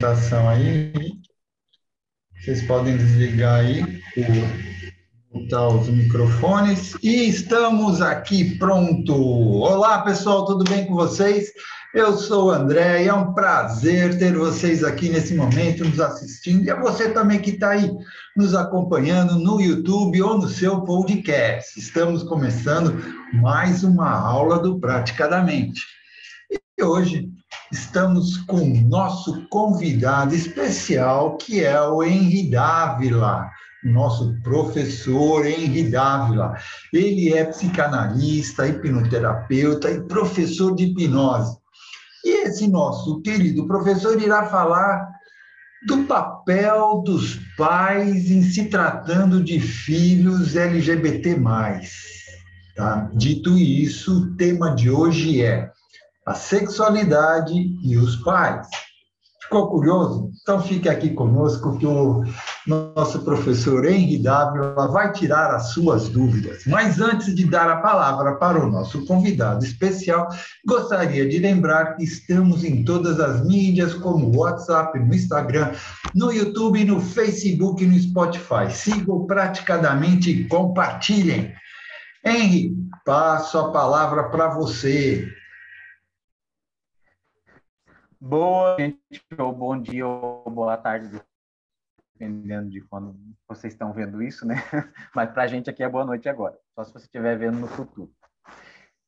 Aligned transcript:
apresentação 0.00 0.48
aí. 0.48 0.92
Vocês 2.40 2.62
podem 2.62 2.96
desligar 2.96 3.60
aí, 3.60 3.84
botar 5.30 5.68
os 5.68 5.88
microfones. 5.88 6.96
E 7.02 7.28
estamos 7.28 8.00
aqui 8.00 8.56
pronto. 8.56 9.14
Olá, 9.14 10.00
pessoal, 10.00 10.46
tudo 10.46 10.64
bem 10.64 10.86
com 10.86 10.94
vocês? 10.94 11.50
Eu 11.94 12.16
sou 12.16 12.46
o 12.46 12.50
André 12.50 13.04
e 13.04 13.08
é 13.08 13.14
um 13.14 13.34
prazer 13.34 14.18
ter 14.18 14.34
vocês 14.34 14.82
aqui 14.82 15.10
nesse 15.10 15.34
momento 15.34 15.84
nos 15.84 16.00
assistindo 16.00 16.64
e 16.64 16.70
a 16.70 16.80
você 16.80 17.10
também 17.10 17.40
que 17.40 17.50
está 17.50 17.70
aí 17.70 17.90
nos 18.36 18.54
acompanhando 18.54 19.34
no 19.34 19.60
YouTube 19.60 20.22
ou 20.22 20.38
no 20.38 20.48
seu 20.48 20.80
podcast. 20.82 21.78
Estamos 21.78 22.22
começando 22.22 22.96
mais 23.34 23.84
uma 23.84 24.08
aula 24.08 24.60
do 24.60 24.78
Praticadamente. 24.80 25.82
E 26.78 26.82
hoje 26.82 27.28
estamos 27.72 28.38
com 28.38 28.62
o 28.62 28.80
nosso 28.88 29.46
convidado 29.48 30.34
especial, 30.34 31.36
que 31.36 31.64
é 31.64 31.80
o 31.80 32.02
Henri 32.02 32.50
Dávila, 32.50 33.48
nosso 33.84 34.34
professor 34.42 35.46
Henri 35.46 35.90
Dávila. 35.90 36.54
Ele 36.92 37.32
é 37.32 37.44
psicanalista, 37.44 38.66
hipnoterapeuta 38.66 39.90
e 39.90 40.02
professor 40.02 40.74
de 40.74 40.84
hipnose. 40.84 41.58
E 42.24 42.46
esse 42.46 42.68
nosso 42.68 43.20
querido 43.22 43.66
professor 43.66 44.20
irá 44.20 44.46
falar 44.46 45.08
do 45.86 46.04
papel 46.04 47.02
dos 47.04 47.36
pais 47.56 48.30
em 48.30 48.42
se 48.42 48.66
tratando 48.66 49.42
de 49.42 49.58
filhos 49.58 50.54
LGBT+. 50.54 51.40
Tá? 52.76 53.10
Dito 53.14 53.56
isso, 53.56 54.18
o 54.18 54.36
tema 54.36 54.74
de 54.74 54.90
hoje 54.90 55.42
é 55.42 55.70
a 56.30 56.34
sexualidade 56.34 57.76
e 57.82 57.96
os 57.96 58.14
pais. 58.16 58.68
Ficou 59.42 59.68
curioso? 59.68 60.30
Então 60.40 60.62
fique 60.62 60.88
aqui 60.88 61.10
conosco 61.10 61.76
que 61.76 61.84
o 61.84 62.22
nosso 62.68 63.24
professor 63.24 63.84
Henri 63.84 64.22
Dávila 64.22 64.86
vai 64.86 65.10
tirar 65.10 65.52
as 65.52 65.70
suas 65.72 66.08
dúvidas. 66.08 66.62
Mas 66.68 67.00
antes 67.00 67.34
de 67.34 67.46
dar 67.46 67.68
a 67.68 67.78
palavra 67.78 68.36
para 68.36 68.64
o 68.64 68.70
nosso 68.70 69.04
convidado 69.06 69.64
especial, 69.64 70.28
gostaria 70.64 71.28
de 71.28 71.40
lembrar 71.40 71.96
que 71.96 72.04
estamos 72.04 72.62
em 72.62 72.84
todas 72.84 73.18
as 73.18 73.44
mídias, 73.44 73.92
como 73.94 74.38
WhatsApp, 74.38 74.96
no 75.00 75.12
Instagram, 75.12 75.72
no 76.14 76.32
YouTube, 76.32 76.84
no 76.84 77.00
Facebook 77.00 77.82
e 77.82 77.88
no 77.88 77.98
Spotify. 77.98 78.70
Sigam 78.70 79.26
praticadamente 79.26 80.30
e 80.30 80.46
compartilhem. 80.46 81.52
Henri, 82.24 82.72
passo 83.04 83.58
a 83.58 83.72
palavra 83.72 84.28
para 84.28 84.46
você. 84.46 85.39
Boa 88.22 88.76
gente, 88.78 89.00
ou 89.38 89.50
bom 89.50 89.80
dia, 89.80 90.06
ou 90.06 90.44
boa 90.50 90.76
tarde, 90.76 91.22
dependendo 92.12 92.68
de 92.68 92.82
quando 92.82 93.18
vocês 93.48 93.72
estão 93.72 93.94
vendo 93.94 94.22
isso, 94.22 94.46
né? 94.46 94.56
Mas 95.16 95.30
para 95.30 95.44
a 95.44 95.46
gente 95.46 95.70
aqui 95.70 95.82
é 95.82 95.88
boa 95.88 96.04
noite 96.04 96.28
agora, 96.28 96.54
só 96.74 96.84
se 96.84 96.92
você 96.92 97.06
estiver 97.06 97.38
vendo 97.38 97.58
no 97.58 97.66
futuro. 97.66 98.12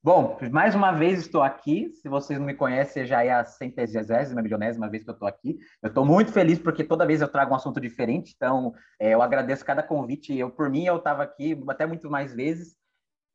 Bom, 0.03 0.39
mais 0.51 0.75
uma 0.75 0.93
vez 0.93 1.21
estou 1.21 1.43
aqui. 1.43 1.93
Se 1.95 2.09
vocês 2.09 2.39
não 2.39 2.47
me 2.47 2.55
conhecem, 2.55 3.05
já 3.05 3.23
é 3.23 3.31
a 3.31 3.45
centésima, 3.45 4.41
milionésima 4.41 4.89
vez 4.89 5.05
que 5.05 5.11
eu 5.11 5.15
estou 5.15 5.29
aqui. 5.29 5.59
Eu 5.83 5.89
estou 5.89 6.07
muito 6.07 6.33
feliz 6.33 6.59
porque 6.59 6.83
toda 6.83 7.07
vez 7.07 7.21
eu 7.21 7.29
trago 7.29 7.53
um 7.53 7.57
assunto 7.57 7.81
diferente, 7.81 8.33
então 8.35 8.73
é, 8.99 9.11
eu 9.11 9.21
agradeço 9.21 9.65
cada 9.65 9.83
convite. 9.83 10.37
Eu, 10.37 10.51
por 10.51 10.71
mim, 10.71 10.87
eu 10.87 10.97
estava 10.97 11.23
aqui 11.23 11.63
até 11.69 11.85
muito 11.85 12.11
mais 12.11 12.35
vezes. 12.35 12.82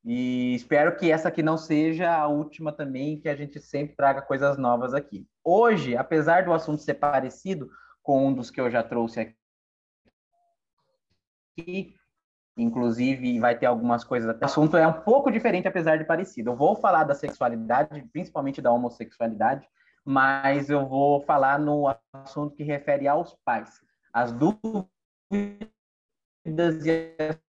E 0.03 0.56
espero 0.56 0.95
que 0.95 1.12
essa 1.12 1.28
aqui 1.28 1.44
não 1.44 1.58
seja 1.58 2.09
a 2.09 2.28
última 2.28 2.72
também, 2.72 3.20
que 3.20 3.28
a 3.28 3.36
gente 3.36 3.59
sempre 3.59 3.95
traga 3.95 4.22
coisas 4.22 4.58
novas 4.58 4.94
aqui. 4.94 5.28
Hoje, 5.44 5.98
apesar 5.98 6.45
do 6.45 6.53
assunto 6.53 6.81
ser 6.81 6.94
parecido 6.95 7.70
com 8.02 8.28
um 8.28 8.34
dos 8.34 8.50
que 8.50 8.62
eu 8.62 8.72
já 8.72 8.84
trouxe 8.84 9.36
aqui, 11.59 11.94
inclusive 12.58 13.40
vai 13.40 13.58
ter 13.58 13.66
algumas 13.66 14.03
coisas. 14.03 14.34
O 14.34 14.45
assunto 14.45 14.78
é 14.78 14.88
um 14.88 15.02
pouco 15.02 15.30
diferente, 15.30 15.68
apesar 15.68 15.97
de 15.97 16.06
parecido. 16.06 16.52
Eu 16.52 16.56
vou 16.56 16.75
falar 16.75 17.03
da 17.03 17.14
sexualidade, 17.14 18.08
principalmente 18.12 18.62
da 18.62 18.72
homossexualidade, 18.72 19.68
mas 20.06 20.69
eu 20.69 20.88
vou 20.88 21.22
falar 21.22 21.59
no 21.59 21.94
assunto 22.14 22.56
que 22.56 22.64
refere 22.64 23.08
aos 23.08 23.35
pais. 23.44 23.81
As 24.14 24.31
dúvidas 24.31 24.88
e 26.85 27.16
as 27.19 27.47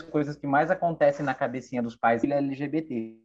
coisas 0.00 0.36
que 0.36 0.46
mais 0.46 0.70
acontecem 0.70 1.24
na 1.24 1.34
cabecinha 1.34 1.82
dos 1.82 1.96
pais 1.96 2.22
ele 2.24 2.32
é 2.32 2.38
LGBT. 2.38 3.18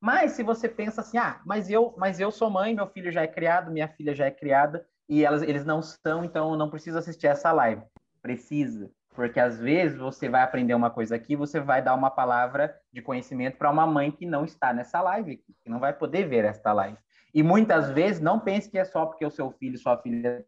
Mas 0.00 0.32
se 0.32 0.42
você 0.42 0.68
pensa 0.68 1.00
assim, 1.00 1.16
ah, 1.18 1.40
mas 1.46 1.70
eu, 1.70 1.94
mas 1.96 2.20
eu 2.20 2.30
sou 2.30 2.50
mãe, 2.50 2.74
meu 2.74 2.86
filho 2.86 3.10
já 3.10 3.22
é 3.22 3.26
criado, 3.26 3.70
minha 3.70 3.88
filha 3.88 4.14
já 4.14 4.26
é 4.26 4.30
criada 4.30 4.86
e 5.08 5.24
elas, 5.24 5.42
eles 5.42 5.64
não 5.64 5.80
são, 5.80 6.24
então 6.24 6.56
não 6.56 6.70
preciso 6.70 6.98
assistir 6.98 7.26
essa 7.26 7.52
live. 7.52 7.82
Precisa, 8.20 8.90
porque 9.14 9.40
às 9.40 9.58
vezes 9.58 9.98
você 9.98 10.28
vai 10.28 10.42
aprender 10.42 10.74
uma 10.74 10.90
coisa 10.90 11.16
aqui, 11.16 11.34
você 11.34 11.60
vai 11.60 11.82
dar 11.82 11.94
uma 11.94 12.10
palavra 12.10 12.74
de 12.92 13.00
conhecimento 13.02 13.56
para 13.56 13.70
uma 13.70 13.86
mãe 13.86 14.10
que 14.10 14.26
não 14.26 14.44
está 14.44 14.72
nessa 14.72 15.00
live, 15.00 15.36
que 15.36 15.70
não 15.70 15.78
vai 15.78 15.92
poder 15.92 16.28
ver 16.28 16.44
esta 16.44 16.72
live. 16.72 16.98
E 17.34 17.42
muitas 17.42 17.90
vezes 17.90 18.20
não 18.20 18.38
pense 18.38 18.70
que 18.70 18.78
é 18.78 18.84
só 18.84 19.06
porque 19.06 19.24
o 19.24 19.30
seu 19.30 19.50
filho, 19.52 19.78
sua 19.78 19.96
filha 19.98 20.44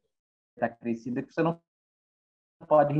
está 0.54 0.68
crescida 0.68 1.22
que 1.22 1.32
você 1.32 1.42
não 1.42 1.58
pode 2.66 2.94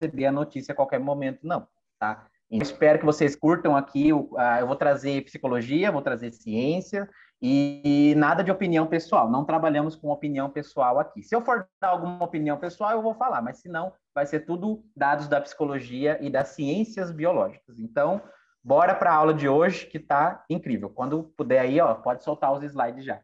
receber 0.00 0.26
a 0.26 0.32
notícia 0.32 0.72
a 0.72 0.74
qualquer 0.74 0.98
momento, 0.98 1.40
não, 1.42 1.66
tá? 1.98 2.26
Então, 2.50 2.62
espero 2.66 2.98
que 2.98 3.04
vocês 3.04 3.36
curtam 3.36 3.76
aqui. 3.76 4.08
Eu 4.08 4.28
vou 4.66 4.74
trazer 4.74 5.24
psicologia, 5.24 5.92
vou 5.92 6.02
trazer 6.02 6.32
ciência 6.32 7.08
e 7.40 8.12
nada 8.16 8.42
de 8.42 8.50
opinião 8.50 8.86
pessoal. 8.86 9.30
Não 9.30 9.44
trabalhamos 9.44 9.94
com 9.94 10.10
opinião 10.10 10.50
pessoal 10.50 10.98
aqui. 10.98 11.22
Se 11.22 11.34
eu 11.34 11.42
for 11.42 11.68
dar 11.80 11.90
alguma 11.90 12.24
opinião 12.24 12.56
pessoal, 12.58 12.90
eu 12.90 13.02
vou 13.02 13.14
falar, 13.14 13.40
mas 13.40 13.58
se 13.58 13.68
não, 13.68 13.92
vai 14.12 14.26
ser 14.26 14.40
tudo 14.40 14.82
dados 14.96 15.28
da 15.28 15.40
psicologia 15.40 16.18
e 16.20 16.28
das 16.28 16.48
ciências 16.48 17.12
biológicas. 17.12 17.78
Então, 17.78 18.20
bora 18.64 18.96
para 18.96 19.12
a 19.12 19.14
aula 19.14 19.32
de 19.32 19.48
hoje, 19.48 19.86
que 19.86 19.98
está 19.98 20.44
incrível. 20.50 20.90
Quando 20.90 21.32
puder 21.36 21.60
aí, 21.60 21.80
ó, 21.80 21.94
pode 21.94 22.24
soltar 22.24 22.52
os 22.52 22.64
slides 22.64 23.04
já. 23.04 23.20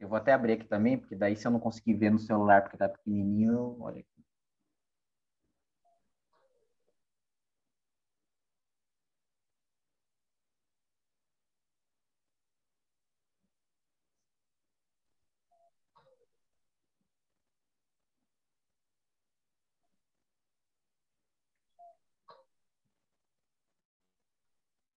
Eu 0.00 0.08
vou 0.08 0.16
até 0.16 0.32
abrir 0.32 0.54
aqui 0.54 0.64
também, 0.66 0.98
porque 0.98 1.14
daí 1.14 1.36
se 1.36 1.46
eu 1.46 1.50
não 1.52 1.60
conseguir 1.60 1.94
ver 1.94 2.10
no 2.10 2.18
celular 2.18 2.62
porque 2.62 2.76
tá 2.76 2.88
pequenininho, 2.88 3.76
olha 3.80 4.00
aqui. 4.00 4.08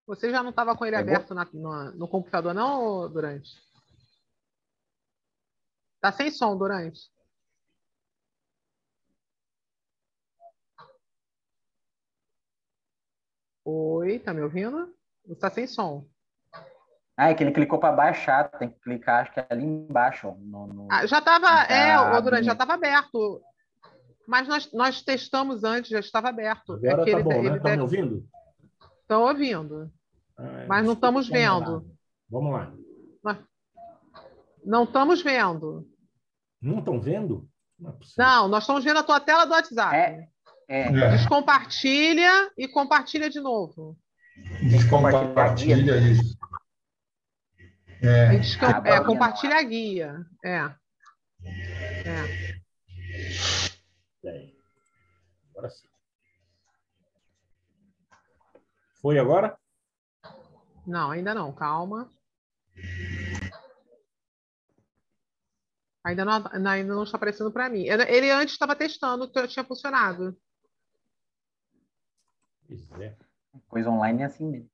Você 0.06 0.30
já 0.32 0.42
não 0.44 0.50
estava 0.52 0.76
com 0.76 0.86
ele 0.86 0.96
é 0.96 1.00
aberto 1.00 1.34
na, 1.34 1.46
no, 1.54 1.92
no 1.92 2.08
computador, 2.08 2.54
não, 2.54 3.10
Durante? 3.10 3.52
Tá 6.04 6.12
sem 6.12 6.30
som, 6.30 6.58
Durante. 6.58 7.00
Oi, 13.64 14.20
tá 14.20 14.34
me 14.34 14.42
ouvindo? 14.42 14.94
Está 15.26 15.50
sem 15.50 15.66
som. 15.66 16.06
Ah, 17.16 17.30
é 17.30 17.34
que 17.34 17.42
ele 17.42 17.54
clicou 17.54 17.80
para 17.80 17.96
baixar, 17.96 18.52
tem 18.52 18.70
que 18.70 18.82
clicar, 18.82 19.22
acho 19.22 19.32
que 19.32 19.40
é 19.40 19.48
ali 19.50 19.64
embaixo. 19.64 20.34
No, 20.40 20.68
no... 20.68 20.88
Ah, 20.92 21.06
já 21.06 21.20
estava, 21.20 21.48
é, 21.74 21.98
o 21.98 22.20
Durante, 22.20 22.44
já 22.44 22.52
estava 22.52 22.74
aberto. 22.74 23.42
Mas 24.28 24.46
nós, 24.46 24.74
nós 24.74 25.02
testamos 25.02 25.64
antes, 25.64 25.90
já 25.90 26.02
estava 26.02 26.28
aberto. 26.28 26.74
Agora 26.74 27.04
é 27.04 27.06
tá 27.06 27.12
ele, 27.12 27.24
bom, 27.24 27.32
ele 27.32 27.50
né? 27.50 27.56
Estão 27.56 27.64
deve... 27.64 27.78
me 27.78 27.82
ouvindo? 27.84 28.30
Estão 29.04 29.22
ouvindo. 29.22 29.94
Ah, 30.38 30.66
mas 30.68 30.86
não 30.86 30.94
estamos 30.94 31.30
vendo. 31.30 31.90
Vamos 32.30 32.52
lá. 32.52 32.74
Não 34.66 34.84
estamos 34.84 35.22
vendo. 35.22 35.93
Não 36.64 36.80
estão 36.80 37.00
vendo? 37.00 37.46
Não, 37.78 37.92
é 37.92 37.96
não, 38.18 38.48
nós 38.48 38.64
estamos 38.64 38.86
vendo 38.86 39.00
a 39.00 39.04
tua 39.04 39.20
tela 39.20 39.44
do 39.46 39.52
WhatsApp. 39.52 39.96
É, 39.96 40.30
é. 40.70 41.10
Descompartilha 41.12 42.50
e 42.58 42.70
compartilha 42.70 43.30
de 43.30 43.42
novo. 43.42 43.98
Descompartilha 44.62 45.98
isso. 45.98 46.38
É. 48.02 48.38
Descom... 48.38 48.66
Ah, 48.66 48.82
é, 48.86 49.04
compartilha 49.04 49.58
a 49.58 49.62
guia. 49.62 50.26
É. 50.44 50.74
É. 52.06 52.54
Agora 55.52 55.70
sim. 55.70 55.88
Foi 59.02 59.20
agora? 59.20 59.58
Não, 60.88 61.12
ainda 61.12 61.36
não. 61.36 61.52
Calma. 61.52 62.10
Ainda 66.04 66.26
não, 66.26 66.34
ainda 66.68 66.94
não 66.94 67.04
está 67.04 67.16
aparecendo 67.16 67.52
para 67.52 67.70
mim. 67.70 67.86
Ele 67.88 68.30
antes 68.30 68.54
estava 68.54 68.76
testando, 68.76 69.32
tinha 69.48 69.64
funcionado. 69.64 70.38
Pois 72.68 72.92
é. 73.00 73.16
Coisa 73.70 73.90
online 73.90 74.24
é 74.24 74.26
assim 74.26 74.50
mesmo. 74.50 74.70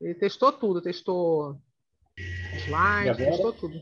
Ele 0.00 0.14
testou 0.14 0.52
tudo, 0.52 0.82
testou 0.82 1.58
slide, 2.66 3.16
testou 3.16 3.52
tudo. 3.52 3.74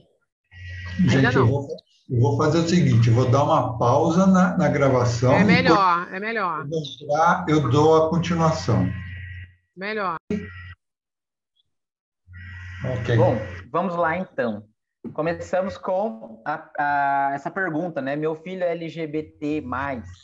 Gente, 1.08 1.36
eu 1.36 1.46
vou, 1.46 1.68
eu 2.08 2.20
vou, 2.20 2.36
fazer 2.36 2.58
o 2.58 2.68
seguinte, 2.68 3.10
vou 3.10 3.28
dar 3.28 3.42
uma 3.42 3.76
pausa 3.76 4.26
na, 4.26 4.56
na 4.56 4.68
gravação. 4.68 5.32
É 5.32 5.42
melhor, 5.42 6.08
é 6.12 6.20
melhor. 6.20 6.64
Mostrar, 6.68 7.44
eu 7.48 7.68
dou 7.68 7.96
a 7.96 8.10
continuação. 8.10 8.88
Melhor. 9.76 10.16
Okay. 12.92 13.16
Bom, 13.16 13.38
vamos 13.70 13.96
lá 13.96 14.18
então. 14.18 14.62
Começamos 15.14 15.78
com 15.78 16.42
a, 16.44 16.70
a, 16.78 17.34
essa 17.34 17.50
pergunta, 17.50 18.02
né? 18.02 18.14
Meu 18.14 18.34
filho 18.34 18.62
é 18.62 18.72
LGBT+, 18.72 19.64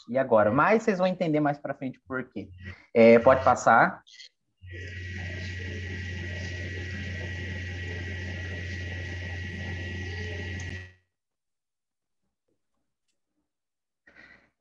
e 0.08 0.18
agora? 0.18 0.50
Mas 0.50 0.82
vocês 0.82 0.98
vão 0.98 1.06
entender 1.06 1.40
mais 1.40 1.56
para 1.56 1.74
frente 1.74 1.98
por 2.06 2.22
quê. 2.24 2.50
É, 2.92 3.18
pode 3.18 3.42
passar. 3.42 4.02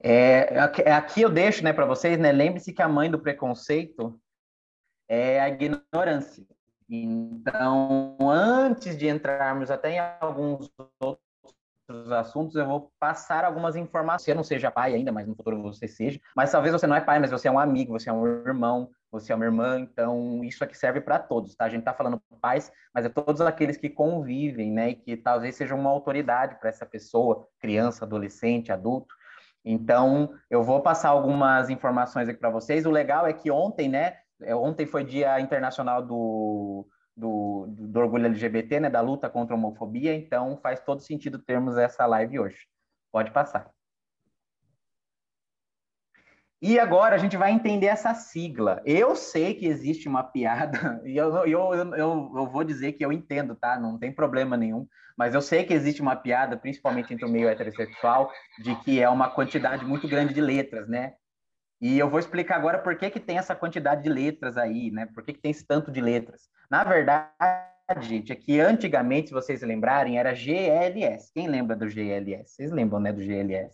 É, 0.02 0.54
é, 0.86 0.94
aqui 0.94 1.22
eu 1.22 1.30
deixo 1.30 1.64
né, 1.64 1.74
para 1.74 1.86
vocês, 1.86 2.18
né? 2.18 2.32
Lembre-se 2.32 2.72
que 2.72 2.82
a 2.82 2.88
mãe 2.88 3.12
do 3.12 3.20
preconceito 3.20 4.18
é 5.10 5.42
a 5.42 5.50
ignorância. 5.50 6.46
Então, 6.90 8.18
antes 8.20 8.98
de 8.98 9.08
entrarmos 9.08 9.70
até 9.70 9.92
em 9.92 10.00
alguns 10.20 10.72
outros 11.00 12.12
assuntos, 12.12 12.56
eu 12.56 12.66
vou 12.66 12.92
passar 13.00 13.46
algumas 13.46 13.76
informações. 13.76 14.26
Você 14.26 14.34
não 14.34 14.44
seja 14.44 14.72
pai 14.72 14.96
ainda, 14.96 15.12
mas 15.12 15.28
no 15.28 15.36
futuro 15.36 15.62
você 15.62 15.88
seja. 15.88 16.20
Mas 16.36 16.52
talvez 16.52 16.74
você 16.74 16.88
não 16.88 16.96
é 16.96 17.02
pai, 17.02 17.20
mas 17.20 17.30
você 17.30 17.48
é 17.48 17.52
um 17.52 17.60
amigo, 17.60 17.94
você 17.94 18.10
é 18.10 18.14
um 18.14 18.26
irmão, 18.26 18.90
você 19.12 19.32
é 19.32 19.36
uma 19.36 19.46
irmã. 19.46 19.80
Então, 19.80 20.44
isso 20.44 20.64
aqui 20.64 20.76
serve 20.76 21.00
para 21.00 21.20
todos, 21.20 21.56
tá? 21.56 21.66
A 21.66 21.70
gente 21.70 21.82
está 21.82 21.94
falando 21.94 22.22
pais, 22.42 22.72
mas 22.94 23.06
é 23.06 23.10
todos 23.10 23.42
aqueles 23.42 23.78
que 23.78 23.90
convivem, 23.90 24.72
né? 24.72 24.90
E 24.90 24.96
que 24.96 25.16
talvez 25.16 25.56
sejam 25.56 25.80
uma 25.80 25.92
autoridade 25.92 26.60
para 26.60 26.70
essa 26.70 26.88
pessoa, 26.88 27.48
criança, 27.60 28.04
adolescente, 28.04 28.72
adulto. 28.72 29.14
Então, 29.64 30.34
eu 30.50 30.64
vou 30.64 30.82
passar 30.82 31.10
algumas 31.10 31.70
informações 31.70 32.28
aqui 32.28 32.40
para 32.40 32.50
vocês. 32.50 32.86
O 32.86 32.92
legal 32.92 33.28
é 33.28 33.34
que 33.34 33.52
ontem, 33.52 33.90
né? 33.90 34.18
É, 34.42 34.56
ontem 34.56 34.86
foi 34.86 35.04
Dia 35.04 35.40
Internacional 35.40 36.06
do, 36.06 36.88
do, 37.16 37.68
do, 37.68 38.00
Orgulho 38.00 38.26
LGBT, 38.26 38.80
né? 38.80 38.90
Da 38.90 39.02
luta 39.02 39.30
contra 39.30 39.54
a 39.54 39.58
homofobia. 39.58 40.16
Então, 40.16 40.58
faz 40.62 40.80
todo 40.80 41.02
sentido 41.02 41.40
termos 41.40 41.78
essa 41.78 42.06
live 42.06 42.40
hoje. 42.40 42.68
Pode 43.12 43.32
passar. 43.32 43.70
E 46.62 46.78
agora 46.78 47.16
a 47.16 47.18
gente 47.18 47.38
vai 47.38 47.52
entender 47.52 47.86
essa 47.86 48.14
sigla. 48.14 48.82
Eu 48.86 49.16
sei 49.16 49.54
que 49.54 49.66
existe 49.66 50.10
uma 50.10 50.24
piada, 50.24 51.02
e 51.06 51.16
eu, 51.16 51.34
eu, 51.46 51.74
eu, 51.74 51.96
eu, 51.96 52.50
vou 52.50 52.64
dizer 52.66 52.94
que 52.94 53.04
eu 53.04 53.14
entendo, 53.14 53.56
tá? 53.56 53.80
Não 53.80 53.98
tem 53.98 54.12
problema 54.12 54.58
nenhum. 54.58 54.86
Mas 55.18 55.34
eu 55.34 55.42
sei 55.42 55.64
que 55.64 55.74
existe 55.74 56.02
uma 56.02 56.16
piada, 56.16 56.58
principalmente 56.58 57.14
entre 57.14 57.26
o 57.26 57.30
meio 57.30 57.48
heterossexual, 57.48 58.32
de 58.62 58.76
que 58.84 59.02
é 59.02 59.10
uma 59.10 59.30
quantidade 59.30 59.86
muito 59.86 60.08
grande 60.08 60.34
de 60.34 60.42
letras, 60.42 60.88
né? 60.88 61.14
E 61.82 61.98
eu 61.98 62.10
vou 62.10 62.20
explicar 62.20 62.58
agora 62.58 62.80
por 62.80 62.96
que, 62.98 63.10
que 63.10 63.20
tem 63.20 63.38
essa 63.38 63.56
quantidade 63.56 64.04
de 64.04 64.10
letras 64.10 64.58
aí, 64.58 64.92
né? 64.92 65.06
Por 65.06 65.24
que, 65.24 65.34
que 65.34 65.42
tem 65.42 65.52
esse 65.52 65.66
tanto 65.66 65.92
de 65.92 66.02
letras. 66.02 66.50
Na 66.70 66.84
verdade, 66.84 67.32
gente, 68.02 68.32
é 68.32 68.36
que 68.36 68.60
antigamente, 68.60 69.30
se 69.30 69.34
vocês 69.34 69.62
lembrarem, 69.62 70.20
era 70.20 70.34
GLS. 70.34 71.32
Quem 71.34 71.48
lembra 71.48 71.76
do 71.76 71.88
GLS? 71.88 72.54
Vocês 72.54 72.72
lembram, 72.72 73.00
né, 73.00 73.14
do 73.14 73.22
GLS? 73.22 73.74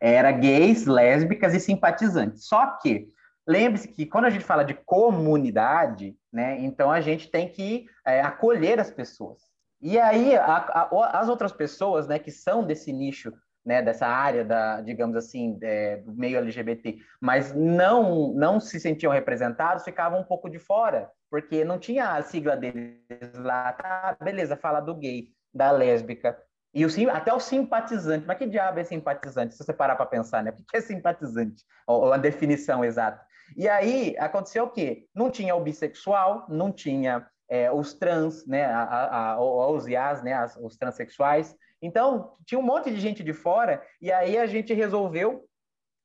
Era 0.00 0.32
gays, 0.32 0.86
lésbicas 0.86 1.54
e 1.54 1.60
simpatizantes. 1.60 2.46
Só 2.46 2.78
que, 2.78 3.08
lembre-se 3.46 3.88
que 3.88 4.06
quando 4.06 4.24
a 4.24 4.30
gente 4.30 4.44
fala 4.44 4.64
de 4.64 4.74
comunidade, 4.74 6.16
né, 6.32 6.58
então 6.60 6.90
a 6.90 7.00
gente 7.00 7.30
tem 7.30 7.48
que 7.48 7.86
é, 8.06 8.20
acolher 8.22 8.80
as 8.80 8.90
pessoas. 8.90 9.42
E 9.80 9.98
aí, 9.98 10.36
a, 10.36 10.56
a, 10.56 11.20
as 11.20 11.28
outras 11.28 11.52
pessoas, 11.52 12.08
né, 12.08 12.18
que 12.18 12.30
são 12.30 12.64
desse 12.64 12.92
nicho, 12.92 13.32
né, 13.64 13.80
dessa 13.80 14.06
área 14.06 14.44
da, 14.44 14.80
digamos 14.80 15.16
assim, 15.16 15.58
é, 15.62 15.98
do 15.98 16.12
meio 16.12 16.38
LGBT, 16.38 16.98
mas 17.20 17.54
não 17.54 18.32
não 18.34 18.58
se 18.58 18.80
sentiam 18.80 19.12
representados, 19.12 19.84
ficavam 19.84 20.20
um 20.20 20.24
pouco 20.24 20.48
de 20.48 20.58
fora, 20.58 21.10
porque 21.30 21.64
não 21.64 21.78
tinha 21.78 22.14
a 22.14 22.22
sigla 22.22 22.56
deles 22.56 22.98
lá, 23.34 23.72
tá, 23.72 24.16
beleza, 24.20 24.56
fala 24.56 24.80
do 24.80 24.94
gay, 24.94 25.28
da 25.54 25.70
lésbica, 25.70 26.36
e 26.74 26.86
o, 26.86 27.10
até 27.10 27.32
o 27.32 27.38
simpatizante, 27.38 28.26
mas 28.26 28.38
que 28.38 28.46
diabo 28.46 28.80
é 28.80 28.84
simpatizante? 28.84 29.54
Se 29.54 29.62
você 29.62 29.72
parar 29.72 29.94
para 29.94 30.06
pensar, 30.06 30.42
né? 30.42 30.50
O 30.50 30.64
que 30.64 30.76
é 30.76 30.80
simpatizante? 30.80 31.64
Ou, 31.86 32.12
a 32.12 32.16
definição 32.16 32.84
exata. 32.84 33.20
E 33.56 33.68
aí 33.68 34.16
aconteceu 34.18 34.64
o 34.64 34.70
quê? 34.70 35.06
Não 35.14 35.30
tinha 35.30 35.54
o 35.54 35.60
bissexual, 35.60 36.46
não 36.48 36.72
tinha 36.72 37.26
é, 37.48 37.70
os 37.70 37.92
trans, 37.92 38.46
né? 38.46 38.64
A, 38.64 38.82
a, 38.82 39.32
a, 39.32 39.40
os 39.70 39.86
IAs, 39.86 40.22
né? 40.22 40.32
As, 40.32 40.56
os 40.56 40.76
transexuais. 40.78 41.54
Então, 41.82 42.36
tinha 42.46 42.58
um 42.58 42.62
monte 42.62 42.90
de 42.92 43.00
gente 43.00 43.24
de 43.24 43.32
fora, 43.32 43.84
e 44.00 44.12
aí 44.12 44.38
a 44.38 44.46
gente 44.46 44.72
resolveu, 44.72 45.44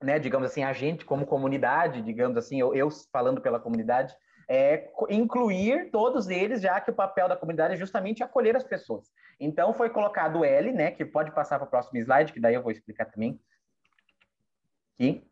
né? 0.01 0.18
Digamos 0.18 0.50
assim, 0.50 0.63
a 0.63 0.74
gente 0.74 1.06
como 1.06 1.25
comunidade, 1.25 2.01
digamos 2.01 2.35
assim, 2.35 2.59
eu, 2.59 2.74
eu 2.74 2.89
falando 3.13 3.39
pela 3.39 3.59
comunidade, 3.59 4.13
é, 4.50 4.89
incluir 5.09 5.91
todos 5.91 6.29
eles, 6.29 6.62
já 6.62 6.81
que 6.81 6.89
o 6.89 6.95
papel 6.95 7.29
da 7.29 7.35
comunidade 7.35 7.75
é 7.75 7.77
justamente 7.77 8.24
acolher 8.24 8.56
as 8.56 8.63
pessoas. 8.63 9.12
Então, 9.39 9.74
foi 9.74 9.89
colocado 9.89 10.39
o 10.39 10.45
L, 10.45 10.71
né, 10.71 10.89
que 10.89 11.06
pode 11.06 11.31
passar 11.31 11.59
para 11.59 11.68
o 11.68 11.69
próximo 11.69 12.00
slide, 12.00 12.33
que 12.33 12.39
daí 12.39 12.56
eu 12.56 12.63
vou 12.63 12.71
explicar 12.71 13.06
também. 13.06 13.39
Aqui. 14.95 15.23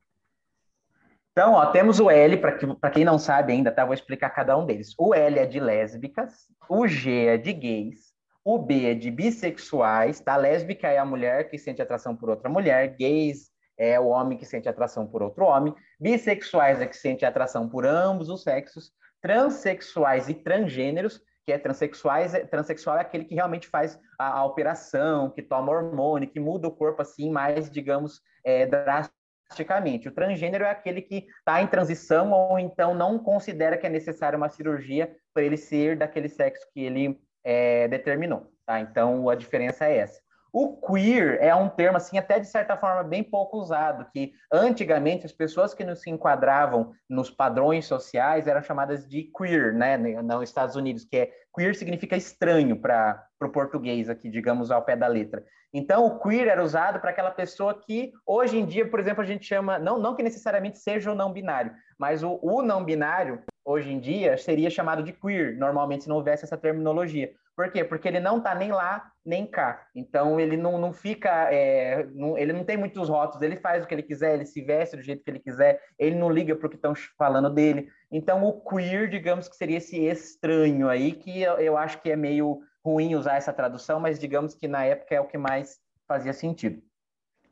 Então, 1.32 1.54
ó, 1.54 1.66
temos 1.66 2.00
o 2.00 2.10
L, 2.10 2.38
para 2.38 2.92
quem 2.92 3.04
não 3.04 3.18
sabe 3.20 3.52
ainda, 3.52 3.70
tá? 3.70 3.84
Vou 3.84 3.94
explicar 3.94 4.30
cada 4.30 4.56
um 4.58 4.66
deles. 4.66 4.94
O 4.98 5.14
L 5.14 5.38
é 5.38 5.46
de 5.46 5.60
lésbicas, 5.60 6.48
o 6.70 6.88
G 6.88 7.26
é 7.26 7.38
de 7.38 7.52
gays, 7.52 8.15
o 8.46 8.60
B 8.60 8.92
é 8.92 8.94
de 8.94 9.10
bissexuais, 9.10 10.20
tá? 10.20 10.38
Lésbica 10.38 10.88
é 10.88 11.00
a 11.00 11.06
mulher 11.06 11.50
que 11.50 11.58
sente 11.58 11.82
atração 11.82 12.16
por 12.16 12.30
outra 12.30 12.48
mulher, 12.48 12.96
gays 12.96 13.50
é 13.76 14.00
o 14.00 14.06
homem 14.06 14.38
que 14.38 14.46
sente 14.46 14.70
atração 14.70 15.08
por 15.08 15.24
outro 15.24 15.46
homem, 15.46 15.74
bissexuais 16.00 16.80
é 16.80 16.86
que 16.86 16.96
sente 16.96 17.26
atração 17.26 17.68
por 17.68 17.88
ambos 17.88 18.30
os 18.30 18.44
sexos, 18.44 18.92
transexuais 19.20 20.30
e 20.30 20.36
transgêneros, 20.36 21.20
que 21.44 21.52
é 21.52 21.58
transexuais, 21.58 22.36
é, 22.36 22.46
transexual 22.46 22.98
é 22.98 23.02
aquele 23.02 23.26
que 23.26 23.34
realmente 23.34 23.68
faz 23.68 24.00
a, 24.18 24.40
a 24.40 24.46
operação, 24.46 25.32
que 25.32 25.42
toma 25.42 25.72
hormônio, 25.72 26.30
que 26.30 26.40
muda 26.40 26.68
o 26.68 26.72
corpo 26.72 27.02
assim 27.02 27.32
mais, 27.32 27.70
digamos, 27.70 28.22
é, 28.44 28.68
drasticamente. 28.68 30.08
O 30.08 30.14
transgênero 30.14 30.64
é 30.64 30.70
aquele 30.70 31.02
que 31.02 31.26
está 31.40 31.62
em 31.62 31.68
transição 31.68 32.32
ou 32.32 32.60
então 32.60 32.94
não 32.94 33.18
considera 33.18 33.78
que 33.78 33.88
é 33.88 33.90
necessária 33.90 34.38
uma 34.38 34.50
cirurgia 34.50 35.16
para 35.34 35.44
ele 35.44 35.58
ser 35.58 35.98
daquele 35.98 36.30
sexo 36.30 36.66
que 36.72 36.82
ele 36.82 37.20
é, 37.46 37.88
determinou. 37.88 38.52
Tá? 38.66 38.80
Então, 38.82 39.30
a 39.30 39.36
diferença 39.36 39.86
é 39.86 39.98
essa. 39.98 40.26
O 40.58 40.78
queer 40.78 41.38
é 41.42 41.54
um 41.54 41.68
termo, 41.68 41.98
assim, 41.98 42.18
até 42.18 42.40
de 42.40 42.48
certa 42.48 42.78
forma 42.78 43.04
bem 43.04 43.22
pouco 43.22 43.58
usado, 43.58 44.10
que 44.14 44.32
antigamente 44.50 45.26
as 45.26 45.34
pessoas 45.34 45.74
que 45.74 45.84
não 45.84 45.98
se 45.98 46.10
enquadravam 46.10 46.94
nos 47.10 47.30
padrões 47.30 47.86
sociais 47.86 48.48
eram 48.48 48.64
chamadas 48.64 49.06
de 49.06 49.30
queer, 49.38 49.74
né, 49.74 49.98
nos 49.98 50.44
Estados 50.44 50.78
Unidos, 50.78 51.04
que 51.04 51.18
é 51.18 51.32
queer 51.54 51.76
significa 51.76 52.16
estranho 52.16 52.80
para 52.80 53.28
o 53.42 53.50
português 53.50 54.10
aqui, 54.10 54.30
digamos, 54.30 54.72
ao 54.72 54.82
pé 54.82 54.96
da 54.96 55.08
letra. 55.08 55.44
Então, 55.74 56.06
o 56.06 56.20
queer 56.20 56.48
era 56.48 56.64
usado 56.64 57.02
para 57.02 57.10
aquela 57.10 57.32
pessoa 57.32 57.78
que, 57.78 58.14
hoje 58.26 58.58
em 58.58 58.66
dia, 58.66 58.90
por 58.90 59.02
exemplo, 59.02 59.22
a 59.22 59.28
gente 59.28 59.46
chama, 59.46 59.78
não, 59.78 60.00
não 60.00 60.16
que 60.16 60.24
necessariamente 60.24 60.78
seja 60.78 61.12
o 61.12 61.16
não 61.16 61.34
binário, 61.34 61.74
mas 62.00 62.24
o, 62.24 62.40
o 62.42 62.62
não 62.62 62.82
binário, 62.82 63.44
hoje 63.66 63.92
em 63.92 64.00
dia, 64.00 64.38
seria 64.38 64.70
chamado 64.70 65.02
de 65.02 65.12
queer, 65.12 65.58
normalmente, 65.58 66.04
se 66.04 66.10
não 66.10 66.18
houvesse 66.18 66.46
essa 66.46 66.56
terminologia. 66.56 67.34
Por 67.56 67.72
quê? 67.72 67.84
Porque 67.84 68.08
ele 68.08 68.20
não 68.20 68.38
está 68.38 68.54
nem 68.54 68.72
lá, 68.72 69.12
nem 69.26 69.48
cá. 69.48 69.88
Então, 69.96 70.40
ele 70.40 70.56
não, 70.56 70.78
não 70.78 70.94
fica... 70.94 71.52
É, 71.52 72.06
não, 72.14 72.38
ele 72.38 72.54
não 72.54 72.64
tem 72.64 72.78
muitos 72.78 73.10
rótulos, 73.10 73.42
ele 73.42 73.56
faz 73.56 73.84
o 73.84 73.88
que 73.88 73.96
ele 73.96 74.04
quiser, 74.04 74.36
ele 74.36 74.46
se 74.46 74.62
veste 74.62 74.98
do 74.98 75.02
jeito 75.02 75.24
que 75.24 75.32
ele 75.32 75.40
quiser, 75.40 75.82
ele 75.98 76.16
não 76.16 76.30
liga 76.30 76.56
para 76.56 76.68
o 76.68 76.70
que 76.70 76.76
estão 76.76 76.94
falando 77.18 77.50
dele. 77.50 77.90
Então, 78.12 78.44
o 78.44 78.62
queer, 78.62 79.10
digamos 79.10 79.48
que 79.48 79.56
seria 79.56 79.78
esse 79.78 79.98
estranho 80.06 80.88
aí, 80.88 81.14
que 81.14 81.42
eu, 81.42 81.54
eu 81.54 81.78
acho 81.78 82.02
que 82.02 82.12
é 82.12 82.16
meio 82.16 82.62
ruim 82.86 83.16
usar 83.16 83.38
essa 83.38 83.52
tradução, 83.52 84.00
mas 84.00 84.20
digamos 84.20 84.54
que 84.54 84.68
na 84.68 84.86
época 84.86 85.16
é 85.16 85.20
o 85.20 85.26
que 85.26 85.38
mais 85.38 85.80
fazia 86.08 86.34
sentido. 86.34 86.84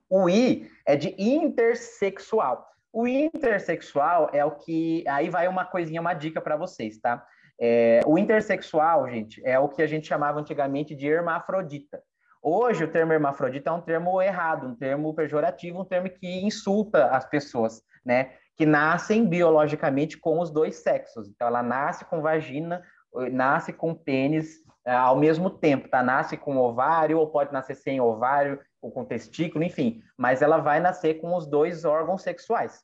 O 0.09 0.29
I 0.29 0.69
é 0.85 0.95
de 0.95 1.15
intersexual. 1.17 2.72
O 2.93 3.07
intersexual 3.07 4.29
é 4.31 4.45
o 4.45 4.51
que. 4.51 5.03
Aí 5.07 5.27
vai 5.27 5.47
uma 5.47 5.65
coisinha, 5.65 5.99
uma 5.99 6.13
dica 6.13 6.39
para 6.39 6.55
vocês, 6.55 6.99
tá? 6.99 7.25
É, 7.59 8.01
o 8.05 8.19
intersexual, 8.19 9.09
gente, 9.09 9.41
é 9.43 9.57
o 9.57 9.67
que 9.67 9.81
a 9.81 9.87
gente 9.87 10.07
chamava 10.07 10.39
antigamente 10.39 10.95
de 10.95 11.07
hermafrodita. 11.07 12.03
Hoje, 12.39 12.83
o 12.83 12.91
termo 12.91 13.11
hermafrodita 13.11 13.71
é 13.71 13.73
um 13.73 13.81
termo 13.81 14.21
errado, 14.21 14.67
um 14.67 14.75
termo 14.75 15.11
pejorativo, 15.15 15.81
um 15.81 15.85
termo 15.85 16.07
que 16.07 16.45
insulta 16.45 17.07
as 17.07 17.25
pessoas, 17.25 17.81
né? 18.05 18.33
Que 18.55 18.65
nascem 18.65 19.25
biologicamente 19.25 20.17
com 20.19 20.39
os 20.39 20.51
dois 20.51 20.75
sexos. 20.83 21.27
Então, 21.27 21.47
ela 21.47 21.63
nasce 21.63 22.05
com 22.05 22.21
vagina, 22.21 22.83
nasce 23.31 23.73
com 23.73 23.95
pênis 23.95 24.61
é, 24.85 24.93
ao 24.93 25.15
mesmo 25.15 25.49
tempo, 25.49 25.89
tá? 25.89 26.03
Nasce 26.03 26.37
com 26.37 26.57
ovário, 26.57 27.17
ou 27.17 27.31
pode 27.31 27.51
nascer 27.51 27.75
sem 27.75 27.99
ovário, 27.99 28.59
ou 28.83 28.91
com 28.91 29.05
testículo, 29.05 29.63
enfim. 29.63 30.03
Mas 30.17 30.41
ela 30.41 30.57
vai 30.57 30.79
nascer 30.79 31.15
com 31.15 31.35
os 31.35 31.47
dois 31.47 31.85
órgãos 31.85 32.21
sexuais. 32.21 32.83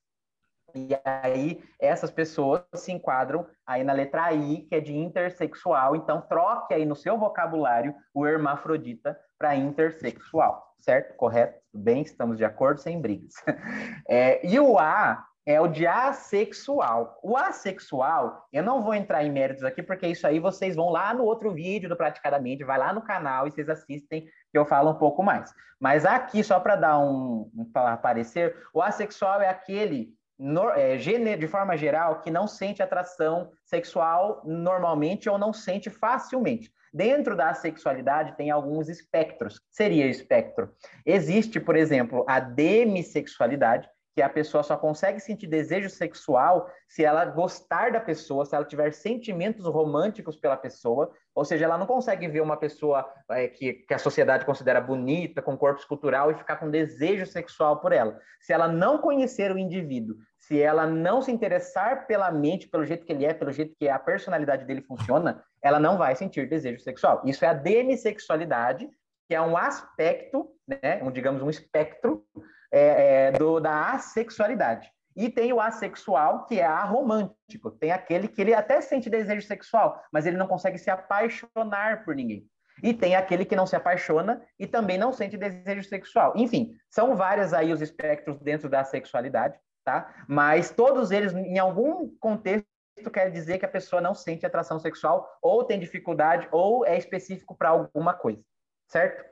E 0.74 0.90
aí, 1.04 1.64
essas 1.80 2.12
pessoas 2.12 2.62
se 2.76 2.92
enquadram 2.92 3.46
aí 3.66 3.84
na 3.84 3.92
letra 3.92 4.32
I, 4.32 4.66
que 4.70 4.76
é 4.76 4.80
de 4.80 4.96
intersexual. 4.96 5.96
Então, 5.96 6.22
troque 6.22 6.74
aí 6.74 6.86
no 6.86 6.96
seu 6.96 7.18
vocabulário 7.18 7.94
o 8.14 8.26
hermafrodita 8.26 9.20
para 9.38 9.56
intersexual, 9.56 10.76
certo? 10.80 11.16
Correto? 11.16 11.60
Bem, 11.74 12.04
estamos 12.04 12.38
de 12.38 12.46
acordo, 12.46 12.80
sem 12.80 13.02
brigas. 13.02 13.34
É, 14.08 14.46
e 14.46 14.60
o 14.60 14.78
A 14.80 15.24
é 15.46 15.60
o 15.60 15.68
de 15.68 15.88
assexual. 15.88 17.20
O 17.24 17.36
assexual, 17.36 18.48
eu 18.54 18.62
não 18.62 18.84
vou 18.84 18.94
entrar 18.94 19.24
em 19.24 19.32
méritos 19.32 19.64
aqui, 19.64 19.82
porque 19.82 20.08
isso 20.08 20.28
aí 20.28 20.40
vocês 20.40 20.76
vão 20.76 20.90
lá 20.90 21.14
no 21.14 21.24
outro 21.24 21.52
vídeo 21.52 21.90
do 21.90 21.96
Praticadamente, 21.96 22.64
vai 22.64 22.78
lá 22.78 22.94
no 22.94 23.02
canal 23.02 23.48
e 23.48 23.52
vocês 23.52 23.68
assistem, 23.68 24.28
que 24.52 24.58
eu 24.58 24.66
falo 24.66 24.92
um 24.92 24.96
pouco 24.96 25.24
mais. 25.24 25.54
Mas 25.80 26.06
aqui, 26.06 26.44
só 26.44 26.60
para 26.60 26.76
dar 26.76 27.00
um, 27.00 27.50
um 27.56 27.66
parecer, 28.02 28.56
o 28.74 28.82
assexual 28.82 29.42
é 29.42 29.48
aquele 29.48 30.14
no, 30.40 30.70
é, 30.70 30.96
de 30.96 31.48
forma 31.48 31.76
geral, 31.76 32.22
que 32.22 32.32
não 32.32 32.48
sente 32.48 32.82
atração 32.82 33.52
sexual 33.66 34.42
normalmente 34.46 35.30
ou 35.30 35.38
não 35.38 35.52
sente 35.52 35.90
facilmente. 35.90 36.72
Dentro 36.94 37.36
da 37.36 37.54
sexualidade 37.54 38.36
tem 38.38 38.50
alguns 38.50 38.88
espectros. 38.88 39.60
Seria 39.70 40.08
espectro. 40.08 40.74
Existe, 41.06 41.60
por 41.60 41.76
exemplo, 41.76 42.26
a 42.28 42.40
demissexualidade, 42.40 43.88
que 44.16 44.22
a 44.22 44.30
pessoa 44.30 44.64
só 44.64 44.76
consegue 44.76 45.20
sentir 45.20 45.48
desejo 45.48 45.90
sexual 45.90 46.70
se 46.88 47.06
ela 47.06 47.26
gostar 47.26 47.92
da 47.92 48.00
pessoa, 48.00 48.46
se 48.46 48.56
ela 48.56 48.66
tiver 48.66 48.92
sentimentos 48.92 49.66
românticos 49.66 50.36
pela 50.36 50.58
pessoa, 50.58 51.12
ou 51.34 51.46
seja, 51.46 51.66
ela 51.66 51.78
não 51.78 51.86
consegue 51.86 52.28
ver 52.28 52.42
uma 52.42 52.58
pessoa 52.58 53.08
é, 53.30 53.48
que, 53.48 53.74
que 53.74 53.94
a 53.94 54.00
sociedade 54.00 54.46
considera 54.46 54.82
bonita, 54.82 55.42
com 55.42 55.58
corpo 55.58 55.80
escultural, 55.80 56.32
e 56.32 56.36
ficar 56.36 56.58
com 56.58 56.70
desejo 56.70 57.26
sexual 57.26 57.80
por 57.80 57.92
ela. 57.92 58.20
Se 58.42 58.52
ela 58.52 58.68
não 58.68 58.98
conhecer 58.98 59.52
o 59.52 59.58
indivíduo, 59.58 60.18
se 60.38 60.60
ela 60.60 60.86
não 60.88 61.22
se 61.22 61.32
interessar 61.32 62.08
pela 62.08 62.32
mente, 62.32 62.68
pelo 62.68 62.86
jeito 62.86 63.06
que 63.06 63.14
ele 63.14 63.26
é, 63.26 63.34
pelo 63.34 63.52
jeito 63.52 63.76
que 63.78 63.88
a 63.88 64.00
personalidade 64.00 64.66
dele 64.66 64.82
funciona, 64.82 65.44
ela 65.62 65.80
não 65.80 65.98
vai 65.98 66.16
sentir 66.16 66.50
desejo 66.50 66.80
sexual. 66.82 67.22
Isso 67.26 67.46
é 67.46 67.48
a 67.48 67.54
demissexualidade, 67.54 68.90
que 69.28 69.36
é 69.36 69.42
um 69.42 69.56
aspecto, 69.56 70.50
né, 70.68 71.02
um, 71.04 71.12
digamos, 71.12 71.42
um 71.42 71.50
espectro 71.50 72.26
é, 72.72 73.28
é, 73.28 73.32
do, 73.32 73.60
da 73.60 73.92
assexualidade. 73.92 74.92
E 75.16 75.30
tem 75.30 75.52
o 75.52 75.60
assexual, 75.60 76.46
que 76.46 76.60
é 76.60 76.66
aromântico. 76.66 77.72
Tem 77.72 77.92
aquele 77.92 78.28
que 78.28 78.40
ele 78.40 78.54
até 78.54 78.80
sente 78.80 79.10
desejo 79.10 79.46
sexual, 79.46 80.02
mas 80.14 80.26
ele 80.26 80.38
não 80.38 80.48
consegue 80.48 80.78
se 80.78 80.90
apaixonar 80.90 82.06
por 82.06 82.16
ninguém. 82.16 82.48
E 82.82 82.94
tem 82.94 83.16
aquele 83.16 83.44
que 83.44 83.56
não 83.56 83.68
se 83.68 83.76
apaixona 83.76 84.42
e 84.58 84.66
também 84.66 84.98
não 84.98 85.12
sente 85.12 85.38
desejo 85.38 85.84
sexual. 85.84 86.34
Enfim, 86.36 86.74
são 86.90 87.16
vários 87.16 87.54
aí 87.54 87.74
os 87.74 87.82
espectros 87.82 88.40
dentro 88.40 88.70
da 88.70 88.84
sexualidade, 88.84 89.60
tá? 89.84 90.24
Mas 90.28 90.72
todos 90.72 91.12
eles, 91.12 91.34
em 91.34 91.60
algum 91.60 92.10
contexto, 92.20 92.66
quer 93.12 93.30
dizer 93.32 93.58
que 93.58 93.66
a 93.66 93.70
pessoa 93.70 94.02
não 94.02 94.14
sente 94.14 94.46
atração 94.46 94.80
sexual, 94.80 95.28
ou 95.42 95.64
tem 95.64 95.80
dificuldade, 95.80 96.48
ou 96.52 96.86
é 96.86 96.98
específico 96.98 97.56
para 97.56 97.70
alguma 97.70 98.14
coisa, 98.14 98.42
certo? 98.88 99.26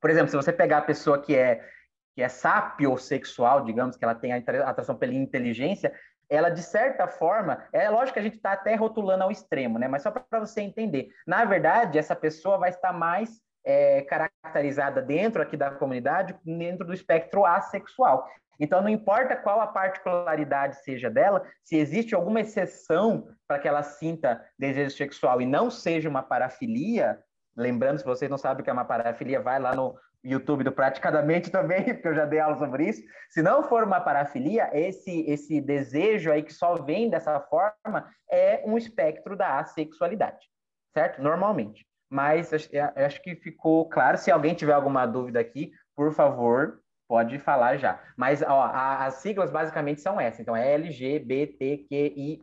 Por 0.00 0.10
exemplo, 0.10 0.30
se 0.30 0.36
você 0.36 0.52
pegar 0.52 0.78
a 0.78 0.82
pessoa 0.82 1.20
que 1.20 1.36
é 1.36 1.66
que 2.18 2.22
é 2.24 2.28
sapiosexual, 2.28 3.64
digamos, 3.64 3.96
que 3.96 4.04
ela 4.04 4.12
tem 4.12 4.32
a 4.32 4.38
atração 4.68 4.96
pela 4.96 5.14
inteligência, 5.14 5.92
ela, 6.28 6.48
de 6.48 6.64
certa 6.64 7.06
forma, 7.06 7.64
é 7.72 7.88
lógico 7.88 8.14
que 8.14 8.18
a 8.18 8.22
gente 8.22 8.34
está 8.34 8.54
até 8.54 8.74
rotulando 8.74 9.22
ao 9.22 9.30
extremo, 9.30 9.78
né? 9.78 9.86
Mas 9.86 10.02
só 10.02 10.10
para 10.10 10.40
você 10.40 10.60
entender. 10.60 11.10
Na 11.24 11.44
verdade, 11.44 11.96
essa 11.96 12.16
pessoa 12.16 12.58
vai 12.58 12.70
estar 12.70 12.92
mais 12.92 13.40
é, 13.64 14.02
caracterizada 14.02 15.00
dentro 15.00 15.40
aqui 15.40 15.56
da 15.56 15.70
comunidade, 15.70 16.34
dentro 16.44 16.84
do 16.84 16.92
espectro 16.92 17.46
assexual. 17.46 18.28
Então, 18.58 18.82
não 18.82 18.88
importa 18.88 19.36
qual 19.36 19.60
a 19.60 19.68
particularidade 19.68 20.82
seja 20.82 21.08
dela, 21.08 21.46
se 21.62 21.76
existe 21.76 22.16
alguma 22.16 22.40
exceção 22.40 23.28
para 23.46 23.60
que 23.60 23.68
ela 23.68 23.84
sinta 23.84 24.44
desejo 24.58 24.96
sexual 24.96 25.40
e 25.40 25.46
não 25.46 25.70
seja 25.70 26.08
uma 26.08 26.24
parafilia, 26.24 27.16
lembrando, 27.56 28.00
se 28.00 28.04
vocês 28.04 28.28
não 28.28 28.38
sabem 28.38 28.62
o 28.62 28.64
que 28.64 28.70
é 28.70 28.72
uma 28.72 28.84
parafilia, 28.84 29.40
vai 29.40 29.60
lá 29.60 29.72
no, 29.76 29.94
YouTube 30.24 30.64
do 30.64 30.72
Praticadamente 30.72 31.50
também, 31.52 31.84
porque 31.94 32.08
eu 32.08 32.14
já 32.14 32.24
dei 32.24 32.40
aula 32.40 32.56
sobre 32.56 32.88
isso. 32.88 33.02
Se 33.30 33.42
não 33.42 33.62
for 33.62 33.84
uma 33.84 34.00
parafilia, 34.00 34.70
esse, 34.72 35.22
esse 35.30 35.60
desejo 35.60 36.30
aí 36.30 36.42
que 36.42 36.52
só 36.52 36.76
vem 36.76 37.08
dessa 37.08 37.40
forma 37.40 38.10
é 38.30 38.62
um 38.66 38.76
espectro 38.76 39.36
da 39.36 39.58
assexualidade, 39.58 40.46
certo? 40.92 41.22
Normalmente. 41.22 41.86
Mas 42.10 42.52
acho 42.52 43.22
que 43.22 43.36
ficou 43.36 43.88
claro. 43.88 44.16
Se 44.16 44.30
alguém 44.30 44.54
tiver 44.54 44.72
alguma 44.72 45.04
dúvida 45.04 45.38
aqui, 45.38 45.72
por 45.94 46.12
favor, 46.14 46.80
pode 47.06 47.38
falar 47.38 47.76
já. 47.76 48.00
Mas 48.16 48.42
ó, 48.42 48.70
as 48.72 49.14
siglas 49.14 49.50
basicamente 49.50 50.00
são 50.00 50.18
essas. 50.20 50.40
Então, 50.40 50.56
é 50.56 50.72
LGBTQIA+. 50.72 52.40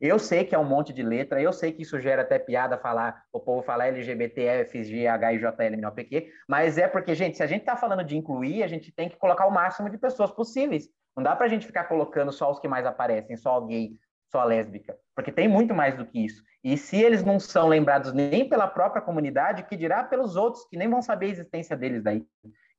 Eu 0.00 0.18
sei 0.18 0.44
que 0.44 0.54
é 0.54 0.58
um 0.58 0.64
monte 0.64 0.92
de 0.92 1.02
letra, 1.02 1.40
eu 1.40 1.52
sei 1.52 1.72
que 1.72 1.82
isso 1.82 2.00
gera 2.00 2.22
até 2.22 2.38
piada 2.38 2.76
falar, 2.76 3.24
o 3.32 3.40
povo 3.40 3.62
falar 3.62 3.86
LGBT, 3.86 4.64
FG, 4.66 5.06
HIJL, 5.06 6.28
mas 6.48 6.78
é 6.78 6.88
porque, 6.88 7.14
gente, 7.14 7.36
se 7.36 7.42
a 7.42 7.46
gente 7.46 7.60
está 7.60 7.76
falando 7.76 8.04
de 8.04 8.16
incluir, 8.16 8.62
a 8.62 8.66
gente 8.66 8.92
tem 8.92 9.08
que 9.08 9.16
colocar 9.16 9.46
o 9.46 9.50
máximo 9.50 9.88
de 9.88 9.98
pessoas 9.98 10.30
possíveis. 10.30 10.88
Não 11.16 11.22
dá 11.22 11.36
para 11.36 11.46
a 11.46 11.48
gente 11.48 11.66
ficar 11.66 11.84
colocando 11.84 12.32
só 12.32 12.50
os 12.50 12.58
que 12.58 12.66
mais 12.66 12.84
aparecem, 12.84 13.36
só 13.36 13.60
gay, 13.60 13.92
só 14.30 14.42
lésbica, 14.42 14.96
porque 15.14 15.30
tem 15.30 15.46
muito 15.46 15.72
mais 15.72 15.96
do 15.96 16.04
que 16.04 16.24
isso. 16.24 16.42
E 16.62 16.76
se 16.76 16.96
eles 16.96 17.22
não 17.22 17.38
são 17.38 17.68
lembrados 17.68 18.12
nem 18.12 18.48
pela 18.48 18.66
própria 18.66 19.02
comunidade, 19.02 19.64
que 19.64 19.76
dirá 19.76 20.02
pelos 20.02 20.34
outros, 20.34 20.64
que 20.66 20.76
nem 20.76 20.88
vão 20.88 21.02
saber 21.02 21.26
a 21.26 21.30
existência 21.30 21.76
deles 21.76 22.02
daí. 22.02 22.26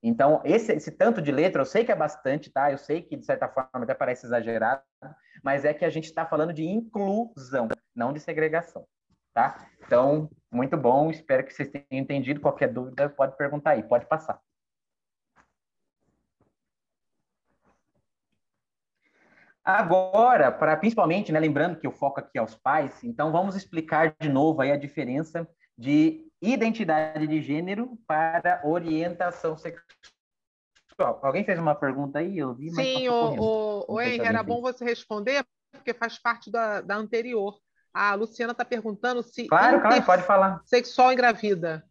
Então, 0.01 0.41
esse, 0.45 0.71
esse, 0.73 0.91
tanto 0.91 1.21
de 1.21 1.31
letra, 1.31 1.61
eu 1.61 1.65
sei 1.65 1.83
que 1.83 1.91
é 1.91 1.95
bastante, 1.95 2.51
tá? 2.51 2.71
Eu 2.71 2.77
sei 2.77 3.01
que, 3.01 3.15
de 3.15 3.25
certa 3.25 3.47
forma, 3.47 3.69
até 3.73 3.93
parece 3.93 4.25
exagerado, 4.25 4.83
mas 5.43 5.65
é 5.65 5.73
que 5.73 5.83
a 5.83 5.89
gente 5.89 6.05
está 6.05 6.25
falando 6.25 6.53
de 6.53 6.63
inclusão, 6.63 7.67
não 7.95 8.13
de 8.13 8.19
segregação, 8.19 8.85
tá? 9.33 9.67
Então, 9.85 10.29
muito 10.51 10.77
bom, 10.77 11.09
espero 11.09 11.43
que 11.43 11.53
vocês 11.53 11.69
tenham 11.69 12.03
entendido. 12.03 12.39
Qualquer 12.39 12.71
dúvida, 12.71 13.09
pode 13.09 13.35
perguntar 13.35 13.71
aí, 13.71 13.83
pode 13.83 14.05
passar. 14.05 14.39
Agora, 19.65 20.51
para 20.51 20.77
principalmente, 20.77 21.31
né, 21.31 21.39
lembrando 21.39 21.79
que 21.79 21.87
o 21.87 21.91
foco 21.91 22.19
aqui 22.19 22.37
é 22.37 22.43
os 22.43 22.53
pais, 22.53 23.03
então 23.03 23.31
vamos 23.31 23.55
explicar 23.55 24.15
de 24.21 24.29
novo 24.29 24.61
aí 24.61 24.71
a 24.71 24.77
diferença 24.77 25.49
de 25.75 26.24
identidade 26.41 27.25
de 27.27 27.41
gênero 27.41 27.97
para 28.07 28.61
orientação 28.63 29.57
sexual. 29.57 29.85
Alguém 31.21 31.43
fez 31.43 31.59
uma 31.59 31.75
pergunta 31.75 32.19
aí? 32.19 32.37
Eu 32.37 32.53
vi, 32.53 32.71
Sim, 32.71 33.09
o, 33.09 33.85
o, 33.87 33.99
era 33.99 34.41
bom 34.41 34.61
você 34.61 34.85
responder, 34.85 35.45
porque 35.71 35.93
faz 35.93 36.17
parte 36.17 36.49
da, 36.49 36.81
da 36.81 36.95
anterior. 36.95 37.59
A 37.93 38.13
Luciana 38.13 38.51
está 38.51 38.65
perguntando 38.65 39.23
se. 39.23 39.47
Claro, 39.47 39.81
claro, 39.81 40.03
pode 40.03 40.23
falar. 40.23 40.61
Sexual 40.65 41.13
engravida. 41.13 41.83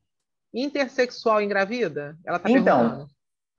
Intersexual 0.53 1.41
engravida? 1.41 2.17
Ela 2.25 2.37
está 2.37 2.51
então, 2.51 2.81
perguntando. 2.81 3.11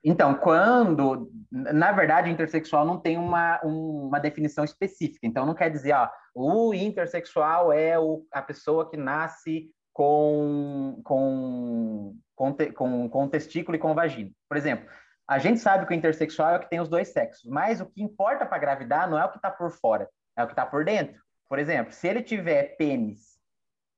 Então, 0.04 0.34
quando. 0.34 1.30
Na 1.50 1.90
verdade, 1.90 2.30
intersexual 2.30 2.84
não 2.84 3.00
tem 3.00 3.18
uma, 3.18 3.60
uma 3.62 4.20
definição 4.20 4.64
específica. 4.64 5.26
Então, 5.26 5.44
não 5.44 5.54
quer 5.54 5.70
dizer, 5.70 5.92
ó, 5.92 6.08
o 6.34 6.72
intersexual 6.72 7.72
é 7.72 7.98
o, 7.98 8.24
a 8.32 8.42
pessoa 8.42 8.88
que 8.88 8.96
nasce 8.96 9.70
com, 9.96 11.00
com, 11.02 12.14
com, 12.34 12.54
com, 12.74 13.08
com 13.08 13.28
testículo 13.28 13.76
e 13.76 13.80
com 13.80 13.94
vagina. 13.94 14.30
Por 14.46 14.58
exemplo, 14.58 14.86
a 15.26 15.38
gente 15.38 15.58
sabe 15.58 15.86
que 15.86 15.94
o 15.94 15.96
intersexual 15.96 16.52
é 16.52 16.56
o 16.58 16.60
que 16.60 16.68
tem 16.68 16.80
os 16.80 16.88
dois 16.90 17.14
sexos, 17.14 17.50
mas 17.50 17.80
o 17.80 17.86
que 17.86 18.02
importa 18.02 18.44
para 18.44 18.58
gravidar 18.58 19.08
não 19.08 19.18
é 19.18 19.24
o 19.24 19.30
que 19.30 19.38
está 19.38 19.50
por 19.50 19.70
fora, 19.70 20.06
é 20.36 20.42
o 20.44 20.46
que 20.46 20.52
está 20.52 20.66
por 20.66 20.84
dentro. 20.84 21.18
Por 21.48 21.58
exemplo, 21.58 21.94
se 21.94 22.06
ele 22.06 22.22
tiver 22.22 22.76
pênis 22.76 23.40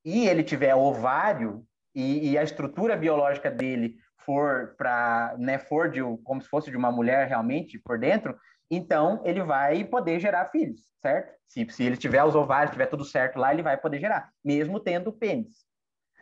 e 0.05 0.29
ele 0.29 0.45
tiver 0.45 0.73
ovário 0.73 1.67
e, 1.93 2.31
e 2.31 2.39
a 2.39 2.45
estrutura 2.45 2.97
biológica 2.97 3.51
dele 3.51 3.97
for 4.19 4.77
para, 4.79 5.35
né, 5.37 5.59
for 5.59 5.91
de 5.91 6.01
como 6.23 6.41
se 6.41 6.49
fosse 6.49 6.71
de 6.71 6.77
uma 6.77 6.93
mulher 6.93 7.27
realmente 7.27 7.77
por 7.77 7.99
dentro, 7.99 8.39
então 8.71 9.21
ele 9.25 9.43
vai 9.43 9.85
poder 9.85 10.21
gerar 10.21 10.51
filhos, 10.51 10.81
certo? 11.03 11.35
Se, 11.45 11.69
se 11.71 11.83
ele 11.83 11.97
tiver 11.97 12.23
os 12.23 12.37
ovários, 12.37 12.71
tiver 12.71 12.87
tudo 12.87 13.05
certo 13.05 13.37
lá, 13.37 13.53
ele 13.53 13.65
vai 13.65 13.77
poder 13.77 13.99
gerar, 13.99 14.31
mesmo 14.45 14.79
tendo 14.79 15.13
pênis. 15.13 15.68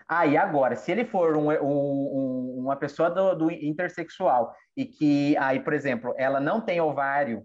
Aí, 0.08 0.36
ah, 0.36 0.42
agora, 0.42 0.76
se 0.76 0.92
ele 0.92 1.04
for 1.04 1.36
um, 1.36 1.50
um, 1.50 2.54
uma 2.60 2.76
pessoa 2.76 3.10
do, 3.10 3.34
do, 3.34 3.50
intersexual 3.50 4.54
e 4.76 4.84
que, 4.84 5.36
aí, 5.36 5.58
por 5.58 5.72
exemplo, 5.72 6.14
ela 6.16 6.38
não 6.38 6.60
tem 6.60 6.80
ovário, 6.80 7.44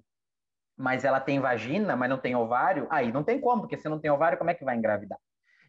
mas 0.78 1.04
ela 1.04 1.20
tem 1.20 1.40
vagina, 1.40 1.96
mas 1.96 2.10
não 2.10 2.20
tem 2.20 2.36
ovário, 2.36 2.88
aí 2.92 3.12
não 3.12 3.24
tem 3.24 3.42
como, 3.42 3.62
porque 3.62 3.78
se 3.78 3.90
não 3.90 4.00
tem 4.00 4.12
ovário, 4.12 4.38
como 4.38 4.52
é 4.52 4.54
que 4.54 4.64
vai 4.64 4.78
engravidar? 4.78 5.18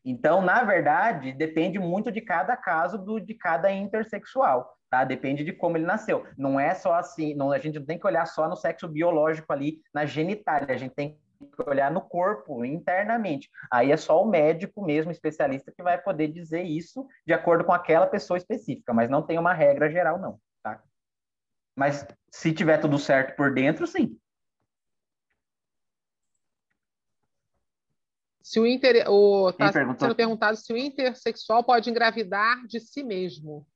Então, 0.05 0.43
na 0.43 0.65
verdade, 0.65 1.33
depende 1.33 1.79
muito 1.79 2.11
de 2.11 2.21
cada 2.21 2.57
caso 2.57 2.99
do, 2.99 3.21
de 3.21 3.35
cada 3.35 3.73
intersexual, 3.73 4.77
tá? 4.91 5.05
Depende 5.05 5.45
de 5.45 5.53
como 5.53 5.77
ele 5.77 5.87
nasceu. 5.87 6.27
Não 6.37 6.59
é 6.59 6.75
só 6.75 6.95
assim, 6.95 7.35
não, 7.35 7.53
a 7.53 7.59
gente 7.59 7.79
não 7.79 7.87
tem 7.87 7.99
que 7.99 8.07
olhar 8.07 8.27
só 8.27 8.49
no 8.49 8.57
sexo 8.57 8.89
biológico 8.89 9.51
ali, 9.53 9.79
na 9.95 10.05
genitália, 10.05 10.75
a 10.75 10.79
gente 10.79 10.95
tem 10.95 11.15
que 11.15 11.19
olhar 11.67 11.91
no 11.91 12.01
corpo, 12.01 12.65
internamente. 12.65 13.51
Aí 13.71 13.93
é 13.93 13.97
só 13.97 14.23
o 14.23 14.29
médico 14.29 14.85
mesmo, 14.85 15.11
especialista, 15.11 15.73
que 15.73 15.83
vai 15.83 16.01
poder 16.01 16.29
dizer 16.29 16.63
isso 16.63 17.07
de 17.27 17.33
acordo 17.33 17.65
com 17.65 17.73
aquela 17.73 18.07
pessoa 18.07 18.37
específica, 18.37 18.93
mas 18.93 19.11
não 19.11 19.23
tem 19.23 19.39
uma 19.39 19.53
regra 19.53 19.91
geral, 19.91 20.19
não, 20.19 20.39
tá? 20.63 20.83
Mas 21.77 22.07
se 22.31 22.53
tiver 22.53 22.79
tudo 22.79 22.99
certo 22.99 23.37
por 23.37 23.53
dentro, 23.53 23.87
sim. 23.87 24.19
Se 28.43 28.61
o 28.61 28.67
inter... 28.67 29.09
o... 29.09 29.53
tá 29.53 29.73
sendo 29.73 30.15
perguntado 30.15 30.57
se 30.57 30.73
o 30.73 30.77
intersexual 30.77 31.65
pode 31.65 31.89
engravidar 31.89 32.67
de 32.67 32.81
si 32.81 33.03
mesmo. 33.03 33.67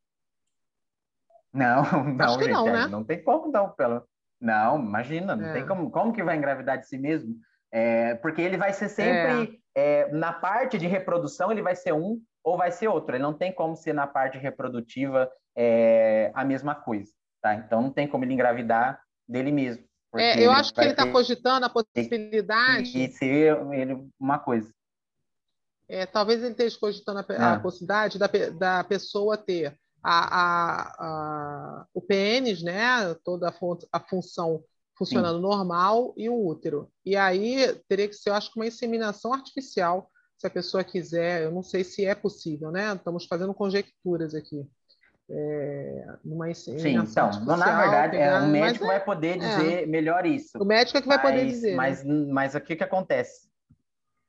Não, 1.53 1.83
não, 2.13 2.25
Acho 2.27 2.39
que 2.39 2.45
gente, 2.45 2.53
não, 2.53 2.67
né? 2.67 2.87
não 2.87 3.03
tem 3.03 3.25
como 3.25 3.51
não, 3.51 3.71
pelo. 3.71 4.07
Não, 4.39 4.79
imagina, 4.79 5.35
não 5.35 5.49
é. 5.49 5.53
tem 5.55 5.67
como, 5.67 5.91
como 5.91 6.13
que 6.13 6.23
vai 6.23 6.37
engravidar 6.37 6.79
de 6.79 6.87
si 6.87 6.99
mesmo? 6.99 7.35
É, 7.73 8.15
porque 8.17 8.41
ele 8.41 8.57
vai 8.57 8.73
ser 8.73 8.89
sempre 8.89 9.61
é. 9.75 10.03
é. 10.03 10.13
na 10.13 10.33
parte 10.33 10.79
de 10.79 10.87
reprodução, 10.87 11.51
ele 11.51 11.63
vai 11.63 11.75
ser 11.75 11.93
um 11.93 12.21
ou 12.45 12.57
vai 12.57 12.71
ser 12.71 12.89
outro. 12.89 13.15
Ele 13.15 13.23
não 13.23 13.35
tem 13.35 13.53
como 13.53 13.77
ser 13.77 13.93
na 13.93 14.07
parte 14.07 14.39
reprodutiva 14.39 15.31
é, 15.57 16.31
a 16.35 16.45
mesma 16.45 16.75
coisa, 16.75 17.11
tá? 17.43 17.55
Então 17.55 17.83
não 17.83 17.91
tem 17.91 18.07
como 18.07 18.25
ele 18.25 18.35
engravidar 18.35 19.01
dele 19.29 19.51
mesmo. 19.51 19.85
É, 20.15 20.41
eu 20.41 20.51
acho 20.51 20.73
que 20.73 20.81
ele 20.81 20.91
está 20.91 21.11
cogitando 21.11 21.67
a 21.67 21.69
possibilidade. 21.69 22.93
De 22.93 23.13
ser 23.13 23.59
ele 23.73 24.09
uma 24.19 24.39
coisa. 24.39 24.73
É, 25.89 26.07
talvez 26.07 26.43
ele 26.43 26.53
esteja 26.53 26.79
cogitando 26.79 27.19
a, 27.21 27.35
a 27.35 27.55
ah. 27.55 27.61
possibilidade 27.61 28.19
da, 28.19 28.27
da 28.59 28.85
pessoa 28.85 29.37
ter 29.37 29.77
a, 30.03 30.41
a, 30.41 30.97
a, 30.99 31.87
o 31.93 32.01
pênis, 32.01 32.63
né, 32.63 33.15
toda 33.25 33.49
a, 33.49 33.53
fun 33.53 33.77
a 33.93 34.01
função 34.01 34.63
funcionando 34.97 35.37
Sim. 35.37 35.43
normal 35.43 36.15
e 36.17 36.29
o 36.29 36.47
útero. 36.47 36.91
E 37.05 37.17
aí 37.17 37.75
teria 37.89 38.09
que 38.09 38.15
ser, 38.15 38.31
eu 38.31 38.35
acho 38.35 38.53
que 38.53 38.59
uma 38.59 38.67
inseminação 38.67 39.33
artificial, 39.33 40.11
se 40.39 40.47
a 40.47 40.51
pessoa 40.51 40.85
quiser. 40.85 41.43
Eu 41.43 41.53
não 41.53 41.63
sei 41.63 41.83
se 41.85 42.05
é 42.05 42.15
possível, 42.15 42.71
né? 42.71 42.95
Estamos 42.95 43.27
fazendo 43.27 43.55
conjecturas 43.55 44.35
aqui. 44.35 44.67
É, 45.29 46.07
Sim, 46.55 46.99
então, 46.99 47.31
na 47.57 47.81
verdade, 47.81 48.17
é, 48.17 48.39
o 48.39 48.47
médico 48.47 48.85
é, 48.85 48.89
vai 48.89 49.05
poder 49.05 49.37
é. 49.37 49.39
dizer 49.39 49.83
é. 49.83 49.87
melhor 49.87 50.25
isso. 50.25 50.57
O 50.57 50.65
médico 50.65 50.99
é 50.99 51.03
que 51.03 51.09
vai 51.09 51.17
mas, 51.17 51.27
poder 51.27 51.47
dizer. 51.47 51.75
Mas, 51.75 52.05
né? 52.05 52.27
mas 52.31 52.55
o 52.55 52.61
que, 52.61 52.77
que 52.77 52.85
acontece? 52.85 53.49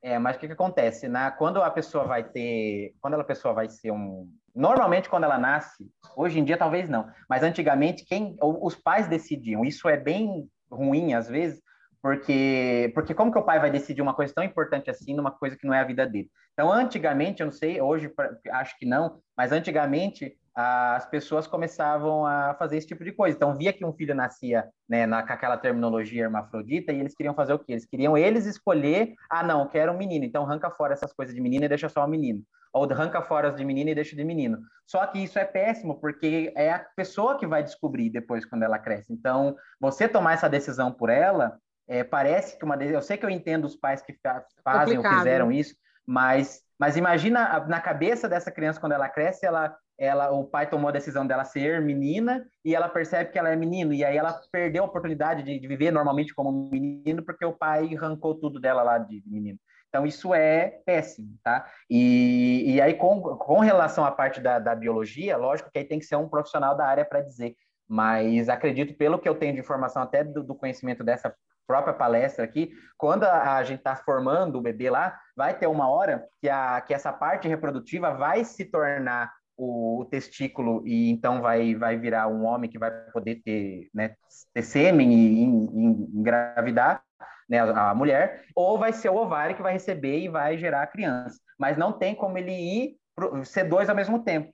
É, 0.01 0.17
mas 0.17 0.36
o 0.36 0.39
que, 0.39 0.47
que 0.47 0.53
acontece? 0.53 1.07
Na, 1.07 1.29
quando 1.29 1.62
a 1.62 1.69
pessoa 1.69 2.05
vai 2.05 2.24
ter. 2.24 2.95
Quando 3.00 3.13
a 3.13 3.24
pessoa 3.24 3.53
vai 3.53 3.69
ser 3.69 3.91
um. 3.91 4.27
Normalmente, 4.55 5.07
quando 5.07 5.25
ela 5.25 5.38
nasce, 5.38 5.88
hoje 6.15 6.39
em 6.39 6.43
dia 6.43 6.57
talvez 6.57 6.89
não, 6.89 7.07
mas 7.29 7.43
antigamente 7.43 8.03
quem 8.03 8.36
os 8.41 8.75
pais 8.75 9.07
decidiam. 9.07 9.63
Isso 9.63 9.88
é 9.88 9.97
bem 9.97 10.50
ruim 10.71 11.13
às 11.13 11.27
vezes, 11.27 11.62
porque 12.01 12.91
porque 12.93 13.13
como 13.13 13.31
que 13.31 13.39
o 13.39 13.43
pai 13.43 13.59
vai 13.59 13.71
decidir 13.71 14.01
uma 14.01 14.13
coisa 14.13 14.33
tão 14.33 14.43
importante 14.43 14.89
assim 14.89 15.15
numa 15.15 15.31
coisa 15.31 15.57
que 15.57 15.65
não 15.65 15.74
é 15.74 15.79
a 15.79 15.86
vida 15.86 16.05
dele? 16.05 16.29
Então, 16.53 16.71
antigamente, 16.71 17.41
eu 17.41 17.45
não 17.45 17.53
sei, 17.53 17.79
hoje 17.79 18.12
acho 18.51 18.77
que 18.79 18.86
não, 18.86 19.19
mas 19.38 19.51
antigamente 19.51 20.36
as 20.55 21.05
pessoas 21.05 21.45
começavam 21.45 22.25
a 22.25 22.55
fazer 22.55 22.77
esse 22.77 22.88
tipo 22.88 23.03
de 23.03 23.12
coisa. 23.12 23.38
Então, 23.38 23.55
via 23.55 23.71
que 23.71 23.86
um 23.86 23.93
filho 23.93 24.15
nascia 24.15 24.67
né, 24.89 25.05
na, 25.05 25.21
com 25.21 25.31
aquela 25.31 25.55
terminologia 25.55 26.24
hermafrodita 26.24 26.91
e 26.91 27.00
eles 27.00 27.13
queriam 27.13 27.36
fazer 27.36 27.53
o 27.53 27.59
quê? 27.59 27.74
Eles 27.74 27.86
queriam 27.86 28.17
eles 28.17 28.47
escolher, 28.47 29.13
ah, 29.29 29.43
não, 29.43 29.67
quero 29.67 29.91
um 29.91 29.97
menino, 29.97 30.25
então 30.25 30.43
arranca 30.43 30.71
fora 30.71 30.93
essas 30.93 31.13
coisas 31.13 31.36
de 31.36 31.39
menino 31.39 31.65
e 31.65 31.69
deixa 31.69 31.89
só 31.89 32.03
o 32.03 32.07
menino. 32.07 32.41
Ou 32.77 32.91
arranca 32.91 33.22
fora 33.22 33.50
as 33.50 33.55
de 33.55 33.65
menino 33.65 33.89
e 33.89 33.96
deixa 33.96 34.15
de 34.15 34.24
menino. 34.24 34.60
Só 34.86 35.05
que 35.07 35.19
isso 35.19 35.38
é 35.38 35.46
péssimo, 35.46 36.00
porque 36.00 36.53
é 36.55 36.72
a 36.72 36.79
pessoa 36.96 37.38
que 37.38 37.46
vai 37.46 37.63
descobrir 37.63 38.10
depois 38.10 38.46
quando 38.46 38.63
ela 38.63 38.79
cresce. 38.79 39.12
Então, 39.12 39.55
você 39.79 40.07
tomar 40.07 40.34
essa 40.34 40.50
decisão 40.50 40.91
por 40.91 41.10
ela, 41.10 41.57
é, 41.88 42.03
parece 42.03 42.57
que 42.57 42.65
uma... 42.65 42.75
Eu 42.75 43.01
sei 43.01 43.17
que 43.17 43.25
eu 43.25 43.29
entendo 43.29 43.65
os 43.65 43.75
pais 43.75 44.01
que 44.01 44.17
fazem 44.63 44.96
Complicado. 44.96 45.13
ou 45.13 45.19
fizeram 45.19 45.51
isso, 45.51 45.75
mas 46.05 46.65
mas 46.79 46.96
imagina 46.96 47.65
na 47.67 47.81
cabeça 47.81 48.29
dessa 48.29 48.51
criança 48.51 48.79
quando 48.79 48.91
ela 48.91 49.10
cresce, 49.10 49.48
ela 49.48 49.75
ela, 50.00 50.29
o 50.31 50.46
pai 50.46 50.69
tomou 50.69 50.89
a 50.89 50.91
decisão 50.91 51.25
dela 51.25 51.43
ser 51.43 51.81
menina 51.81 52.46
e 52.63 52.75
ela 52.75 52.88
percebe 52.88 53.31
que 53.31 53.39
ela 53.39 53.50
é 53.50 53.55
menino 53.55 53.91
e 53.91 54.05
aí 54.05 54.15
ela 54.15 54.39
perdeu 54.51 54.84
a 54.84 54.86
oportunidade 54.86 55.41
de, 55.41 55.60
de 55.60 55.67
viver 55.67 55.89
normalmente 55.89 56.36
como 56.36 56.69
menino 56.69 57.24
porque 57.24 57.43
o 57.43 57.53
pai 57.53 57.96
arrancou 57.96 58.36
tudo 58.36 58.60
dela 58.60 58.84
lá 58.84 59.00
de 59.00 59.24
menino. 59.25 59.57
Então 59.89 60.06
isso 60.06 60.34
é 60.34 60.79
péssimo, 60.86 61.38
tá? 61.44 61.65
E, 61.89 62.75
e 62.75 62.82
aí 62.82 62.94
com, 62.94 63.22
com 63.22 63.60
relação 63.60 64.06
à 64.06 64.12
parte 64.12 64.41
da, 64.41 64.60
da 64.60 64.76
biologia, 64.76 65.38
lógico 65.38 65.71
que 65.71 65.80
aí 65.80 65.86
tem 65.86 66.00
que 66.00 66.06
ser 66.06 66.15
um 66.17 66.30
profissional 66.30 66.76
da 66.76 66.86
área 66.86 67.06
para 67.06 67.21
dizer, 67.21 67.56
mas 67.88 68.50
acredito 68.50 68.95
pelo 68.95 69.17
que 69.17 69.28
eu 69.28 69.36
tenho 69.36 69.54
de 69.54 69.60
informação 69.60 70.02
até 70.02 70.23
do, 70.23 70.43
do 70.43 70.56
conhecimento 70.56 71.04
dessa 71.04 71.34
própria 71.65 71.93
palestra 71.93 72.45
aqui, 72.45 72.71
quando 72.97 73.23
a, 73.23 73.58
a 73.58 73.63
gente 73.63 73.80
está 73.80 73.95
formando 73.95 74.58
o 74.58 74.62
bebê 74.62 74.89
lá, 74.89 75.17
vai 75.36 75.58
ter 75.58 75.67
uma 75.67 75.89
hora 75.89 76.26
que, 76.41 76.50
a, 76.50 76.82
que 76.82 76.93
essa 76.93 77.12
parte 77.12 77.47
reprodutiva 77.47 78.13
vai 78.13 78.43
se 78.45 78.65
tornar 78.65 79.32
o, 79.58 80.02
o, 80.02 80.06
testículo 80.06 80.88
e 80.88 81.10
então 81.10 81.41
vai, 81.41 81.76
vai 81.76 81.97
virar 81.97 82.28
um 82.28 82.45
homem 82.45 82.69
que 82.69 82.80
vai 82.80 82.91
poder 83.12 83.41
ter, 83.43 83.89
né, 83.93 84.15
ter 84.54 84.62
sêmen 84.62 85.12
e, 85.12 85.43
engravidar 85.43 87.04
né, 87.47 87.60
a, 87.60 87.91
a, 87.91 87.95
mulher, 87.95 88.45
ou 88.55 88.77
vai 88.77 88.91
ser 88.91 89.10
o 89.10 89.15
ovário 89.15 89.55
que 89.55 89.62
vai 89.62 89.73
receber 89.73 90.19
e 90.19 90.29
vai 90.29 90.57
gerar 90.57 90.83
a 90.83 90.88
criança. 90.88 91.39
Mas 91.57 91.77
não 91.77 91.93
tem 91.93 92.15
como 92.15 92.38
ele 92.38 92.51
ir 92.51 92.97
pro, 93.15 93.43
ser 93.45 93.63
dois 93.63 93.89
ao 93.89 93.95
mesmo 93.95 94.23
tempo. 94.23 94.53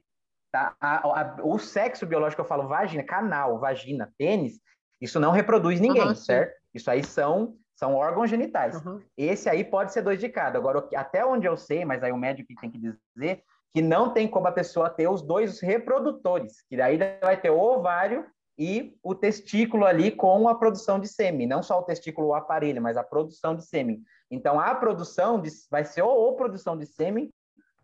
Tá? 0.51 0.75
A, 0.79 1.37
o 1.43 1.57
sexo 1.57 2.05
biológico, 2.05 2.41
eu 2.41 2.47
falo 2.47 2.67
vagina, 2.67 3.03
canal, 3.03 3.59
vagina, 3.59 4.13
pênis, 4.17 4.59
isso 5.01 5.19
não 5.19 5.31
reproduz 5.31 5.79
ninguém, 5.79 6.07
uhum, 6.07 6.15
certo? 6.15 6.55
Isso 6.73 6.89
aí 6.89 7.03
são 7.03 7.55
são 7.75 7.95
órgãos 7.95 8.29
genitais. 8.29 8.75
Uhum. 8.85 9.01
Esse 9.17 9.49
aí 9.49 9.63
pode 9.63 9.91
ser 9.91 10.03
dois 10.03 10.19
de 10.19 10.29
cada. 10.29 10.57
Agora, 10.57 10.87
até 10.95 11.25
onde 11.25 11.47
eu 11.47 11.57
sei, 11.57 11.83
mas 11.83 12.03
aí 12.03 12.11
o 12.11 12.17
médico 12.17 12.53
tem 12.61 12.69
que 12.69 12.77
dizer, 12.77 13.43
que 13.73 13.81
não 13.81 14.13
tem 14.13 14.27
como 14.27 14.47
a 14.47 14.51
pessoa 14.51 14.89
ter 14.89 15.07
os 15.07 15.21
dois 15.21 15.59
reprodutores, 15.59 16.61
que 16.69 16.77
daí 16.77 16.97
vai 17.19 17.35
ter 17.39 17.49
o 17.49 17.59
ovário 17.59 18.25
e 18.57 18.97
o 19.01 19.15
testículo 19.15 19.85
ali 19.85 20.11
com 20.11 20.47
a 20.47 20.55
produção 20.55 20.99
de 20.99 21.07
sêmen, 21.07 21.47
não 21.47 21.63
só 21.63 21.79
o 21.79 21.83
testículo 21.83 22.27
o 22.27 22.35
aparelho, 22.35 22.81
mas 22.81 22.97
a 22.97 23.03
produção 23.03 23.55
de 23.55 23.65
sêmen. 23.65 24.01
Então 24.29 24.59
a 24.59 24.73
produção 24.75 25.41
de, 25.41 25.49
vai 25.69 25.83
ser 25.83 26.01
ou, 26.01 26.11
ou 26.11 26.35
produção 26.35 26.77
de 26.77 26.85
sêmen 26.85 27.31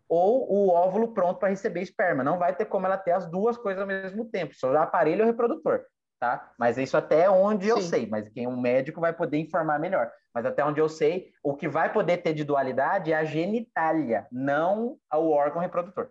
ou 0.08 0.50
o 0.52 0.68
óvulo 0.70 1.12
pronto 1.12 1.38
para 1.38 1.48
receber 1.48 1.82
esperma. 1.82 2.24
Não 2.24 2.38
vai 2.38 2.54
ter 2.54 2.64
como 2.64 2.86
ela 2.86 2.96
ter 2.96 3.12
as 3.12 3.26
duas 3.30 3.56
coisas 3.56 3.80
ao 3.80 3.86
mesmo 3.86 4.24
tempo, 4.24 4.54
só 4.54 4.70
o 4.70 4.76
aparelho 4.76 5.20
e 5.20 5.22
o 5.22 5.26
reprodutor 5.26 5.84
tá? 6.20 6.52
Mas 6.58 6.76
isso 6.76 6.96
até 6.96 7.28
onde 7.28 7.64
Sim. 7.64 7.70
eu 7.70 7.80
sei, 7.80 8.06
mas 8.06 8.28
quem 8.28 8.46
um 8.46 8.60
médico 8.60 9.00
vai 9.00 9.12
poder 9.12 9.38
informar 9.38 9.80
melhor. 9.80 10.12
Mas 10.32 10.44
até 10.44 10.62
onde 10.64 10.78
eu 10.78 10.88
sei, 10.88 11.32
o 11.42 11.56
que 11.56 11.66
vai 11.66 11.92
poder 11.92 12.18
ter 12.18 12.34
de 12.34 12.44
dualidade 12.44 13.10
é 13.10 13.16
a 13.16 13.24
genitália, 13.24 14.28
não 14.30 14.98
o 15.12 15.30
órgão 15.30 15.60
reprodutor, 15.60 16.10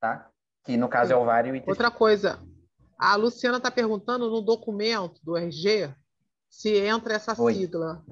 tá? 0.00 0.28
Que 0.64 0.76
no 0.76 0.88
caso 0.88 1.12
é 1.12 1.16
o 1.16 1.20
ovário 1.20 1.54
e 1.54 1.62
Outra 1.66 1.90
coisa, 1.90 2.40
a 3.00 3.16
Luciana 3.16 3.56
está 3.56 3.70
perguntando 3.70 4.28
no 4.28 4.42
documento 4.42 5.18
do 5.24 5.34
RG 5.34 5.90
se 6.50 6.76
entra 6.76 7.14
essa 7.14 7.40
Oi. 7.40 7.54
sigla. 7.54 8.02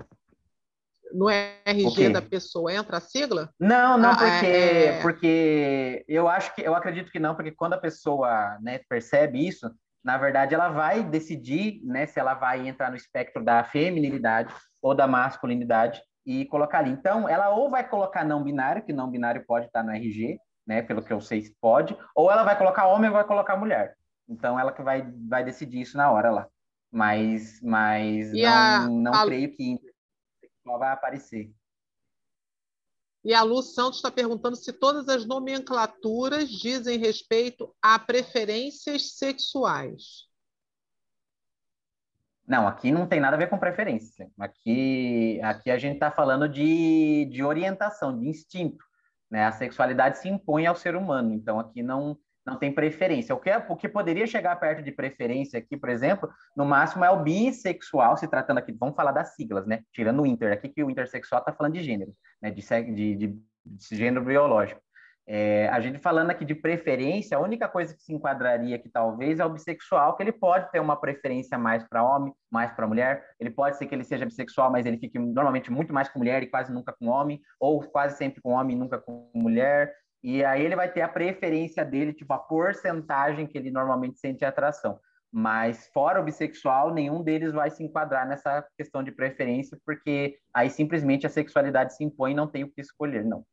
No 1.13 1.29
RG 1.29 2.09
da 2.11 2.23
pessoa 2.23 2.73
entra 2.73 2.97
a 2.97 3.01
sigla? 3.01 3.51
Não, 3.61 3.99
não, 3.99 4.11
ah, 4.11 4.17
porque, 4.17 4.47
é... 4.47 5.03
porque 5.03 6.05
eu 6.09 6.27
acho 6.27 6.55
que 6.55 6.63
eu 6.63 6.75
acredito 6.75 7.11
que 7.11 7.19
não, 7.19 7.35
porque 7.35 7.51
quando 7.51 7.75
a 7.75 7.79
pessoa 7.79 8.59
né, 8.61 8.81
percebe 8.89 9.47
isso, 9.47 9.71
na 10.03 10.17
verdade, 10.17 10.55
ela 10.55 10.71
vai 10.71 11.03
decidir 11.03 11.83
né, 11.85 12.07
se 12.07 12.19
ela 12.19 12.35
vai 12.35 12.67
entrar 12.67 12.91
no 12.91 12.97
espectro 12.97 13.45
da 13.45 13.65
feminilidade 13.65 14.55
ou 14.81 14.95
da 14.95 15.07
masculinidade 15.07 16.01
e 16.25 16.47
colocar 16.47 16.79
ali. 16.79 16.91
Então, 16.91 17.29
ela 17.29 17.51
ou 17.51 17.71
vai 17.71 17.87
colocar 17.87 18.25
não 18.25 18.43
binário, 18.43 18.83
que 18.83 18.93
não 18.93 19.11
binário 19.11 19.45
pode 19.47 19.67
estar 19.67 19.83
no 19.83 19.93
RG, 19.93 20.39
né, 20.67 20.83
pelo 20.83 21.03
que 21.03 21.13
eu 21.13 21.21
sei 21.21 21.43
pode, 21.61 21.97
ou 22.15 22.31
ela 22.31 22.45
vai 22.45 22.57
colocar 22.57 22.87
homem 22.87 23.09
ou 23.09 23.17
vai 23.17 23.25
colocar 23.25 23.57
mulher. 23.57 23.98
Então, 24.29 24.59
ela 24.59 24.73
que 24.73 24.83
vai, 24.83 25.03
vai 25.27 25.43
decidir 25.43 25.81
isso 25.81 25.97
na 25.97 26.11
hora 26.11 26.31
lá. 26.31 26.49
Mas, 26.91 27.61
mas 27.63 28.33
não, 28.33 28.49
a, 28.49 28.89
não 28.89 29.15
a... 29.15 29.25
creio 29.25 29.51
que 29.53 29.79
vai 30.65 30.93
aparecer. 30.93 31.51
E 33.25 33.35
a 33.35 33.43
Lu 33.43 33.63
Santos 33.63 33.99
está 33.99 34.11
perguntando 34.11 34.57
se 34.57 34.73
todas 34.73 35.09
as 35.09 35.27
nomenclaturas 35.27 36.49
dizem 36.49 36.99
respeito 36.99 37.75
a 37.83 37.99
preferências 37.99 39.17
sexuais. 39.17 40.29
Não, 42.47 42.67
aqui 42.67 42.91
não 42.91 43.07
tem 43.07 43.21
nada 43.21 43.37
a 43.37 43.39
ver 43.39 43.51
com 43.51 43.59
preferência. 43.59 44.31
Aqui, 44.39 45.39
aqui 45.43 45.71
a 45.71 45.77
gente 45.77 45.95
está 45.95 46.11
falando 46.11 46.49
de, 46.49 47.27
de 47.27 47.45
orientação, 47.45 48.19
de 48.19 48.27
instinto. 48.27 48.83
Né? 49.31 49.45
A 49.45 49.53
sexualidade 49.53 50.19
se 50.19 50.29
impõe 50.29 50.67
ao 50.67 50.75
ser 50.75 50.97
humano. 50.97 51.35
Então, 51.35 51.61
aqui 51.61 51.83
não, 51.83 52.19
não 52.49 52.59
tem 52.59 52.73
preferência. 52.73 53.35
O 53.35 53.39
que, 53.39 53.51
é, 53.51 53.59
o 53.69 53.77
que 53.77 53.89
poderia 53.89 54.27
chegar 54.27 54.57
perto 54.57 54.83
de 54.83 54.91
preferência 54.91 55.59
aqui, 55.59 55.77
por 55.77 55.89
exemplo, 55.89 56.29
no 56.57 56.65
máximo 56.65 57.05
é 57.05 57.11
o 57.11 57.23
bissexual, 57.23 58.17
se 58.17 58.27
tratando 58.27 58.59
aqui, 58.59 58.73
vamos 58.73 58.97
falar 58.97 59.13
das 59.13 59.35
siglas, 59.35 59.67
né? 59.67 59.83
Tirando 59.93 60.23
o 60.23 60.27
inter, 60.27 60.53
aqui 60.53 60.69
que 60.69 60.83
o 60.83 60.91
intersexual 60.91 61.41
está 61.41 61.53
falando 61.53 61.75
de 61.75 61.83
gênero, 61.83 62.13
né? 62.41 62.51
De, 62.51 62.63
de, 62.95 63.17
de, 63.17 63.27
de 63.65 63.97
gênero 63.97 64.25
biológico. 64.25 64.81
É, 65.31 65.69
a 65.69 65.79
gente 65.79 65.99
falando 65.99 66.31
aqui 66.31 66.43
de 66.43 66.55
preferência, 66.55 67.37
a 67.37 67.41
única 67.41 67.69
coisa 67.69 67.95
que 67.95 68.03
se 68.03 68.15
enquadraria 68.15 68.77
aqui 68.77 68.89
talvez 68.89 69.39
é 69.39 69.45
o 69.45 69.51
bissexual, 69.51 70.17
que 70.17 70.23
ele 70.23 70.33
pode 70.33 70.71
ter 70.73 70.81
uma 70.81 70.99
preferência 70.99 71.59
mais 71.59 71.85
para 71.87 72.03
homem, 72.03 72.33
mais 72.51 72.73
para 72.73 72.87
mulher. 72.87 73.23
Ele 73.39 73.51
pode 73.51 73.77
ser 73.77 73.85
que 73.85 73.95
ele 73.95 74.05
seja 74.05 74.25
bissexual, 74.25 74.73
mas 74.73 74.87
ele 74.87 74.97
fique 74.97 75.19
normalmente 75.19 75.71
muito 75.71 75.93
mais 75.93 76.09
com 76.09 76.19
mulher 76.19 76.43
e 76.43 76.47
quase 76.47 76.73
nunca 76.73 76.95
com 76.99 77.09
homem, 77.09 77.43
ou 77.61 77.83
quase 77.83 78.17
sempre 78.17 78.41
com 78.41 78.53
homem 78.53 78.75
e 78.75 78.79
nunca 78.79 78.99
com 78.99 79.31
mulher. 79.35 79.95
E 80.23 80.45
aí 80.45 80.65
ele 80.65 80.77
vai 80.77 80.91
ter 80.91 81.03
a 81.03 81.09
preferência 81.09 81.85
dele, 81.85 82.13
tipo 82.13 82.33
a 82.33 82.39
porcentagem 82.39 83.47
que 83.47 83.57
ele 83.57 83.71
normalmente 83.71 84.19
sente 84.19 84.45
atração. 84.45 84.99
Mas 85.31 85.89
fora 85.93 86.21
o 86.21 86.25
bissexual, 86.25 86.93
nenhum 86.93 87.23
deles 87.23 87.53
vai 87.53 87.71
se 87.71 87.85
enquadrar 87.85 88.27
nessa 88.27 88.67
questão 88.77 89.03
de 89.03 89.13
preferência, 89.13 89.79
porque 89.85 90.39
aí 90.53 90.71
simplesmente 90.71 91.27
a 91.27 91.31
sexualidade 91.31 91.95
se 91.95 92.03
impõe 92.03 92.33
e 92.33 92.35
não 92.35 92.49
tem 92.49 92.65
o 92.65 92.71
que 92.71 92.81
escolher, 92.81 93.25
não. 93.25 93.45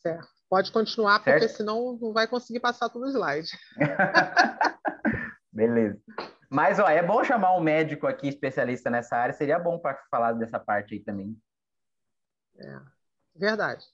Certo. 0.00 0.28
Pode 0.48 0.72
continuar, 0.72 1.22
certo? 1.22 1.40
porque 1.40 1.54
senão 1.54 1.98
não 2.00 2.12
vai 2.12 2.26
conseguir 2.26 2.60
passar 2.60 2.88
todo 2.88 3.04
o 3.04 3.08
slide. 3.08 3.48
Beleza. 5.52 6.00
Mas, 6.48 6.78
ó, 6.78 6.88
é 6.88 7.02
bom 7.02 7.24
chamar 7.24 7.56
um 7.56 7.60
médico 7.60 8.06
aqui 8.06 8.28
especialista 8.28 8.88
nessa 8.88 9.16
área, 9.16 9.34
seria 9.34 9.58
bom 9.58 9.78
para 9.78 9.96
falar 10.10 10.32
dessa 10.32 10.58
parte 10.58 10.94
aí 10.94 11.00
também. 11.00 11.36
É, 12.58 12.80
verdade. 13.34 13.84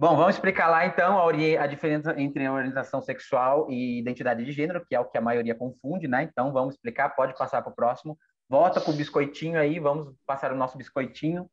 Bom, 0.00 0.16
vamos 0.16 0.36
explicar 0.36 0.68
lá 0.68 0.86
então 0.86 1.18
a, 1.18 1.28
a, 1.62 1.66
diferença 1.66 2.14
entre 2.20 2.48
orientação 2.48 3.02
sexual 3.02 3.68
e 3.68 3.98
identidade 3.98 4.44
de 4.44 4.52
gênero, 4.52 4.86
que 4.86 4.94
é 4.94 5.00
o 5.00 5.04
que 5.04 5.18
a 5.18 5.20
maioria 5.20 5.56
confunde, 5.56 6.06
né? 6.06 6.22
Então 6.22 6.52
vamos 6.52 6.76
explicar, 6.76 7.10
pode 7.16 7.36
passar 7.36 7.62
para 7.62 7.72
o 7.72 7.74
próximo. 7.74 8.16
Volta 8.48 8.80
com 8.80 8.92
o 8.92 8.94
biscoitinho 8.96 9.58
aí, 9.58 9.80
vamos 9.80 10.14
passar 10.24 10.52
o 10.52 10.56
nosso 10.56 10.78
biscoitinho. 10.78 11.50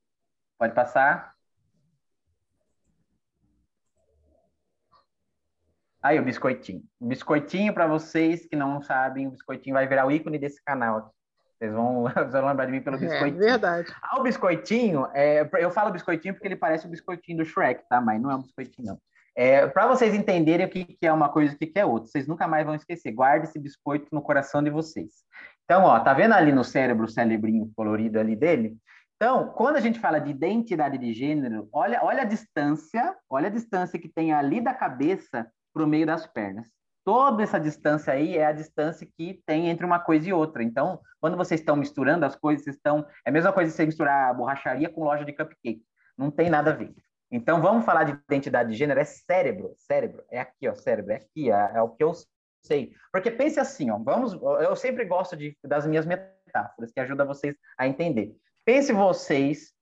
Pode 0.59 0.75
passar. 0.75 1.33
Aí 6.03 6.19
o 6.19 6.23
biscoitinho. 6.23 6.83
O 6.99 7.07
biscoitinho, 7.07 7.73
para 7.73 7.87
vocês 7.87 8.45
que 8.45 8.55
não 8.55 8.79
sabem, 8.79 9.27
o 9.27 9.31
biscoitinho 9.31 9.73
vai 9.73 9.87
virar 9.87 10.05
o 10.05 10.11
ícone 10.11 10.37
desse 10.37 10.63
canal 10.63 10.97
aqui. 10.97 11.14
Vocês 11.57 11.73
vão, 11.73 12.03
vocês 12.13 12.31
vão 12.31 12.47
lembrar 12.47 12.65
de 12.65 12.71
mim 12.71 12.81
pelo 12.81 12.97
é, 12.97 12.99
biscoitinho. 12.99 13.43
É 13.43 13.45
verdade. 13.45 13.95
Ah, 14.01 14.19
o 14.19 14.23
biscoitinho, 14.23 15.07
é, 15.13 15.49
eu 15.59 15.71
falo 15.71 15.91
biscoitinho 15.91 16.33
porque 16.33 16.47
ele 16.47 16.55
parece 16.55 16.85
o 16.85 16.89
biscoitinho 16.89 17.39
do 17.39 17.45
Shrek, 17.45 17.83
tá? 17.89 18.01
Mas 18.01 18.21
não 18.21 18.31
é 18.31 18.35
um 18.35 18.41
biscoitinho, 18.41 18.87
não. 18.87 18.99
É, 19.37 19.67
para 19.67 19.85
vocês 19.87 20.15
entenderem 20.15 20.65
o 20.65 20.69
que, 20.69 20.85
que, 20.85 21.05
é 21.05 21.11
uma 21.11 21.27
coisa 21.27 21.51
e 21.51 21.55
o 21.55 21.59
que, 21.59 21.67
que 21.67 21.79
é 21.79 21.85
outra, 21.85 22.09
vocês 22.09 22.25
nunca 22.25 22.47
mais 22.47 22.65
vão 22.65 22.73
esquecer. 22.73 23.11
Guarde 23.11 23.47
esse 23.47 23.59
biscoito 23.59 24.07
no 24.11 24.21
coração 24.21 24.63
de 24.63 24.69
vocês. 24.69 25.11
Então, 25.65 25.83
ó, 25.83 25.99
tá 25.99 26.13
vendo 26.13 26.33
ali 26.33 26.53
no 26.53 26.63
cérebro 26.63 27.05
o 27.05 27.09
cerebrinho 27.09 27.69
colorido 27.75 28.17
ali 28.19 28.35
dele? 28.35 28.77
Então, 29.15 29.49
quando 29.49 29.75
a 29.75 29.81
gente 29.81 29.99
fala 29.99 30.19
de 30.19 30.31
identidade 30.31 30.97
de 30.97 31.13
gênero, 31.13 31.67
olha, 31.73 31.99
olha 32.01 32.21
a 32.21 32.25
distância, 32.25 33.15
olha 33.29 33.47
a 33.47 33.51
distância 33.51 33.99
que 33.99 34.07
tem 34.07 34.33
ali 34.33 34.61
da 34.61 34.73
cabeça 34.73 35.47
para 35.73 35.83
o 35.83 35.87
meio 35.87 36.05
das 36.05 36.25
pernas 36.27 36.67
toda 37.05 37.43
essa 37.43 37.59
distância 37.59 38.11
aí 38.11 38.35
é 38.35 38.45
a 38.45 38.51
distância 38.51 39.07
que 39.15 39.41
tem 39.45 39.69
entre 39.69 39.85
uma 39.85 39.99
coisa 39.99 40.27
e 40.27 40.33
outra. 40.33 40.63
Então, 40.63 40.99
quando 41.21 41.37
vocês 41.37 41.61
estão 41.61 41.75
misturando 41.75 42.25
as 42.25 42.35
coisas, 42.35 42.65
estão. 42.65 43.05
É 43.23 43.29
a 43.29 43.31
mesma 43.31 43.53
coisa 43.53 43.71
que 43.71 43.77
você 43.77 43.85
misturar 43.85 44.35
borracharia 44.35 44.89
com 44.89 45.03
loja 45.03 45.23
de 45.23 45.31
cupcake. 45.31 45.83
Não 46.17 46.31
tem 46.31 46.49
nada 46.49 46.71
a 46.71 46.73
ver. 46.73 46.93
Então, 47.31 47.61
vamos 47.61 47.85
falar 47.85 48.03
de 48.05 48.11
identidade 48.11 48.71
de 48.71 48.75
gênero, 48.75 48.99
é 48.99 49.05
cérebro. 49.05 49.73
Cérebro, 49.77 50.23
é 50.31 50.39
aqui, 50.39 50.67
ó, 50.67 50.73
cérebro, 50.73 51.13
é 51.13 51.17
aqui, 51.17 51.51
é, 51.51 51.71
é 51.75 51.81
o 51.81 51.89
que 51.89 52.03
eu 52.03 52.11
sei. 52.63 52.91
Porque 53.11 53.29
pense 53.29 53.59
assim, 53.59 53.91
ó, 53.91 53.97
vamos. 53.99 54.33
Eu 54.61 54.75
sempre 54.75 55.05
gosto 55.05 55.37
de, 55.37 55.55
das 55.63 55.85
minhas 55.85 56.05
metáforas, 56.05 56.91
que 56.91 56.99
ajudam 56.99 57.27
vocês 57.27 57.55
a 57.77 57.87
entender. 57.87 58.35
Pense 58.65 58.91
vocês. 58.91 59.73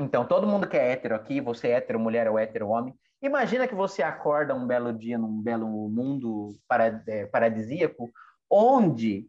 Então, 0.00 0.26
todo 0.26 0.46
mundo 0.46 0.68
que 0.68 0.76
é 0.76 0.92
hétero 0.92 1.14
aqui, 1.14 1.40
você 1.40 1.68
é 1.68 1.72
hétero, 1.72 2.00
mulher 2.00 2.28
ou 2.28 2.38
hétero, 2.38 2.68
homem, 2.68 2.94
Imagina 3.20 3.66
que 3.66 3.74
você 3.74 4.02
acorda 4.02 4.54
um 4.54 4.66
belo 4.66 4.92
dia 4.92 5.18
num 5.18 5.42
belo 5.42 5.66
mundo 5.88 6.56
é, 7.08 7.26
paradisíaco, 7.26 8.10
onde 8.48 9.28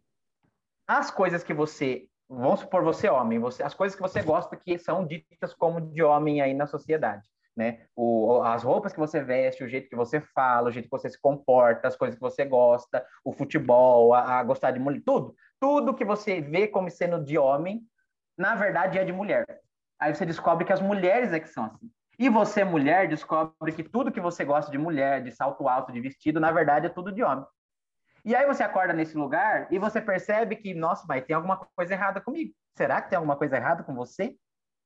as 0.86 1.10
coisas 1.10 1.42
que 1.42 1.52
você, 1.52 2.06
vamos 2.28 2.60
supor 2.60 2.84
você 2.84 3.08
é 3.08 3.12
homem, 3.12 3.40
você, 3.40 3.62
as 3.62 3.74
coisas 3.74 3.96
que 3.96 4.02
você 4.02 4.22
gosta 4.22 4.56
que 4.56 4.78
são 4.78 5.04
ditas 5.04 5.52
como 5.54 5.80
de 5.80 6.02
homem 6.02 6.40
aí 6.40 6.54
na 6.54 6.68
sociedade, 6.68 7.28
né? 7.56 7.86
O, 7.96 8.42
as 8.42 8.62
roupas 8.62 8.92
que 8.92 8.98
você 8.98 9.22
veste, 9.22 9.64
o 9.64 9.68
jeito 9.68 9.88
que 9.88 9.96
você 9.96 10.20
fala, 10.20 10.68
o 10.68 10.72
jeito 10.72 10.86
que 10.86 10.96
você 10.96 11.10
se 11.10 11.20
comporta, 11.20 11.88
as 11.88 11.96
coisas 11.96 12.14
que 12.14 12.20
você 12.20 12.44
gosta, 12.44 13.04
o 13.24 13.32
futebol, 13.32 14.14
a, 14.14 14.38
a 14.38 14.44
gostar 14.44 14.70
de 14.70 14.78
mulher, 14.78 15.02
tudo, 15.04 15.34
tudo 15.58 15.94
que 15.94 16.04
você 16.04 16.40
vê 16.40 16.68
como 16.68 16.88
sendo 16.90 17.24
de 17.24 17.36
homem, 17.36 17.82
na 18.38 18.54
verdade 18.54 18.98
é 18.98 19.04
de 19.04 19.12
mulher. 19.12 19.44
Aí 19.98 20.14
você 20.14 20.24
descobre 20.24 20.64
que 20.64 20.72
as 20.72 20.80
mulheres 20.80 21.32
é 21.32 21.40
que 21.40 21.48
são 21.48 21.64
assim. 21.64 21.90
E 22.20 22.28
você, 22.28 22.62
mulher, 22.62 23.08
descobre 23.08 23.72
que 23.72 23.82
tudo 23.82 24.12
que 24.12 24.20
você 24.20 24.44
gosta 24.44 24.70
de 24.70 24.76
mulher, 24.76 25.22
de 25.22 25.32
salto 25.32 25.66
alto, 25.66 25.90
de 25.90 26.02
vestido, 26.02 26.38
na 26.38 26.52
verdade 26.52 26.84
é 26.84 26.90
tudo 26.90 27.10
de 27.10 27.22
homem. 27.22 27.46
E 28.22 28.36
aí 28.36 28.46
você 28.46 28.62
acorda 28.62 28.92
nesse 28.92 29.16
lugar 29.16 29.68
e 29.72 29.78
você 29.78 30.02
percebe 30.02 30.56
que, 30.56 30.74
nossa, 30.74 31.02
mas 31.08 31.24
tem 31.24 31.34
alguma 31.34 31.56
coisa 31.74 31.94
errada 31.94 32.20
comigo. 32.20 32.52
Será 32.76 33.00
que 33.00 33.08
tem 33.08 33.16
alguma 33.16 33.36
coisa 33.36 33.56
errada 33.56 33.82
com 33.82 33.94
você? 33.94 34.36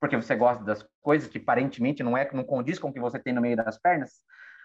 Porque 0.00 0.14
você 0.14 0.36
gosta 0.36 0.62
das 0.62 0.86
coisas 1.02 1.28
que 1.28 1.38
aparentemente 1.38 2.04
não 2.04 2.16
é, 2.16 2.30
não 2.32 2.44
condiz 2.44 2.78
com 2.78 2.90
o 2.90 2.92
que 2.92 3.00
você 3.00 3.18
tem 3.18 3.32
no 3.32 3.40
meio 3.40 3.56
das 3.56 3.80
pernas? 3.80 4.12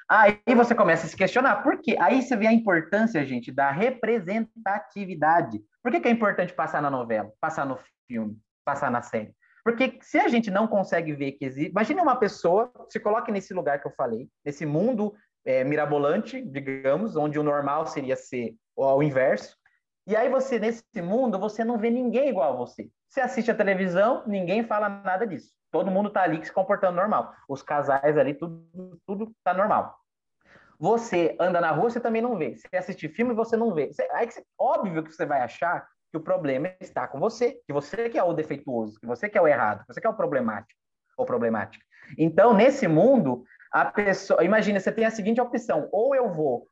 Aí 0.08 0.39
você 0.55 0.75
começa 0.75 1.08
a 1.08 1.10
se 1.10 1.17
questionar, 1.17 1.63
por 1.63 1.82
quê? 1.82 1.97
Aí 1.99 2.21
você 2.21 2.38
vê 2.38 2.45
a 2.45 2.53
importância, 2.53 3.25
gente, 3.25 3.51
da 3.51 3.71
representatividade. 3.71 5.60
Por 5.82 5.91
que, 5.91 6.01
que 6.01 6.08
é 6.08 6.12
importante 6.12 6.53
passar 6.53 6.84
na 6.84 6.91
novela, 6.91 7.32
passar 7.41 7.65
no 7.65 7.79
filme, 8.08 8.38
passar 8.63 8.91
na 8.91 9.01
série? 9.01 9.34
Porque 9.69 9.99
se 10.01 10.17
a 10.17 10.27
gente 10.27 10.49
não 10.49 10.67
consegue 10.67 11.13
ver 11.13 11.34
que 11.34 11.45
existe. 11.45 11.69
Imagine 11.69 12.01
uma 12.01 12.15
pessoa, 12.15 12.71
se 12.89 12.99
coloque 12.99 13.32
nesse 13.32 13.53
lugar 13.53 13.79
que 13.79 13.88
eu 13.88 13.91
falei, 13.91 14.27
nesse 14.43 14.65
mundo 14.65 15.13
é, 15.45 15.63
mirabolante, 15.63 16.41
digamos, 16.41 17.15
onde 17.15 17.38
o 17.38 17.43
normal 17.43 17.86
seria 17.86 18.15
ser 18.15 18.55
o 18.75 19.03
inverso. 19.03 19.55
E 20.08 20.15
aí 20.15 20.27
você, 20.27 20.58
nesse 20.58 20.84
mundo, 21.03 21.38
você 21.38 21.63
não 21.63 21.77
vê 21.77 21.91
ninguém 21.91 22.29
igual 22.29 22.53
a 22.53 22.55
você. 22.55 22.89
Você 23.08 23.21
assiste 23.21 23.51
a 23.51 23.55
televisão, 23.55 24.23
ninguém 24.25 24.63
fala 24.63 24.89
nada 24.89 25.27
disso. 25.27 25.51
Todo 25.71 25.91
mundo 25.91 26.08
está 26.08 26.23
ali 26.23 26.43
se 26.43 26.51
comportando 26.51 26.95
normal. 26.95 27.32
Os 27.47 27.62
casais 27.62 28.17
ali, 28.17 28.34
tudo, 28.34 28.99
tudo 29.05 29.32
tá 29.43 29.53
normal. 29.53 29.95
Você 30.79 31.36
anda 31.39 31.62
na 31.62 31.69
rua, 31.69 31.91
você 31.91 31.99
também 31.99 32.23
não 32.23 32.36
vê. 32.36 32.55
Você 32.55 32.75
assiste 32.75 33.08
filme, 33.08 33.36
você 33.36 33.55
não 33.55 33.71
vê. 33.71 33.93
Você, 33.93 34.01
aí, 34.13 34.27
óbvio 34.58 35.03
que 35.03 35.12
você 35.12 35.27
vai 35.27 35.41
achar 35.41 35.88
que 36.12 36.17
o 36.17 36.22
problema 36.22 36.74
está 36.80 37.08
com 37.08 37.19
você, 37.19 37.60
que 37.65 37.74
você 37.74 38.10
que 38.10 38.17
é 38.17 38.24
o 38.24 38.34
defeituoso, 38.34 39.00
que 39.00 39.06
você 39.06 39.30
que 39.30 39.38
é 39.38 39.41
o 39.41 39.48
errado, 39.48 39.82
que 39.82 39.93
você 39.93 40.02
que 40.02 40.08
é 40.08 40.10
o 40.10 40.15
problemático 40.15 40.80
ou 41.17 41.26
problemática. 41.26 41.86
Então, 42.17 42.54
nesse 42.54 42.88
mundo, 42.88 43.43
a 43.72 43.86
pessoa, 43.86 44.43
imagina, 44.43 44.80
você 44.80 44.91
tem 44.91 45.06
a 45.06 45.12
seguinte 45.12 45.39
opção: 45.39 45.88
ou 45.91 46.15
eu 46.15 46.34
vou 46.34 46.67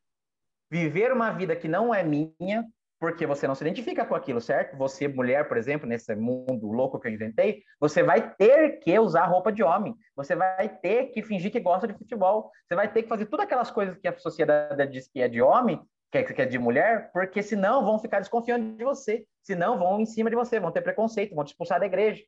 viver 0.69 1.11
uma 1.11 1.31
vida 1.31 1.55
que 1.55 1.67
não 1.67 1.93
é 1.93 2.03
minha, 2.03 2.65
porque 2.99 3.25
você 3.25 3.47
não 3.47 3.53
se 3.53 3.63
identifica 3.63 4.05
com 4.05 4.15
aquilo, 4.15 4.41
certo? 4.41 4.75
Você, 4.77 5.07
mulher, 5.07 5.47
por 5.47 5.57
exemplo, 5.57 5.87
nesse 5.87 6.15
mundo 6.15 6.71
louco 6.71 6.99
que 6.99 7.07
eu 7.07 7.11
inventei, 7.11 7.61
você 7.79 8.01
vai 8.01 8.33
ter 8.35 8.79
que 8.79 8.97
usar 8.97 9.25
roupa 9.25 9.51
de 9.51 9.61
homem, 9.61 9.95
você 10.15 10.35
vai 10.35 10.67
ter 10.67 11.07
que 11.07 11.21
fingir 11.21 11.51
que 11.51 11.59
gosta 11.59 11.87
de 11.87 11.93
futebol, 11.93 12.51
você 12.67 12.75
vai 12.75 12.91
ter 12.91 13.03
que 13.03 13.09
fazer 13.09 13.27
todas 13.27 13.45
aquelas 13.45 13.69
coisas 13.69 13.97
que 13.97 14.07
a 14.07 14.17
sociedade 14.17 14.91
diz 14.91 15.07
que 15.07 15.21
é 15.21 15.27
de 15.27 15.41
homem, 15.41 15.79
que 16.23 16.41
é, 16.41 16.45
de 16.45 16.59
mulher, 16.59 17.11
porque 17.11 17.41
senão 17.41 17.83
vão 17.83 17.99
ficar 17.99 18.19
desconfiando 18.19 18.77
de 18.77 18.83
você, 18.83 19.25
senão 19.43 19.77
vão 19.77 19.99
em 19.99 20.05
cima 20.05 20.29
de 20.29 20.35
você, 20.35 20.59
vão 20.59 20.71
ter 20.71 20.81
preconceito, 20.81 21.35
vão 21.35 21.43
te 21.43 21.49
expulsar 21.49 21.79
da 21.79 21.85
igreja. 21.85 22.23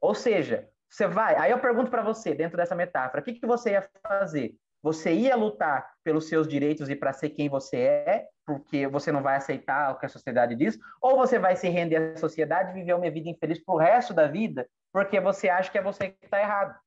Ou 0.00 0.14
seja, 0.14 0.68
você 0.88 1.06
vai. 1.06 1.36
Aí 1.36 1.50
eu 1.50 1.58
pergunto 1.58 1.90
para 1.90 2.02
você, 2.02 2.34
dentro 2.34 2.56
dessa 2.56 2.74
metáfora, 2.74 3.20
o 3.20 3.24
que, 3.24 3.34
que 3.34 3.46
você 3.46 3.72
ia 3.72 3.88
fazer? 4.06 4.54
Você 4.82 5.12
ia 5.12 5.34
lutar 5.34 5.90
pelos 6.04 6.28
seus 6.28 6.46
direitos 6.46 6.88
e 6.88 6.94
para 6.94 7.12
ser 7.12 7.30
quem 7.30 7.48
você 7.48 7.76
é, 7.76 8.26
porque 8.46 8.86
você 8.86 9.10
não 9.10 9.22
vai 9.22 9.36
aceitar 9.36 9.92
o 9.92 9.98
que 9.98 10.06
a 10.06 10.08
sociedade 10.08 10.54
diz, 10.54 10.78
ou 11.02 11.16
você 11.16 11.38
vai 11.38 11.56
se 11.56 11.68
render 11.68 11.96
à 11.96 12.16
sociedade 12.16 12.70
e 12.70 12.74
viver 12.74 12.94
uma 12.94 13.10
vida 13.10 13.28
infeliz 13.28 13.62
pro 13.64 13.76
resto 13.76 14.14
da 14.14 14.28
vida, 14.28 14.68
porque 14.92 15.18
você 15.18 15.48
acha 15.48 15.70
que 15.70 15.78
é 15.78 15.82
você 15.82 16.10
que 16.10 16.24
está 16.24 16.40
errado. 16.40 16.78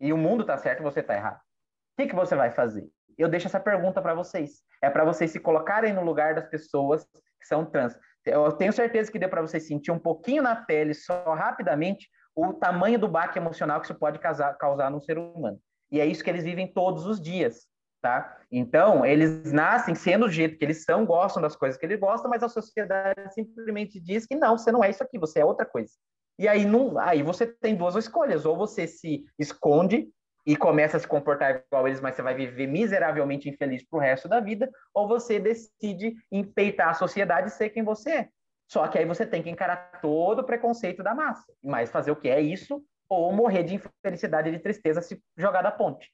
E 0.00 0.12
o 0.12 0.16
mundo 0.16 0.42
está 0.42 0.56
certo 0.56 0.82
você 0.82 1.00
está 1.00 1.14
errado. 1.14 1.38
O 1.38 2.02
que, 2.02 2.08
que 2.08 2.14
você 2.14 2.36
vai 2.36 2.52
fazer? 2.52 2.88
Eu 3.22 3.28
deixo 3.28 3.46
essa 3.46 3.60
pergunta 3.60 4.00
para 4.00 4.14
vocês. 4.14 4.62
É 4.82 4.88
para 4.88 5.04
vocês 5.04 5.30
se 5.30 5.40
colocarem 5.40 5.92
no 5.92 6.04
lugar 6.04 6.34
das 6.34 6.48
pessoas 6.48 7.04
que 7.40 7.46
são 7.46 7.64
trans. 7.64 7.98
Eu 8.24 8.52
tenho 8.52 8.72
certeza 8.72 9.10
que 9.10 9.18
deu 9.18 9.28
para 9.28 9.42
vocês 9.42 9.66
sentir 9.66 9.90
um 9.90 9.98
pouquinho 9.98 10.42
na 10.42 10.54
pele, 10.54 10.94
só 10.94 11.34
rapidamente, 11.34 12.08
o 12.34 12.52
tamanho 12.52 12.98
do 12.98 13.08
baque 13.08 13.38
emocional 13.38 13.80
que 13.80 13.86
isso 13.86 13.98
pode 13.98 14.18
causar, 14.18 14.54
causar 14.54 14.90
no 14.90 15.00
ser 15.00 15.18
humano. 15.18 15.58
E 15.90 16.00
é 16.00 16.06
isso 16.06 16.22
que 16.22 16.30
eles 16.30 16.44
vivem 16.44 16.72
todos 16.72 17.06
os 17.06 17.20
dias, 17.20 17.66
tá? 18.00 18.38
Então, 18.52 19.04
eles 19.04 19.50
nascem 19.52 19.94
sendo 19.94 20.26
o 20.26 20.30
jeito 20.30 20.58
que 20.58 20.64
eles 20.64 20.84
são, 20.84 21.04
gostam 21.04 21.42
das 21.42 21.56
coisas 21.56 21.78
que 21.78 21.86
eles 21.86 21.98
gostam, 21.98 22.30
mas 22.30 22.42
a 22.42 22.48
sociedade 22.48 23.32
simplesmente 23.32 23.98
diz 23.98 24.26
que 24.26 24.36
não, 24.36 24.56
você 24.56 24.70
não 24.70 24.84
é 24.84 24.90
isso 24.90 25.02
aqui, 25.02 25.18
você 25.18 25.40
é 25.40 25.44
outra 25.44 25.66
coisa. 25.66 25.92
E 26.38 26.46
aí, 26.46 26.64
não, 26.64 26.98
aí 26.98 27.22
você 27.22 27.46
tem 27.46 27.74
duas 27.74 27.96
escolhas, 27.96 28.46
ou 28.46 28.56
você 28.56 28.86
se 28.86 29.24
esconde 29.38 30.08
e 30.48 30.56
começa 30.56 30.96
a 30.96 31.00
se 31.00 31.06
comportar 31.06 31.62
igual 31.66 31.86
eles, 31.86 32.00
mas 32.00 32.16
você 32.16 32.22
vai 32.22 32.34
viver 32.34 32.66
miseravelmente 32.66 33.50
infeliz 33.50 33.86
pro 33.86 33.98
resto 33.98 34.26
da 34.26 34.40
vida, 34.40 34.70
ou 34.94 35.06
você 35.06 35.38
decide 35.38 36.14
empeitar 36.32 36.88
a 36.88 36.94
sociedade 36.94 37.48
e 37.48 37.50
ser 37.50 37.68
quem 37.68 37.82
você 37.82 38.10
é. 38.10 38.28
Só 38.66 38.88
que 38.88 38.96
aí 38.96 39.04
você 39.04 39.26
tem 39.26 39.42
que 39.42 39.50
encarar 39.50 40.00
todo 40.00 40.38
o 40.38 40.44
preconceito 40.44 41.02
da 41.02 41.14
massa. 41.14 41.44
Mas 41.62 41.90
fazer 41.90 42.12
o 42.12 42.16
que 42.16 42.30
é 42.30 42.40
isso, 42.40 42.82
ou 43.10 43.30
morrer 43.30 43.62
de 43.62 43.74
infelicidade 43.74 44.48
e 44.48 44.52
de 44.52 44.58
tristeza 44.58 45.02
se 45.02 45.22
jogar 45.36 45.60
da 45.60 45.70
ponte. 45.70 46.10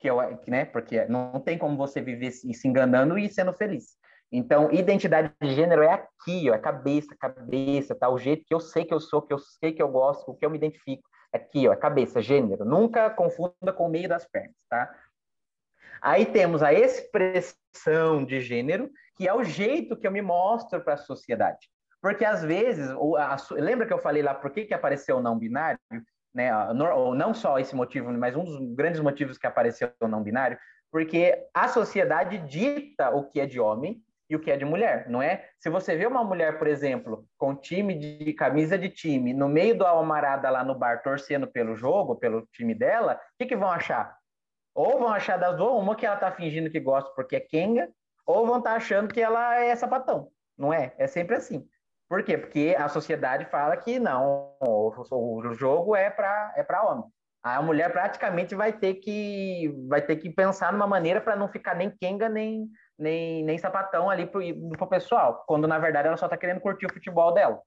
Que 0.00 0.10
eu, 0.10 0.16
né? 0.48 0.64
Porque 0.64 1.04
não 1.04 1.38
tem 1.38 1.56
como 1.56 1.76
você 1.76 2.00
viver 2.00 2.32
se 2.32 2.66
enganando 2.66 3.16
e 3.16 3.28
sendo 3.28 3.52
feliz. 3.52 3.96
Então, 4.32 4.72
identidade 4.72 5.32
de 5.40 5.54
gênero 5.54 5.82
é 5.82 5.92
aqui, 5.92 6.50
ó, 6.50 6.54
é 6.54 6.58
cabeça, 6.58 7.16
cabeça, 7.16 7.94
tá? 7.94 8.08
O 8.08 8.18
jeito 8.18 8.44
que 8.44 8.54
eu 8.54 8.58
sei 8.58 8.84
que 8.84 8.94
eu 8.94 8.98
sou, 9.00 9.22
que 9.22 9.32
eu 9.32 9.38
sei 9.38 9.72
que 9.72 9.82
eu 9.82 9.88
gosto, 9.88 10.28
o 10.28 10.34
que 10.34 10.44
eu 10.44 10.50
me 10.50 10.58
identifico. 10.58 11.08
Aqui, 11.32 11.68
ó, 11.68 11.76
cabeça, 11.76 12.20
gênero. 12.20 12.64
Nunca 12.64 13.08
confunda 13.10 13.72
com 13.72 13.86
o 13.86 13.88
meio 13.88 14.08
das 14.08 14.26
pernas, 14.26 14.56
tá? 14.68 14.94
Aí 16.02 16.26
temos 16.26 16.62
a 16.62 16.72
expressão 16.72 18.24
de 18.24 18.40
gênero, 18.40 18.90
que 19.16 19.28
é 19.28 19.34
o 19.34 19.44
jeito 19.44 19.96
que 19.96 20.06
eu 20.06 20.10
me 20.10 20.22
mostro 20.22 20.80
para 20.80 20.94
a 20.94 20.98
sociedade. 20.98 21.68
Porque 22.00 22.24
às 22.24 22.42
vezes, 22.42 22.90
ou 22.96 23.16
a, 23.16 23.36
lembra 23.52 23.86
que 23.86 23.92
eu 23.92 23.98
falei 23.98 24.22
lá 24.22 24.34
por 24.34 24.50
que, 24.50 24.64
que 24.64 24.74
apareceu 24.74 25.18
o 25.18 25.22
não 25.22 25.38
binário? 25.38 25.78
Né? 26.34 26.50
Ou 26.94 27.14
não 27.14 27.34
só 27.34 27.58
esse 27.58 27.76
motivo, 27.76 28.10
mas 28.12 28.34
um 28.34 28.44
dos 28.44 28.74
grandes 28.74 29.00
motivos 29.00 29.36
que 29.36 29.46
apareceu 29.46 29.92
o 30.00 30.08
não 30.08 30.22
binário, 30.22 30.58
porque 30.90 31.46
a 31.52 31.68
sociedade 31.68 32.38
dita 32.38 33.10
o 33.10 33.24
que 33.24 33.40
é 33.40 33.46
de 33.46 33.60
homem 33.60 34.02
e 34.30 34.36
o 34.36 34.40
que 34.40 34.50
é 34.50 34.56
de 34.56 34.64
mulher, 34.64 35.08
não 35.08 35.20
é? 35.20 35.44
Se 35.58 35.68
você 35.68 35.96
vê 35.96 36.06
uma 36.06 36.22
mulher, 36.22 36.56
por 36.56 36.68
exemplo, 36.68 37.26
com 37.36 37.54
time 37.54 37.98
de 37.98 38.32
camisa 38.32 38.78
de 38.78 38.88
time, 38.88 39.34
no 39.34 39.48
meio 39.48 39.76
do 39.76 39.84
almarada 39.84 40.48
lá 40.48 40.62
no 40.62 40.78
bar 40.78 41.02
torcendo 41.02 41.48
pelo 41.48 41.74
jogo, 41.74 42.14
pelo 42.14 42.46
time 42.52 42.72
dela, 42.72 43.14
o 43.14 43.18
que, 43.36 43.46
que 43.46 43.56
vão 43.56 43.68
achar? 43.68 44.16
Ou 44.72 45.00
vão 45.00 45.08
achar 45.08 45.36
das 45.36 45.56
duas, 45.56 45.82
uma 45.82 45.96
que 45.96 46.06
ela 46.06 46.16
tá 46.16 46.30
fingindo 46.30 46.70
que 46.70 46.78
gosta 46.78 47.10
porque 47.16 47.34
é 47.34 47.40
Kenga, 47.40 47.88
ou 48.24 48.46
vão 48.46 48.58
estar 48.58 48.70
tá 48.70 48.76
achando 48.76 49.12
que 49.12 49.20
ela 49.20 49.56
é 49.56 49.74
sapatão, 49.74 50.30
não 50.56 50.72
é? 50.72 50.94
É 50.96 51.08
sempre 51.08 51.34
assim. 51.34 51.68
Por 52.08 52.22
quê? 52.22 52.38
Porque 52.38 52.76
a 52.78 52.88
sociedade 52.88 53.44
fala 53.46 53.76
que 53.76 53.98
não, 53.98 54.54
o, 54.60 55.52
jogo 55.54 55.96
é 55.96 56.08
para 56.08 56.52
é 56.56 56.62
para 56.62 56.84
homem. 56.84 57.04
A 57.42 57.62
mulher 57.62 57.90
praticamente 57.90 58.54
vai 58.54 58.72
ter 58.72 58.94
que 58.94 59.74
vai 59.88 60.02
ter 60.02 60.16
que 60.16 60.30
pensar 60.30 60.72
numa 60.72 60.86
maneira 60.86 61.20
para 61.20 61.34
não 61.34 61.48
ficar 61.48 61.74
nem 61.74 61.90
Kenga 61.90 62.28
nem 62.28 62.68
nem, 63.00 63.42
nem 63.42 63.58
sapatão 63.58 64.10
ali 64.10 64.26
pro, 64.26 64.40
pro 64.76 64.86
pessoal, 64.86 65.44
quando 65.46 65.66
na 65.66 65.78
verdade 65.78 66.08
ela 66.08 66.16
só 66.16 66.26
está 66.26 66.36
querendo 66.36 66.60
curtir 66.60 66.86
o 66.86 66.92
futebol 66.92 67.32
dela. 67.32 67.60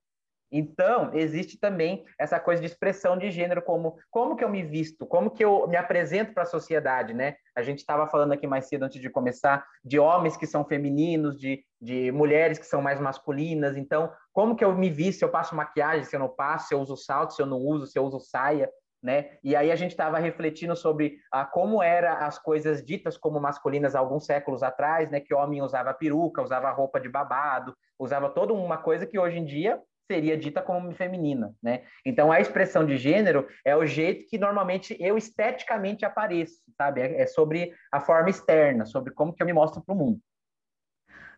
Então, 0.55 1.09
existe 1.15 1.59
também 1.59 2.05
essa 2.19 2.39
coisa 2.39 2.61
de 2.61 2.67
expressão 2.67 3.17
de 3.17 3.31
gênero, 3.31 3.59
como 3.59 3.97
como 4.11 4.35
que 4.35 4.43
eu 4.43 4.49
me 4.49 4.61
visto, 4.61 5.03
como 5.03 5.31
que 5.31 5.43
eu 5.43 5.67
me 5.67 5.75
apresento 5.75 6.31
para 6.31 6.43
a 6.43 6.45
sociedade, 6.45 7.11
né? 7.11 7.35
A 7.55 7.63
gente 7.63 7.79
estava 7.79 8.05
falando 8.05 8.33
aqui 8.33 8.45
mais 8.45 8.67
cedo, 8.67 8.83
antes 8.83 9.01
de 9.01 9.09
começar, 9.09 9.65
de 9.83 9.97
homens 9.97 10.37
que 10.37 10.45
são 10.45 10.63
femininos, 10.63 11.39
de, 11.39 11.65
de 11.81 12.11
mulheres 12.11 12.59
que 12.59 12.67
são 12.67 12.83
mais 12.83 12.99
masculinas. 12.99 13.75
Então, 13.75 14.11
como 14.31 14.55
que 14.55 14.63
eu 14.63 14.75
me 14.75 14.91
visto, 14.91 15.19
se 15.19 15.25
eu 15.25 15.29
passo 15.29 15.55
maquiagem, 15.55 16.03
se 16.03 16.15
eu 16.15 16.19
não 16.19 16.29
passo, 16.29 16.67
se 16.67 16.75
eu 16.75 16.79
uso 16.79 16.95
salto, 16.95 17.33
se 17.33 17.41
eu 17.41 17.47
não 17.47 17.57
uso, 17.57 17.87
se 17.87 17.97
eu 17.97 18.03
uso 18.03 18.19
saia, 18.19 18.69
né? 19.03 19.37
E 19.43 19.53
aí 19.55 19.69
a 19.69 19.75
gente 19.75 19.91
estava 19.91 20.17
refletindo 20.17 20.75
sobre 20.75 21.17
ah, 21.29 21.45
como 21.45 21.83
eram 21.83 22.25
as 22.25 22.39
coisas 22.39 22.83
ditas 22.83 23.17
como 23.17 23.39
masculinas 23.39 23.95
alguns 23.95 24.25
séculos 24.25 24.63
atrás, 24.63 25.11
né? 25.11 25.19
Que 25.19 25.33
homem 25.33 25.61
usava 25.61 25.93
peruca, 25.93 26.41
usava 26.41 26.71
roupa 26.71 27.01
de 27.01 27.09
babado, 27.09 27.75
usava 27.99 28.29
toda 28.29 28.53
uma 28.53 28.77
coisa 28.77 29.05
que 29.05 29.19
hoje 29.19 29.37
em 29.37 29.45
dia 29.45 29.81
seria 30.09 30.37
dita 30.37 30.61
como 30.61 30.91
feminina, 30.93 31.53
né? 31.61 31.83
Então 32.05 32.31
a 32.31 32.39
expressão 32.39 32.85
de 32.85 32.97
gênero 32.97 33.47
é 33.65 33.75
o 33.75 33.85
jeito 33.85 34.25
que 34.27 34.37
normalmente 34.37 34.95
eu 34.99 35.17
esteticamente 35.17 36.05
apareço, 36.05 36.61
sabe? 36.77 37.01
É, 37.01 37.21
é 37.21 37.25
sobre 37.27 37.73
a 37.91 37.99
forma 37.99 38.29
externa, 38.29 38.85
sobre 38.85 39.13
como 39.13 39.33
que 39.33 39.43
eu 39.43 39.47
me 39.47 39.53
mostro 39.53 39.83
para 39.83 39.93
o 39.93 39.97
mundo. 39.97 40.19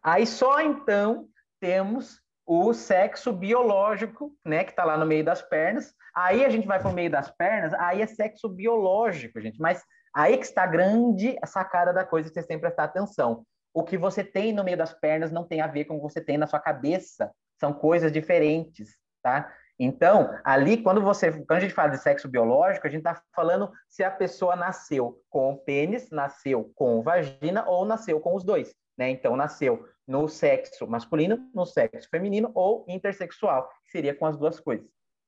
Aí 0.04 0.28
só 0.28 0.62
então 0.62 1.28
temos 1.60 2.22
o 2.46 2.74
sexo 2.74 3.34
biológico, 3.34 4.32
né, 4.46 4.64
que 4.64 4.70
está 4.70 4.84
lá 4.84 4.98
no 4.98 5.06
meio 5.06 5.26
das 5.26 5.42
pernas. 5.42 5.96
Aí 6.16 6.46
a 6.46 6.50
gente 6.50 6.66
vai 6.66 6.80
para 6.80 6.90
o 6.90 6.94
meio 6.94 7.12
das 7.12 7.30
pernas, 7.30 7.74
aí 7.74 8.02
é 8.02 8.08
sexo 8.08 8.48
biológico, 8.48 9.42
gente. 9.42 9.60
Mas 9.60 9.84
aí 10.14 10.38
que 10.38 10.46
está 10.46 10.64
a 10.64 10.68
grande 10.68 11.38
sacada 11.46 11.92
da 11.92 12.06
coisa 12.06 12.30
que 12.30 12.34
vocês 12.34 12.46
têm 12.46 12.58
que 12.58 12.62
prestar 12.62 12.86
atenção. 12.86 13.46
O 13.74 13.84
que 13.84 13.98
você 13.98 14.24
tem 14.24 14.54
no 14.54 14.64
meio 14.64 14.78
das 14.78 14.94
pernas 14.94 15.32
não 15.32 15.46
tem 15.46 15.60
a 15.60 15.68
ver 15.68 15.84
com 15.86 15.96
o 15.96 15.98
que 15.98 16.14
você 16.14 16.22
tem 16.22 16.38
na 16.38 16.48
sua 16.48 16.60
cabeça. 16.60 17.30
São 17.60 17.74
coisas 17.74 18.12
diferentes, 18.12 18.98
tá? 19.22 19.52
Então, 19.78 20.34
ali, 20.46 20.82
quando 20.82 21.02
você, 21.02 21.32
quando 21.32 21.58
a 21.58 21.60
gente 21.60 21.74
fala 21.74 21.90
de 21.90 21.98
sexo 21.98 22.30
biológico, 22.30 22.88
a 22.88 22.90
gente 22.90 23.06
está 23.06 23.22
falando 23.36 23.70
se 23.90 24.04
a 24.04 24.12
pessoa 24.12 24.56
nasceu 24.56 25.22
com 25.30 25.58
pênis, 25.58 26.10
nasceu 26.12 26.72
com 26.76 27.02
vagina 27.02 27.68
ou 27.68 27.84
nasceu 27.84 28.22
com 28.22 28.36
os 28.36 28.44
dois, 28.46 28.74
né? 28.98 29.10
Então, 29.10 29.36
nasceu 29.36 29.86
no 30.08 30.30
sexo 30.30 30.88
masculino, 30.88 31.50
no 31.54 31.66
sexo 31.66 32.08
feminino 32.10 32.52
ou 32.56 32.86
intersexual, 32.88 33.68
que 33.84 33.92
seria 33.92 34.16
com 34.16 34.26
as 34.26 34.38
duas 34.38 34.60
coisas. 34.62 34.88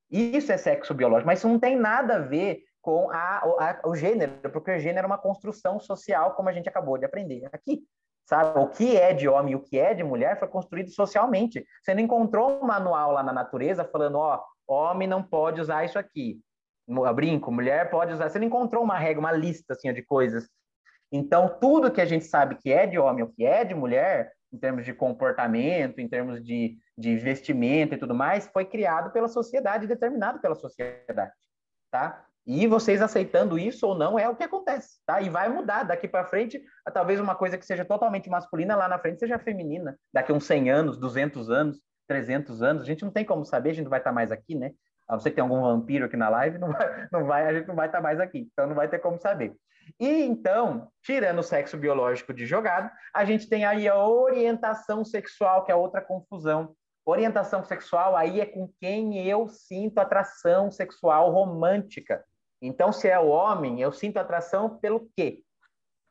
Isso 0.10 0.52
é 0.52 0.58
sexo 0.58 0.94
biológico, 0.94 1.28
mas 1.28 1.40
isso 1.40 1.48
não 1.48 1.60
tem 1.60 1.76
nada 1.76 2.16
a 2.16 2.20
ver 2.20 2.64
com 2.82 3.10
a, 3.12 3.40
a, 3.40 3.82
o 3.86 3.96
gênero, 3.96 4.32
porque 4.52 4.72
o 4.72 4.80
gênero 4.80 5.06
é 5.06 5.08
uma 5.08 5.18
construção 5.18 5.80
social, 5.80 6.34
como 6.36 6.48
a 6.48 6.54
gente 6.54 6.70
acabou 6.70 6.98
de 6.98 7.06
aprender 7.06 7.48
aqui. 7.52 7.84
Sabe? 8.26 8.60
O 8.60 8.68
que 8.68 8.98
é 8.98 9.14
de 9.14 9.28
homem 9.28 9.54
e 9.54 9.56
o 9.56 9.62
que 9.62 9.78
é 9.78 9.94
de 9.94 10.04
mulher 10.04 10.38
foi 10.38 10.48
construído 10.50 10.90
socialmente. 10.90 11.66
Você 11.82 11.94
não 11.94 12.02
encontrou 12.02 12.62
um 12.62 12.66
manual 12.66 13.12
lá 13.12 13.24
na 13.24 13.32
natureza 13.32 13.86
falando, 13.86 14.18
ó, 14.18 14.44
homem 14.68 15.08
não 15.08 15.24
pode 15.24 15.62
usar 15.62 15.86
isso 15.86 15.98
aqui. 15.98 16.40
Brinco, 17.16 17.52
mulher 17.52 17.90
pode 17.90 18.14
usar. 18.14 18.30
Você 18.30 18.40
não 18.40 18.48
encontrou 18.48 18.84
uma 18.84 18.98
regra, 18.98 19.20
uma 19.20 19.32
lista 19.32 19.74
assim, 19.74 19.94
de 19.94 20.02
coisas. 20.02 20.50
Então, 21.12 21.58
tudo 21.60 21.92
que 21.92 22.02
a 22.02 22.06
gente 22.06 22.26
sabe 22.26 22.56
que 22.56 22.72
é 22.72 22.86
de 22.86 23.00
homem 23.00 23.24
ou 23.24 23.30
que 23.30 23.46
é 23.46 23.64
de 23.64 23.74
mulher 23.74 24.32
em 24.52 24.58
termos 24.58 24.86
de 24.86 24.94
comportamento, 24.94 26.00
em 26.00 26.08
termos 26.08 26.44
de, 26.44 26.78
de 26.98 27.12
investimento 27.12 27.94
e 27.94 27.98
tudo 27.98 28.14
mais, 28.14 28.48
foi 28.48 28.66
criado 28.66 29.12
pela 29.12 29.28
sociedade, 29.28 29.88
determinado 29.88 30.40
pela 30.40 30.56
sociedade, 30.56 31.32
tá? 31.92 32.26
E 32.46 32.66
vocês 32.66 33.02
aceitando 33.02 33.60
isso 33.60 33.86
ou 33.86 33.94
não 33.94 34.18
é 34.18 34.30
o 34.30 34.36
que 34.36 34.44
acontece, 34.44 35.00
tá? 35.06 35.22
E 35.22 35.30
vai 35.30 35.50
mudar 35.50 35.84
daqui 35.84 36.08
para 36.08 36.24
frente, 36.24 36.64
talvez 36.94 37.20
uma 37.20 37.36
coisa 37.36 37.58
que 37.58 37.66
seja 37.66 37.84
totalmente 37.84 38.30
masculina 38.30 38.74
lá 38.76 38.88
na 38.88 38.98
frente 38.98 39.20
seja 39.20 39.38
feminina, 39.38 40.00
daqui 40.14 40.32
uns 40.32 40.46
100 40.46 40.72
anos, 40.72 40.98
200 40.98 41.50
anos, 41.50 41.82
300 42.08 42.62
anos, 42.62 42.84
a 42.84 42.86
gente 42.86 43.04
não 43.04 43.12
tem 43.12 43.26
como 43.26 43.44
saber, 43.44 43.72
a 43.72 43.74
gente 43.74 43.84
não 43.84 43.90
vai 43.90 44.00
estar 44.00 44.14
mais 44.14 44.32
aqui, 44.32 44.56
né? 44.56 44.72
A 45.10 45.14
não 45.14 45.20
ser 45.20 45.30
que 45.32 45.36
tenha 45.36 45.44
algum 45.44 45.62
vampiro 45.62 46.06
aqui 46.06 46.16
na 46.16 46.30
live, 46.30 46.58
não 46.60 46.72
vai, 46.72 47.08
não 47.12 47.26
vai, 47.26 47.46
a 47.48 47.54
gente 47.54 47.68
não 47.68 47.76
vai 47.76 47.88
estar 47.88 48.02
mais 48.02 48.20
aqui, 48.20 48.48
então 48.52 48.66
não 48.66 48.76
vai 48.76 48.88
ter 48.88 49.00
como 49.00 49.20
saber. 49.20 49.54
E 50.00 50.24
então, 50.24 50.88
tirando 51.04 51.40
o 51.40 51.44
sexo 51.44 51.78
biológico 51.78 52.34
de 52.34 52.46
jogado, 52.46 52.92
a 53.14 53.26
gente 53.26 53.48
tem 53.48 53.66
aí 53.66 53.88
a 53.88 53.98
orientação 53.98 55.04
sexual, 55.06 55.64
que 55.66 55.72
é 55.72 55.76
outra 55.76 56.02
confusão. 56.02 56.76
Orientação 57.06 57.64
sexual 57.64 58.16
aí 58.16 58.42
é 58.42 58.46
com 58.46 58.70
quem 58.80 59.26
eu 59.26 59.48
sinto 59.48 60.00
atração 60.00 60.70
sexual 60.70 61.32
romântica. 61.32 62.24
Então, 62.62 62.92
se 62.92 63.08
é 63.08 63.20
o 63.20 63.28
homem, 63.28 63.82
eu 63.82 63.92
sinto 63.92 64.18
atração 64.18 64.78
pelo 64.78 65.08
quê? 65.16 65.42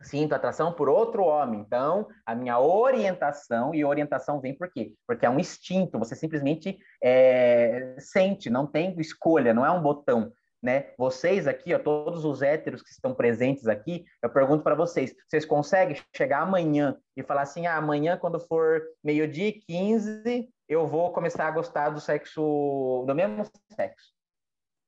Sinto 0.01 0.35
atração 0.35 0.73
por 0.73 0.89
outro 0.89 1.25
homem. 1.25 1.61
Então, 1.61 2.07
a 2.25 2.35
minha 2.35 2.59
orientação, 2.59 3.75
e 3.75 3.85
orientação 3.85 4.41
vem 4.41 4.57
por 4.57 4.71
quê? 4.71 4.93
Porque 5.07 5.27
é 5.27 5.31
um 5.31 5.39
instinto, 5.39 5.99
você 5.99 6.15
simplesmente 6.15 6.79
é, 7.03 7.97
sente, 7.99 8.49
não 8.49 8.67
tem 8.67 8.95
escolha, 9.01 9.55
não 9.55 9.65
é 9.67 9.71
um 9.71 9.83
botão 9.83 10.33
né? 10.67 10.87
Vocês 10.99 11.47
aqui, 11.47 11.73
ó, 11.73 11.79
todos 11.79 12.25
os 12.25 12.43
héteros 12.43 12.83
que 12.83 12.91
estão 12.91 13.15
presentes 13.15 13.69
aqui, 13.69 14.05
eu 14.21 14.29
pergunto 14.29 14.65
para 14.65 14.75
vocês, 14.75 15.15
vocês 15.29 15.45
conseguem 15.45 15.97
chegar 16.13 16.41
amanhã 16.41 16.97
e 17.17 17.23
falar 17.23 17.43
assim, 17.43 17.69
ah, 17.69 17.77
amanhã 17.77 18.19
quando 18.19 18.41
for 18.41 18.83
meio-dia 19.03 19.47
e 19.47 19.53
15, 19.53 20.49
eu 20.69 20.85
vou 20.85 21.13
começar 21.13 21.47
a 21.47 21.51
gostar 21.53 21.91
do 21.91 22.01
sexo, 22.01 23.05
do 23.07 23.15
mesmo 23.15 23.45
sexo. 23.77 24.13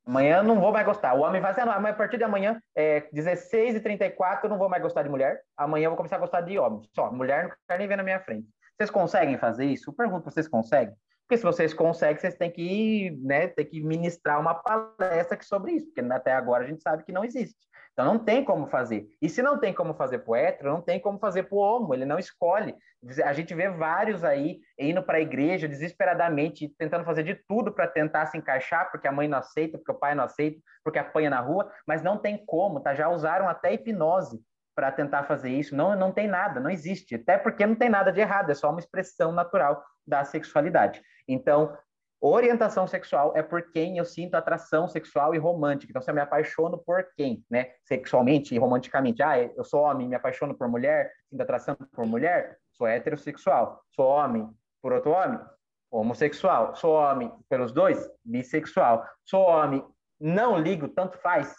Amanhã 0.05 0.43
não 0.43 0.59
vou 0.59 0.73
mais 0.73 0.85
gostar. 0.85 1.13
O 1.13 1.21
homem 1.21 1.39
vai 1.39 1.53
dizer, 1.53 1.65
ah, 1.65 1.75
a 1.75 1.93
partir 1.93 2.17
de 2.17 2.25
amanhã, 2.25 2.61
é, 2.75 3.07
16 3.13 3.75
e 3.75 3.79
34, 3.79 4.47
eu 4.47 4.49
não 4.49 4.57
vou 4.57 4.67
mais 4.67 4.83
gostar 4.83 5.03
de 5.03 5.09
mulher. 5.09 5.41
Amanhã 5.55 5.85
eu 5.85 5.91
vou 5.91 5.97
começar 5.97 6.17
a 6.17 6.19
gostar 6.19 6.41
de 6.41 6.59
homem. 6.59 6.81
Só, 6.93 7.09
mulher 7.09 7.43
não 7.43 7.51
quero 7.65 7.79
nem 7.79 7.87
ver 7.87 7.95
na 7.95 8.03
minha 8.03 8.19
frente. 8.19 8.49
Vocês 8.75 8.89
conseguem 8.89 9.37
fazer 9.37 9.65
isso? 9.65 9.91
Eu 9.91 9.93
pergunto, 9.93 10.29
vocês 10.29 10.47
conseguem? 10.47 10.93
Porque 11.29 11.37
se 11.37 11.43
vocês 11.43 11.75
conseguem, 11.75 12.17
vocês 12.17 12.33
têm 12.33 12.49
que, 12.49 13.11
né, 13.21 13.47
ter 13.49 13.65
que 13.65 13.79
ministrar 13.83 14.39
uma 14.41 14.55
palestra 14.55 15.37
sobre 15.43 15.73
isso, 15.73 15.85
porque 15.85 16.01
até 16.11 16.33
agora 16.33 16.63
a 16.63 16.67
gente 16.67 16.81
sabe 16.81 17.03
que 17.03 17.11
não 17.11 17.23
existe. 17.23 17.55
Então 17.93 18.03
não 18.03 18.17
tem 18.17 18.43
como 18.43 18.65
fazer. 18.65 19.07
E 19.21 19.29
se 19.29 19.43
não 19.43 19.59
tem 19.59 19.71
como 19.71 19.93
fazer 19.93 20.19
para 20.19 20.31
o 20.31 20.35
hétero, 20.35 20.71
não 20.71 20.81
tem 20.81 20.99
como 20.99 21.19
fazer 21.19 21.43
para 21.43 21.55
o 21.55 21.59
homo, 21.59 21.93
ele 21.93 22.03
não 22.03 22.17
escolhe. 22.17 22.75
A 23.23 23.31
gente 23.31 23.53
vê 23.53 23.69
vários 23.69 24.23
aí 24.23 24.59
indo 24.79 25.03
para 25.03 25.19
a 25.19 25.21
igreja 25.21 25.67
desesperadamente, 25.67 26.73
tentando 26.79 27.05
fazer 27.05 27.21
de 27.21 27.35
tudo 27.47 27.71
para 27.71 27.85
tentar 27.85 28.25
se 28.25 28.35
encaixar, 28.35 28.89
porque 28.89 29.07
a 29.07 29.11
mãe 29.11 29.27
não 29.27 29.37
aceita, 29.37 29.77
porque 29.77 29.91
o 29.91 29.99
pai 29.99 30.15
não 30.15 30.23
aceita, 30.23 30.59
porque 30.83 30.97
apanha 30.97 31.29
na 31.29 31.39
rua, 31.39 31.71
mas 31.85 32.01
não 32.01 32.17
tem 32.17 32.43
como, 32.43 32.79
tá? 32.79 32.95
Já 32.95 33.07
usaram 33.07 33.47
até 33.47 33.71
hipnose 33.71 34.41
para 34.73 34.91
tentar 34.91 35.25
fazer 35.25 35.49
isso. 35.49 35.75
Não, 35.75 35.95
não 35.95 36.11
tem 36.11 36.27
nada, 36.27 36.59
não 36.59 36.71
existe. 36.71 37.13
Até 37.13 37.37
porque 37.37 37.67
não 37.67 37.75
tem 37.75 37.89
nada 37.89 38.11
de 38.11 38.19
errado, 38.19 38.49
é 38.49 38.55
só 38.55 38.71
uma 38.71 38.79
expressão 38.79 39.31
natural 39.31 39.83
da 40.07 40.23
sexualidade. 40.23 41.01
Então, 41.31 41.77
orientação 42.19 42.87
sexual 42.87 43.33
é 43.35 43.43
por 43.43 43.71
quem 43.71 43.97
eu 43.97 44.05
sinto 44.05 44.35
atração 44.35 44.87
sexual 44.87 45.35
e 45.35 45.37
romântica. 45.37 45.91
Então, 45.91 46.01
se 46.01 46.09
eu 46.09 46.15
me 46.15 46.21
apaixono 46.21 46.77
por 46.77 47.05
quem, 47.15 47.45
né? 47.49 47.71
Sexualmente 47.83 48.55
e 48.55 48.57
romanticamente. 48.57 49.21
Ah, 49.21 49.37
eu 49.39 49.63
sou 49.63 49.81
homem, 49.81 50.07
me 50.07 50.15
apaixono 50.15 50.55
por 50.55 50.67
mulher, 50.67 51.13
sinto 51.29 51.41
atração 51.41 51.75
por 51.93 52.05
mulher, 52.05 52.57
sou 52.73 52.87
heterossexual. 52.87 53.83
Sou 53.91 54.07
homem 54.07 54.49
por 54.81 54.91
outro 54.91 55.11
homem, 55.11 55.39
homossexual. 55.91 56.75
Sou 56.75 56.93
homem 56.93 57.31
pelos 57.47 57.71
dois, 57.71 58.09
bissexual. 58.25 59.05
Sou 59.23 59.43
homem, 59.43 59.85
não 60.19 60.57
ligo, 60.57 60.87
tanto 60.87 61.17
faz, 61.19 61.55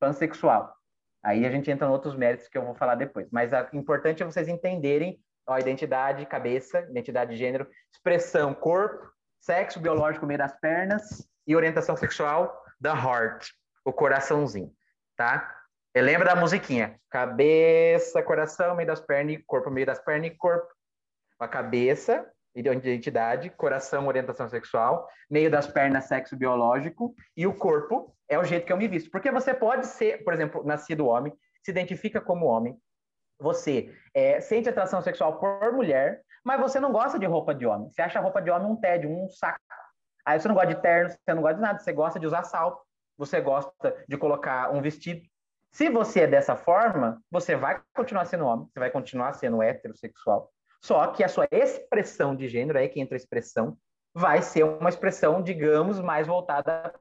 pansexual. 0.00 0.74
Aí 1.22 1.46
a 1.46 1.50
gente 1.50 1.70
entra 1.70 1.86
em 1.86 1.90
outros 1.90 2.14
méritos 2.14 2.48
que 2.48 2.58
eu 2.58 2.64
vou 2.64 2.74
falar 2.74 2.96
depois. 2.96 3.28
Mas 3.30 3.50
o 3.52 3.76
importante 3.76 4.22
é 4.22 4.26
vocês 4.26 4.48
entenderem 4.48 5.18
ó, 5.46 5.58
identidade, 5.58 6.26
cabeça, 6.26 6.80
identidade 6.90 7.32
de 7.32 7.36
gênero, 7.36 7.68
expressão, 7.92 8.54
corpo, 8.54 9.10
sexo 9.40 9.78
biológico 9.78 10.26
meio 10.26 10.38
das 10.38 10.58
pernas 10.58 11.28
e 11.46 11.54
orientação 11.54 11.96
sexual, 11.96 12.64
the 12.82 12.88
heart, 12.88 13.50
o 13.84 13.92
coraçãozinho, 13.92 14.72
tá? 15.16 15.54
Lembra 15.96 16.34
da 16.34 16.40
musiquinha? 16.40 16.98
Cabeça, 17.08 18.22
coração, 18.22 18.74
meio 18.74 18.88
das 18.88 19.00
pernas, 19.00 19.38
corpo, 19.46 19.70
meio 19.70 19.86
das 19.86 20.00
pernas 20.00 20.28
e 20.28 20.34
corpo. 20.34 20.66
A 21.38 21.46
cabeça, 21.46 22.28
identidade, 22.54 23.50
coração, 23.50 24.06
orientação 24.08 24.48
sexual, 24.48 25.08
meio 25.30 25.50
das 25.50 25.66
pernas, 25.66 26.06
sexo 26.06 26.36
biológico, 26.36 27.14
e 27.36 27.46
o 27.46 27.54
corpo 27.54 28.12
é 28.28 28.38
o 28.38 28.44
jeito 28.44 28.66
que 28.66 28.72
eu 28.72 28.76
me 28.76 28.88
visto. 28.88 29.10
Porque 29.10 29.30
você 29.30 29.54
pode 29.54 29.86
ser, 29.86 30.24
por 30.24 30.32
exemplo, 30.32 30.64
nascido 30.64 31.06
homem, 31.06 31.32
se 31.62 31.70
identifica 31.70 32.20
como 32.20 32.46
homem, 32.46 32.76
você 33.38 33.94
é, 34.12 34.40
sente 34.40 34.68
atração 34.68 35.02
sexual 35.02 35.38
por 35.38 35.72
mulher, 35.72 36.22
mas 36.44 36.60
você 36.60 36.78
não 36.78 36.92
gosta 36.92 37.18
de 37.18 37.26
roupa 37.26 37.54
de 37.54 37.66
homem. 37.66 37.90
Você 37.90 38.02
acha 38.02 38.18
a 38.18 38.22
roupa 38.22 38.40
de 38.40 38.50
homem 38.50 38.68
um 38.68 38.76
tédio, 38.76 39.10
um 39.10 39.28
saco. 39.28 39.58
Aí 40.24 40.38
você 40.38 40.48
não 40.48 40.54
gosta 40.54 40.74
de 40.74 40.80
terno, 40.80 41.10
você 41.10 41.34
não 41.34 41.42
gosta 41.42 41.56
de 41.56 41.60
nada, 41.62 41.78
você 41.78 41.92
gosta 41.92 42.20
de 42.20 42.26
usar 42.26 42.44
salto, 42.44 42.82
você 43.16 43.40
gosta 43.40 44.04
de 44.08 44.16
colocar 44.16 44.70
um 44.72 44.80
vestido. 44.80 45.22
Se 45.72 45.90
você 45.90 46.20
é 46.20 46.26
dessa 46.26 46.54
forma, 46.54 47.20
você 47.30 47.56
vai 47.56 47.82
continuar 47.94 48.24
sendo 48.26 48.46
homem, 48.46 48.68
você 48.72 48.78
vai 48.78 48.90
continuar 48.90 49.32
sendo 49.34 49.62
heterossexual. 49.62 50.50
Só 50.82 51.08
que 51.08 51.24
a 51.24 51.28
sua 51.28 51.48
expressão 51.50 52.36
de 52.36 52.48
gênero, 52.48 52.78
aí 52.78 52.88
que 52.88 53.00
entra 53.00 53.16
a 53.16 53.18
expressão, 53.18 53.76
vai 54.14 54.40
ser 54.40 54.62
uma 54.64 54.88
expressão, 54.88 55.42
digamos, 55.42 55.98
mais 56.00 56.26
voltada 56.26 56.94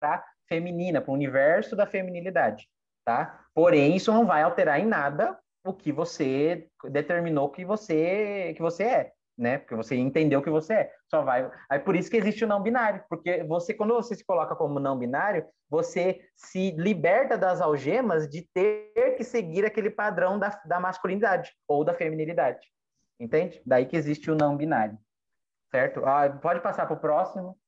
para 0.00 0.24
feminina, 0.46 1.00
para 1.00 1.10
o 1.10 1.14
universo 1.14 1.74
da 1.74 1.86
feminilidade, 1.86 2.68
tá? 3.04 3.46
Porém, 3.54 3.96
isso 3.96 4.12
não 4.12 4.26
vai 4.26 4.42
alterar 4.42 4.78
em 4.78 4.86
nada 4.86 5.38
o 5.64 5.72
que 5.72 5.90
você 5.90 6.68
determinou 6.90 7.50
que 7.50 7.64
você 7.64 8.52
que 8.54 8.62
você 8.62 8.84
é, 8.84 9.12
né? 9.36 9.58
Porque 9.58 9.74
você 9.74 9.96
entendeu 9.96 10.42
que 10.42 10.50
você 10.50 10.74
é. 10.74 10.92
Só 11.08 11.22
vai. 11.22 11.50
Aí 11.70 11.78
por 11.78 11.96
isso 11.96 12.10
que 12.10 12.16
existe 12.16 12.44
o 12.44 12.48
não 12.48 12.62
binário, 12.62 13.02
porque 13.08 13.42
você 13.44 13.72
quando 13.72 13.94
você 13.94 14.14
se 14.14 14.24
coloca 14.24 14.54
como 14.54 14.78
não 14.78 14.98
binário, 14.98 15.46
você 15.68 16.20
se 16.36 16.72
liberta 16.72 17.38
das 17.38 17.60
algemas 17.60 18.28
de 18.28 18.42
ter 18.52 19.14
que 19.16 19.24
seguir 19.24 19.64
aquele 19.64 19.90
padrão 19.90 20.38
da, 20.38 20.50
da 20.66 20.78
masculinidade 20.78 21.50
ou 21.66 21.82
da 21.82 21.94
feminilidade. 21.94 22.68
Entende? 23.18 23.62
Daí 23.64 23.86
que 23.86 23.96
existe 23.96 24.30
o 24.30 24.34
não 24.34 24.56
binário. 24.56 24.98
Certo? 25.70 26.04
Ah, 26.04 26.28
pode 26.28 26.60
passar 26.60 26.86
para 26.86 26.94
o 26.94 27.00
próximo. 27.00 27.58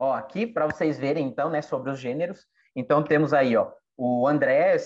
Ó, 0.00 0.14
aqui 0.14 0.46
para 0.46 0.64
vocês 0.64 0.98
verem 0.98 1.26
então, 1.26 1.50
né, 1.50 1.60
sobre 1.60 1.90
os 1.90 2.00
gêneros. 2.00 2.46
Então 2.74 3.02
temos 3.02 3.34
aí, 3.34 3.54
ó, 3.54 3.70
o 3.98 4.26
André, 4.26 4.78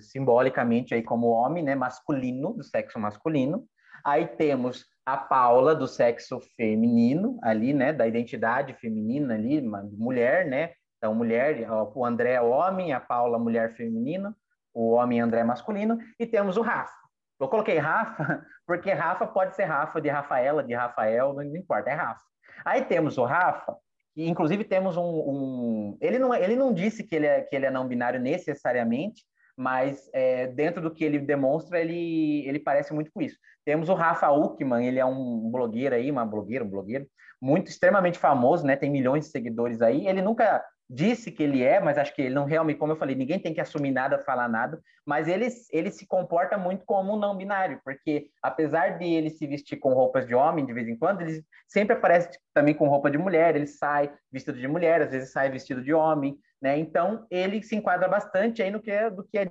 simbolicamente 0.00 0.92
aí 0.92 1.02
como 1.02 1.28
homem, 1.28 1.62
né, 1.62 1.76
masculino, 1.76 2.52
do 2.52 2.64
sexo 2.64 2.98
masculino. 2.98 3.64
Aí 4.04 4.26
temos 4.26 4.84
a 5.06 5.16
Paula 5.16 5.76
do 5.76 5.86
sexo 5.86 6.40
feminino 6.56 7.38
ali, 7.40 7.72
né, 7.72 7.92
da 7.92 8.04
identidade 8.04 8.74
feminina 8.74 9.34
ali, 9.34 9.62
mulher, 9.62 10.44
né? 10.44 10.72
Então, 10.98 11.14
mulher, 11.14 11.68
o 11.94 12.04
André 12.04 12.32
é 12.32 12.40
homem, 12.40 12.92
a 12.92 13.00
Paula 13.00 13.38
mulher 13.38 13.76
feminina, 13.76 14.34
o 14.74 14.90
homem 14.90 15.20
André 15.20 15.44
masculino, 15.44 15.98
e 16.18 16.26
temos 16.26 16.56
o 16.56 16.62
Rafa. 16.62 16.92
Eu 17.38 17.48
coloquei 17.48 17.78
Rafa 17.78 18.44
porque 18.66 18.92
Rafa 18.92 19.26
pode 19.26 19.54
ser 19.54 19.64
Rafa 19.64 20.00
de 20.00 20.08
Rafaela, 20.08 20.64
de 20.64 20.74
Rafael, 20.74 21.32
não 21.32 21.42
importa, 21.42 21.90
é 21.90 21.94
Rafa. 21.94 22.22
Aí 22.64 22.84
temos 22.84 23.18
o 23.18 23.24
Rafa, 23.24 23.76
inclusive 24.16 24.64
temos 24.64 24.96
um, 24.96 25.02
um, 25.02 25.98
ele 26.00 26.18
não 26.18 26.34
ele 26.34 26.56
não 26.56 26.72
disse 26.72 27.02
que 27.02 27.16
ele 27.16 27.26
é 27.26 27.40
que 27.40 27.56
ele 27.56 27.66
é 27.66 27.70
não 27.70 27.88
binário 27.88 28.20
necessariamente, 28.20 29.24
mas 29.56 30.08
é, 30.12 30.46
dentro 30.46 30.82
do 30.82 30.92
que 30.92 31.04
ele 31.04 31.18
demonstra, 31.18 31.80
ele, 31.80 32.46
ele 32.46 32.58
parece 32.58 32.92
muito 32.92 33.10
com 33.12 33.22
isso. 33.22 33.36
Temos 33.64 33.88
o 33.88 33.94
Rafa 33.94 34.30
Uckman, 34.30 34.86
ele 34.86 34.98
é 34.98 35.04
um 35.04 35.50
blogueiro 35.50 35.94
aí, 35.94 36.10
uma 36.10 36.24
blogueira, 36.24 36.64
um 36.64 36.68
blogueiro, 36.68 37.06
muito 37.40 37.68
extremamente 37.68 38.18
famoso, 38.18 38.66
né? 38.66 38.76
Tem 38.76 38.90
milhões 38.90 39.26
de 39.26 39.30
seguidores 39.30 39.80
aí. 39.80 40.06
Ele 40.06 40.22
nunca 40.22 40.64
disse 40.88 41.30
que 41.30 41.42
ele 41.42 41.62
é, 41.62 41.80
mas 41.80 41.96
acho 41.96 42.14
que 42.14 42.22
ele 42.22 42.34
não 42.34 42.44
realmente, 42.44 42.78
como 42.78 42.92
eu 42.92 42.96
falei, 42.96 43.14
ninguém 43.16 43.38
tem 43.38 43.54
que 43.54 43.60
assumir 43.60 43.90
nada, 43.90 44.18
falar 44.18 44.48
nada, 44.48 44.80
mas 45.06 45.26
ele, 45.26 45.48
ele 45.70 45.90
se 45.90 46.06
comporta 46.06 46.58
muito 46.58 46.84
como 46.84 47.14
um 47.14 47.18
não 47.18 47.36
binário, 47.36 47.80
porque 47.84 48.28
apesar 48.42 48.98
de 48.98 49.04
ele 49.04 49.30
se 49.30 49.46
vestir 49.46 49.78
com 49.78 49.94
roupas 49.94 50.26
de 50.26 50.34
homem 50.34 50.66
de 50.66 50.72
vez 50.72 50.86
em 50.88 50.96
quando, 50.96 51.22
ele 51.22 51.42
sempre 51.66 51.96
aparece 51.96 52.38
também 52.52 52.74
com 52.74 52.88
roupa 52.88 53.10
de 53.10 53.18
mulher, 53.18 53.56
ele 53.56 53.66
sai 53.66 54.12
vestido 54.30 54.58
de 54.58 54.68
mulher, 54.68 55.02
às 55.02 55.10
vezes 55.10 55.32
sai 55.32 55.50
vestido 55.50 55.82
de 55.82 55.94
homem, 55.94 56.38
né? 56.60 56.78
Então 56.78 57.26
ele 57.30 57.62
se 57.62 57.74
enquadra 57.74 58.06
bastante 58.06 58.62
aí 58.62 58.70
no 58.70 58.80
que 58.80 58.90
é, 58.90 59.10
do 59.10 59.24
que 59.24 59.38
é 59.38 59.50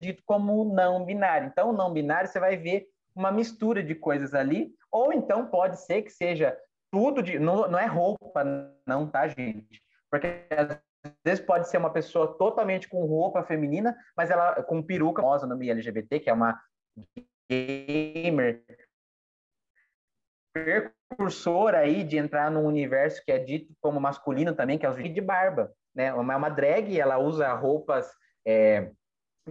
dito 0.00 0.22
como 0.24 0.64
não 0.64 1.04
binário. 1.04 1.46
Então, 1.46 1.72
não 1.72 1.92
binário 1.92 2.28
você 2.28 2.40
vai 2.40 2.56
ver 2.56 2.86
uma 3.14 3.30
mistura 3.30 3.82
de 3.82 3.94
coisas 3.94 4.34
ali, 4.34 4.72
ou 4.90 5.12
então 5.12 5.46
pode 5.46 5.80
ser 5.80 6.02
que 6.02 6.10
seja 6.10 6.56
tudo 6.90 7.22
de. 7.22 7.38
Não, 7.38 7.68
não 7.68 7.78
é 7.78 7.86
roupa, 7.86 8.44
não, 8.86 9.06
tá, 9.06 9.28
gente? 9.28 9.82
Porque 10.10 10.26
às 10.50 10.80
vezes 11.24 11.44
pode 11.44 11.68
ser 11.68 11.78
uma 11.78 11.92
pessoa 11.92 12.36
totalmente 12.36 12.88
com 12.88 13.04
roupa 13.06 13.44
feminina, 13.44 13.96
mas 14.16 14.30
ela 14.30 14.62
com 14.62 14.82
peruca, 14.82 15.22
famosa 15.22 15.46
no 15.46 15.56
meio 15.56 15.72
LGBT, 15.72 16.20
que 16.20 16.30
é 16.30 16.32
uma 16.32 16.60
gamer 17.50 18.62
precursora 20.52 21.78
aí 21.78 22.02
de 22.02 22.18
entrar 22.18 22.50
num 22.50 22.66
universo 22.66 23.24
que 23.24 23.30
é 23.30 23.38
dito 23.38 23.72
como 23.80 24.00
masculino 24.00 24.54
também, 24.54 24.78
que 24.78 24.84
é 24.84 24.90
o 24.90 24.94
de 24.94 25.20
barba, 25.20 25.72
né? 25.94 26.06
É 26.06 26.14
uma 26.14 26.48
drag, 26.48 26.98
ela 26.98 27.18
usa 27.18 27.52
roupas 27.54 28.10
é, 28.46 28.90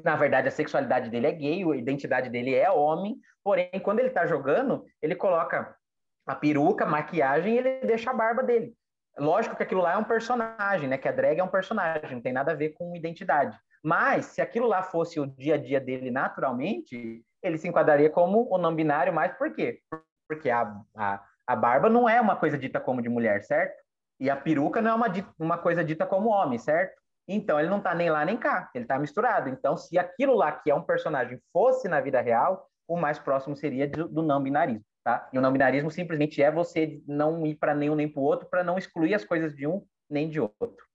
na 0.03 0.15
verdade, 0.15 0.47
a 0.47 0.51
sexualidade 0.51 1.09
dele 1.09 1.27
é 1.27 1.31
gay, 1.31 1.63
a 1.63 1.75
identidade 1.75 2.29
dele 2.29 2.53
é 2.55 2.69
homem, 2.69 3.17
porém, 3.43 3.69
quando 3.83 3.99
ele 3.99 4.09
tá 4.09 4.25
jogando, 4.25 4.85
ele 5.01 5.15
coloca 5.15 5.75
a 6.27 6.35
peruca, 6.35 6.85
maquiagem 6.85 7.55
e 7.55 7.57
ele 7.57 7.79
deixa 7.81 8.11
a 8.11 8.13
barba 8.13 8.43
dele. 8.43 8.75
Lógico 9.19 9.55
que 9.55 9.63
aquilo 9.63 9.81
lá 9.81 9.93
é 9.93 9.97
um 9.97 10.03
personagem, 10.03 10.87
né? 10.87 10.97
Que 10.97 11.07
a 11.07 11.11
drag 11.11 11.39
é 11.39 11.43
um 11.43 11.47
personagem, 11.47 12.11
não 12.13 12.21
tem 12.21 12.33
nada 12.33 12.51
a 12.51 12.55
ver 12.55 12.69
com 12.69 12.95
identidade. 12.95 13.57
Mas, 13.83 14.27
se 14.27 14.41
aquilo 14.41 14.67
lá 14.67 14.83
fosse 14.83 15.19
o 15.19 15.25
dia 15.25 15.55
a 15.55 15.57
dia 15.57 15.79
dele 15.79 16.11
naturalmente, 16.11 17.23
ele 17.41 17.57
se 17.57 17.67
enquadraria 17.67 18.09
como 18.09 18.47
o 18.49 18.57
não 18.57 18.75
binário, 18.75 19.13
mas 19.13 19.33
por 19.37 19.53
quê? 19.53 19.79
Porque 20.27 20.49
a, 20.49 20.75
a, 20.95 21.23
a 21.47 21.55
barba 21.55 21.89
não 21.89 22.07
é 22.07 22.19
uma 22.19 22.35
coisa 22.35 22.57
dita 22.57 22.79
como 22.79 23.01
de 23.01 23.09
mulher, 23.09 23.43
certo? 23.43 23.81
E 24.19 24.29
a 24.29 24.35
peruca 24.35 24.81
não 24.81 24.91
é 24.91 24.93
uma, 24.95 25.07
uma 25.39 25.57
coisa 25.57 25.83
dita 25.83 26.05
como 26.05 26.29
homem, 26.29 26.59
certo? 26.59 26.99
Então, 27.27 27.59
ele 27.59 27.69
não 27.69 27.79
tá 27.79 27.93
nem 27.93 28.09
lá 28.09 28.25
nem 28.25 28.37
cá, 28.37 28.69
ele 28.73 28.85
tá 28.85 28.97
misturado. 28.99 29.49
Então, 29.49 29.77
se 29.77 29.97
aquilo 29.97 30.35
lá 30.35 30.51
que 30.51 30.71
é 30.71 30.75
um 30.75 30.81
personagem 30.81 31.39
fosse 31.53 31.87
na 31.87 32.01
vida 32.01 32.19
real, 32.19 32.67
o 32.87 32.97
mais 32.97 33.19
próximo 33.19 33.55
seria 33.55 33.87
do, 33.87 34.07
do 34.07 34.23
não 34.23 34.41
binarismo. 34.41 34.83
Tá? 35.03 35.29
E 35.31 35.37
o 35.37 35.41
não 35.41 35.51
binarismo 35.51 35.89
simplesmente 35.89 36.41
é 36.41 36.51
você 36.51 37.01
não 37.07 37.45
ir 37.45 37.55
para 37.55 37.73
nenhum 37.73 37.95
nem 37.95 38.07
para 38.07 38.19
o 38.19 38.23
outro, 38.23 38.49
para 38.49 38.63
não 38.63 38.77
excluir 38.77 39.13
as 39.13 39.23
coisas 39.23 39.55
de 39.55 39.65
um 39.65 39.85
nem 40.09 40.29
de 40.29 40.39
outro. 40.39 40.89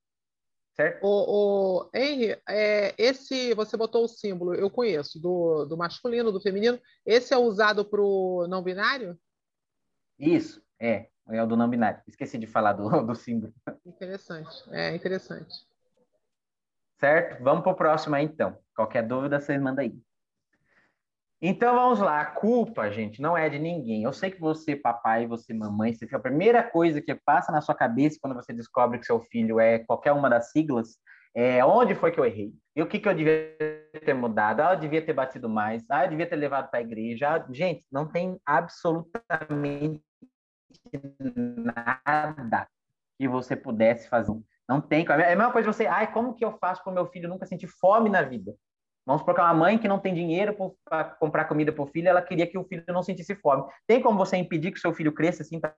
Certo? 0.75 1.05
O, 1.05 1.87
o 1.87 1.91
Henry, 1.95 2.37
é, 2.49 2.95
esse 2.99 3.55
você 3.55 3.77
botou 3.77 4.05
o 4.05 4.09
símbolo, 4.09 4.55
eu 4.55 4.69
conheço, 4.69 5.21
do, 5.21 5.65
do 5.67 5.77
masculino, 5.77 6.33
do 6.33 6.41
feminino. 6.41 6.81
Esse 7.07 7.33
é 7.33 7.39
usado 7.39 7.85
para 7.85 8.03
o 8.03 8.47
não 8.49 8.63
binário? 8.63 9.19
Isso, 10.19 10.63
é. 10.81 11.09
É 11.29 11.43
o 11.43 11.47
do 11.47 11.57
não 11.57 11.71
binário. 11.71 12.03
Esqueci 12.07 12.37
de 12.37 12.47
falar 12.47 12.75
do, 12.75 12.89
do 13.07 13.15
símbolo. 13.15 13.55
Interessante, 13.87 14.51
é 14.73 14.95
interessante. 14.95 15.67
Certo? 16.99 17.43
Vamos 17.43 17.63
para 17.63 17.73
o 17.73 17.77
próximo 17.77 18.15
aí, 18.15 18.25
então. 18.25 18.59
Qualquer 18.75 19.07
dúvida, 19.07 19.41
vocês 19.41 19.61
mandam 19.61 19.85
aí. 19.85 19.97
Então 21.43 21.75
vamos 21.75 22.01
lá, 22.01 22.21
a 22.21 22.27
culpa, 22.27 22.91
gente, 22.91 23.21
não 23.21 23.37
é 23.37 23.49
de 23.51 23.59
ninguém. 23.59 24.03
Eu 24.03 24.13
sei 24.13 24.31
que 24.31 24.41
você, 24.41 24.75
papai, 24.75 25.27
você, 25.27 25.53
mamãe, 25.53 25.93
você 25.93 26.07
a 26.15 26.19
primeira 26.19 26.63
coisa 26.63 27.03
que 27.03 27.15
passa 27.15 27.53
na 27.53 27.61
sua 27.61 27.75
cabeça 27.75 28.19
quando 28.21 28.35
você 28.35 28.53
descobre 28.53 28.99
que 28.99 29.05
seu 29.05 29.21
filho 29.21 29.61
é 29.61 29.79
qualquer 29.81 30.13
uma 30.13 30.31
das 30.31 30.51
siglas 30.51 30.97
é 31.35 31.65
onde 31.65 31.95
foi 31.97 32.13
que 32.13 32.21
eu 32.21 32.25
errei? 32.25 32.55
E 32.77 32.83
o 32.83 32.87
que, 32.87 32.99
que 32.99 33.09
eu 33.09 33.15
devia 33.15 33.57
ter 34.05 34.15
mudado? 34.15 34.61
Ah, 34.61 34.75
eu 34.75 34.79
devia 34.79 35.05
ter 35.05 35.13
batido 35.13 35.49
mais. 35.49 35.85
Ah, 35.91 36.05
eu 36.05 36.11
devia 36.11 36.29
ter 36.29 36.37
levado 36.37 36.71
para 36.71 36.79
a 36.79 36.83
igreja. 36.83 37.35
Ah, 37.35 37.47
gente, 37.53 37.85
não 37.91 38.07
tem 38.07 38.41
absolutamente 38.47 40.01
nada 41.27 42.69
que 43.19 43.27
você 43.27 43.57
pudesse 43.57 44.09
fazer. 44.09 44.41
Não 44.69 44.81
tem. 44.81 45.05
É 45.09 45.33
a 45.33 45.37
mesma 45.37 45.53
coisa 45.53 45.73
você, 45.73 45.87
ai, 45.87 46.13
como 46.13 46.35
que 46.35 46.45
eu 46.45 46.57
faço 46.59 46.83
para 46.85 46.91
o 46.93 46.95
meu 46.95 47.07
filho 47.07 47.29
nunca 47.29 47.47
sentir 47.47 47.67
fome 47.67 48.09
na 48.09 48.23
vida? 48.23 48.55
Vamos 49.07 49.21
supor 49.21 49.35
que 49.35 49.41
é 49.41 49.45
uma 49.45 49.55
mãe 49.55 49.79
que 49.79 49.87
não 49.87 49.99
tem 49.99 50.15
dinheiro 50.15 50.57
para 50.85 51.05
comprar 51.05 51.45
comida 51.45 51.73
para 51.73 51.83
o 51.83 51.87
filho, 51.87 52.09
ela 52.09 52.23
queria 52.23 52.47
que 52.47 52.57
o 52.57 52.65
filho 52.65 52.85
não 52.89 53.03
sentisse 53.03 53.35
fome. 53.37 53.65
Tem 53.87 54.01
como 54.01 54.17
você 54.17 54.37
impedir 54.37 54.73
que 54.73 54.81
seu 54.81 54.95
filho 54.95 55.13
cresça 55.13 55.43
assim 55.43 55.61
para 55.61 55.75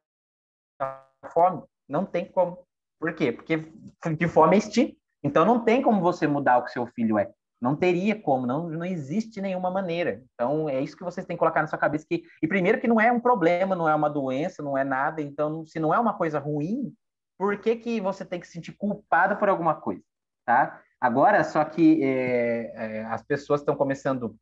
fome? 1.33 1.63
Não 1.89 2.07
tem 2.07 2.25
como. 2.25 2.65
Por 3.01 3.15
quê? 3.15 3.33
Porque 3.33 3.73
de 4.17 4.29
fome 4.29 4.55
é 4.55 4.59
instinto. 4.59 4.97
Então 5.23 5.45
não 5.45 5.65
tem 5.65 5.83
como 5.83 6.01
você 6.01 6.27
mudar 6.27 6.59
o 6.59 6.65
que 6.65 6.71
seu 6.71 6.87
filho 6.87 7.19
é. 7.19 7.31
Não 7.61 7.75
teria 7.75 8.21
como, 8.21 8.47
não, 8.47 8.69
não 8.69 8.85
existe 8.85 9.41
nenhuma 9.41 9.71
maneira. 9.71 10.23
Então 10.35 10.69
é 10.69 10.81
isso 10.81 10.97
que 10.97 11.03
vocês 11.03 11.27
têm 11.27 11.37
que 11.37 11.41
colocar 11.41 11.63
na 11.63 11.69
sua 11.69 11.79
cabeça 11.79 12.07
que 12.09 12.23
e 12.41 12.47
primeiro 12.47 12.81
que 12.81 12.87
não 12.87 13.01
é 13.01 13.11
um 13.11 13.19
problema, 13.19 13.75
não 13.75 13.89
é 13.89 13.95
uma 13.95 14.11
doença, 14.11 14.63
não 14.63 14.79
é 14.79 14.85
nada. 14.85 15.21
Então 15.21 15.67
se 15.67 15.81
não 15.81 15.93
é 15.93 15.99
uma 15.99 16.15
coisa 16.15 16.39
ruim, 16.39 16.95
por 17.39 17.59
que 17.59 17.77
que 17.77 18.01
você 18.01 18.25
tem 18.25 18.39
que 18.39 18.47
se 18.47 18.53
sentir 18.53 18.73
culpado 18.77 19.37
por 19.37 19.49
alguma 19.49 19.75
coisa, 19.75 20.03
tá? 20.47 20.81
Agora, 21.01 21.45
só 21.45 21.65
que 21.65 22.03
é, 22.03 22.73
é, 22.75 23.05
as 23.07 23.23
pessoas 23.23 23.61
estão 23.61 23.77
começando 23.77 24.37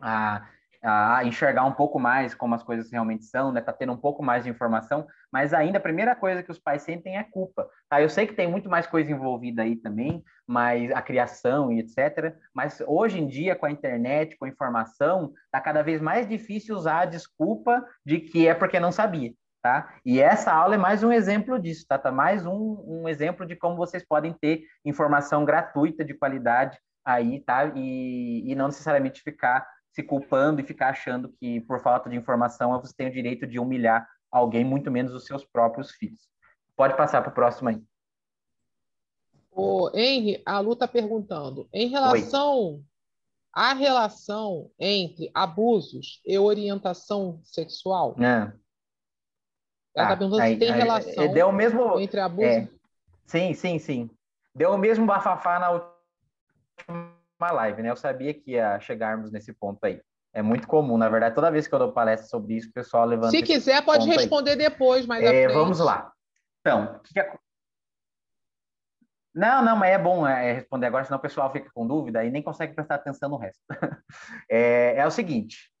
a 0.00 0.46
a 0.82 1.24
enxergar 1.24 1.64
um 1.64 1.72
pouco 1.72 1.98
mais 1.98 2.34
como 2.34 2.54
as 2.56 2.62
coisas 2.62 2.90
realmente 2.90 3.24
são, 3.24 3.52
né? 3.52 3.60
Tá 3.60 3.72
tendo 3.72 3.92
um 3.92 3.96
pouco 3.96 4.22
mais 4.22 4.42
de 4.42 4.50
informação, 4.50 5.06
mas 5.30 5.54
ainda 5.54 5.78
a 5.78 5.80
primeira 5.80 6.16
coisa 6.16 6.42
que 6.42 6.50
os 6.50 6.58
pais 6.58 6.82
sentem 6.82 7.16
é 7.16 7.22
culpa. 7.22 7.68
Tá? 7.88 8.02
Eu 8.02 8.08
sei 8.08 8.26
que 8.26 8.34
tem 8.34 8.48
muito 8.48 8.68
mais 8.68 8.86
coisa 8.86 9.10
envolvida 9.10 9.62
aí 9.62 9.76
também, 9.76 10.24
mas 10.44 10.90
a 10.90 11.00
criação 11.00 11.72
e 11.72 11.78
etc. 11.78 12.34
Mas 12.52 12.82
hoje 12.84 13.20
em 13.20 13.28
dia, 13.28 13.54
com 13.54 13.66
a 13.66 13.70
internet, 13.70 14.36
com 14.36 14.44
a 14.44 14.48
informação, 14.48 15.32
tá 15.52 15.60
cada 15.60 15.82
vez 15.82 16.00
mais 16.00 16.28
difícil 16.28 16.74
usar 16.74 17.02
a 17.02 17.06
desculpa 17.06 17.84
de 18.04 18.18
que 18.18 18.48
é 18.48 18.54
porque 18.54 18.80
não 18.80 18.90
sabia. 18.90 19.32
Tá? 19.62 19.94
E 20.04 20.20
essa 20.20 20.52
aula 20.52 20.74
é 20.74 20.78
mais 20.78 21.04
um 21.04 21.12
exemplo 21.12 21.56
disso, 21.56 21.86
tá? 21.86 21.96
tá 21.96 22.10
mais 22.10 22.44
um, 22.44 22.82
um 22.84 23.08
exemplo 23.08 23.46
de 23.46 23.54
como 23.54 23.76
vocês 23.76 24.04
podem 24.04 24.32
ter 24.32 24.64
informação 24.84 25.44
gratuita 25.44 26.04
de 26.04 26.14
qualidade 26.14 26.76
aí, 27.04 27.40
tá? 27.40 27.66
E, 27.76 28.42
e 28.50 28.54
não 28.56 28.66
necessariamente 28.66 29.22
ficar 29.22 29.64
se 29.92 30.02
culpando 30.02 30.60
e 30.60 30.64
ficar 30.64 30.88
achando 30.88 31.32
que 31.38 31.60
por 31.60 31.80
falta 31.80 32.10
de 32.10 32.16
informação 32.16 32.80
você 32.80 32.92
tem 32.92 33.06
o 33.06 33.12
direito 33.12 33.46
de 33.46 33.60
humilhar 33.60 34.04
alguém, 34.32 34.64
muito 34.64 34.90
menos 34.90 35.12
os 35.12 35.26
seus 35.26 35.44
próprios 35.44 35.92
filhos. 35.92 36.28
Pode 36.74 36.96
passar 36.96 37.22
para 37.22 37.30
o 37.30 37.34
próximo 37.34 37.68
aí. 37.68 37.80
O 39.50 39.90
Henry, 39.94 40.42
a 40.44 40.58
Lu 40.58 40.72
está 40.72 40.88
perguntando, 40.88 41.68
em 41.72 41.88
relação 41.88 42.82
à 43.52 43.74
relação 43.74 44.70
entre 44.80 45.30
abusos 45.34 46.20
e 46.24 46.38
orientação 46.38 47.38
sexual, 47.44 48.16
é. 48.18 48.50
Ela 49.94 50.06
está 50.06 50.14
ah, 50.14 50.16
perguntando 50.16 50.42
aí, 50.42 50.54
se 50.54 50.58
tem 50.58 50.70
aí, 50.70 50.78
relação 50.78 51.32
deu 51.32 51.48
o 51.48 51.52
mesmo, 51.52 52.00
entre 52.00 52.20
abuso. 52.20 52.46
É, 52.46 52.68
sim, 53.26 53.52
sim, 53.54 53.78
sim. 53.78 54.10
Deu 54.54 54.72
o 54.72 54.78
mesmo 54.78 55.06
bafafá 55.06 55.58
na 55.58 55.70
última 55.70 57.52
live, 57.52 57.82
né? 57.82 57.90
Eu 57.90 57.96
sabia 57.96 58.32
que 58.32 58.52
ia 58.52 58.80
chegarmos 58.80 59.30
nesse 59.30 59.52
ponto 59.52 59.84
aí. 59.84 60.00
É 60.34 60.40
muito 60.40 60.66
comum, 60.66 60.96
na 60.96 61.10
verdade, 61.10 61.34
toda 61.34 61.50
vez 61.50 61.66
que 61.66 61.74
eu 61.74 61.78
dou 61.78 61.92
palestra 61.92 62.26
sobre 62.26 62.54
isso, 62.54 62.70
o 62.70 62.72
pessoal 62.72 63.04
levanta. 63.04 63.30
Se 63.30 63.42
quiser, 63.42 63.84
pode 63.84 64.08
responder 64.08 64.52
aí. 64.52 64.56
depois, 64.56 65.04
mas 65.04 65.22
é, 65.22 65.46
vamos 65.48 65.78
lá. 65.78 66.10
Então, 66.60 67.00
que 67.04 67.12
que 67.12 67.20
é... 67.20 67.36
Não, 69.34 69.62
não, 69.62 69.76
mas 69.76 69.92
é 69.92 69.98
bom 69.98 70.26
é, 70.26 70.52
responder 70.52 70.86
agora, 70.86 71.04
senão 71.04 71.18
o 71.18 71.22
pessoal 71.22 71.50
fica 71.50 71.70
com 71.74 71.86
dúvida 71.86 72.24
e 72.24 72.30
nem 72.30 72.42
consegue 72.42 72.74
prestar 72.74 72.96
atenção 72.96 73.28
no 73.30 73.36
resto. 73.36 73.60
é, 74.48 74.94
é 74.96 75.06
o 75.06 75.10
seguinte: 75.10 75.71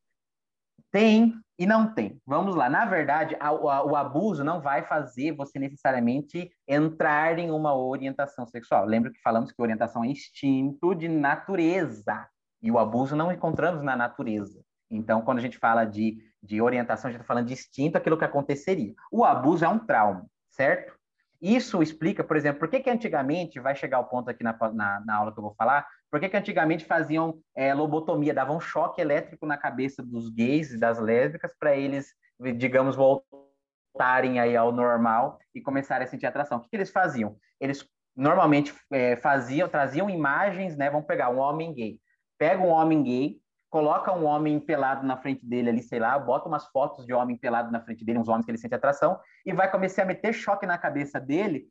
tem 0.92 1.34
e 1.58 1.66
não 1.66 1.92
tem. 1.92 2.20
Vamos 2.26 2.54
lá. 2.54 2.68
Na 2.68 2.84
verdade, 2.84 3.36
a, 3.40 3.48
a, 3.48 3.84
o 3.84 3.96
abuso 3.96 4.44
não 4.44 4.60
vai 4.60 4.84
fazer 4.84 5.32
você 5.32 5.58
necessariamente 5.58 6.50
entrar 6.68 7.38
em 7.38 7.50
uma 7.50 7.74
orientação 7.74 8.46
sexual. 8.46 8.84
Lembra 8.84 9.10
que 9.10 9.20
falamos 9.20 9.50
que 9.50 9.62
orientação 9.62 10.04
é 10.04 10.08
instinto 10.08 10.94
de 10.94 11.08
natureza. 11.08 12.28
E 12.60 12.70
o 12.70 12.78
abuso 12.78 13.16
não 13.16 13.32
encontramos 13.32 13.82
na 13.82 13.96
natureza. 13.96 14.62
Então, 14.90 15.22
quando 15.22 15.38
a 15.38 15.42
gente 15.42 15.58
fala 15.58 15.84
de, 15.84 16.18
de 16.42 16.60
orientação, 16.60 17.08
a 17.08 17.12
gente 17.12 17.22
está 17.22 17.26
falando 17.26 17.46
de 17.46 17.54
instinto, 17.54 17.96
aquilo 17.96 18.18
que 18.18 18.24
aconteceria. 18.24 18.94
O 19.10 19.24
abuso 19.24 19.64
é 19.64 19.68
um 19.68 19.78
trauma, 19.78 20.26
certo? 20.50 20.94
Isso 21.40 21.82
explica, 21.82 22.22
por 22.22 22.36
exemplo, 22.36 22.60
por 22.60 22.68
que, 22.68 22.78
que 22.78 22.90
antigamente, 22.90 23.58
vai 23.58 23.74
chegar 23.74 23.98
o 23.98 24.04
ponto 24.04 24.30
aqui 24.30 24.44
na, 24.44 24.56
na, 24.72 25.02
na 25.04 25.16
aula 25.16 25.32
que 25.32 25.38
eu 25.38 25.42
vou 25.42 25.54
falar, 25.54 25.86
por 26.12 26.20
que, 26.20 26.28
que 26.28 26.36
antigamente 26.36 26.84
faziam 26.84 27.40
é, 27.56 27.72
lobotomia, 27.72 28.34
davam 28.34 28.60
choque 28.60 29.00
elétrico 29.00 29.46
na 29.46 29.56
cabeça 29.56 30.02
dos 30.02 30.28
gays 30.28 30.70
e 30.70 30.78
das 30.78 30.98
lésbicas 30.98 31.56
para 31.58 31.74
eles, 31.74 32.12
digamos, 32.58 32.94
voltarem 32.94 34.38
aí 34.38 34.54
ao 34.54 34.70
normal 34.70 35.38
e 35.54 35.60
começarem 35.62 36.06
a 36.06 36.10
sentir 36.10 36.26
atração. 36.26 36.58
O 36.58 36.60
que, 36.60 36.68
que 36.68 36.76
eles 36.76 36.90
faziam? 36.90 37.38
Eles 37.58 37.88
normalmente 38.14 38.74
é, 38.90 39.16
faziam, 39.16 39.66
traziam 39.70 40.10
imagens, 40.10 40.76
né? 40.76 40.90
Vamos 40.90 41.06
pegar 41.06 41.30
um 41.30 41.38
homem 41.38 41.72
gay. 41.72 41.98
Pega 42.38 42.62
um 42.62 42.68
homem 42.68 43.02
gay, 43.02 43.40
coloca 43.70 44.12
um 44.12 44.26
homem 44.26 44.60
pelado 44.60 45.06
na 45.06 45.16
frente 45.16 45.46
dele 45.46 45.70
ali, 45.70 45.82
sei 45.82 45.98
lá, 45.98 46.18
bota 46.18 46.46
umas 46.46 46.66
fotos 46.66 47.06
de 47.06 47.14
homem 47.14 47.38
pelado 47.38 47.72
na 47.72 47.80
frente 47.80 48.04
dele, 48.04 48.18
uns 48.18 48.28
homens 48.28 48.44
que 48.44 48.50
ele 48.50 48.58
sente 48.58 48.74
atração, 48.74 49.18
e 49.46 49.54
vai 49.54 49.70
começar 49.70 50.02
a 50.02 50.06
meter 50.06 50.34
choque 50.34 50.66
na 50.66 50.76
cabeça 50.76 51.18
dele 51.18 51.68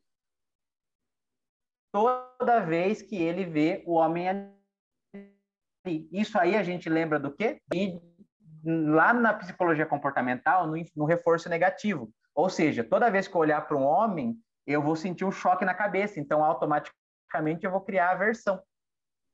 toda 1.92 2.60
vez 2.60 3.02
que 3.02 3.16
ele 3.16 3.44
vê 3.44 3.84
o 3.86 3.92
homem 3.92 4.28
ali. 4.28 6.08
Isso 6.10 6.38
aí 6.38 6.56
a 6.56 6.62
gente 6.62 6.88
lembra 6.88 7.20
do 7.20 7.30
quê? 7.30 7.60
E 7.74 8.00
lá 8.64 9.12
na 9.12 9.34
psicologia 9.34 9.84
comportamental, 9.84 10.66
no, 10.66 10.82
no 10.96 11.04
reforço 11.04 11.48
negativo. 11.48 12.10
Ou 12.34 12.48
seja, 12.48 12.82
toda 12.82 13.10
vez 13.10 13.28
que 13.28 13.34
eu 13.34 13.40
olhar 13.40 13.60
para 13.66 13.76
um 13.76 13.82
homem, 13.82 14.36
eu 14.66 14.82
vou 14.82 14.96
sentir 14.96 15.24
um 15.24 15.32
choque 15.32 15.64
na 15.64 15.74
cabeça, 15.74 16.18
então 16.18 16.42
automaticamente 16.42 17.64
eu 17.64 17.70
vou 17.70 17.80
criar 17.80 18.10
aversão, 18.10 18.62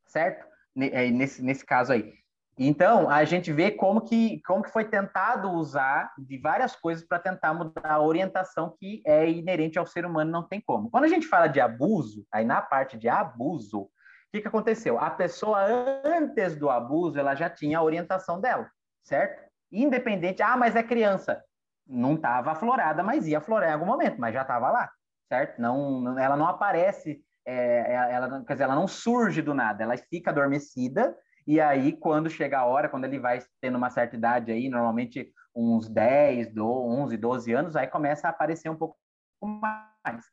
certo? 0.07 0.47
É, 0.77 1.11
nesse, 1.11 1.43
nesse 1.43 1.65
caso 1.65 1.93
aí. 1.93 2.15
Então, 2.59 3.09
a 3.09 3.25
gente 3.25 3.53
vê 3.53 3.71
como 3.71 4.01
que, 4.01 4.43
como 4.43 4.65
que 4.65 4.73
foi 4.73 4.85
tentado 4.85 5.49
usar 5.53 6.13
de 6.19 6.37
várias 6.39 6.75
coisas 6.75 7.07
para 7.07 7.21
tentar 7.21 7.55
mudar 7.55 7.89
a 7.89 8.03
orientação 8.03 8.75
que 8.81 9.01
é 9.07 9.31
inerente 9.31 9.79
ao 9.79 9.87
ser 9.87 10.05
humano, 10.05 10.33
não 10.33 10.43
tem 10.43 10.61
como. 10.61 10.91
Quando 10.91 11.05
a 11.05 11.09
gente 11.09 11.29
fala 11.29 11.47
de 11.47 11.61
abuso, 11.61 12.27
aí 12.33 12.45
na 12.45 12.61
parte 12.61 12.99
de 12.99 13.09
abuso, 13.09 13.83
o 13.83 13.91
que, 14.33 14.41
que 14.41 14.49
aconteceu? 14.49 14.99
A 14.99 15.09
pessoa, 15.09 15.65
antes 16.05 16.57
do 16.57 16.69
abuso, 16.69 17.17
ela 17.17 17.37
já 17.37 17.49
tinha 17.49 17.79
a 17.79 17.83
orientação 17.83 18.41
dela, 18.41 18.69
certo? 19.05 19.49
Independente, 19.71 20.43
ah, 20.43 20.57
mas 20.57 20.75
é 20.75 20.83
criança. 20.83 21.41
Não 21.87 22.17
estava 22.17 22.51
aflorada, 22.51 23.05
mas 23.05 23.29
ia 23.29 23.39
aflorar 23.39 23.71
em 23.71 23.75
algum 23.75 23.87
momento, 23.87 24.21
mas 24.21 24.35
já 24.35 24.43
estava 24.43 24.69
lá, 24.69 24.91
certo? 25.29 25.61
Não, 25.61 26.19
ela 26.19 26.37
não 26.37 26.49
aparece, 26.49 27.23
é, 27.47 27.95
ela, 28.13 28.45
quer 28.45 28.55
dizer, 28.55 28.65
ela 28.65 28.75
não 28.75 28.89
surge 28.89 29.41
do 29.41 29.55
nada, 29.55 29.85
ela 29.85 29.97
fica 29.97 30.31
adormecida 30.31 31.17
e 31.49 31.63
aí, 31.63 31.97
quando 31.97 32.29
chega 32.29 32.59
a 32.59 32.67
hora, 32.67 32.91
quando 32.91 33.07
ele 33.07 33.19
vai 33.19 33.43
tendo 33.59 33.79
uma 33.79 33.89
certa 33.89 34.15
idade 34.15 34.53
aí, 34.53 34.69
normalmente 34.69 35.33
uns 35.57 35.89
10, 35.89 36.55
11, 36.55 37.17
12 37.17 37.53
anos, 37.55 37.75
aí 37.75 37.87
começa 37.87 38.27
a 38.29 38.31
aparecer 38.31 38.69
um 38.69 38.77
pouco 38.77 38.99
mais. 39.41 40.27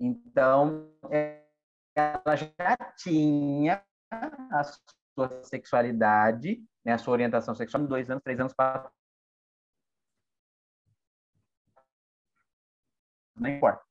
Então, 0.00 0.92
ela 1.94 2.34
já 2.34 2.76
tinha 2.96 3.80
a 4.10 4.62
sua 5.14 5.44
sexualidade, 5.44 6.64
né, 6.84 6.94
a 6.94 6.98
sua 6.98 7.12
orientação 7.12 7.54
sexual, 7.54 7.86
dois 7.86 8.10
anos, 8.10 8.24
três 8.24 8.40
anos, 8.40 8.52
quatro. 8.52 8.90
Não 13.36 13.50
importa. 13.50 13.84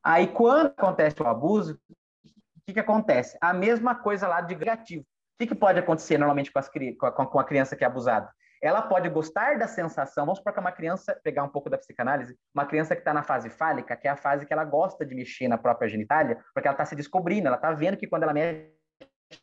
Aí, 0.00 0.28
quando 0.28 0.68
acontece 0.68 1.20
o 1.20 1.26
abuso, 1.26 1.76
o 2.24 2.60
que, 2.64 2.74
que 2.74 2.78
acontece? 2.78 3.36
A 3.40 3.52
mesma 3.52 3.96
coisa 3.96 4.28
lá 4.28 4.40
de 4.40 4.54
negativo. 4.54 5.04
O 5.36 5.38
que, 5.38 5.48
que 5.48 5.54
pode 5.54 5.78
acontecer 5.78 6.16
normalmente 6.16 6.50
com, 6.50 6.58
as, 6.58 6.70
com, 6.70 7.26
com 7.26 7.38
a 7.38 7.44
criança 7.44 7.76
que 7.76 7.84
é 7.84 7.86
abusada? 7.86 8.32
Ela 8.62 8.80
pode 8.80 9.06
gostar 9.10 9.58
da 9.58 9.68
sensação, 9.68 10.24
vamos 10.24 10.38
supor 10.38 10.50
que 10.54 10.58
é 10.58 10.62
uma 10.62 10.72
criança, 10.72 11.14
pegar 11.22 11.44
um 11.44 11.48
pouco 11.48 11.68
da 11.68 11.76
psicanálise, 11.76 12.34
uma 12.54 12.64
criança 12.64 12.94
que 12.94 13.02
está 13.02 13.12
na 13.12 13.22
fase 13.22 13.50
fálica, 13.50 13.94
que 13.94 14.08
é 14.08 14.10
a 14.10 14.16
fase 14.16 14.46
que 14.46 14.52
ela 14.52 14.64
gosta 14.64 15.04
de 15.04 15.14
mexer 15.14 15.46
na 15.46 15.58
própria 15.58 15.88
genitália, 15.88 16.42
porque 16.54 16.66
ela 16.66 16.74
está 16.74 16.86
se 16.86 16.96
descobrindo, 16.96 17.48
ela 17.48 17.56
está 17.56 17.70
vendo 17.70 17.98
que 17.98 18.06
quando 18.06 18.22
ela 18.22 18.32
mexe 18.32 18.72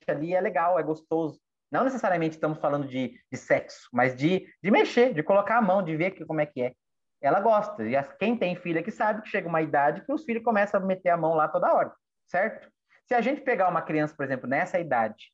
ali 0.08 0.34
é 0.34 0.42
legal, 0.42 0.80
é 0.80 0.84
gostoso. 0.84 1.40
Não 1.72 1.84
necessariamente 1.84 2.36
estamos 2.38 2.58
falando 2.58 2.88
de, 2.88 3.20
de 3.32 3.38
sexo, 3.38 3.88
mas 3.94 4.16
de, 4.16 4.48
de 4.64 4.72
mexer, 4.72 5.14
de 5.14 5.22
colocar 5.22 5.58
a 5.58 5.62
mão, 5.62 5.84
de 5.84 5.96
ver 5.96 6.12
que, 6.12 6.26
como 6.26 6.42
é 6.42 6.48
que 6.48 6.64
é. 6.64 6.74
Ela 7.22 7.40
gosta. 7.40 7.84
E 7.86 7.96
quem 8.20 8.36
tem 8.36 8.56
filha 8.56 8.82
que 8.82 8.92
sabe 8.92 9.22
que 9.22 9.30
chega 9.30 9.48
uma 9.48 9.62
idade 9.62 10.04
que 10.04 10.12
os 10.12 10.24
filhos 10.24 10.44
começam 10.44 10.82
a 10.82 10.84
meter 10.84 11.10
a 11.10 11.18
mão 11.18 11.36
lá 11.36 11.48
toda 11.48 11.74
hora, 11.74 11.94
certo? 12.28 12.68
Se 13.08 13.14
a 13.14 13.22
gente 13.22 13.42
pegar 13.42 13.70
uma 13.70 13.82
criança, 13.82 14.16
por 14.16 14.26
exemplo, 14.26 14.50
nessa 14.50 14.80
idade, 14.80 15.32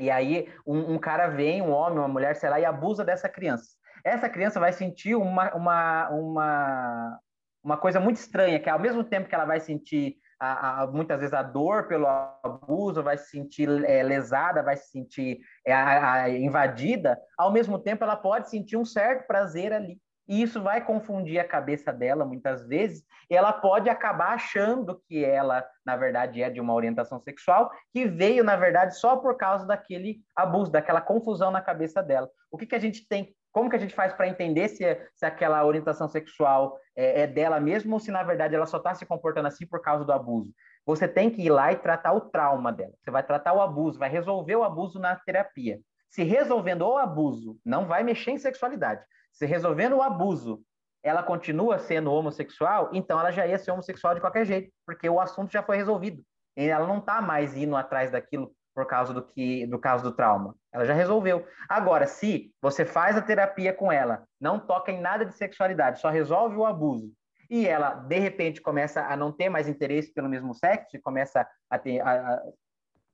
e 0.00 0.10
aí 0.10 0.52
um, 0.66 0.94
um, 0.94 0.98
cara 0.98 1.28
vem, 1.28 1.62
um 1.62 1.70
homem, 1.70 1.98
uma 1.98 2.08
mulher, 2.08 2.34
sei 2.36 2.50
lá, 2.50 2.58
e 2.58 2.64
abusa 2.64 3.04
dessa 3.04 3.28
criança. 3.28 3.76
Essa 4.04 4.28
criança 4.28 4.60
vai 4.60 4.72
sentir 4.72 5.14
uma, 5.14 5.54
uma, 5.54 6.08
uma, 6.10 7.20
uma 7.62 7.76
coisa 7.76 8.00
muito 8.00 8.16
estranha, 8.16 8.60
que 8.60 8.68
ao 8.68 8.78
mesmo 8.78 9.04
tempo 9.04 9.28
que 9.28 9.34
ela 9.34 9.44
vai 9.44 9.60
sentir 9.60 10.16
a, 10.38 10.82
a, 10.82 10.86
muitas 10.86 11.18
vezes 11.18 11.32
a 11.32 11.42
dor 11.42 11.86
pelo 11.86 12.06
abuso, 12.06 13.02
vai 13.02 13.16
se 13.16 13.30
sentir 13.30 13.68
é, 13.84 14.02
lesada, 14.02 14.62
vai 14.62 14.76
se 14.76 14.90
sentir 14.90 15.38
é, 15.66 15.72
a, 15.72 16.28
invadida, 16.28 17.18
ao 17.38 17.52
mesmo 17.52 17.78
tempo 17.78 18.04
ela 18.04 18.16
pode 18.16 18.50
sentir 18.50 18.76
um 18.76 18.84
certo 18.84 19.26
prazer 19.26 19.72
ali. 19.72 19.98
E 20.26 20.42
isso 20.42 20.62
vai 20.62 20.82
confundir 20.84 21.38
a 21.38 21.46
cabeça 21.46 21.92
dela 21.92 22.24
muitas 22.24 22.66
vezes, 22.66 23.04
e 23.30 23.36
ela 23.36 23.52
pode 23.52 23.90
acabar 23.90 24.34
achando 24.34 25.00
que 25.06 25.24
ela, 25.24 25.64
na 25.84 25.96
verdade, 25.96 26.42
é 26.42 26.48
de 26.48 26.60
uma 26.60 26.72
orientação 26.72 27.20
sexual, 27.20 27.70
que 27.92 28.06
veio, 28.06 28.42
na 28.42 28.56
verdade, 28.56 28.98
só 28.98 29.16
por 29.16 29.36
causa 29.36 29.66
daquele 29.66 30.20
abuso, 30.34 30.72
daquela 30.72 31.00
confusão 31.00 31.50
na 31.50 31.60
cabeça 31.60 32.02
dela. 32.02 32.28
O 32.50 32.56
que, 32.56 32.66
que 32.66 32.74
a 32.74 32.78
gente 32.78 33.06
tem, 33.06 33.34
como 33.52 33.68
que 33.68 33.76
a 33.76 33.78
gente 33.78 33.94
faz 33.94 34.12
para 34.14 34.26
entender 34.26 34.68
se, 34.68 34.84
se 35.14 35.26
aquela 35.26 35.64
orientação 35.64 36.08
sexual 36.08 36.78
é, 36.96 37.22
é 37.22 37.26
dela 37.26 37.60
mesmo 37.60 37.92
ou 37.92 38.00
se, 38.00 38.10
na 38.10 38.22
verdade, 38.22 38.54
ela 38.54 38.66
só 38.66 38.78
está 38.78 38.94
se 38.94 39.04
comportando 39.04 39.48
assim 39.48 39.66
por 39.66 39.82
causa 39.82 40.04
do 40.04 40.12
abuso? 40.12 40.54
Você 40.86 41.06
tem 41.06 41.30
que 41.30 41.42
ir 41.42 41.50
lá 41.50 41.72
e 41.72 41.76
tratar 41.76 42.12
o 42.12 42.20
trauma 42.20 42.72
dela. 42.72 42.92
Você 43.00 43.10
vai 43.10 43.22
tratar 43.22 43.52
o 43.52 43.60
abuso, 43.60 43.98
vai 43.98 44.08
resolver 44.08 44.56
o 44.56 44.64
abuso 44.64 44.98
na 44.98 45.16
terapia. 45.16 45.80
Se 46.10 46.22
resolvendo 46.22 46.82
o 46.82 46.96
abuso, 46.96 47.58
não 47.64 47.86
vai 47.86 48.02
mexer 48.02 48.30
em 48.30 48.38
sexualidade 48.38 49.04
se 49.34 49.44
resolvendo 49.46 49.96
o 49.96 50.02
abuso, 50.02 50.62
ela 51.02 51.22
continua 51.22 51.78
sendo 51.78 52.10
homossexual, 52.10 52.88
então 52.92 53.20
ela 53.20 53.30
já 53.30 53.46
ia 53.46 53.58
ser 53.58 53.72
homossexual 53.72 54.14
de 54.14 54.20
qualquer 54.20 54.46
jeito, 54.46 54.72
porque 54.86 55.08
o 55.08 55.20
assunto 55.20 55.52
já 55.52 55.62
foi 55.62 55.76
resolvido. 55.76 56.22
Ela 56.56 56.86
não 56.86 56.98
está 56.98 57.20
mais 57.20 57.54
indo 57.56 57.76
atrás 57.76 58.10
daquilo 58.10 58.52
por 58.74 58.86
causa 58.86 59.12
do 59.12 59.22
que 59.22 59.66
do 59.66 59.78
caso 59.78 60.02
do 60.02 60.12
trauma. 60.12 60.54
Ela 60.72 60.84
já 60.84 60.94
resolveu. 60.94 61.46
Agora, 61.68 62.06
se 62.06 62.52
você 62.60 62.84
faz 62.84 63.16
a 63.16 63.22
terapia 63.22 63.72
com 63.72 63.92
ela, 63.92 64.24
não 64.40 64.58
toca 64.58 64.90
em 64.90 65.00
nada 65.00 65.26
de 65.26 65.34
sexualidade, 65.34 66.00
só 66.00 66.08
resolve 66.08 66.56
o 66.56 66.64
abuso, 66.64 67.12
e 67.50 67.66
ela 67.66 67.94
de 67.94 68.18
repente 68.18 68.60
começa 68.60 69.04
a 69.04 69.16
não 69.16 69.30
ter 69.30 69.48
mais 69.48 69.68
interesse 69.68 70.12
pelo 70.12 70.28
mesmo 70.28 70.54
sexo 70.54 70.96
e 70.96 71.00
começa 71.00 71.46
a 71.68 71.78
ter 71.78 72.00
a, 72.00 72.34
a... 72.34 72.42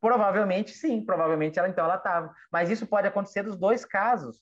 provavelmente 0.01 0.71
sim, 0.71 1.05
provavelmente 1.05 1.59
ela 1.59 1.69
então 1.69 1.85
ela 1.85 1.97
estava. 1.97 2.33
Mas 2.53 2.71
isso 2.71 2.87
pode 2.87 3.09
acontecer 3.09 3.43
dos 3.43 3.57
dois 3.57 3.85
casos 3.85 4.39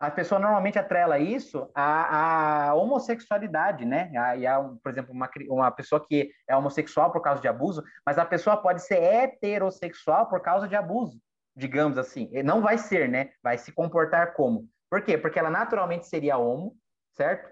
a 0.00 0.10
pessoa 0.10 0.38
normalmente 0.38 0.78
atrela 0.78 1.18
isso 1.18 1.68
à, 1.74 2.68
à 2.68 2.74
homossexualidade, 2.74 3.84
né? 3.84 4.10
E 4.38 4.46
a, 4.46 4.60
por 4.60 4.92
exemplo, 4.92 5.12
uma, 5.12 5.28
uma 5.48 5.70
pessoa 5.72 6.04
que 6.06 6.30
é 6.46 6.56
homossexual 6.56 7.10
por 7.10 7.20
causa 7.20 7.42
de 7.42 7.48
abuso, 7.48 7.82
mas 8.06 8.16
a 8.16 8.24
pessoa 8.24 8.56
pode 8.56 8.82
ser 8.82 9.02
heterossexual 9.02 10.28
por 10.28 10.40
causa 10.40 10.68
de 10.68 10.76
abuso, 10.76 11.20
digamos 11.56 11.98
assim. 11.98 12.30
Não 12.44 12.62
vai 12.62 12.78
ser, 12.78 13.08
né? 13.08 13.30
Vai 13.42 13.58
se 13.58 13.72
comportar 13.72 14.34
como. 14.34 14.68
Por 14.88 15.02
quê? 15.02 15.18
Porque 15.18 15.38
ela 15.38 15.50
naturalmente 15.50 16.06
seria 16.06 16.38
homo, 16.38 16.76
certo? 17.12 17.50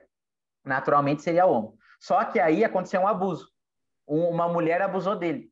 Naturalmente 0.65 1.23
seria 1.23 1.47
homo. 1.47 1.77
Só 1.99 2.25
que 2.25 2.39
aí 2.39 2.65
aconteceu 2.65 3.01
um 3.01 3.09
abuso. 3.09 3.51
Uma 4.07 4.49
mulher 4.49 4.81
abusou 4.83 5.17
dele, 5.17 5.51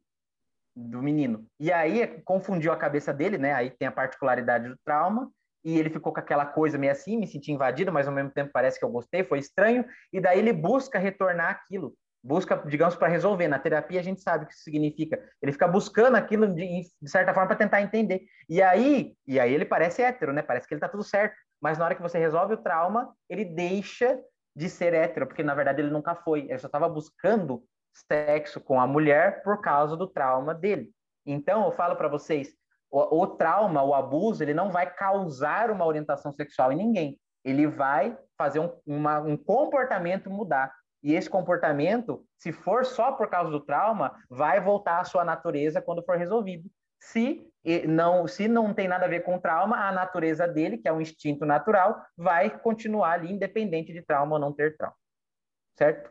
do 0.77 1.03
menino. 1.03 1.45
E 1.59 1.73
aí 1.73 2.23
confundiu 2.23 2.73
a 2.73 2.77
cabeça 2.77 3.13
dele, 3.13 3.37
né? 3.37 3.53
Aí 3.53 3.71
tem 3.71 3.89
a 3.89 3.93
particularidade 3.93 4.69
do 4.69 4.79
trauma 4.85 5.29
e 5.65 5.79
ele 5.79 5.91
ficou 5.91 6.13
com 6.13 6.21
aquela 6.21 6.45
coisa 6.45 6.77
meio 6.77 6.93
assim, 6.93 7.17
me 7.17 7.27
senti 7.27 7.51
invadido, 7.51 7.93
mas 7.93 8.07
ao 8.07 8.13
mesmo 8.13 8.31
tempo 8.31 8.51
parece 8.53 8.79
que 8.79 8.85
eu 8.85 8.91
gostei, 8.91 9.25
foi 9.25 9.39
estranho, 9.39 9.85
e 10.13 10.21
daí 10.21 10.39
ele 10.39 10.53
busca 10.53 10.99
retornar 10.99 11.51
aquilo, 11.51 11.95
busca, 12.23 12.57
digamos, 12.67 12.97
para 12.97 13.09
resolver. 13.09 13.49
Na 13.49 13.59
terapia 13.59 14.01
a 14.01 14.03
gente 14.03 14.21
sabe 14.21 14.45
o 14.45 14.47
que 14.49 14.55
isso 14.55 14.63
significa. 14.63 15.23
Ele 15.43 15.53
fica 15.53 15.69
buscando 15.69 16.17
aquilo 16.17 16.47
de, 16.55 16.83
de 17.01 17.11
certa 17.11 17.35
forma 17.35 17.49
para 17.49 17.57
tentar 17.57 17.83
entender. 17.83 18.23
E 18.49 18.63
aí, 18.63 19.15
e 19.27 19.39
aí 19.39 19.53
ele 19.53 19.65
parece 19.65 20.03
hétero, 20.03 20.33
né? 20.33 20.43
Parece 20.43 20.67
que 20.67 20.75
ele 20.75 20.81
tá 20.81 20.89
tudo 20.89 21.05
certo. 21.05 21.35
Mas 21.61 21.79
na 21.79 21.85
hora 21.85 21.95
que 21.95 22.03
você 22.03 22.19
resolve 22.19 22.55
o 22.55 22.63
trauma, 22.63 23.15
ele 23.29 23.45
deixa 23.45 24.19
de 24.57 24.69
ser 24.69 24.95
hétero, 24.95 25.27
porque 25.27 25.43
na 25.43 25.55
verdade 25.55 25.83
ele 25.83 25.91
nunca 25.91 26.15
foi. 26.15 26.41
Ele 26.49 26.59
só 26.59 26.67
estava 26.67 26.89
buscando 26.89 27.63
sexo 27.93 28.61
com 28.61 28.81
a 28.81 28.87
mulher 28.87 29.43
por 29.43 29.61
causa 29.61 29.97
do 29.97 30.07
trauma 30.07 30.55
dele. 30.55 30.91
Então, 31.27 31.65
eu 31.65 31.73
falo 31.73 31.97
para 31.97 32.09
vocês, 32.09 32.55
o, 32.95 33.23
o 33.23 33.27
trauma, 33.27 33.83
o 33.83 33.93
abuso, 33.93 34.45
ele 34.45 34.55
não 34.55 34.71
vai 34.71 34.89
causar 34.89 35.69
uma 35.69 35.85
orientação 35.85 36.33
sexual 36.33 36.71
em 36.71 36.77
ninguém. 36.77 37.19
Ele 37.45 37.67
vai 37.67 38.17
fazer 38.39 38.61
um, 38.61 38.71
uma, 38.87 39.19
um 39.19 39.37
comportamento 39.37 40.31
mudar. 40.31 40.73
E 41.03 41.13
esse 41.13 41.29
comportamento, 41.29 42.25
se 42.39 42.53
for 42.53 42.87
só 42.87 43.11
por 43.11 43.29
causa 43.29 43.51
do 43.51 43.59
trauma, 43.59 44.15
vai 44.31 44.61
voltar 44.61 45.01
à 45.01 45.05
sua 45.05 45.25
natureza 45.25 45.83
quando 45.83 46.05
for 46.05 46.17
resolvido. 46.17 46.71
Se 47.01 47.45
não, 47.89 48.29
se 48.29 48.47
não 48.47 48.73
tem 48.73 48.87
nada 48.87 49.07
a 49.07 49.09
ver 49.09 49.25
com 49.25 49.41
trauma, 49.41 49.77
a 49.77 49.91
natureza 49.91 50.47
dele, 50.47 50.79
que 50.79 50.87
é 50.87 50.93
um 50.93 51.01
instinto 51.01 51.45
natural, 51.45 52.01
vai 52.17 52.49
continuar 52.49 53.15
ali, 53.15 53.33
independente 53.33 53.93
de 53.93 54.03
trauma 54.03 54.37
ou 54.37 54.41
não 54.41 54.53
ter 54.53 54.77
trauma. 54.77 54.97
Certo? 55.77 56.11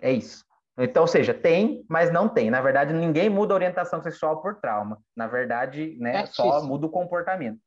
É 0.00 0.10
isso. 0.10 0.44
Então, 0.76 1.02
ou 1.02 1.06
seja, 1.06 1.32
tem, 1.32 1.84
mas 1.88 2.10
não 2.10 2.28
tem. 2.28 2.50
Na 2.50 2.60
verdade, 2.60 2.92
ninguém 2.92 3.30
muda 3.30 3.54
a 3.54 3.56
orientação 3.56 4.02
sexual 4.02 4.42
por 4.42 4.56
trauma. 4.56 4.98
Na 5.16 5.26
verdade, 5.26 5.96
né, 6.00 6.26
só 6.26 6.62
muda 6.64 6.86
o 6.86 6.90
comportamento. 6.90 7.58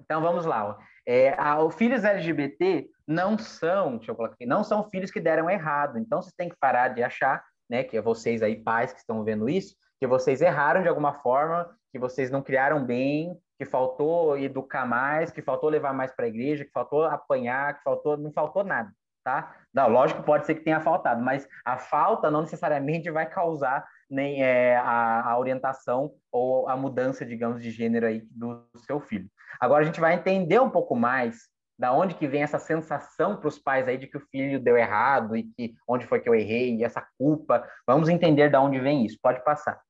Então, 0.00 0.20
vamos 0.20 0.44
lá. 0.44 0.76
É, 1.06 1.34
a, 1.38 1.62
os 1.62 1.74
filhos 1.76 2.04
LGBT 2.04 2.88
não 3.06 3.38
são, 3.38 3.96
deixa 3.96 4.10
eu 4.10 4.16
colocar 4.16 4.34
aqui, 4.34 4.46
não 4.46 4.64
são 4.64 4.88
filhos 4.90 5.10
que 5.10 5.20
deram 5.20 5.48
errado. 5.48 5.98
Então, 5.98 6.20
vocês 6.20 6.34
têm 6.34 6.48
que 6.48 6.56
parar 6.58 6.88
de 6.88 7.02
achar, 7.02 7.44
né, 7.68 7.84
que 7.84 7.96
é 7.96 8.02
vocês 8.02 8.42
aí, 8.42 8.56
pais 8.56 8.92
que 8.92 8.98
estão 8.98 9.22
vendo 9.22 9.48
isso, 9.48 9.76
que 10.00 10.06
vocês 10.06 10.40
erraram 10.40 10.82
de 10.82 10.88
alguma 10.88 11.14
forma, 11.14 11.70
que 11.92 11.98
vocês 11.98 12.30
não 12.30 12.42
criaram 12.42 12.84
bem, 12.84 13.38
que 13.56 13.64
faltou 13.64 14.36
educar 14.36 14.86
mais, 14.86 15.30
que 15.30 15.42
faltou 15.42 15.68
levar 15.68 15.92
mais 15.92 16.10
para 16.12 16.24
a 16.24 16.28
igreja, 16.28 16.64
que 16.64 16.72
faltou 16.72 17.04
apanhar, 17.04 17.76
que 17.76 17.82
faltou, 17.84 18.16
não 18.16 18.32
faltou 18.32 18.64
nada 18.64 18.90
tá? 19.24 19.54
Não, 19.72 19.88
lógico, 19.88 20.22
pode 20.22 20.46
ser 20.46 20.54
que 20.54 20.64
tenha 20.64 20.80
faltado, 20.80 21.22
mas 21.22 21.46
a 21.64 21.78
falta 21.78 22.30
não 22.30 22.42
necessariamente 22.42 23.10
vai 23.10 23.28
causar 23.28 23.86
nem 24.08 24.42
é, 24.42 24.76
a, 24.76 25.30
a, 25.30 25.38
orientação 25.38 26.12
ou 26.32 26.68
a 26.68 26.76
mudança, 26.76 27.24
digamos, 27.24 27.62
de 27.62 27.70
gênero 27.70 28.06
aí 28.06 28.22
do 28.30 28.66
seu 28.86 29.00
filho. 29.00 29.30
Agora 29.60 29.82
a 29.82 29.86
gente 29.86 30.00
vai 30.00 30.14
entender 30.14 30.60
um 30.60 30.70
pouco 30.70 30.96
mais 30.96 31.48
da 31.78 31.92
onde 31.92 32.14
que 32.14 32.28
vem 32.28 32.42
essa 32.42 32.58
sensação 32.58 33.36
para 33.36 33.48
os 33.48 33.58
pais 33.58 33.88
aí 33.88 33.96
de 33.96 34.06
que 34.06 34.18
o 34.18 34.26
filho 34.30 34.60
deu 34.60 34.76
errado 34.76 35.34
e 35.34 35.44
que 35.44 35.74
onde 35.88 36.06
foi 36.06 36.20
que 36.20 36.28
eu 36.28 36.34
errei, 36.34 36.76
e 36.76 36.84
essa 36.84 37.02
culpa. 37.16 37.66
Vamos 37.86 38.08
entender 38.10 38.50
da 38.50 38.60
onde 38.60 38.78
vem 38.78 39.06
isso. 39.06 39.18
Pode 39.22 39.42
passar. 39.42 39.80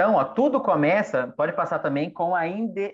Então, 0.00 0.14
ó, 0.14 0.24
tudo 0.24 0.62
começa, 0.62 1.28
pode 1.36 1.52
passar 1.52 1.78
também 1.78 2.08
com 2.08 2.34
a, 2.34 2.46
ide, 2.48 2.90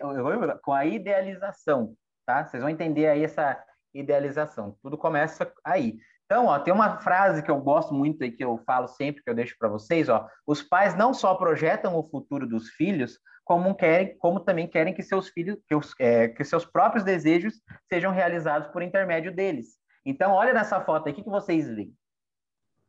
com 0.61 0.73
a 0.73 0.85
idealização, 0.85 1.95
tá? 2.27 2.45
Vocês 2.45 2.61
vão 2.61 2.69
entender 2.69 3.07
aí 3.07 3.23
essa 3.23 3.65
idealização. 3.95 4.77
Tudo 4.83 4.99
começa 4.99 5.53
aí. 5.65 5.99
Então, 6.25 6.47
ó, 6.47 6.59
tem 6.59 6.75
uma 6.75 6.99
frase 6.99 7.45
que 7.45 7.51
eu 7.51 7.61
gosto 7.61 7.95
muito 7.95 8.25
e 8.25 8.33
que 8.33 8.45
eu 8.45 8.59
falo 8.67 8.89
sempre, 8.89 9.23
que 9.23 9.31
eu 9.31 9.37
deixo 9.37 9.55
para 9.57 9.69
vocês, 9.69 10.09
ó. 10.09 10.29
Os 10.45 10.65
pais 10.65 10.97
não 10.97 11.15
só 11.15 11.37
projetam 11.37 11.97
o 11.97 12.03
futuro 12.03 12.45
dos 12.45 12.71
filhos, 12.71 13.21
como 13.45 13.73
querem, 13.77 14.19
como 14.19 14.41
também 14.41 14.67
querem 14.67 14.93
que 14.93 15.01
seus 15.01 15.29
filhos, 15.29 15.57
que, 15.69 15.77
os, 15.77 15.95
é, 16.01 16.27
que 16.27 16.43
seus 16.43 16.65
próprios 16.65 17.05
desejos 17.05 17.55
sejam 17.89 18.11
realizados 18.11 18.67
por 18.73 18.83
intermédio 18.83 19.33
deles. 19.33 19.77
Então, 20.05 20.33
olha 20.33 20.53
nessa 20.53 20.81
foto 20.81 21.09
o 21.09 21.15
que, 21.15 21.23
vocês 21.23 21.69
veem? 21.69 21.95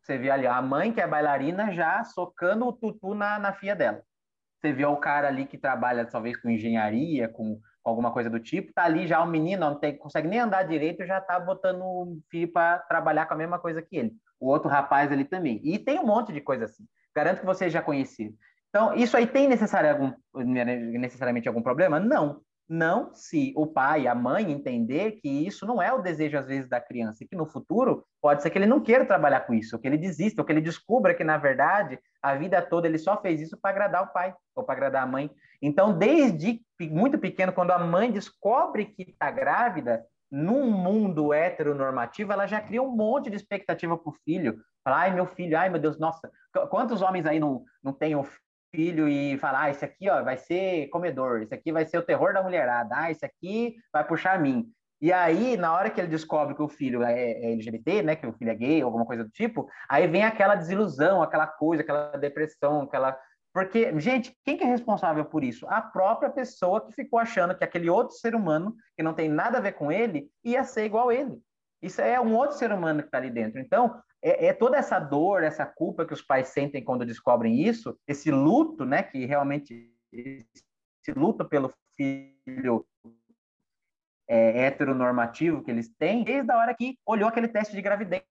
Você 0.01 0.17
vê 0.17 0.31
ali 0.31 0.47
a 0.47 0.59
mãe, 0.59 0.91
que 0.91 1.01
é 1.01 1.05
bailarina, 1.05 1.71
já 1.71 2.03
socando 2.03 2.65
o 2.65 2.73
tutu 2.73 3.13
na, 3.13 3.37
na 3.37 3.53
filha 3.53 3.75
dela. 3.75 4.06
Você 4.67 4.73
vê 4.73 4.85
o 4.85 4.97
cara 4.97 5.29
ali 5.29 5.45
que 5.45 5.57
trabalha, 5.57 6.05
talvez, 6.05 6.35
com 6.35 6.49
engenharia, 6.49 7.29
com, 7.29 7.57
com 7.81 7.89
alguma 7.89 8.11
coisa 8.11 8.29
do 8.29 8.37
tipo, 8.37 8.73
tá 8.73 8.83
ali 8.83 9.07
já 9.07 9.23
o 9.23 9.27
menino, 9.27 9.61
não 9.61 9.79
tem, 9.79 9.97
consegue 9.97 10.27
nem 10.27 10.39
andar 10.39 10.63
direito, 10.63 11.05
já 11.05 11.21
tá 11.21 11.39
botando 11.39 11.81
o 11.83 12.19
filho 12.29 12.51
para 12.51 12.79
trabalhar 12.79 13.25
com 13.27 13.33
a 13.33 13.37
mesma 13.37 13.59
coisa 13.59 13.81
que 13.81 13.95
ele. 13.95 14.11
O 14.37 14.49
outro 14.49 14.69
rapaz 14.69 15.09
ali 15.09 15.23
também. 15.23 15.61
E 15.63 15.79
tem 15.79 15.99
um 15.99 16.05
monte 16.05 16.33
de 16.33 16.41
coisa 16.41 16.65
assim. 16.65 16.83
Garanto 17.15 17.39
que 17.39 17.45
vocês 17.45 17.71
já 17.71 17.81
conheceram. 17.81 18.33
Então, 18.69 18.93
isso 18.93 19.15
aí 19.15 19.25
tem 19.25 19.47
necessário 19.47 19.89
algum, 19.89 20.13
necessariamente 20.99 21.47
algum 21.47 21.61
problema? 21.61 21.97
Não. 21.97 22.41
Não 22.69 23.13
se 23.13 23.53
o 23.55 23.65
pai, 23.65 24.07
a 24.07 24.15
mãe 24.15 24.51
entender 24.51 25.13
que 25.21 25.29
isso 25.29 25.65
não 25.65 25.81
é 25.81 25.93
o 25.93 26.01
desejo, 26.01 26.37
às 26.37 26.47
vezes, 26.47 26.69
da 26.69 26.81
criança, 26.81 27.23
e 27.23 27.27
que 27.27 27.35
no 27.35 27.45
futuro 27.45 28.03
pode 28.21 28.43
ser 28.43 28.49
que 28.49 28.57
ele 28.57 28.65
não 28.65 28.81
queira 28.81 29.05
trabalhar 29.05 29.41
com 29.41 29.53
isso, 29.53 29.75
ou 29.75 29.81
que 29.81 29.87
ele 29.87 29.97
desista, 29.97 30.41
ou 30.41 30.45
que 30.45 30.51
ele 30.51 30.59
descubra 30.59 31.13
que, 31.13 31.23
na 31.23 31.37
verdade, 31.37 31.97
a 32.21 32.35
vida 32.35 32.61
toda 32.61 32.87
ele 32.87 32.97
só 32.97 33.21
fez 33.21 33.39
isso 33.39 33.57
para 33.57 33.71
agradar 33.71 34.03
o 34.03 34.11
pai 34.11 34.33
ou 34.53 34.63
para 34.63 34.75
agradar 34.75 35.03
a 35.03 35.07
mãe. 35.07 35.29
Então, 35.61 35.97
desde 35.97 36.61
muito 36.79 37.17
pequeno, 37.17 37.53
quando 37.53 37.71
a 37.71 37.79
mãe 37.79 38.11
descobre 38.11 38.85
que 38.85 39.03
está 39.03 39.31
grávida, 39.31 40.03
num 40.29 40.69
mundo 40.69 41.33
heteronormativo, 41.33 42.33
ela 42.33 42.47
já 42.47 42.59
cria 42.59 42.83
um 42.83 42.91
monte 42.91 43.29
de 43.29 43.37
expectativa 43.37 43.97
para 43.97 44.09
o 44.09 44.15
filho. 44.25 44.59
Fala, 44.83 44.97
ai, 44.97 45.13
meu 45.13 45.25
filho, 45.25 45.57
ai, 45.57 45.69
meu 45.69 45.79
Deus, 45.79 45.97
nossa, 45.97 46.29
quantos 46.69 47.01
homens 47.01 47.25
aí 47.25 47.39
não, 47.39 47.63
não 47.81 47.93
têm 47.93 48.15
filho 48.77 49.09
e 49.09 49.39
falar, 49.39 49.63
ah, 49.63 49.69
esse 49.71 49.83
aqui 49.83 50.07
ó, 50.07 50.21
vai 50.21 50.37
ser 50.37 50.87
comedor, 50.89 51.41
esse 51.41 51.51
aqui 51.51 51.71
vai 51.71 51.83
ser 51.83 51.97
o 51.97 52.03
terror 52.03 52.31
da 52.31 52.43
mulherada, 52.43 52.95
ah, 52.95 53.09
esse 53.09 53.25
aqui 53.25 53.75
vai 53.91 54.05
puxar 54.05 54.35
a 54.35 54.37
mim. 54.37 54.71
E 55.01 55.11
aí, 55.11 55.57
na 55.57 55.73
hora 55.73 55.89
que 55.89 55.99
ele 55.99 56.07
descobre 56.07 56.53
que 56.53 56.61
o 56.61 56.69
filho 56.69 57.01
é, 57.01 57.31
é 57.31 57.51
LGBT, 57.53 58.03
né, 58.03 58.15
que 58.15 58.27
o 58.27 58.33
filho 58.33 58.51
é 58.51 58.55
gay, 58.55 58.81
alguma 58.83 59.03
coisa 59.05 59.23
do 59.23 59.31
tipo, 59.31 59.67
aí 59.89 60.07
vem 60.07 60.23
aquela 60.23 60.53
desilusão, 60.53 61.23
aquela 61.23 61.47
coisa, 61.47 61.81
aquela 61.81 62.11
depressão, 62.17 62.81
aquela 62.81 63.17
porque, 63.51 63.99
gente, 63.99 64.37
quem 64.45 64.55
que 64.55 64.63
é 64.63 64.67
responsável 64.67 65.25
por 65.25 65.43
isso? 65.43 65.65
A 65.67 65.81
própria 65.81 66.29
pessoa 66.29 66.85
que 66.85 66.93
ficou 66.93 67.17
achando 67.17 67.57
que 67.57 67.63
aquele 67.63 67.89
outro 67.89 68.13
ser 68.13 68.35
humano, 68.35 68.75
que 68.95 69.01
não 69.01 69.15
tem 69.15 69.27
nada 69.27 69.57
a 69.57 69.61
ver 69.61 69.71
com 69.71 69.91
ele, 69.91 70.29
ia 70.43 70.63
ser 70.63 70.85
igual 70.85 71.09
a 71.09 71.15
ele. 71.15 71.39
Isso 71.81 71.99
é 71.99 72.21
um 72.21 72.35
outro 72.35 72.55
ser 72.55 72.71
humano 72.71 73.01
que 73.01 73.07
está 73.07 73.17
ali 73.17 73.31
dentro. 73.31 73.59
Então, 73.59 73.99
é, 74.27 74.47
é, 74.47 74.53
toda 74.53 74.77
essa 74.77 74.99
dor, 74.99 75.43
essa 75.43 75.65
culpa 75.65 76.05
que 76.05 76.13
os 76.13 76.21
pais 76.21 76.49
sentem 76.49 76.83
quando 76.83 77.05
descobrem 77.05 77.61
isso, 77.61 77.97
esse 78.05 78.29
luto, 78.29 78.83
né, 78.83 79.01
que 79.01 79.25
realmente 79.25 79.93
esse 80.11 81.13
luto 81.15 81.47
pelo 81.47 81.73
filho 81.95 82.85
é, 84.27 84.65
heteronormativo 84.65 85.63
que 85.63 85.71
eles 85.71 85.89
têm, 85.97 86.25
desde 86.25 86.51
a 86.51 86.57
hora 86.57 86.75
que 86.75 86.97
olhou 87.05 87.29
aquele 87.29 87.47
teste 87.47 87.73
de 87.73 87.81
gravidez. 87.81 88.23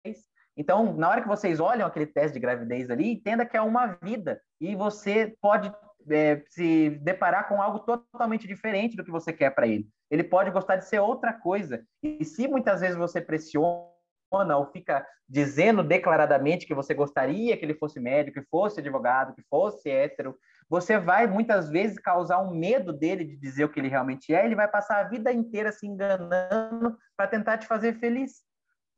Então, 0.55 0.95
na 0.95 1.09
hora 1.09 1.23
que 1.23 1.29
vocês 1.29 1.61
olham 1.61 1.87
aquele 1.87 2.07
teste 2.07 2.35
de 2.35 2.41
gravidez 2.41 2.91
ali, 2.91 3.13
entenda 3.13 3.47
que 3.47 3.57
é 3.57 3.61
uma 3.63 3.87
vida 4.03 4.41
e 4.61 4.75
você 4.75 5.35
pode 5.41 5.73
é, 6.11 6.43
se 6.49 6.91
deparar 7.03 7.49
com 7.49 7.61
algo 7.61 7.81
totalmente 7.81 8.47
diferente 8.47 8.97
do 8.97 9.05
que 9.05 9.11
você 9.11 9.33
quer 9.33 9.51
para 9.55 9.67
ele. 9.67 9.89
Ele 10.11 10.25
pode 10.25 10.51
gostar 10.51 10.77
de 10.77 10.87
ser 10.87 10.99
outra 10.99 11.33
coisa. 11.33 11.85
E 12.03 12.25
se 12.25 12.47
muitas 12.47 12.81
vezes 12.81 12.97
você 12.97 13.21
pressiona 13.21 13.96
ou 14.31 14.67
fica 14.73 15.07
dizendo 15.29 15.83
declaradamente 15.83 16.67
que 16.67 16.75
você 16.75 16.95
gostaria 16.95 17.57
que 17.57 17.65
ele 17.65 17.75
fosse 17.75 17.99
médico, 18.01 18.41
que 18.41 18.49
fosse 18.49 18.81
advogado, 18.81 19.35
que 19.35 19.43
fosse 19.49 19.89
hétero, 19.91 20.37
você 20.69 20.99
vai 20.99 21.27
muitas 21.27 21.71
vezes 21.71 21.99
causar 21.99 22.41
um 22.43 22.51
medo 22.51 22.93
dele 22.93 23.25
de 23.25 23.37
dizer 23.37 23.65
o 23.65 23.69
que 23.69 23.79
ele 23.79 23.89
realmente 23.89 24.35
é, 24.35 24.45
ele 24.45 24.57
vai 24.57 24.69
passar 24.69 24.99
a 24.99 25.09
vida 25.09 25.33
inteira 25.33 25.71
se 25.73 25.87
enganando 25.87 26.97
para 27.17 27.29
tentar 27.29 27.59
te 27.59 27.67
fazer 27.67 27.95
feliz. 27.99 28.43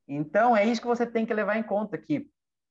Então, 0.07 0.57
é 0.57 0.65
isso 0.65 0.81
que 0.81 0.87
você 0.87 1.07
tem 1.07 1.27
que 1.27 1.35
levar 1.35 1.57
em 1.59 1.63
conta, 1.63 1.99
que 1.99 2.27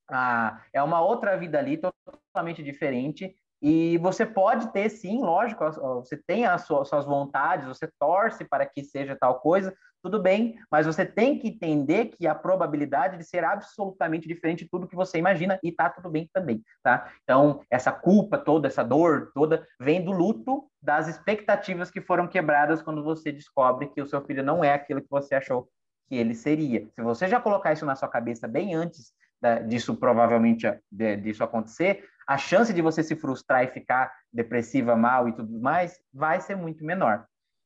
ah, 0.10 0.64
é 0.74 0.82
uma 0.82 1.02
outra 1.02 1.38
vida 1.38 1.60
ali, 1.60 1.78
totalmente 1.78 2.64
diferente, 2.64 3.36
e 3.62 3.98
você 3.98 4.26
pode 4.26 4.72
ter, 4.72 4.90
sim, 4.90 5.20
lógico, 5.22 5.64
você 5.96 6.16
tem 6.16 6.46
as 6.46 6.64
suas 6.64 7.06
vontades, 7.06 7.68
você 7.68 7.90
torce 8.00 8.46
para 8.46 8.66
que 8.66 8.84
seja 8.84 9.18
tal 9.20 9.40
coisa, 9.40 9.74
tudo 10.02 10.22
bem, 10.22 10.56
mas 10.72 10.86
você 10.86 11.06
tem 11.06 11.40
que 11.40 11.48
entender 11.48 12.06
que 12.06 12.28
a 12.28 12.36
probabilidade 12.36 13.18
de 13.18 13.24
ser 13.24 13.44
absolutamente 13.44 14.28
diferente 14.28 14.64
de 14.64 14.70
tudo 14.70 14.88
que 14.88 14.96
você 14.96 15.18
imagina 15.18 15.60
e 15.64 15.72
tá 15.72 15.90
tudo 15.90 16.10
bem 16.10 16.30
também, 16.32 16.64
tá? 16.84 17.12
Então, 17.24 17.62
essa 17.70 17.92
culpa 17.92 18.38
toda, 18.38 18.68
essa 18.68 18.84
dor 18.84 19.32
toda, 19.34 19.68
vem 19.80 20.04
do 20.04 20.12
luto 20.12 20.70
das 20.82 21.08
expectativas 21.08 21.90
que 21.90 22.00
foram 22.00 22.28
quebradas 22.28 22.82
quando 22.82 23.04
você 23.04 23.32
descobre 23.32 23.88
que 23.88 24.02
o 24.02 24.06
seu 24.06 24.24
filho 24.24 24.44
não 24.44 24.64
é 24.64 24.74
aquilo 24.74 25.02
que 25.02 25.10
você 25.10 25.36
achou 25.36 25.68
que 26.08 26.16
ele 26.16 26.36
seria. 26.36 26.88
Se 26.94 27.02
você 27.02 27.28
já 27.28 27.42
colocar 27.42 27.74
isso 27.74 27.86
na 27.86 27.96
sua 27.96 28.08
cabeça 28.08 28.48
bem 28.48 28.76
antes 28.76 29.12
da, 29.42 29.60
disso 29.60 29.96
provavelmente 29.96 30.68
de, 30.92 31.18
disso 31.18 31.44
acontecer, 31.44 32.08
a 32.28 32.38
chance 32.38 32.74
de 32.74 32.82
você 32.82 33.02
se 33.02 33.16
frustrar 33.16 33.64
e 33.64 33.70
ficar 33.70 34.12
depressiva, 34.34 34.96
mal 34.96 35.30
e 35.30 35.34
tudo 35.34 35.60
mais 35.60 35.98
vai 36.14 36.42
ser 36.42 36.56
muito 36.56 36.84
menor. 36.84 37.26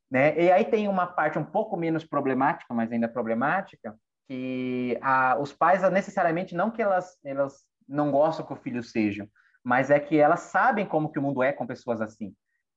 Né? 0.09 0.37
E 0.39 0.51
aí 0.51 0.65
tem 0.65 0.87
uma 0.87 1.07
parte 1.07 1.39
um 1.39 1.43
pouco 1.43 1.75
menos 1.75 2.05
problemática, 2.05 2.73
mas 2.73 2.91
ainda 2.91 3.07
problemática, 3.07 3.95
que 4.27 4.97
a, 5.01 5.37
os 5.39 5.51
pais 5.51 5.81
necessariamente 5.89 6.53
não 6.53 6.69
que 6.69 6.81
elas, 6.81 7.17
elas 7.23 7.65
não 7.87 8.11
gostam 8.11 8.45
que 8.45 8.53
o 8.53 8.57
filho 8.57 8.83
seja, 8.83 9.27
mas 9.63 9.89
é 9.89 9.99
que 9.99 10.17
elas 10.17 10.41
sabem 10.41 10.85
como 10.85 11.11
que 11.11 11.17
o 11.17 11.21
mundo 11.21 11.41
é 11.41 11.51
com 11.51 11.65
pessoas 11.65 12.01
assim. 12.01 12.33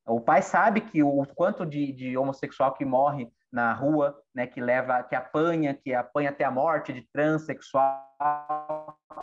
O 0.07 0.21
pai 0.21 0.43
sabe 0.43 0.81
que 0.81 1.03
o 1.03 1.25
quanto 1.35 1.65
de, 1.65 1.93
de 1.93 2.17
homossexual 2.17 2.75
que 2.75 2.85
morre 2.85 3.31
na 3.51 3.73
rua, 3.73 4.21
né, 4.35 4.47
que 4.47 4.61
leva, 4.61 5.03
que 5.03 5.15
apanha, 5.15 5.75
que 5.75 5.95
apanha 5.95 6.31
até 6.31 6.45
a 6.45 6.51
morte 6.51 6.93
de 6.93 7.03
transexual, 7.13 8.03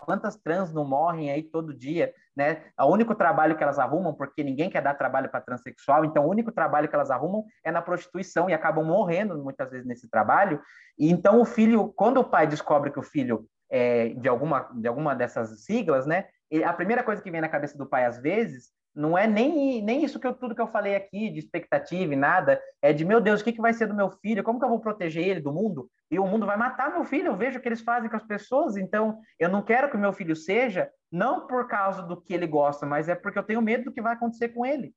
quantas 0.05 0.35
trans 0.35 0.73
não 0.73 0.83
morrem 0.83 1.31
aí 1.31 1.43
todo 1.43 1.73
dia, 1.73 2.13
né? 2.35 2.63
O 2.79 2.87
único 2.87 3.15
trabalho 3.15 3.55
que 3.55 3.63
elas 3.63 3.79
arrumam, 3.79 4.13
porque 4.13 4.43
ninguém 4.43 4.69
quer 4.69 4.81
dar 4.81 4.95
trabalho 4.95 5.29
para 5.29 5.41
transexual, 5.41 6.03
então 6.03 6.25
o 6.25 6.29
único 6.29 6.51
trabalho 6.51 6.89
que 6.89 6.95
elas 6.95 7.11
arrumam 7.11 7.45
é 7.63 7.71
na 7.71 7.81
prostituição 7.81 8.49
e 8.49 8.53
acabam 8.53 8.83
morrendo 8.83 9.37
muitas 9.41 9.69
vezes 9.71 9.85
nesse 9.85 10.09
trabalho. 10.09 10.61
E 10.97 11.09
então 11.09 11.39
o 11.39 11.45
filho, 11.45 11.93
quando 11.95 12.19
o 12.19 12.23
pai 12.23 12.47
descobre 12.47 12.91
que 12.91 12.99
o 12.99 13.03
filho 13.03 13.45
é 13.69 14.09
de 14.09 14.27
alguma 14.27 14.69
de 14.73 14.87
alguma 14.87 15.15
dessas 15.15 15.63
siglas, 15.63 16.05
né? 16.05 16.25
A 16.65 16.73
primeira 16.73 17.03
coisa 17.03 17.21
que 17.21 17.31
vem 17.31 17.39
na 17.39 17.47
cabeça 17.47 17.77
do 17.77 17.85
pai 17.85 18.05
às 18.05 18.19
vezes 18.19 18.69
não 18.93 19.17
é 19.17 19.25
nem, 19.25 19.81
nem 19.81 20.03
isso 20.03 20.19
que 20.19 20.27
eu, 20.27 20.33
tudo 20.33 20.53
que 20.53 20.61
eu 20.61 20.67
falei 20.67 20.95
aqui 20.95 21.29
de 21.29 21.39
expectativa 21.39 22.13
e 22.13 22.17
nada, 22.17 22.61
é 22.81 22.91
de, 22.91 23.05
meu 23.05 23.21
Deus, 23.21 23.41
o 23.41 23.43
que, 23.43 23.53
que 23.53 23.61
vai 23.61 23.73
ser 23.73 23.87
do 23.87 23.95
meu 23.95 24.11
filho? 24.11 24.43
Como 24.43 24.59
que 24.59 24.65
eu 24.65 24.69
vou 24.69 24.79
proteger 24.79 25.25
ele 25.25 25.39
do 25.39 25.53
mundo? 25.53 25.89
E 26.09 26.19
o 26.19 26.27
mundo 26.27 26.45
vai 26.45 26.57
matar 26.57 26.91
meu 26.91 27.05
filho, 27.05 27.27
eu 27.27 27.37
vejo 27.37 27.57
o 27.57 27.61
que 27.61 27.69
eles 27.69 27.81
fazem 27.81 28.09
com 28.09 28.17
as 28.17 28.25
pessoas, 28.25 28.75
então 28.75 29.19
eu 29.39 29.49
não 29.49 29.61
quero 29.61 29.89
que 29.89 29.95
o 29.95 29.99
meu 29.99 30.11
filho 30.11 30.35
seja, 30.35 30.89
não 31.11 31.47
por 31.47 31.67
causa 31.67 32.01
do 32.03 32.21
que 32.21 32.33
ele 32.33 32.47
gosta, 32.47 32.85
mas 32.85 33.07
é 33.07 33.15
porque 33.15 33.39
eu 33.39 33.43
tenho 33.43 33.61
medo 33.61 33.85
do 33.85 33.91
que 33.93 34.01
vai 34.01 34.13
acontecer 34.13 34.49
com 34.49 34.65
ele. 34.65 34.93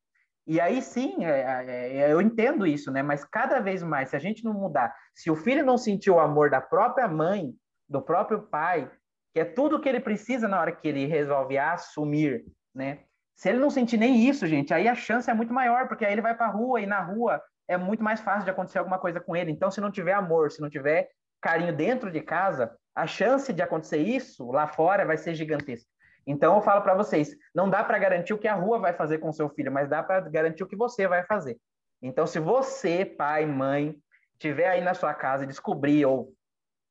E 0.47 0.61
aí 0.61 0.82
sim, 0.82 1.24
é, 1.24 1.64
é, 1.66 1.97
é 1.99 2.12
eu 2.12 2.20
entendo 2.20 2.66
isso, 2.66 2.90
né? 2.90 3.03
Mas 3.03 3.24
cada 3.24 3.61
vez 3.61 3.82
mais, 3.82 4.11
se 4.11 4.16
a 4.16 4.18
gente 4.18 4.45
não 4.45 4.53
mudar, 4.53 4.95
se 5.14 5.30
o 5.30 5.36
filho 5.36 5.64
não 5.64 5.78
sentir 5.78 6.11
o 6.11 6.20
amor 6.20 6.51
da 6.51 6.61
própria 6.61 7.09
mãe, 7.09 7.55
do 7.88 8.03
próprio 8.03 8.42
pai, 8.42 8.90
que 9.32 9.40
é 9.40 9.45
tudo 9.45 9.76
o 9.76 9.80
que 9.80 9.88
ele 9.88 10.01
precisa 10.01 10.47
na 10.47 10.61
hora 10.61 10.72
que 10.72 10.86
ele 10.86 11.07
resolve 11.07 11.57
assumir, 11.57 12.45
né? 12.74 13.05
Se 13.35 13.49
ele 13.49 13.59
não 13.59 13.70
sentir 13.70 13.97
nem 13.97 14.28
isso, 14.28 14.47
gente, 14.47 14.72
aí 14.72 14.89
a 14.89 14.95
chance 14.95 15.30
é 15.30 15.35
muito 15.35 15.53
maior, 15.53 15.89
porque 15.89 16.05
aí 16.05 16.12
ele 16.12 16.22
vai 16.22 16.35
para 16.35 16.47
a 16.47 16.51
rua 16.51 16.80
e 16.80 16.87
na 16.87 17.01
rua 17.01 17.43
é 17.66 17.76
muito 17.76 18.03
mais 18.03 18.20
fácil 18.20 18.45
de 18.45 18.51
acontecer 18.51 18.78
alguma 18.78 18.99
coisa 18.99 19.20
com 19.20 19.35
ele. 19.35 19.51
Então, 19.51 19.70
se 19.70 19.80
não 19.80 19.91
tiver 19.91 20.12
amor, 20.12 20.51
se 20.51 20.61
não 20.61 20.70
tiver 20.70 21.09
carinho 21.41 21.74
dentro 21.74 22.11
de 22.11 22.20
casa, 22.20 22.74
a 22.95 23.07
chance 23.07 23.53
de 23.53 23.62
acontecer 23.62 23.99
isso 23.99 24.51
lá 24.51 24.66
fora 24.66 25.05
vai 25.05 25.16
ser 25.16 25.35
gigantesca. 25.35 25.89
Então, 26.26 26.55
eu 26.55 26.62
falo 26.62 26.80
para 26.82 26.95
vocês, 26.95 27.37
não 27.55 27.68
dá 27.68 27.85
para 27.85 27.99
garantir 27.99 28.32
o 28.32 28.39
que 28.39 28.49
a 28.49 28.55
rua 28.55 28.78
vai 28.78 28.95
fazer 28.95 29.18
com 29.18 29.32
seu 29.32 29.49
filho, 29.51 29.70
mas 29.70 29.89
dá 29.89 30.03
para 30.03 30.20
garantir 30.20 30.62
o 30.62 30.66
que 30.66 30.76
você 30.76 31.07
vai 31.07 31.24
fazer. 31.24 31.59
Então, 32.01 32.26
se 32.26 32.39
você, 32.39 33.05
pai, 33.05 33.45
mãe, 33.45 33.95
tiver 34.39 34.68
aí 34.68 34.80
na 34.80 34.95
sua 34.95 35.12
casa 35.12 35.45
e 35.45 35.47
descobrir, 35.47 36.07
ou 36.07 36.32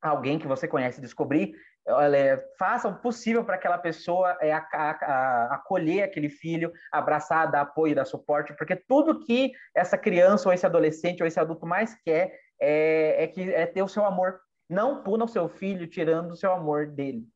alguém 0.02 0.38
que 0.38 0.48
você 0.48 0.68
conhece 0.68 1.02
descobrir 1.02 1.54
olha, 1.88 2.43
faça 2.57 2.88
o 2.88 2.99
possível 2.99 3.43
para 3.43 3.55
aquela 3.55 3.77
pessoa 3.77 4.38
é, 4.41 4.53
a, 4.53 4.65
a, 4.71 5.55
acolher 5.55 6.03
aquele 6.03 6.29
filho, 6.29 6.71
abraçar, 6.91 7.51
dar 7.51 7.61
apoio, 7.61 7.95
dar 7.95 8.05
suporte, 8.05 8.53
porque 8.57 8.75
tudo 8.75 9.19
que 9.25 9.51
essa 9.75 9.97
criança 9.97 10.47
ou 10.47 10.53
esse 10.53 10.65
adolescente 10.65 11.21
ou 11.21 11.27
esse 11.27 11.39
adulto 11.39 11.65
mais 11.65 11.95
quer 12.03 12.38
é, 12.59 13.23
é 13.23 13.27
que 13.27 13.53
é 13.53 13.65
ter 13.65 13.81
o 13.81 13.88
seu 13.88 14.05
amor. 14.05 14.39
Não 14.69 15.03
puna 15.03 15.25
o 15.25 15.27
seu 15.27 15.49
filho 15.49 15.88
tirando 15.88 16.31
o 16.31 16.38
seu 16.38 16.51
amor 16.53 16.88
dele. 16.88 17.27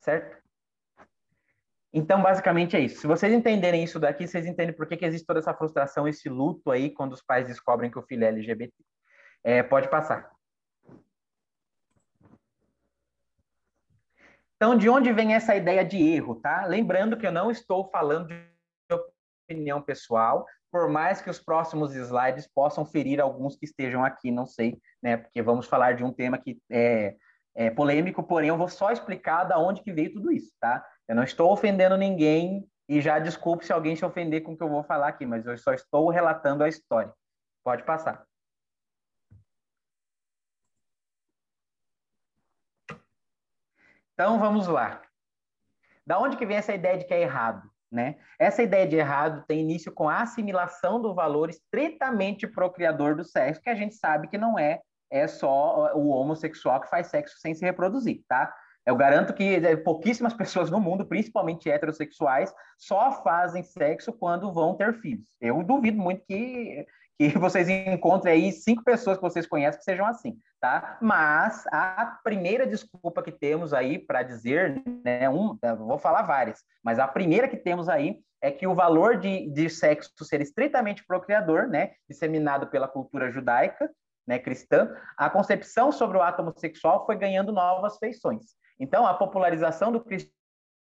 Certo? 0.00 0.38
Então, 1.92 2.22
basicamente 2.22 2.76
é 2.76 2.80
isso. 2.80 3.00
Se 3.00 3.06
vocês 3.06 3.32
entenderem 3.32 3.82
isso 3.82 3.98
daqui, 3.98 4.26
vocês 4.26 4.46
entendem 4.46 4.74
por 4.74 4.86
que, 4.86 4.96
que 4.96 5.04
existe 5.04 5.26
toda 5.26 5.40
essa 5.40 5.54
frustração, 5.54 6.06
esse 6.06 6.28
luto 6.28 6.70
aí, 6.70 6.90
quando 6.90 7.14
os 7.14 7.22
pais 7.22 7.48
descobrem 7.48 7.90
que 7.90 7.98
o 7.98 8.02
filho 8.02 8.24
é 8.24 8.28
LGBT. 8.28 8.72
É, 9.42 9.62
pode 9.62 9.88
passar. 9.88 10.30
Então, 14.58 14.76
de 14.76 14.88
onde 14.88 15.12
vem 15.12 15.34
essa 15.34 15.54
ideia 15.54 15.84
de 15.84 15.96
erro, 15.96 16.34
tá? 16.34 16.66
Lembrando 16.66 17.16
que 17.16 17.24
eu 17.24 17.30
não 17.30 17.48
estou 17.48 17.88
falando 17.90 18.26
de 18.26 18.44
opinião 19.48 19.80
pessoal, 19.80 20.44
por 20.70 20.88
mais 20.88 21.22
que 21.22 21.30
os 21.30 21.38
próximos 21.38 21.94
slides 21.94 22.48
possam 22.52 22.84
ferir 22.84 23.20
alguns 23.20 23.56
que 23.56 23.64
estejam 23.64 24.04
aqui, 24.04 24.32
não 24.32 24.46
sei, 24.46 24.76
né? 25.00 25.16
Porque 25.16 25.40
vamos 25.40 25.66
falar 25.66 25.92
de 25.94 26.02
um 26.02 26.12
tema 26.12 26.38
que 26.38 26.58
é, 26.68 27.14
é 27.54 27.70
polêmico, 27.70 28.20
porém 28.22 28.48
eu 28.48 28.58
vou 28.58 28.68
só 28.68 28.90
explicar 28.90 29.44
da 29.44 29.60
onde 29.60 29.80
que 29.80 29.92
veio 29.92 30.12
tudo 30.12 30.32
isso, 30.32 30.52
tá? 30.60 30.84
Eu 31.06 31.14
não 31.14 31.22
estou 31.22 31.52
ofendendo 31.52 31.96
ninguém 31.96 32.68
e 32.88 33.00
já 33.00 33.20
desculpe 33.20 33.64
se 33.64 33.72
alguém 33.72 33.94
se 33.94 34.04
ofender 34.04 34.42
com 34.42 34.52
o 34.52 34.56
que 34.56 34.62
eu 34.62 34.68
vou 34.68 34.82
falar 34.82 35.08
aqui, 35.08 35.24
mas 35.24 35.46
eu 35.46 35.56
só 35.56 35.72
estou 35.72 36.10
relatando 36.10 36.64
a 36.64 36.68
história. 36.68 37.12
Pode 37.64 37.84
passar. 37.84 38.27
Então 44.18 44.36
vamos 44.36 44.66
lá. 44.66 45.00
Da 46.04 46.18
onde 46.18 46.36
que 46.36 46.44
vem 46.44 46.56
essa 46.56 46.74
ideia 46.74 46.98
de 46.98 47.04
que 47.04 47.14
é 47.14 47.22
errado? 47.22 47.70
Né? 47.88 48.16
Essa 48.36 48.64
ideia 48.64 48.84
de 48.84 48.96
errado 48.96 49.44
tem 49.46 49.60
início 49.60 49.92
com 49.92 50.08
a 50.08 50.22
assimilação 50.22 51.00
do 51.00 51.14
valor 51.14 51.48
estritamente 51.48 52.44
procriador 52.44 53.14
do 53.14 53.22
sexo, 53.22 53.62
que 53.62 53.70
a 53.70 53.76
gente 53.76 53.94
sabe 53.94 54.26
que 54.26 54.36
não 54.36 54.58
é, 54.58 54.80
é 55.08 55.28
só 55.28 55.94
o 55.94 56.08
homossexual 56.08 56.80
que 56.80 56.90
faz 56.90 57.06
sexo 57.06 57.38
sem 57.38 57.54
se 57.54 57.64
reproduzir, 57.64 58.24
tá? 58.28 58.52
Eu 58.84 58.96
garanto 58.96 59.32
que 59.32 59.54
é, 59.54 59.76
pouquíssimas 59.76 60.34
pessoas 60.34 60.68
no 60.68 60.80
mundo, 60.80 61.06
principalmente 61.06 61.70
heterossexuais, 61.70 62.52
só 62.76 63.22
fazem 63.22 63.62
sexo 63.62 64.12
quando 64.12 64.52
vão 64.52 64.74
ter 64.74 64.94
filhos. 64.94 65.36
Eu 65.40 65.62
duvido 65.62 65.96
muito 65.96 66.26
que 66.26 66.84
que 67.18 67.28
vocês 67.38 67.68
encontrem 67.68 68.32
aí 68.32 68.52
cinco 68.52 68.84
pessoas 68.84 69.16
que 69.16 69.22
vocês 69.22 69.46
conhecem 69.46 69.78
que 69.78 69.84
sejam 69.84 70.06
assim, 70.06 70.38
tá? 70.60 70.98
Mas 71.02 71.66
a 71.72 72.18
primeira 72.22 72.66
desculpa 72.66 73.22
que 73.22 73.32
temos 73.32 73.74
aí 73.74 73.98
para 73.98 74.22
dizer, 74.22 74.82
né, 75.04 75.28
um, 75.28 75.58
vou 75.76 75.98
falar 75.98 76.22
várias, 76.22 76.62
mas 76.82 76.98
a 76.98 77.08
primeira 77.08 77.48
que 77.48 77.56
temos 77.56 77.88
aí 77.88 78.20
é 78.40 78.52
que 78.52 78.66
o 78.68 78.74
valor 78.74 79.18
de, 79.18 79.50
de 79.50 79.68
sexo 79.68 80.12
ser 80.22 80.40
estritamente 80.40 81.04
procriador, 81.04 81.66
né, 81.66 81.92
disseminado 82.08 82.68
pela 82.68 82.86
cultura 82.86 83.32
judaica, 83.32 83.90
né, 84.24 84.38
cristã, 84.38 84.94
a 85.16 85.28
concepção 85.28 85.90
sobre 85.90 86.18
o 86.18 86.22
ato 86.22 86.42
homossexual 86.42 87.04
foi 87.04 87.16
ganhando 87.16 87.50
novas 87.50 87.98
feições. 87.98 88.44
Então, 88.78 89.06
a 89.06 89.14
popularização 89.14 89.90
do 89.90 90.04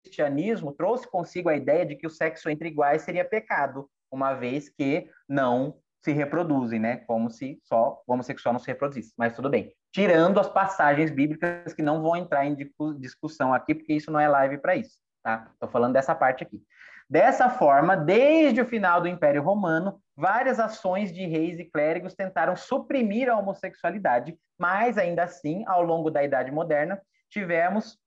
cristianismo 0.04 0.72
trouxe 0.74 1.08
consigo 1.08 1.50
a 1.50 1.56
ideia 1.56 1.86
de 1.86 1.96
que 1.96 2.08
o 2.08 2.10
sexo 2.10 2.50
entre 2.50 2.70
iguais 2.70 3.04
seria 3.04 3.24
pecado, 3.24 3.88
uma 4.10 4.34
vez 4.34 4.70
que 4.70 5.10
não 5.28 5.78
se 6.04 6.12
reproduzem, 6.12 6.80
né? 6.80 6.98
Como 7.08 7.30
se 7.30 7.60
só 7.64 8.02
o 8.06 8.14
homossexual 8.14 8.54
não 8.54 8.60
se 8.60 8.68
reproduzisse. 8.68 9.14
Mas 9.18 9.36
tudo 9.36 9.50
bem. 9.50 9.74
Tirando 9.92 10.40
as 10.40 10.50
passagens 10.50 11.10
bíblicas 11.10 11.74
que 11.74 11.82
não 11.82 12.02
vão 12.02 12.16
entrar 12.16 12.46
em 12.46 12.56
discussão 13.00 13.54
aqui, 13.54 13.74
porque 13.74 13.94
isso 13.94 14.12
não 14.12 14.20
é 14.20 14.28
live 14.28 14.58
para 14.58 14.76
isso, 14.76 14.98
tá? 15.24 15.48
Estou 15.54 15.70
falando 15.70 15.94
dessa 15.94 16.14
parte 16.14 16.44
aqui. 16.44 16.62
Dessa 17.10 17.50
forma, 17.50 17.96
desde 17.96 18.60
o 18.62 18.66
final 18.66 19.00
do 19.00 19.08
Império 19.08 19.42
Romano, 19.44 20.02
várias 20.16 20.60
ações 20.60 21.14
de 21.14 21.26
reis 21.26 21.60
e 21.60 21.66
clérigos 21.66 22.16
tentaram 22.16 22.56
suprimir 22.56 23.30
a 23.30 23.38
homossexualidade, 23.38 24.38
mas 24.58 24.98
ainda 24.98 25.24
assim, 25.24 25.64
ao 25.68 25.84
longo 25.84 26.10
da 26.10 26.24
Idade 26.24 26.52
Moderna, 26.52 27.00
tivemos 27.30 27.98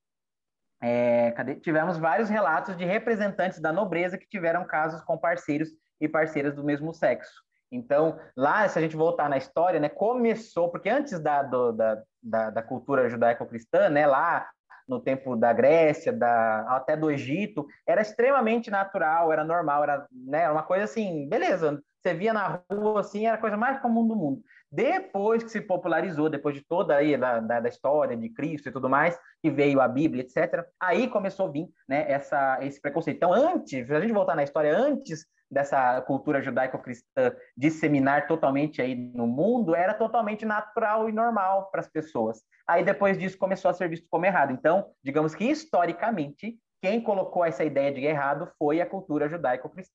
é, 0.82 1.32
tivemos 1.62 1.96
vários 1.96 2.28
relatos 2.28 2.76
de 2.76 2.84
representantes 2.84 3.60
da 3.60 3.72
nobreza 3.72 4.18
que 4.18 4.28
tiveram 4.28 4.66
casos 4.66 5.00
com 5.02 5.16
parceiros 5.16 5.70
e 5.98 6.06
parceiras 6.06 6.54
do 6.54 6.62
mesmo 6.62 6.92
sexo. 6.92 7.45
Então, 7.70 8.18
lá, 8.36 8.68
se 8.68 8.78
a 8.78 8.82
gente 8.82 8.96
voltar 8.96 9.28
na 9.28 9.36
história, 9.36 9.80
né, 9.80 9.88
começou, 9.88 10.70
porque 10.70 10.88
antes 10.88 11.18
da, 11.18 11.42
do, 11.42 11.72
da, 11.72 12.02
da, 12.22 12.50
da, 12.50 12.62
cultura 12.62 13.08
judaico-cristã, 13.08 13.88
né, 13.88 14.06
lá 14.06 14.48
no 14.88 15.00
tempo 15.00 15.34
da 15.34 15.52
Grécia, 15.52 16.12
da, 16.12 16.60
até 16.76 16.96
do 16.96 17.10
Egito, 17.10 17.66
era 17.86 18.00
extremamente 18.00 18.70
natural, 18.70 19.32
era 19.32 19.42
normal, 19.42 19.82
era 19.82 20.06
né, 20.12 20.48
uma 20.48 20.62
coisa 20.62 20.84
assim, 20.84 21.28
beleza, 21.28 21.82
você 22.00 22.14
via 22.14 22.32
na 22.32 22.62
rua, 22.70 23.00
assim, 23.00 23.26
era 23.26 23.36
a 23.36 23.40
coisa 23.40 23.56
mais 23.56 23.80
comum 23.80 24.06
do 24.06 24.14
mundo. 24.14 24.42
Depois 24.70 25.44
que 25.44 25.50
se 25.50 25.60
popularizou, 25.60 26.28
depois 26.28 26.54
de 26.54 26.64
toda 26.64 26.96
aí 26.96 27.16
da, 27.16 27.40
da, 27.40 27.60
da, 27.60 27.68
história 27.68 28.16
de 28.16 28.28
Cristo 28.28 28.68
e 28.68 28.72
tudo 28.72 28.88
mais, 28.88 29.18
que 29.42 29.50
veio 29.50 29.80
a 29.80 29.86
Bíblia, 29.86 30.22
etc., 30.22 30.64
aí 30.80 31.08
começou 31.08 31.46
a 31.46 31.50
vir 31.50 31.68
né, 31.88 32.04
essa, 32.10 32.58
esse 32.62 32.80
preconceito. 32.80 33.16
Então, 33.16 33.32
antes, 33.32 33.90
a 33.90 34.00
gente 34.00 34.12
voltar 34.12 34.34
na 34.34 34.42
história, 34.42 34.76
antes 34.76 35.24
dessa 35.48 36.00
cultura 36.02 36.42
judaico-cristã 36.42 37.32
disseminar 37.56 38.26
totalmente 38.26 38.82
aí 38.82 38.94
no 38.94 39.26
mundo, 39.26 39.74
era 39.76 39.94
totalmente 39.94 40.44
natural 40.44 41.08
e 41.08 41.12
normal 41.12 41.70
para 41.70 41.80
as 41.80 41.88
pessoas. 41.88 42.42
Aí, 42.66 42.84
depois 42.84 43.16
disso, 43.16 43.38
começou 43.38 43.70
a 43.70 43.74
ser 43.74 43.88
visto 43.88 44.06
como 44.10 44.26
errado. 44.26 44.52
Então, 44.52 44.90
digamos 45.02 45.34
que, 45.34 45.44
historicamente, 45.44 46.58
quem 46.82 47.00
colocou 47.00 47.44
essa 47.44 47.64
ideia 47.64 47.92
de 47.92 48.04
errado 48.04 48.50
foi 48.58 48.80
a 48.80 48.86
cultura 48.86 49.28
judaico-cristã. 49.28 49.94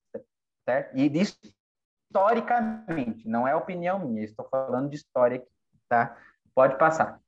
Certo? 0.65 0.95
E 0.95 1.19
isso 1.19 1.37
historicamente, 2.11 3.27
não 3.27 3.47
é 3.47 3.55
opinião 3.55 3.97
minha, 3.99 4.25
estou 4.25 4.45
falando 4.49 4.89
de 4.89 4.97
história 4.97 5.37
aqui, 5.37 5.47
tá? 5.87 6.17
Pode 6.53 6.77
passar. 6.77 7.21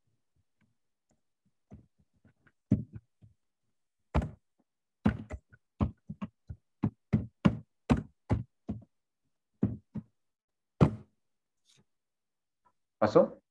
Passou? 12.99 13.41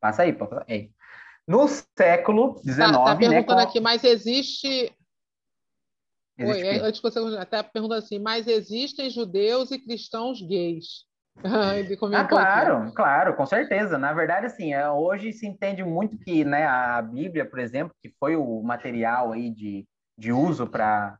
Passa 0.00 0.22
aí, 0.22 0.32
passa 0.32 0.64
aí. 0.66 0.92
No 1.46 1.66
século 1.68 2.58
XIX... 2.62 2.76
Tá, 2.76 2.92
tá 2.92 3.14
né, 3.14 3.16
perguntando 3.16 3.56
né, 3.56 3.62
aqui, 3.64 3.80
mas 3.80 4.04
existe 4.04 4.94
Oi, 6.38 6.60
é, 6.60 6.80
antes 6.80 7.00
de 7.00 7.02
você 7.02 7.18
até 7.36 7.62
perguntando 7.62 7.98
assim, 7.98 8.18
mas 8.18 8.46
existem 8.46 9.10
judeus 9.10 9.70
e 9.70 9.78
cristãos 9.78 10.40
gays? 10.40 11.06
Comentou 11.98 12.20
ah, 12.20 12.24
claro, 12.24 12.76
aqui. 12.78 12.94
claro, 12.94 13.36
com 13.36 13.46
certeza. 13.46 13.98
Na 13.98 14.12
verdade, 14.12 14.46
assim, 14.46 14.72
é, 14.72 14.88
hoje 14.88 15.32
se 15.32 15.46
entende 15.46 15.82
muito 15.84 16.18
que 16.18 16.44
né, 16.44 16.66
a 16.66 17.00
Bíblia, 17.02 17.44
por 17.44 17.58
exemplo, 17.58 17.94
que 18.02 18.12
foi 18.18 18.36
o 18.36 18.62
material 18.62 19.32
aí 19.32 19.50
de, 19.50 19.86
de 20.16 20.32
uso 20.32 20.66
para 20.66 21.18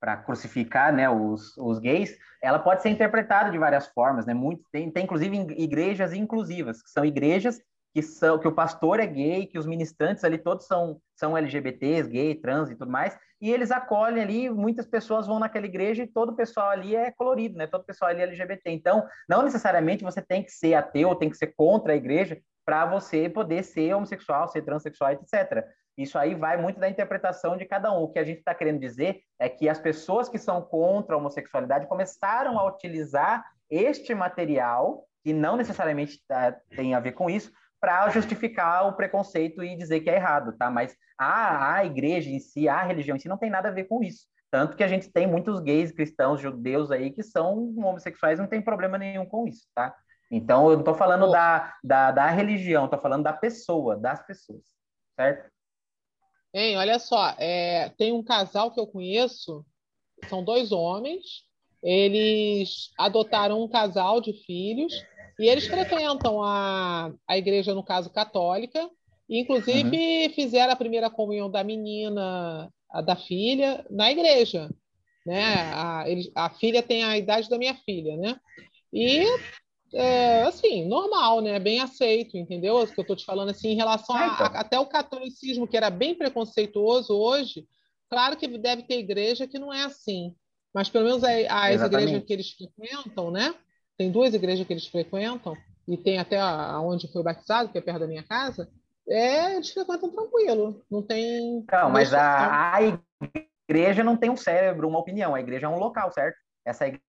para 0.00 0.16
crucificar 0.16 0.90
né, 0.94 1.10
os, 1.10 1.54
os 1.58 1.78
gays, 1.78 2.16
ela 2.42 2.58
pode 2.58 2.80
ser 2.80 2.88
interpretada 2.88 3.50
de 3.50 3.58
várias 3.58 3.86
formas, 3.88 4.24
né? 4.24 4.32
Muito, 4.32 4.64
tem, 4.72 4.90
tem 4.90 5.04
inclusive 5.04 5.36
igrejas 5.58 6.14
inclusivas, 6.14 6.82
que 6.82 6.88
são 6.88 7.04
igrejas 7.04 7.60
que 7.92 8.02
são 8.02 8.38
que 8.38 8.48
o 8.48 8.52
pastor 8.52 9.00
é 9.00 9.06
gay, 9.06 9.46
que 9.46 9.58
os 9.58 9.66
ministrantes 9.66 10.24
ali 10.24 10.38
todos 10.38 10.66
são 10.66 11.00
são 11.16 11.36
LGBTs, 11.36 12.08
gay, 12.08 12.34
trans 12.34 12.70
e 12.70 12.74
tudo 12.74 12.90
mais, 12.90 13.16
e 13.40 13.50
eles 13.50 13.70
acolhem 13.70 14.22
ali, 14.22 14.50
muitas 14.50 14.86
pessoas 14.86 15.26
vão 15.26 15.38
naquela 15.38 15.66
igreja 15.66 16.02
e 16.02 16.06
todo 16.06 16.30
o 16.30 16.36
pessoal 16.36 16.70
ali 16.70 16.94
é 16.94 17.10
colorido, 17.10 17.56
né? 17.56 17.66
Todo 17.66 17.82
o 17.82 17.86
pessoal 17.86 18.10
ali 18.10 18.20
é 18.20 18.24
LGBT. 18.24 18.70
Então, 18.70 19.06
não 19.28 19.42
necessariamente 19.42 20.04
você 20.04 20.20
tem 20.20 20.42
que 20.42 20.50
ser 20.50 20.74
ateu, 20.74 21.14
tem 21.14 21.30
que 21.30 21.36
ser 21.36 21.48
contra 21.48 21.92
a 21.92 21.96
igreja 21.96 22.40
para 22.64 22.86
você 22.86 23.28
poder 23.28 23.62
ser 23.64 23.94
homossexual, 23.94 24.48
ser 24.48 24.62
transexual, 24.62 25.12
etc. 25.12 25.66
Isso 25.96 26.18
aí 26.18 26.34
vai 26.34 26.56
muito 26.56 26.78
da 26.78 26.88
interpretação 26.88 27.56
de 27.56 27.64
cada 27.64 27.92
um. 27.92 28.02
O 28.02 28.08
que 28.08 28.18
a 28.18 28.24
gente 28.24 28.38
está 28.38 28.54
querendo 28.54 28.78
dizer 28.78 29.20
é 29.38 29.48
que 29.48 29.68
as 29.68 29.78
pessoas 29.78 30.28
que 30.28 30.38
são 30.38 30.62
contra 30.62 31.14
a 31.14 31.18
homossexualidade 31.18 31.86
começaram 31.86 32.58
a 32.58 32.66
utilizar 32.66 33.44
este 33.68 34.14
material, 34.14 35.06
que 35.22 35.32
não 35.32 35.56
necessariamente 35.56 36.22
tá, 36.26 36.52
tem 36.74 36.94
a 36.94 37.00
ver 37.00 37.12
com 37.12 37.28
isso, 37.28 37.52
para 37.80 38.08
justificar 38.10 38.86
o 38.86 38.92
preconceito 38.92 39.64
e 39.64 39.76
dizer 39.76 40.00
que 40.00 40.10
é 40.10 40.16
errado, 40.16 40.56
tá? 40.56 40.70
Mas 40.70 40.94
a, 41.18 41.76
a 41.76 41.84
igreja 41.84 42.28
em 42.28 42.38
si, 42.38 42.68
a 42.68 42.82
religião 42.82 43.16
em 43.16 43.20
si, 43.20 43.28
não 43.28 43.38
tem 43.38 43.50
nada 43.50 43.68
a 43.68 43.72
ver 43.72 43.84
com 43.84 44.02
isso. 44.02 44.26
Tanto 44.50 44.76
que 44.76 44.84
a 44.84 44.88
gente 44.88 45.10
tem 45.10 45.26
muitos 45.26 45.60
gays, 45.60 45.92
cristãos, 45.92 46.40
judeus 46.40 46.90
aí 46.90 47.10
que 47.10 47.22
são 47.22 47.72
homossexuais, 47.78 48.38
não 48.38 48.46
tem 48.46 48.60
problema 48.60 48.98
nenhum 48.98 49.24
com 49.24 49.46
isso, 49.46 49.66
tá? 49.74 49.94
Então, 50.30 50.66
eu 50.68 50.74
não 50.74 50.80
estou 50.80 50.94
falando 50.94 51.30
da, 51.30 51.74
da, 51.82 52.10
da 52.10 52.26
religião, 52.26 52.84
estou 52.84 53.00
falando 53.00 53.24
da 53.24 53.32
pessoa, 53.32 53.96
das 53.96 54.24
pessoas, 54.24 54.62
certo? 55.16 55.50
Hein, 56.52 56.76
olha 56.76 56.98
só, 56.98 57.34
é, 57.38 57.90
tem 57.90 58.12
um 58.12 58.22
casal 58.22 58.72
que 58.72 58.80
eu 58.80 58.86
conheço, 58.86 59.64
são 60.28 60.44
dois 60.44 60.72
homens, 60.72 61.44
eles 61.82 62.90
adotaram 62.98 63.62
um 63.62 63.68
casal 63.68 64.20
de 64.20 64.32
filhos 64.44 64.92
e 65.40 65.48
eles 65.48 65.66
frequentam 65.66 66.42
a, 66.42 67.10
a 67.26 67.38
igreja, 67.38 67.74
no 67.74 67.82
caso, 67.82 68.10
católica, 68.10 68.90
inclusive 69.26 70.26
uhum. 70.26 70.34
fizeram 70.34 70.70
a 70.70 70.76
primeira 70.76 71.08
comunhão 71.08 71.50
da 71.50 71.64
menina, 71.64 72.70
a 72.90 73.00
da 73.00 73.16
filha, 73.16 73.82
na 73.90 74.12
igreja. 74.12 74.68
Né? 75.24 75.42
A, 75.72 76.04
eles, 76.06 76.30
a 76.34 76.50
filha 76.50 76.82
tem 76.82 77.04
a 77.04 77.16
idade 77.16 77.48
da 77.48 77.56
minha 77.56 77.74
filha, 77.74 78.18
né? 78.18 78.38
E 78.92 79.24
é, 79.94 80.42
assim, 80.42 80.86
normal, 80.86 81.40
né? 81.40 81.58
Bem 81.58 81.80
aceito, 81.80 82.36
entendeu? 82.36 82.76
O 82.76 82.86
que 82.86 83.00
eu 83.00 83.02
estou 83.02 83.16
te 83.16 83.24
falando 83.24 83.48
assim, 83.48 83.68
em 83.70 83.76
relação 83.76 84.14
a, 84.14 84.26
a, 84.26 84.60
até 84.60 84.78
o 84.78 84.86
catolicismo, 84.86 85.66
que 85.66 85.76
era 85.76 85.88
bem 85.88 86.14
preconceituoso 86.14 87.14
hoje, 87.14 87.66
claro 88.10 88.36
que 88.36 88.46
deve 88.46 88.82
ter 88.82 88.98
igreja 88.98 89.48
que 89.48 89.58
não 89.58 89.72
é 89.72 89.84
assim. 89.84 90.34
Mas 90.74 90.90
pelo 90.90 91.06
menos 91.06 91.24
as 91.24 91.80
igrejas 91.80 92.24
que 92.24 92.32
eles 92.34 92.50
frequentam, 92.50 93.30
né? 93.30 93.54
Tem 94.00 94.10
duas 94.10 94.32
igrejas 94.32 94.66
que 94.66 94.72
eles 94.72 94.86
frequentam, 94.86 95.54
e 95.86 95.94
tem 95.94 96.18
até 96.18 96.42
onde 96.78 97.06
foi 97.12 97.22
batizado, 97.22 97.68
que 97.68 97.76
é 97.76 97.82
perto 97.82 98.00
da 98.00 98.06
minha 98.06 98.22
casa, 98.22 98.66
é, 99.06 99.56
eles 99.56 99.70
frequentam 99.70 100.08
tranquilo, 100.08 100.82
não 100.90 101.02
tem... 101.02 101.62
Não, 101.70 101.90
mas 101.90 102.14
a, 102.14 102.76
a, 102.76 102.78
igreja 103.68 104.02
não 104.02 104.16
tem 104.16 104.30
um 104.30 104.38
cérebro, 104.38 104.88
uma 104.88 104.98
opinião, 104.98 105.34
a 105.34 105.40
igreja 105.40 105.66
é 105.66 105.68
um 105.68 105.78
local, 105.78 106.10
certo? 106.12 106.38
Essa 106.64 106.86
igreja 106.86 107.02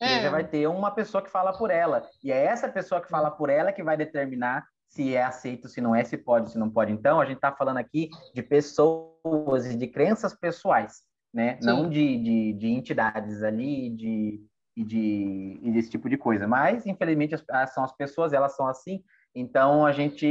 é. 0.00 0.30
vai 0.30 0.42
ter 0.42 0.66
uma 0.68 0.90
pessoa 0.90 1.20
que 1.20 1.30
fala 1.30 1.52
por 1.52 1.70
ela, 1.70 2.08
e 2.24 2.32
é 2.32 2.46
essa 2.46 2.66
pessoa 2.66 3.02
que 3.02 3.10
fala 3.10 3.30
por 3.30 3.50
ela 3.50 3.70
que 3.70 3.82
vai 3.82 3.98
determinar 3.98 4.64
se 4.88 5.14
é 5.14 5.22
aceito, 5.22 5.68
se 5.68 5.82
não 5.82 5.94
é, 5.94 6.02
se 6.02 6.16
pode, 6.16 6.50
se 6.50 6.58
não 6.58 6.70
pode. 6.70 6.90
Então, 6.90 7.20
a 7.20 7.26
gente 7.26 7.36
está 7.36 7.52
falando 7.52 7.76
aqui 7.76 8.08
de 8.34 8.42
pessoas 8.42 9.66
e 9.66 9.76
de 9.76 9.86
crenças 9.86 10.34
pessoais, 10.34 11.02
né? 11.30 11.58
Sim. 11.60 11.66
Não 11.66 11.90
de, 11.90 12.16
de, 12.16 12.52
de 12.54 12.68
entidades 12.68 13.42
ali, 13.42 13.90
de 13.90 14.47
e, 14.78 14.84
de, 14.84 15.58
e 15.60 15.72
desse 15.72 15.90
tipo 15.90 16.08
de 16.08 16.16
coisa. 16.16 16.46
Mas, 16.46 16.86
infelizmente, 16.86 17.34
as, 17.34 17.44
as, 17.50 17.74
são 17.74 17.82
as 17.82 17.92
pessoas, 17.92 18.32
elas 18.32 18.54
são 18.54 18.68
assim. 18.68 19.02
Então, 19.34 19.84
a 19.84 19.90
gente, 19.90 20.24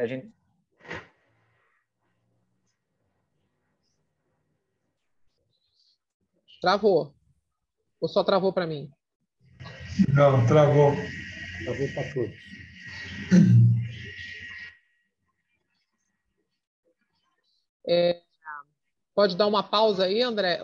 a 0.00 0.06
gente 0.06 0.32
Travou. 6.60 7.14
Ou 8.00 8.08
só 8.08 8.24
travou 8.24 8.52
para 8.52 8.66
mim? 8.66 8.90
Não, 10.12 10.44
travou. 10.46 10.92
Travou 11.64 11.88
para 11.94 12.12
todos. 12.12 12.36
É, 17.88 18.20
pode 19.14 19.36
dar 19.36 19.46
uma 19.46 19.62
pausa 19.62 20.04
aí, 20.04 20.20
André? 20.20 20.60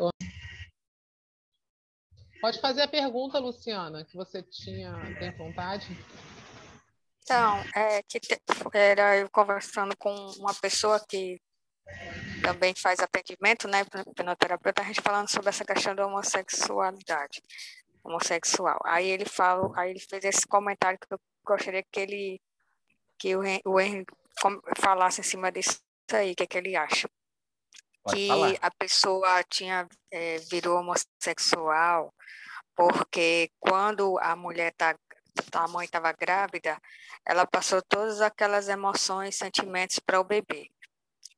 Pode 2.44 2.60
fazer 2.60 2.82
a 2.82 2.88
pergunta, 2.88 3.38
Luciana, 3.38 4.04
que 4.04 4.14
você 4.14 4.42
tinha 4.42 4.92
tem 5.18 5.30
vontade. 5.30 5.88
Então, 7.22 7.56
é, 7.74 8.02
que 8.02 8.20
te, 8.20 8.38
era 8.74 9.16
eu 9.16 9.30
conversando 9.30 9.96
com 9.96 10.14
uma 10.36 10.52
pessoa 10.52 11.02
que 11.08 11.40
também 12.42 12.74
faz 12.74 13.00
atendimento, 13.00 13.66
né, 13.66 13.82
penoterapeuta, 14.14 14.82
a 14.82 14.84
gente 14.84 15.00
falando 15.00 15.30
sobre 15.30 15.48
essa 15.48 15.64
questão 15.64 15.94
da 15.94 16.06
homossexualidade, 16.06 17.40
homossexual. 18.04 18.78
Aí 18.84 19.08
ele 19.08 19.24
falou, 19.24 19.72
aí 19.74 19.92
ele 19.92 20.00
fez 20.00 20.22
esse 20.22 20.46
comentário 20.46 20.98
que 20.98 21.14
eu 21.14 21.20
gostaria 21.46 21.82
que 21.90 21.98
ele, 21.98 22.42
que 23.18 23.34
o, 23.34 23.40
o 23.64 23.80
Henry 23.80 24.04
falasse 24.76 25.22
em 25.22 25.24
cima 25.24 25.50
disso 25.50 25.80
aí, 26.12 26.32
o 26.32 26.36
que, 26.36 26.42
é 26.42 26.46
que 26.46 26.58
ele 26.58 26.76
acha. 26.76 27.08
Pode 28.02 28.18
que 28.18 28.28
falar. 28.28 28.54
a 28.60 28.70
pessoa 28.70 29.42
tinha 29.44 29.88
é, 30.10 30.36
virou 30.50 30.78
homossexual 30.78 32.12
porque 32.76 33.50
quando 33.60 34.18
a 34.20 34.34
mulher 34.36 34.72
tá 34.72 34.96
a 35.52 35.68
mãe 35.68 35.84
estava 35.84 36.12
grávida, 36.12 36.80
ela 37.26 37.46
passou 37.46 37.82
todas 37.82 38.20
aquelas 38.20 38.68
emoções, 38.68 39.36
sentimentos 39.36 39.98
para 39.98 40.20
o 40.20 40.24
bebê. 40.24 40.70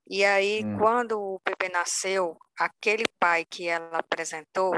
E 0.08 0.24
aí, 0.24 0.64
hum. 0.64 0.78
quando 0.78 1.18
o 1.18 1.40
bebê 1.44 1.68
nasceu, 1.68 2.36
aquele 2.58 3.04
pai 3.18 3.44
que 3.44 3.68
ela 3.68 3.98
apresentou, 3.98 4.72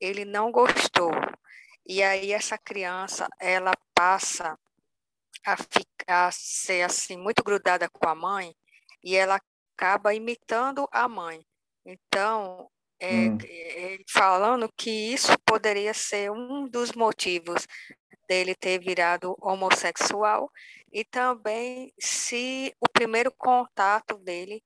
ele 0.00 0.24
não 0.24 0.50
gostou. 0.50 1.10
E 1.86 2.02
aí 2.02 2.32
essa 2.32 2.58
criança, 2.58 3.28
ela 3.38 3.72
passa 3.94 4.58
a 5.44 5.56
ficar 5.56 6.26
a 6.26 6.30
ser 6.32 6.82
assim 6.82 7.16
muito 7.16 7.42
grudada 7.42 7.88
com 7.88 8.08
a 8.08 8.14
mãe 8.14 8.54
e 9.02 9.16
ela 9.16 9.40
acaba 9.76 10.14
imitando 10.14 10.88
a 10.90 11.08
mãe. 11.08 11.44
Então, 11.84 12.70
é, 13.00 13.12
hum. 13.12 13.38
é, 13.44 13.98
falando 14.08 14.70
que 14.76 14.90
isso 14.90 15.32
poderia 15.44 15.92
ser 15.92 16.30
um 16.30 16.68
dos 16.68 16.92
motivos 16.92 17.66
dele 18.28 18.54
ter 18.54 18.78
virado 18.78 19.36
homossexual 19.40 20.50
e 20.92 21.04
também 21.04 21.92
se 21.98 22.74
o 22.80 22.88
primeiro 22.88 23.32
contato 23.36 24.18
dele 24.18 24.62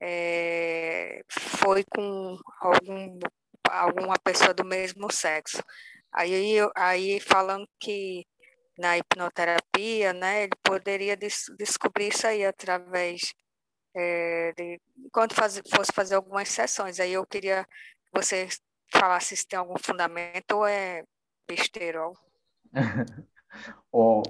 é, 0.00 1.22
foi 1.28 1.84
com 1.84 2.38
algum 2.60 3.18
alguma 3.68 4.16
pessoa 4.18 4.54
do 4.54 4.64
mesmo 4.64 5.10
sexo. 5.10 5.62
Aí, 6.12 6.58
aí 6.74 7.20
falando 7.20 7.68
que 7.80 8.24
na 8.78 8.96
hipnoterapia, 8.98 10.12
né, 10.12 10.44
ele 10.44 10.52
poderia 10.62 11.16
des 11.16 11.44
descobrir 11.58 12.08
isso 12.08 12.26
aí 12.26 12.44
através 12.44 13.34
é, 13.96 14.52
de 14.56 14.80
quando 15.10 15.34
faz, 15.34 15.60
fosse 15.74 15.90
fazer 15.92 16.14
algumas 16.14 16.48
sessões. 16.48 17.00
Aí 17.00 17.12
eu 17.12 17.26
queria 17.26 17.64
que 17.64 18.12
você 18.12 18.48
falasse 18.92 19.36
se 19.36 19.48
tem 19.48 19.58
algum 19.58 19.76
fundamento 19.78 20.52
ou 20.52 20.66
é 20.66 21.02
besteirol. 21.48 22.14
oh, 23.90 24.22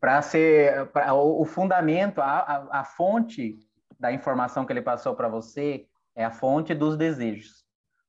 para 0.00 0.22
ser 0.22 0.86
pra, 0.86 1.12
o, 1.14 1.44
fundamento, 1.44 2.20
a, 2.20 2.38
a, 2.38 2.80
a 2.80 2.84
fonte 2.84 3.58
da 3.98 4.12
informação 4.12 4.64
que 4.64 4.72
ele 4.72 4.82
passou 4.82 5.14
para 5.14 5.28
você 5.28 5.86
é 6.14 6.24
a 6.24 6.30
fonte 6.30 6.74
dos 6.74 6.96
desejos 6.96 7.64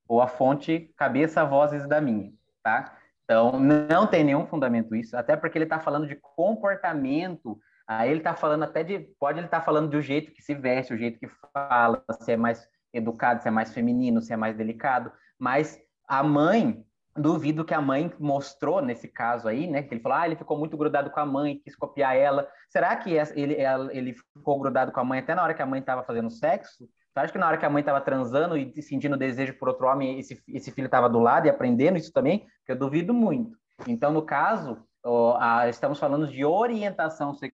ou 0.08 0.22
a 0.22 0.28
fonte 0.28 0.92
cabeça, 0.96 1.44
vozes 1.44 1.88
da 1.88 2.00
minha, 2.00 2.32
tá? 2.62 2.96
Então, 3.24 3.58
não 3.58 4.06
tem 4.06 4.22
nenhum 4.22 4.46
fundamento 4.46 4.94
isso, 4.94 5.16
até 5.16 5.36
porque 5.36 5.58
ele 5.58 5.64
está 5.64 5.80
falando 5.80 6.06
de 6.06 6.14
comportamento, 6.14 7.58
aí 7.86 8.10
ele 8.10 8.18
está 8.18 8.34
falando 8.34 8.64
até 8.64 8.82
de, 8.82 8.98
pode 9.18 9.38
ele 9.38 9.46
estar 9.46 9.60
tá 9.60 9.64
falando 9.64 9.88
do 9.88 10.02
jeito 10.02 10.32
que 10.32 10.42
se 10.42 10.54
veste, 10.54 10.92
o 10.92 10.98
jeito 10.98 11.18
que 11.18 11.28
fala, 11.52 12.02
se 12.20 12.32
é 12.32 12.36
mais 12.36 12.68
educado, 12.92 13.42
se 13.42 13.48
é 13.48 13.50
mais 13.50 13.72
feminino, 13.72 14.20
se 14.20 14.32
é 14.32 14.36
mais 14.36 14.56
delicado, 14.56 15.12
mas 15.38 15.78
a 16.08 16.22
mãe, 16.22 16.84
duvido 17.16 17.64
que 17.64 17.74
a 17.74 17.80
mãe 17.80 18.12
mostrou 18.18 18.82
nesse 18.82 19.08
caso 19.08 19.48
aí, 19.48 19.66
né, 19.66 19.82
que 19.82 19.94
ele 19.94 20.00
falou, 20.00 20.18
ah, 20.18 20.26
ele 20.26 20.36
ficou 20.36 20.58
muito 20.58 20.76
grudado 20.76 21.10
com 21.10 21.20
a 21.20 21.26
mãe, 21.26 21.60
quis 21.62 21.76
copiar 21.76 22.16
ela, 22.16 22.48
será 22.68 22.94
que 22.96 23.12
ele, 23.34 23.56
ele 23.92 24.14
ficou 24.34 24.58
grudado 24.58 24.92
com 24.92 25.00
a 25.00 25.04
mãe 25.04 25.20
até 25.20 25.34
na 25.34 25.42
hora 25.42 25.54
que 25.54 25.62
a 25.62 25.66
mãe 25.66 25.80
estava 25.80 26.02
fazendo 26.02 26.30
sexo? 26.30 26.88
Você 27.16 27.20
acha 27.20 27.32
que 27.32 27.38
na 27.38 27.46
hora 27.46 27.56
que 27.56 27.64
a 27.64 27.70
mãe 27.70 27.80
estava 27.80 28.00
transando 28.00 28.58
e 28.58 28.82
sentindo 28.82 29.16
desejo 29.16 29.54
por 29.54 29.68
outro 29.68 29.86
homem, 29.86 30.18
esse, 30.18 30.42
esse 30.48 30.70
filho 30.70 30.84
estava 30.84 31.08
do 31.08 31.18
lado 31.18 31.46
e 31.46 31.50
aprendendo 31.50 31.96
isso 31.96 32.12
também? 32.12 32.46
Eu 32.68 32.76
duvido 32.76 33.14
muito. 33.14 33.56
Então, 33.86 34.12
no 34.12 34.20
caso, 34.20 34.84
estamos 35.70 35.98
falando 35.98 36.26
de 36.26 36.44
orientação 36.44 37.32
sexual, 37.32 37.55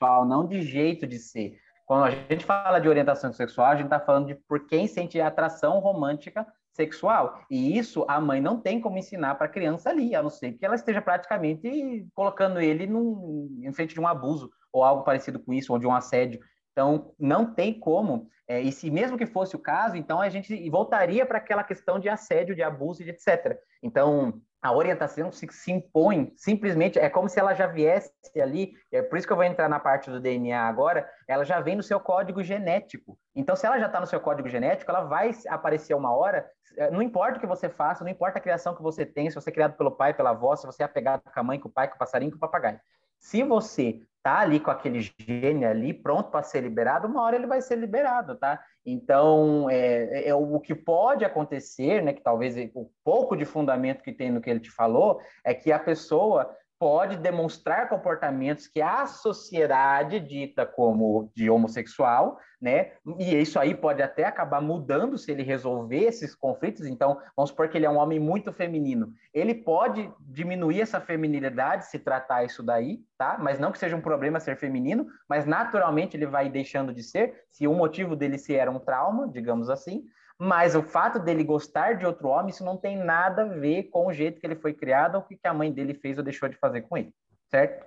não 0.00 0.46
de 0.46 0.62
jeito 0.62 1.06
de 1.06 1.18
ser. 1.18 1.58
Quando 1.86 2.04
a 2.04 2.10
gente 2.10 2.44
fala 2.44 2.78
de 2.78 2.88
orientação 2.88 3.32
sexual, 3.32 3.68
a 3.68 3.76
gente 3.76 3.86
está 3.86 3.98
falando 3.98 4.26
de 4.26 4.34
por 4.34 4.66
quem 4.66 4.86
sente 4.86 5.20
atração 5.20 5.78
romântica 5.78 6.46
sexual. 6.72 7.40
E 7.50 7.76
isso 7.76 8.04
a 8.08 8.20
mãe 8.20 8.40
não 8.40 8.60
tem 8.60 8.80
como 8.80 8.98
ensinar 8.98 9.34
para 9.34 9.46
a 9.46 9.50
criança 9.50 9.90
ali, 9.90 10.14
a 10.14 10.22
não 10.22 10.30
ser 10.30 10.52
que 10.52 10.64
ela 10.64 10.74
esteja 10.74 11.00
praticamente 11.00 12.06
colocando 12.14 12.60
ele 12.60 12.86
num, 12.86 13.58
em 13.62 13.72
frente 13.72 13.94
de 13.94 14.00
um 14.00 14.06
abuso 14.06 14.50
ou 14.72 14.84
algo 14.84 15.02
parecido 15.02 15.40
com 15.40 15.52
isso, 15.52 15.72
ou 15.72 15.78
de 15.78 15.86
um 15.86 15.94
assédio. 15.94 16.40
Então, 16.78 17.12
não 17.18 17.44
tem 17.44 17.76
como, 17.76 18.28
é, 18.46 18.60
e 18.60 18.70
se 18.70 18.88
mesmo 18.88 19.18
que 19.18 19.26
fosse 19.26 19.56
o 19.56 19.58
caso, 19.58 19.96
então 19.96 20.20
a 20.20 20.28
gente 20.28 20.70
voltaria 20.70 21.26
para 21.26 21.38
aquela 21.38 21.64
questão 21.64 21.98
de 21.98 22.08
assédio, 22.08 22.54
de 22.54 22.62
abuso 22.62 23.02
e 23.02 23.10
etc. 23.10 23.58
Então, 23.82 24.40
a 24.62 24.72
orientação 24.72 25.32
se, 25.32 25.48
se, 25.50 25.72
impõe, 25.72 26.32
simplesmente, 26.36 26.96
é 26.96 27.10
como 27.10 27.28
se 27.28 27.40
ela 27.40 27.52
já 27.52 27.66
viesse 27.66 28.12
ali, 28.40 28.74
é 28.92 29.02
por 29.02 29.18
isso 29.18 29.26
que 29.26 29.32
eu 29.32 29.36
vou 29.36 29.44
entrar 29.44 29.68
na 29.68 29.80
parte 29.80 30.08
do 30.08 30.20
DNA 30.20 30.56
agora, 30.68 31.10
ela 31.26 31.44
já 31.44 31.58
vem 31.58 31.74
no 31.74 31.82
seu 31.82 31.98
código 31.98 32.44
genético. 32.44 33.18
Então, 33.34 33.56
se 33.56 33.66
ela 33.66 33.80
já 33.80 33.86
está 33.86 33.98
no 33.98 34.06
seu 34.06 34.20
código 34.20 34.48
genético, 34.48 34.88
ela 34.88 35.02
vai 35.02 35.32
aparecer 35.48 35.94
uma 35.94 36.14
hora, 36.14 36.48
é, 36.76 36.92
não 36.92 37.02
importa 37.02 37.38
o 37.38 37.40
que 37.40 37.46
você 37.48 37.68
faça, 37.68 38.04
não 38.04 38.10
importa 38.12 38.38
a 38.38 38.40
criação 38.40 38.72
que 38.76 38.82
você 38.84 39.04
tem, 39.04 39.28
se 39.28 39.34
você 39.34 39.50
é 39.50 39.52
criado 39.52 39.76
pelo 39.76 39.90
pai, 39.90 40.14
pela 40.14 40.30
avó, 40.30 40.54
se 40.54 40.64
você 40.64 40.84
é 40.84 40.86
apegado 40.86 41.22
com 41.22 41.40
a 41.40 41.42
mãe, 41.42 41.58
com 41.58 41.68
o 41.68 41.72
pai, 41.72 41.88
com 41.88 41.96
o 41.96 41.98
passarinho, 41.98 42.30
com 42.30 42.36
o 42.36 42.40
papagaio. 42.40 42.78
Se 43.18 43.42
você 43.42 44.00
tá 44.22 44.40
ali 44.40 44.60
com 44.60 44.70
aquele 44.70 45.00
gene 45.00 45.64
ali 45.64 45.94
pronto 45.94 46.30
para 46.30 46.42
ser 46.42 46.62
liberado, 46.62 47.06
uma 47.06 47.22
hora 47.22 47.36
ele 47.36 47.46
vai 47.46 47.62
ser 47.62 47.76
liberado, 47.76 48.36
tá? 48.36 48.62
Então, 48.84 49.68
é, 49.70 50.20
é, 50.20 50.28
é, 50.28 50.34
o 50.34 50.58
que 50.60 50.74
pode 50.74 51.24
acontecer, 51.24 52.02
né, 52.02 52.12
que 52.12 52.22
talvez 52.22 52.56
o 52.74 52.90
pouco 53.04 53.36
de 53.36 53.44
fundamento 53.44 54.02
que 54.02 54.12
tem 54.12 54.30
no 54.30 54.40
que 54.40 54.50
ele 54.50 54.60
te 54.60 54.70
falou, 54.70 55.20
é 55.44 55.54
que 55.54 55.72
a 55.72 55.78
pessoa 55.78 56.54
pode 56.78 57.16
demonstrar 57.16 57.88
comportamentos 57.88 58.68
que 58.68 58.80
a 58.80 59.06
sociedade 59.06 60.20
dita 60.20 60.64
como 60.64 61.30
de 61.34 61.50
homossexual, 61.50 62.38
né? 62.60 62.92
E 63.18 63.34
isso 63.34 63.58
aí 63.58 63.74
pode 63.74 64.00
até 64.00 64.24
acabar 64.24 64.60
mudando 64.60 65.18
se 65.18 65.32
ele 65.32 65.42
resolver 65.42 66.04
esses 66.04 66.34
conflitos. 66.34 66.86
Então, 66.86 67.20
vamos 67.36 67.50
supor 67.50 67.68
que 67.68 67.76
ele 67.76 67.86
é 67.86 67.90
um 67.90 67.96
homem 67.96 68.20
muito 68.20 68.52
feminino. 68.52 69.12
Ele 69.34 69.54
pode 69.54 70.08
diminuir 70.20 70.80
essa 70.80 71.00
feminilidade 71.00 71.86
se 71.86 71.98
tratar 71.98 72.44
isso 72.44 72.62
daí, 72.62 73.00
tá? 73.16 73.36
Mas 73.40 73.58
não 73.58 73.72
que 73.72 73.78
seja 73.78 73.96
um 73.96 74.00
problema 74.00 74.38
ser 74.38 74.56
feminino, 74.56 75.06
mas 75.28 75.44
naturalmente 75.46 76.16
ele 76.16 76.26
vai 76.26 76.48
deixando 76.48 76.92
de 76.92 77.02
ser, 77.02 77.44
se 77.50 77.66
o 77.66 77.74
motivo 77.74 78.14
dele 78.14 78.38
se 78.38 78.54
era 78.54 78.70
um 78.70 78.78
trauma, 78.78 79.28
digamos 79.28 79.68
assim. 79.68 80.04
Mas 80.38 80.76
o 80.76 80.82
fato 80.82 81.18
dele 81.18 81.42
gostar 81.42 81.94
de 81.94 82.06
outro 82.06 82.28
homem, 82.28 82.50
isso 82.50 82.64
não 82.64 82.76
tem 82.76 82.96
nada 82.96 83.42
a 83.42 83.46
ver 83.48 83.84
com 83.84 84.06
o 84.06 84.12
jeito 84.12 84.40
que 84.40 84.46
ele 84.46 84.54
foi 84.54 84.72
criado 84.72 85.16
ou 85.16 85.20
o 85.20 85.24
que 85.24 85.38
a 85.42 85.52
mãe 85.52 85.72
dele 85.72 85.94
fez 85.94 86.16
ou 86.16 86.22
deixou 86.22 86.48
de 86.48 86.56
fazer 86.56 86.82
com 86.82 86.96
ele, 86.96 87.12
certo? 87.50 87.84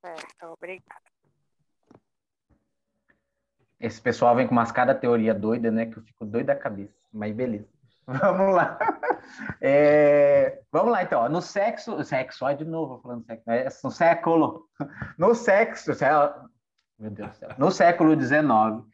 Certo, 0.00 0.46
obrigada. 0.46 1.00
Esse 3.78 4.00
pessoal 4.00 4.34
vem 4.34 4.46
com 4.46 4.52
umas 4.52 4.72
cada 4.72 4.94
teoria 4.94 5.34
doida, 5.34 5.70
né? 5.70 5.86
Que 5.86 5.98
eu 5.98 6.02
fico 6.02 6.24
doido 6.24 6.46
da 6.46 6.56
cabeça. 6.56 6.94
Mas 7.12 7.34
beleza. 7.34 7.68
Vamos 8.06 8.54
lá. 8.54 8.78
É, 9.60 10.62
vamos 10.70 10.92
lá, 10.92 11.02
então. 11.02 11.28
No 11.28 11.42
sexo... 11.42 12.04
Sexo, 12.04 12.44
olha 12.44 12.56
de 12.56 12.64
novo 12.64 13.00
falando 13.02 13.24
sexo. 13.24 13.42
Né? 13.46 13.64
No 13.82 13.90
século... 13.90 14.68
No 15.18 15.34
sexo... 15.34 15.90
Meu 16.98 17.10
Deus 17.10 17.30
do 17.30 17.36
céu. 17.36 17.48
No 17.58 17.70
século 17.72 18.18
XIX, 18.18 18.86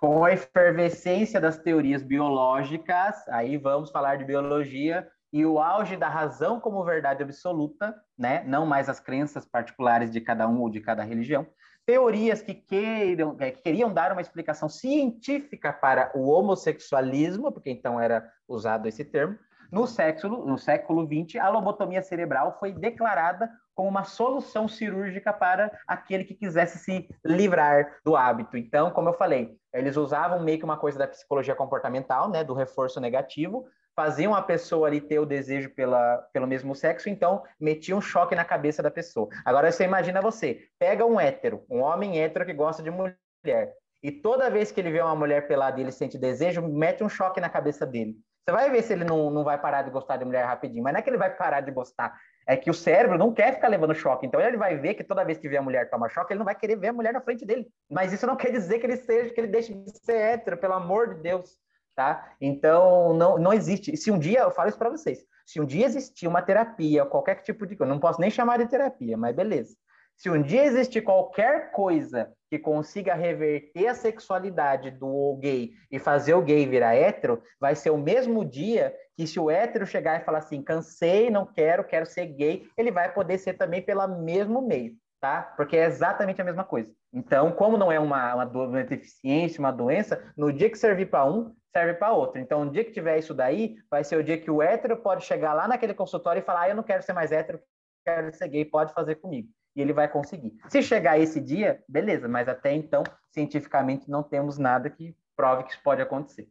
com 0.00 0.24
a 0.24 0.32
efervescência 0.32 1.40
das 1.40 1.58
teorias 1.58 2.02
biológicas, 2.02 3.26
aí 3.28 3.56
vamos 3.56 3.90
falar 3.90 4.16
de 4.16 4.24
biologia, 4.24 5.08
e 5.32 5.44
o 5.44 5.58
auge 5.58 5.96
da 5.96 6.08
razão 6.08 6.58
como 6.58 6.84
verdade 6.84 7.22
absoluta, 7.22 7.94
né? 8.16 8.42
não 8.46 8.64
mais 8.64 8.88
as 8.88 9.00
crenças 9.00 9.44
particulares 9.44 10.10
de 10.10 10.20
cada 10.20 10.48
um 10.48 10.60
ou 10.60 10.70
de 10.70 10.80
cada 10.80 11.02
religião, 11.02 11.46
teorias 11.84 12.40
que, 12.40 12.54
queiram, 12.54 13.36
que 13.36 13.50
queriam 13.52 13.92
dar 13.92 14.12
uma 14.12 14.20
explicação 14.20 14.68
científica 14.68 15.72
para 15.72 16.10
o 16.14 16.28
homossexualismo, 16.28 17.50
porque 17.52 17.70
então 17.70 18.00
era 18.00 18.30
usado 18.46 18.86
esse 18.86 19.04
termo, 19.04 19.36
no 19.70 19.86
século, 19.86 20.46
no 20.46 20.56
século 20.56 21.06
XX, 21.06 21.36
a 21.40 21.48
lobotomia 21.50 22.02
cerebral 22.02 22.56
foi 22.58 22.72
declarada 22.72 23.50
como 23.78 23.88
uma 23.88 24.02
solução 24.02 24.66
cirúrgica 24.66 25.32
para 25.32 25.70
aquele 25.86 26.24
que 26.24 26.34
quisesse 26.34 26.78
se 26.78 27.08
livrar 27.24 27.96
do 28.04 28.16
hábito. 28.16 28.56
Então, 28.56 28.90
como 28.90 29.10
eu 29.10 29.12
falei, 29.12 29.56
eles 29.72 29.96
usavam 29.96 30.42
meio 30.42 30.58
que 30.58 30.64
uma 30.64 30.76
coisa 30.76 30.98
da 30.98 31.06
psicologia 31.06 31.54
comportamental, 31.54 32.28
né, 32.28 32.42
do 32.42 32.54
reforço 32.54 33.00
negativo, 33.00 33.68
faziam 33.94 34.34
a 34.34 34.42
pessoa 34.42 34.88
ali 34.88 35.00
ter 35.00 35.20
o 35.20 35.24
desejo 35.24 35.70
pela, 35.76 36.18
pelo 36.32 36.44
mesmo 36.44 36.74
sexo, 36.74 37.08
então 37.08 37.44
metiam 37.60 37.98
um 37.98 38.00
choque 38.00 38.34
na 38.34 38.44
cabeça 38.44 38.82
da 38.82 38.90
pessoa. 38.90 39.28
Agora 39.44 39.70
você 39.70 39.84
imagina 39.84 40.20
você, 40.20 40.60
pega 40.76 41.06
um 41.06 41.20
hétero, 41.20 41.64
um 41.70 41.80
homem 41.82 42.20
hétero 42.20 42.44
que 42.44 42.52
gosta 42.52 42.82
de 42.82 42.90
mulher, 42.90 43.74
e 44.02 44.10
toda 44.10 44.50
vez 44.50 44.72
que 44.72 44.80
ele 44.80 44.90
vê 44.90 45.00
uma 45.00 45.14
mulher 45.14 45.46
pelada 45.46 45.78
e 45.78 45.84
ele 45.84 45.92
sente 45.92 46.18
desejo, 46.18 46.62
mete 46.62 47.04
um 47.04 47.08
choque 47.08 47.40
na 47.40 47.48
cabeça 47.48 47.86
dele. 47.86 48.16
Você 48.48 48.52
vai 48.52 48.70
ver 48.70 48.82
se 48.82 48.94
ele 48.94 49.04
não, 49.04 49.30
não 49.30 49.44
vai 49.44 49.60
parar 49.60 49.82
de 49.82 49.90
gostar 49.90 50.16
de 50.16 50.24
mulher 50.24 50.46
rapidinho, 50.46 50.82
mas 50.82 50.94
não 50.94 51.00
é 51.00 51.02
que 51.02 51.10
ele 51.10 51.18
vai 51.18 51.28
parar 51.28 51.60
de 51.60 51.70
gostar, 51.70 52.18
é 52.48 52.56
que 52.56 52.70
o 52.70 52.74
cérebro 52.74 53.18
não 53.18 53.30
quer 53.30 53.52
ficar 53.52 53.68
levando 53.68 53.94
choque. 53.94 54.26
Então 54.26 54.40
ele 54.40 54.56
vai 54.56 54.74
ver 54.74 54.94
que 54.94 55.04
toda 55.04 55.22
vez 55.22 55.36
que 55.36 55.46
vê 55.50 55.58
a 55.58 55.62
mulher 55.62 55.90
tomar 55.90 56.08
choque, 56.08 56.32
ele 56.32 56.38
não 56.38 56.46
vai 56.46 56.54
querer 56.54 56.76
ver 56.76 56.88
a 56.88 56.92
mulher 56.94 57.12
na 57.12 57.20
frente 57.20 57.44
dele. 57.44 57.68
Mas 57.90 58.10
isso 58.10 58.26
não 58.26 58.36
quer 58.36 58.50
dizer 58.50 58.78
que 58.78 58.86
ele 58.86 58.96
seja, 58.96 59.34
que 59.34 59.38
ele 59.38 59.48
deixe 59.48 59.74
de 59.74 59.98
ser 59.98 60.16
hétero, 60.16 60.56
pelo 60.56 60.72
amor 60.72 61.14
de 61.14 61.20
Deus, 61.20 61.58
tá? 61.94 62.32
Então 62.40 63.12
não, 63.12 63.36
não 63.36 63.52
existe. 63.52 63.94
Se 63.98 64.10
um 64.10 64.18
dia, 64.18 64.40
eu 64.40 64.50
falo 64.50 64.70
isso 64.70 64.78
para 64.78 64.88
vocês, 64.88 65.18
se 65.44 65.60
um 65.60 65.66
dia 65.66 65.84
existir 65.84 66.26
uma 66.26 66.40
terapia, 66.40 67.04
qualquer 67.04 67.42
tipo 67.42 67.66
de 67.66 67.76
coisa, 67.76 67.92
não 67.92 68.00
posso 68.00 68.18
nem 68.18 68.30
chamar 68.30 68.56
de 68.56 68.66
terapia, 68.66 69.18
mas 69.18 69.36
beleza. 69.36 69.76
Se 70.18 70.28
um 70.28 70.42
dia 70.42 70.64
existir 70.64 71.02
qualquer 71.02 71.70
coisa 71.70 72.32
que 72.50 72.58
consiga 72.58 73.14
reverter 73.14 73.86
a 73.86 73.94
sexualidade 73.94 74.90
do 74.90 75.38
gay 75.40 75.70
e 75.92 76.00
fazer 76.00 76.34
o 76.34 76.42
gay 76.42 76.66
virar 76.66 76.96
hétero, 76.96 77.40
vai 77.60 77.76
ser 77.76 77.90
o 77.90 77.96
mesmo 77.96 78.44
dia 78.44 78.92
que 79.16 79.28
se 79.28 79.38
o 79.38 79.48
hétero 79.48 79.86
chegar 79.86 80.20
e 80.20 80.24
falar 80.24 80.38
assim, 80.38 80.60
cansei, 80.60 81.30
não 81.30 81.46
quero, 81.46 81.84
quero 81.84 82.04
ser 82.04 82.26
gay, 82.26 82.68
ele 82.76 82.90
vai 82.90 83.14
poder 83.14 83.38
ser 83.38 83.52
também 83.54 83.80
pelo 83.80 84.08
mesmo 84.08 84.60
meio, 84.60 84.94
tá? 85.20 85.54
Porque 85.56 85.76
é 85.76 85.84
exatamente 85.84 86.42
a 86.42 86.44
mesma 86.44 86.64
coisa. 86.64 86.92
Então, 87.12 87.52
como 87.52 87.78
não 87.78 87.92
é 87.92 88.00
uma, 88.00 88.34
uma, 88.34 88.44
uma 88.44 88.82
deficiência, 88.82 89.60
uma 89.60 89.70
doença, 89.70 90.20
no 90.36 90.52
dia 90.52 90.68
que 90.68 90.76
servir 90.76 91.08
para 91.08 91.24
um, 91.26 91.54
serve 91.72 91.94
para 91.94 92.12
outro. 92.12 92.40
Então, 92.40 92.64
no 92.64 92.72
dia 92.72 92.84
que 92.84 92.90
tiver 92.90 93.18
isso 93.18 93.32
daí, 93.32 93.76
vai 93.88 94.02
ser 94.02 94.16
o 94.16 94.24
dia 94.24 94.36
que 94.36 94.50
o 94.50 94.60
hétero 94.60 94.96
pode 94.96 95.24
chegar 95.24 95.54
lá 95.54 95.68
naquele 95.68 95.94
consultório 95.94 96.40
e 96.40 96.44
falar, 96.44 96.62
ah, 96.62 96.70
eu 96.70 96.74
não 96.74 96.82
quero 96.82 97.04
ser 97.04 97.12
mais 97.12 97.30
hétero, 97.30 97.60
quero 98.04 98.34
ser 98.34 98.48
gay, 98.48 98.64
pode 98.64 98.92
fazer 98.92 99.14
comigo 99.14 99.48
e 99.74 99.80
ele 99.80 99.92
vai 99.92 100.08
conseguir. 100.08 100.56
Se 100.68 100.82
chegar 100.82 101.18
esse 101.18 101.40
dia, 101.40 101.82
beleza, 101.88 102.28
mas 102.28 102.48
até 102.48 102.72
então, 102.74 103.02
cientificamente, 103.30 104.10
não 104.10 104.22
temos 104.22 104.58
nada 104.58 104.90
que 104.90 105.16
prove 105.36 105.64
que 105.64 105.72
isso 105.72 105.82
pode 105.82 106.02
acontecer. 106.02 106.48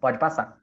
Pode 0.00 0.18
passar. 0.18 0.58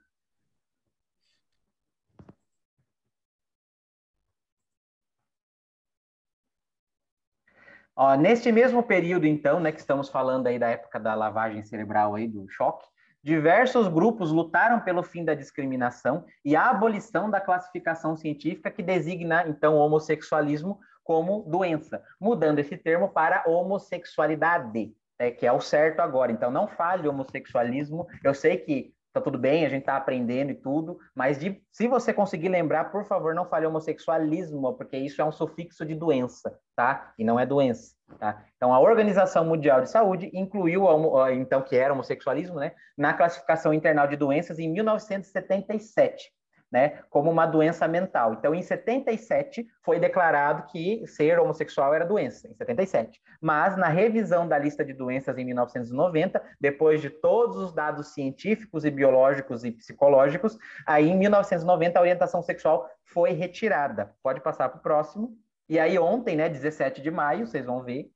Ó, 7.96 8.14
neste 8.16 8.52
mesmo 8.52 8.84
período, 8.84 9.26
então, 9.26 9.60
né, 9.60 9.72
que 9.72 9.80
estamos 9.80 10.10
falando 10.10 10.48
aí 10.48 10.60
da 10.60 10.68
época 10.68 11.00
da 11.00 11.16
lavagem 11.16 11.64
cerebral 11.64 12.14
aí, 12.14 12.28
do 12.28 12.46
choque, 12.50 12.86
diversos 13.24 13.88
grupos 13.88 14.32
lutaram 14.32 14.82
pelo 14.82 15.02
fim 15.02 15.24
da 15.24 15.34
discriminação 15.34 16.26
e 16.44 16.58
a 16.58 16.70
abolição 16.70 17.30
da 17.30 17.40
classificação 17.40 18.18
científica 18.18 18.70
que 18.70 18.84
designa, 18.84 19.48
então, 19.48 19.76
o 19.76 19.80
homossexualismo 19.80 20.78
como 21.06 21.44
doença, 21.44 22.04
mudando 22.20 22.58
esse 22.60 22.76
termo 22.76 23.08
para 23.08 23.44
homossexualidade, 23.48 24.92
é, 25.20 25.30
que 25.30 25.46
é 25.46 25.52
o 25.52 25.62
certo 25.62 26.02
agora. 26.02 26.32
Então, 26.32 26.50
não 26.50 26.68
fale 26.68 27.08
homossexualismo. 27.08 28.08
Eu 28.24 28.34
sei 28.34 28.58
que 28.58 28.94
tá 29.14 29.22
tudo 29.22 29.38
bem, 29.38 29.66
a 29.66 29.70
gente 29.70 29.86
tá 29.86 29.96
aprendendo 29.96 30.52
e 30.52 30.56
tudo, 30.56 30.98
mas 31.16 31.40
de, 31.40 31.62
se 31.72 31.88
você 31.88 32.12
conseguir 32.12 32.50
lembrar, 32.50 32.92
por 32.92 33.06
favor, 33.06 33.34
não 33.34 33.46
fale 33.46 33.66
homossexualismo, 33.66 34.74
porque 34.74 34.98
isso 34.98 35.22
é 35.22 35.26
um 35.26 35.32
sufixo 35.32 35.86
de 35.86 35.96
doença, 35.96 36.60
tá? 36.76 37.14
E 37.18 37.24
não 37.24 37.40
é 37.40 37.46
doença, 37.46 37.96
tá? 38.20 38.44
Então, 38.58 38.74
a 38.74 38.80
Organização 38.80 39.46
Mundial 39.46 39.80
de 39.80 39.90
Saúde 39.90 40.30
incluiu, 40.34 40.86
então, 41.32 41.62
que 41.62 41.78
era 41.78 41.94
homossexualismo, 41.94 42.60
né, 42.60 42.74
na 42.98 43.14
classificação 43.14 43.74
internal 43.74 44.06
de 44.06 44.18
doenças 44.18 44.60
em 44.60 44.70
1977 44.70 46.34
né, 46.76 47.00
como 47.10 47.32
uma 47.32 47.46
doença 47.46 47.88
mental. 47.88 48.34
Então, 48.34 48.54
em 48.54 48.62
77, 48.62 49.66
foi 49.82 49.98
declarado 49.98 50.70
que 50.70 51.08
ser 51.08 51.40
homossexual 51.40 51.94
era 51.94 52.06
doença, 52.06 52.50
em 52.50 52.54
77. 52.54 53.22
Mas, 53.40 53.78
na 53.78 53.88
revisão 53.88 54.46
da 54.46 54.58
lista 54.58 54.84
de 54.84 54.92
doenças 54.92 55.38
em 55.38 55.46
1990, 55.46 56.44
depois 56.60 57.00
de 57.00 57.10
todos 57.10 57.56
os 57.56 57.72
dados 57.72 58.14
científicos 58.14 58.84
e 58.84 58.92
biológicos 58.92 59.64
e 59.64 59.72
psicológicos, 59.72 60.58
aí 60.86 61.10
em 61.10 61.18
1990 61.18 61.98
a 61.98 62.02
orientação 62.02 62.44
sexual 62.44 62.90
foi 63.06 63.32
retirada. 63.32 64.14
Pode 64.22 64.42
passar 64.42 64.68
para 64.68 64.80
o 64.80 64.82
próximo. 64.82 65.34
E 65.70 65.80
aí, 65.80 65.98
ontem, 65.98 66.36
né, 66.36 66.50
17 66.50 67.02
de 67.02 67.10
maio, 67.10 67.48
vocês 67.48 67.66
vão 67.66 67.84
ver. 67.84 68.12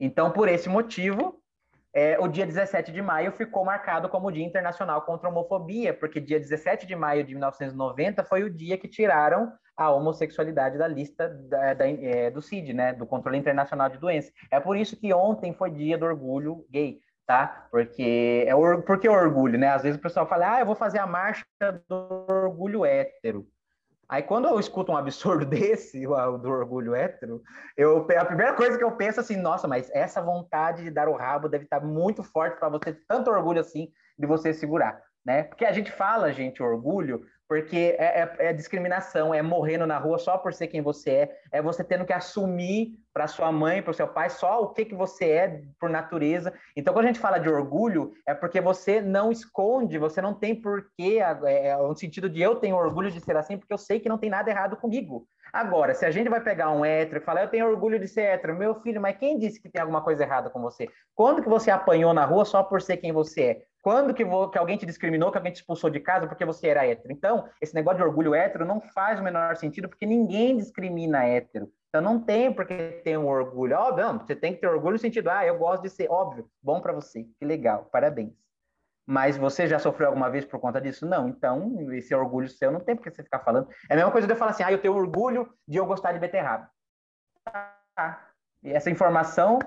Então, 0.00 0.32
por 0.32 0.48
esse 0.48 0.68
motivo, 0.68 1.40
é, 1.96 2.18
o 2.20 2.28
dia 2.28 2.44
17 2.44 2.92
de 2.92 3.00
maio 3.00 3.32
ficou 3.32 3.64
marcado 3.64 4.06
como 4.06 4.30
Dia 4.30 4.44
Internacional 4.44 5.00
contra 5.00 5.26
a 5.26 5.30
Homofobia, 5.30 5.94
porque 5.94 6.20
dia 6.20 6.38
17 6.38 6.86
de 6.86 6.94
maio 6.94 7.24
de 7.24 7.32
1990 7.32 8.22
foi 8.22 8.42
o 8.42 8.50
dia 8.50 8.76
que 8.76 8.86
tiraram 8.86 9.50
a 9.74 9.90
homossexualidade 9.90 10.76
da 10.76 10.86
lista 10.86 11.26
da, 11.26 11.72
da, 11.72 11.88
é, 11.88 12.30
do 12.30 12.42
CID, 12.42 12.74
né, 12.74 12.92
do 12.92 13.06
Controle 13.06 13.38
Internacional 13.38 13.88
de 13.88 13.96
Doenças. 13.96 14.30
É 14.50 14.60
por 14.60 14.76
isso 14.76 14.94
que 14.94 15.10
ontem 15.14 15.54
foi 15.54 15.70
dia 15.70 15.96
do 15.96 16.04
orgulho 16.04 16.66
gay, 16.70 17.00
tá? 17.26 17.66
Porque 17.70 18.44
é 18.46 18.54
or, 18.54 18.82
porque 18.82 19.08
orgulho, 19.08 19.58
né? 19.58 19.68
Às 19.68 19.82
vezes 19.82 19.98
o 19.98 20.02
pessoal 20.02 20.26
fala, 20.26 20.56
ah, 20.56 20.60
eu 20.60 20.66
vou 20.66 20.74
fazer 20.74 20.98
a 20.98 21.06
marcha 21.06 21.46
do 21.88 22.26
orgulho 22.28 22.84
hétero. 22.84 23.46
Aí 24.08 24.22
quando 24.22 24.46
eu 24.46 24.58
escuto 24.60 24.92
um 24.92 24.96
absurdo 24.96 25.44
desse, 25.46 26.06
o 26.06 26.38
do 26.38 26.48
orgulho 26.48 26.94
hétero, 26.94 27.42
eu, 27.76 28.06
a 28.18 28.24
primeira 28.24 28.54
coisa 28.54 28.78
que 28.78 28.84
eu 28.84 28.92
penso 28.92 29.20
assim, 29.20 29.36
nossa, 29.36 29.66
mas 29.66 29.90
essa 29.92 30.22
vontade 30.22 30.84
de 30.84 30.90
dar 30.90 31.08
o 31.08 31.16
rabo 31.16 31.48
deve 31.48 31.64
estar 31.64 31.80
muito 31.80 32.22
forte 32.22 32.58
para 32.58 32.68
você, 32.68 32.92
tanto 33.08 33.30
orgulho 33.30 33.60
assim, 33.60 33.90
de 34.18 34.26
você 34.26 34.52
segurar, 34.52 35.02
né? 35.24 35.42
Porque 35.44 35.64
a 35.64 35.72
gente 35.72 35.90
fala, 35.90 36.32
gente, 36.32 36.62
orgulho, 36.62 37.22
porque 37.48 37.96
é, 37.98 38.22
é, 38.22 38.36
é, 38.48 38.52
discriminação, 38.52 39.32
é 39.32 39.40
morrendo 39.40 39.86
na 39.86 39.98
rua 39.98 40.18
só 40.18 40.36
por 40.36 40.52
ser 40.52 40.66
quem 40.66 40.80
você 40.80 41.10
é, 41.10 41.38
é 41.52 41.62
você 41.62 41.84
tendo 41.84 42.04
que 42.04 42.12
assumir 42.12 42.98
para 43.12 43.26
sua 43.26 43.50
mãe, 43.50 43.80
para 43.80 43.92
o 43.92 43.94
seu 43.94 44.06
pai, 44.06 44.28
só 44.28 44.62
o 44.62 44.68
que, 44.68 44.84
que 44.84 44.94
você 44.94 45.30
é 45.30 45.62
por 45.80 45.88
natureza. 45.88 46.52
Então, 46.76 46.92
quando 46.92 47.04
a 47.04 47.08
gente 47.08 47.20
fala 47.20 47.38
de 47.38 47.48
orgulho, 47.48 48.12
é 48.26 48.34
porque 48.34 48.60
você 48.60 49.00
não 49.00 49.30
esconde, 49.30 49.96
você 49.96 50.20
não 50.20 50.34
tem 50.34 50.54
porquê, 50.54 51.18
é, 51.20 51.68
é 51.68 51.76
no 51.76 51.96
sentido 51.96 52.28
de 52.28 52.42
eu 52.42 52.56
tenho 52.56 52.76
orgulho 52.76 53.10
de 53.10 53.20
ser 53.20 53.36
assim, 53.36 53.56
porque 53.56 53.72
eu 53.72 53.78
sei 53.78 54.00
que 54.00 54.08
não 54.08 54.18
tem 54.18 54.28
nada 54.28 54.50
errado 54.50 54.76
comigo. 54.76 55.26
Agora, 55.52 55.94
se 55.94 56.04
a 56.04 56.10
gente 56.10 56.28
vai 56.28 56.40
pegar 56.40 56.70
um 56.70 56.84
hétero 56.84 57.18
e 57.18 57.24
falar, 57.24 57.42
eu 57.42 57.48
tenho 57.48 57.66
orgulho 57.66 57.98
de 57.98 58.08
ser 58.08 58.22
hétero, 58.22 58.56
meu 58.56 58.74
filho, 58.82 59.00
mas 59.00 59.16
quem 59.16 59.38
disse 59.38 59.60
que 59.62 59.70
tem 59.70 59.80
alguma 59.80 60.02
coisa 60.02 60.24
errada 60.24 60.50
com 60.50 60.60
você? 60.60 60.88
Quando 61.14 61.42
que 61.42 61.48
você 61.48 61.70
apanhou 61.70 62.12
na 62.12 62.24
rua 62.24 62.44
só 62.44 62.62
por 62.62 62.82
ser 62.82 62.98
quem 62.98 63.12
você 63.12 63.42
é? 63.42 63.62
Quando 63.86 64.12
que, 64.12 64.24
vou, 64.24 64.50
que 64.50 64.58
alguém 64.58 64.76
te 64.76 64.84
discriminou, 64.84 65.30
que 65.30 65.38
alguém 65.38 65.52
te 65.52 65.60
expulsou 65.60 65.88
de 65.88 66.00
casa 66.00 66.26
porque 66.26 66.44
você 66.44 66.66
era 66.66 66.84
hétero? 66.84 67.12
Então, 67.12 67.48
esse 67.60 67.72
negócio 67.72 67.98
de 67.98 68.02
orgulho 68.02 68.34
hétero 68.34 68.64
não 68.64 68.80
faz 68.80 69.20
o 69.20 69.22
menor 69.22 69.54
sentido, 69.54 69.88
porque 69.88 70.04
ninguém 70.04 70.56
discrimina 70.56 71.24
hétero. 71.24 71.70
Então, 71.88 72.02
não 72.02 72.20
tem 72.20 72.52
porque 72.52 73.00
ter 73.04 73.16
um 73.16 73.28
orgulho. 73.28 73.76
Óbvio, 73.76 74.04
não, 74.04 74.18
você 74.18 74.34
tem 74.34 74.52
que 74.52 74.60
ter 74.60 74.66
orgulho 74.66 74.94
no 74.94 74.98
sentido, 74.98 75.30
ah, 75.30 75.46
eu 75.46 75.56
gosto 75.56 75.82
de 75.82 75.90
ser, 75.90 76.10
óbvio, 76.10 76.50
bom 76.60 76.80
para 76.80 76.92
você, 76.92 77.28
que 77.38 77.44
legal, 77.44 77.84
parabéns. 77.84 78.32
Mas 79.06 79.36
você 79.36 79.68
já 79.68 79.78
sofreu 79.78 80.08
alguma 80.08 80.28
vez 80.28 80.44
por 80.44 80.58
conta 80.58 80.80
disso? 80.80 81.06
Não. 81.06 81.28
Então, 81.28 81.76
esse 81.92 82.12
orgulho 82.12 82.48
seu 82.48 82.72
não 82.72 82.80
tem 82.80 82.96
porque 82.96 83.12
você 83.12 83.22
ficar 83.22 83.38
falando. 83.38 83.68
É 83.88 83.92
a 83.92 83.96
mesma 83.96 84.10
coisa 84.10 84.26
de 84.26 84.32
eu 84.32 84.36
falar 84.36 84.50
assim, 84.50 84.64
ah, 84.64 84.72
eu 84.72 84.82
tenho 84.82 84.96
orgulho 84.96 85.48
de 85.64 85.78
eu 85.78 85.86
gostar 85.86 86.10
de 86.10 86.18
beterraba. 86.18 86.68
Ah, 87.96 88.20
e 88.64 88.72
essa 88.72 88.90
informação 88.90 89.60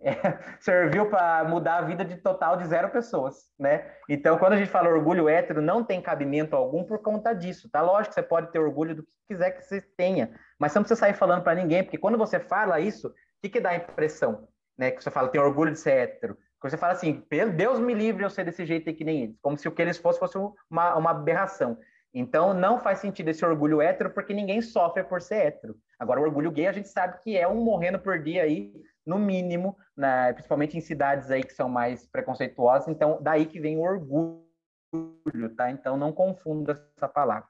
é, 0.00 0.12
serviu 0.60 1.06
para 1.06 1.44
mudar 1.44 1.78
a 1.78 1.82
vida 1.82 2.04
de 2.04 2.16
total 2.16 2.56
de 2.56 2.66
zero 2.66 2.88
pessoas, 2.90 3.50
né? 3.58 3.90
Então, 4.08 4.38
quando 4.38 4.52
a 4.54 4.56
gente 4.56 4.70
fala 4.70 4.88
orgulho 4.88 5.28
hétero, 5.28 5.60
não 5.60 5.84
tem 5.84 6.00
cabimento 6.00 6.54
algum 6.54 6.84
por 6.84 7.00
conta 7.00 7.32
disso, 7.32 7.68
tá? 7.70 7.80
Lógico 7.80 8.10
que 8.10 8.14
você 8.14 8.22
pode 8.22 8.50
ter 8.52 8.58
orgulho 8.58 8.94
do 8.94 9.02
que 9.02 9.08
quiser 9.28 9.50
que 9.52 9.62
você 9.62 9.80
tenha, 9.80 10.30
mas 10.58 10.72
você 10.72 10.78
não 10.78 10.84
precisa 10.84 11.00
sair 11.00 11.14
falando 11.14 11.42
para 11.42 11.54
ninguém, 11.54 11.82
porque 11.82 11.98
quando 11.98 12.16
você 12.16 12.38
fala 12.38 12.80
isso, 12.80 13.08
o 13.08 13.12
que, 13.42 13.48
que 13.48 13.60
dá 13.60 13.70
a 13.70 13.76
impressão? 13.76 14.48
Né? 14.76 14.90
Que 14.90 15.02
você 15.02 15.10
fala, 15.10 15.28
tem 15.28 15.40
orgulho 15.40 15.72
de 15.72 15.78
ser 15.78 15.92
hétero. 15.92 16.38
Quando 16.60 16.70
você 16.70 16.76
fala 16.76 16.92
assim, 16.92 17.24
Deus 17.56 17.78
me 17.78 17.94
livre 17.94 18.24
eu 18.24 18.30
ser 18.30 18.44
desse 18.44 18.66
jeito 18.66 18.88
aí 18.88 18.94
que 18.94 19.04
nem 19.04 19.22
eles, 19.22 19.36
como 19.40 19.56
se 19.56 19.68
o 19.68 19.72
que 19.72 19.80
eles 19.80 19.96
fossem 19.96 20.18
fosse 20.18 20.36
uma, 20.68 20.96
uma 20.96 21.10
aberração. 21.10 21.78
Então, 22.12 22.54
não 22.54 22.80
faz 22.80 22.98
sentido 22.98 23.28
esse 23.28 23.44
orgulho 23.44 23.80
hétero, 23.80 24.10
porque 24.10 24.32
ninguém 24.32 24.60
sofre 24.60 25.04
por 25.04 25.20
ser 25.20 25.46
hétero. 25.46 25.76
Agora, 25.98 26.20
o 26.20 26.24
orgulho 26.24 26.50
gay, 26.50 26.66
a 26.66 26.72
gente 26.72 26.88
sabe 26.88 27.18
que 27.22 27.36
é 27.36 27.46
um 27.46 27.62
morrendo 27.62 27.98
por 27.98 28.18
dia 28.18 28.42
aí, 28.42 28.72
no 29.08 29.18
mínimo, 29.18 29.76
né, 29.96 30.32
principalmente 30.34 30.76
em 30.76 30.80
cidades 30.80 31.30
aí 31.30 31.42
que 31.42 31.54
são 31.54 31.68
mais 31.68 32.06
preconceituosas. 32.06 32.88
Então, 32.88 33.18
daí 33.22 33.46
que 33.46 33.58
vem 33.58 33.78
o 33.78 33.82
orgulho, 33.82 34.44
tá? 35.56 35.70
Então, 35.70 35.96
não 35.96 36.12
confunda 36.12 36.86
essa 36.96 37.08
palavra. 37.08 37.48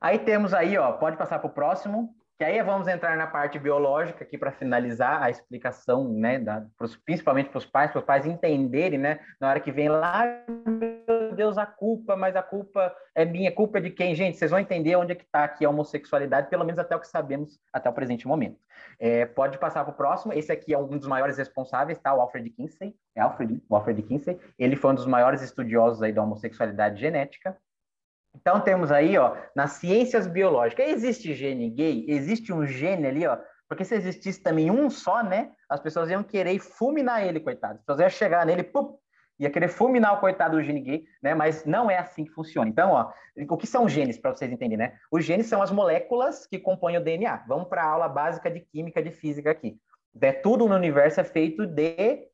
Aí 0.00 0.18
temos 0.18 0.52
aí, 0.52 0.76
ó, 0.78 0.92
pode 0.92 1.16
passar 1.16 1.38
para 1.38 1.46
o 1.46 1.52
próximo, 1.52 2.12
que 2.38 2.44
aí 2.44 2.60
vamos 2.62 2.88
entrar 2.88 3.16
na 3.16 3.26
parte 3.26 3.58
biológica 3.58 4.24
aqui 4.24 4.36
para 4.36 4.50
finalizar 4.50 5.22
a 5.22 5.30
explicação, 5.30 6.08
né, 6.08 6.38
da, 6.40 6.66
pros, 6.76 6.96
principalmente 6.96 7.50
para 7.50 7.58
os 7.58 7.66
pais, 7.66 7.90
para 7.92 8.00
os 8.00 8.04
pais 8.04 8.26
entenderem, 8.26 8.98
né, 8.98 9.20
na 9.38 9.50
hora 9.50 9.60
que 9.60 9.70
vem 9.70 9.88
lá, 9.88 10.24
Deus, 11.32 11.58
a 11.58 11.66
culpa, 11.66 12.14
mas 12.14 12.36
a 12.36 12.42
culpa 12.42 12.94
é 13.14 13.24
minha, 13.24 13.50
culpa 13.50 13.78
é 13.78 13.80
de 13.80 13.90
quem? 13.90 14.14
Gente, 14.14 14.36
vocês 14.36 14.50
vão 14.50 14.60
entender 14.60 14.94
onde 14.96 15.12
é 15.12 15.14
que 15.14 15.24
está 15.24 15.44
aqui 15.44 15.64
a 15.64 15.70
homossexualidade, 15.70 16.48
pelo 16.48 16.64
menos 16.64 16.78
até 16.78 16.94
o 16.94 17.00
que 17.00 17.08
sabemos 17.08 17.58
até 17.72 17.88
o 17.90 17.92
presente 17.92 18.28
momento. 18.28 18.58
É, 18.98 19.26
pode 19.26 19.58
passar 19.58 19.84
para 19.84 19.92
o 19.92 19.96
próximo, 19.96 20.32
esse 20.32 20.52
aqui 20.52 20.72
é 20.72 20.78
um 20.78 20.86
dos 20.86 21.08
maiores 21.08 21.38
responsáveis, 21.38 21.98
tá, 21.98 22.14
o 22.14 22.20
Alfred 22.20 22.48
Kinsey, 22.50 22.94
é 23.16 23.20
Alfred, 23.20 23.62
o 23.68 23.74
Alfred 23.74 24.02
Kinsey, 24.02 24.38
ele 24.58 24.76
foi 24.76 24.92
um 24.92 24.94
dos 24.94 25.06
maiores 25.06 25.42
estudiosos 25.42 26.02
aí 26.02 26.12
da 26.12 26.22
homossexualidade 26.22 27.00
genética, 27.00 27.56
então 28.34 28.60
temos 28.60 28.90
aí, 28.90 29.16
ó, 29.18 29.36
nas 29.54 29.72
ciências 29.72 30.26
biológicas, 30.26 30.88
existe 30.88 31.34
gene 31.34 31.68
gay? 31.68 32.06
Existe 32.08 32.52
um 32.52 32.66
gene 32.66 33.06
ali, 33.06 33.26
ó, 33.26 33.38
porque 33.68 33.84
se 33.84 33.94
existisse 33.94 34.42
também 34.42 34.70
um 34.70 34.90
só, 34.90 35.22
né, 35.22 35.52
as 35.68 35.80
pessoas 35.80 36.10
iam 36.10 36.22
querer 36.22 36.58
fulminar 36.58 37.26
ele, 37.26 37.40
coitado. 37.40 37.74
As 37.74 37.80
pessoas 37.80 38.00
iam 38.00 38.10
chegar 38.10 38.44
nele, 38.44 38.62
pum, 38.62 38.98
ia 39.42 39.50
querer 39.50 39.68
fulminar 39.68 40.14
o 40.14 40.20
coitado 40.20 40.56
do 40.56 40.62
gene 40.62 40.80
gay, 40.80 41.04
né, 41.22 41.34
mas 41.34 41.64
não 41.64 41.90
é 41.90 41.98
assim 41.98 42.24
que 42.24 42.30
funciona. 42.30 42.68
Então, 42.68 42.92
ó, 42.92 43.12
o 43.48 43.56
que 43.56 43.66
são 43.66 43.88
genes, 43.88 44.18
para 44.18 44.34
vocês 44.34 44.50
entenderem, 44.50 44.86
né? 44.86 44.98
Os 45.10 45.24
genes 45.24 45.46
são 45.46 45.62
as 45.62 45.70
moléculas 45.70 46.46
que 46.46 46.58
compõem 46.58 46.96
o 46.96 47.02
DNA. 47.02 47.44
Vamos 47.48 47.68
para 47.68 47.82
a 47.82 47.86
aula 47.86 48.08
básica 48.08 48.50
de 48.50 48.60
química 48.60 49.02
de 49.02 49.10
física 49.10 49.50
aqui. 49.50 49.76
É, 50.20 50.32
tudo 50.32 50.68
no 50.68 50.74
universo 50.74 51.20
é 51.20 51.24
feito 51.24 51.66
de 51.66 52.28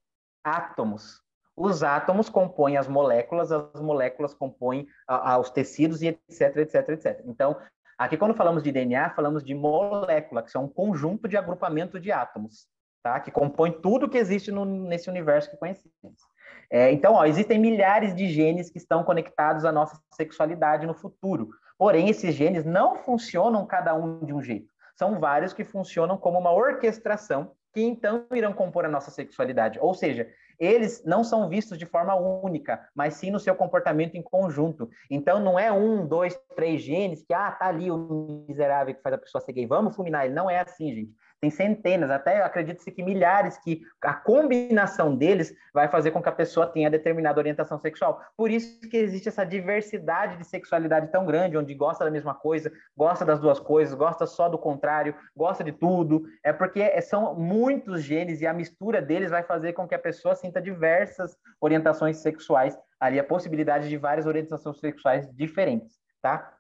átomos, 0.44 1.22
os 1.58 1.82
átomos 1.82 2.28
compõem 2.28 2.76
as 2.76 2.86
moléculas, 2.86 3.50
as 3.50 3.80
moléculas 3.80 4.32
compõem 4.32 4.86
a, 5.08 5.32
a, 5.32 5.38
os 5.38 5.50
tecidos 5.50 6.02
e 6.02 6.06
etc, 6.06 6.56
etc, 6.56 6.88
etc. 6.90 7.22
Então, 7.26 7.56
aqui 7.98 8.16
quando 8.16 8.34
falamos 8.34 8.62
de 8.62 8.70
DNA, 8.70 9.10
falamos 9.10 9.42
de 9.42 9.54
molécula, 9.54 10.42
que 10.42 10.52
são 10.52 10.64
um 10.64 10.68
conjunto 10.68 11.26
de 11.26 11.36
agrupamento 11.36 11.98
de 11.98 12.12
átomos, 12.12 12.68
tá? 13.02 13.18
Que 13.18 13.32
compõe 13.32 13.72
tudo 13.72 14.08
que 14.08 14.18
existe 14.18 14.52
no, 14.52 14.64
nesse 14.64 15.10
universo 15.10 15.50
que 15.50 15.56
conhecemos. 15.56 16.22
É, 16.70 16.92
então, 16.92 17.14
ó, 17.14 17.24
existem 17.24 17.58
milhares 17.58 18.14
de 18.14 18.28
genes 18.28 18.70
que 18.70 18.78
estão 18.78 19.02
conectados 19.02 19.64
à 19.64 19.72
nossa 19.72 19.98
sexualidade 20.12 20.86
no 20.86 20.94
futuro. 20.94 21.48
Porém, 21.78 22.08
esses 22.08 22.34
genes 22.34 22.64
não 22.64 22.96
funcionam 22.96 23.64
cada 23.64 23.94
um 23.94 24.24
de 24.24 24.32
um 24.32 24.42
jeito. 24.42 24.68
São 24.96 25.18
vários 25.18 25.52
que 25.52 25.64
funcionam 25.64 26.18
como 26.18 26.38
uma 26.38 26.52
orquestração 26.52 27.52
que 27.72 27.82
então 27.82 28.26
irão 28.34 28.52
compor 28.52 28.84
a 28.84 28.88
nossa 28.88 29.10
sexualidade. 29.10 29.78
Ou 29.80 29.94
seja, 29.94 30.28
eles 30.58 31.04
não 31.04 31.22
são 31.22 31.48
vistos 31.48 31.78
de 31.78 31.86
forma 31.86 32.14
única, 32.16 32.84
mas 32.94 33.14
sim 33.14 33.30
no 33.30 33.38
seu 33.38 33.54
comportamento 33.54 34.16
em 34.16 34.22
conjunto. 34.22 34.90
Então, 35.08 35.38
não 35.38 35.58
é 35.58 35.70
um, 35.70 36.04
dois, 36.04 36.36
três 36.56 36.82
genes 36.82 37.22
que, 37.22 37.32
ah, 37.32 37.52
tá 37.52 37.66
ali 37.66 37.90
o 37.90 38.44
miserável 38.48 38.94
que 38.94 39.02
faz 39.02 39.14
a 39.14 39.18
pessoa 39.18 39.40
ser 39.40 39.52
gay, 39.52 39.66
vamos 39.66 39.94
fulminar 39.94 40.24
ele. 40.24 40.34
Não 40.34 40.50
é 40.50 40.58
assim, 40.58 40.92
gente. 40.92 41.12
Tem 41.40 41.50
centenas, 41.50 42.10
até 42.10 42.42
acredita-se 42.42 42.90
que 42.90 43.02
milhares, 43.02 43.58
que 43.58 43.82
a 44.02 44.14
combinação 44.14 45.14
deles 45.14 45.54
vai 45.72 45.88
fazer 45.88 46.10
com 46.10 46.22
que 46.22 46.28
a 46.28 46.32
pessoa 46.32 46.66
tenha 46.66 46.90
determinada 46.90 47.38
orientação 47.38 47.78
sexual. 47.78 48.20
Por 48.36 48.50
isso 48.50 48.80
que 48.88 48.96
existe 48.96 49.28
essa 49.28 49.44
diversidade 49.44 50.36
de 50.36 50.44
sexualidade 50.44 51.12
tão 51.12 51.24
grande, 51.24 51.56
onde 51.56 51.74
gosta 51.74 52.04
da 52.04 52.10
mesma 52.10 52.34
coisa, 52.34 52.72
gosta 52.96 53.24
das 53.24 53.38
duas 53.38 53.60
coisas, 53.60 53.94
gosta 53.94 54.26
só 54.26 54.48
do 54.48 54.58
contrário, 54.58 55.14
gosta 55.36 55.62
de 55.62 55.72
tudo. 55.72 56.24
É 56.42 56.52
porque 56.52 57.00
são 57.02 57.34
muitos 57.34 58.02
genes 58.02 58.40
e 58.40 58.46
a 58.46 58.52
mistura 58.52 59.00
deles 59.00 59.30
vai 59.30 59.42
fazer 59.42 59.72
com 59.72 59.86
que 59.86 59.94
a 59.94 59.98
pessoa 59.98 60.34
sinta 60.34 60.60
diversas 60.60 61.36
orientações 61.60 62.18
sexuais, 62.18 62.76
ali 62.98 63.18
a 63.18 63.24
possibilidade 63.24 63.88
de 63.88 63.96
várias 63.96 64.26
orientações 64.26 64.78
sexuais 64.80 65.28
diferentes, 65.32 65.96
tá? 66.20 66.52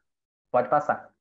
Pode 0.50 0.68
passar. 0.68 1.17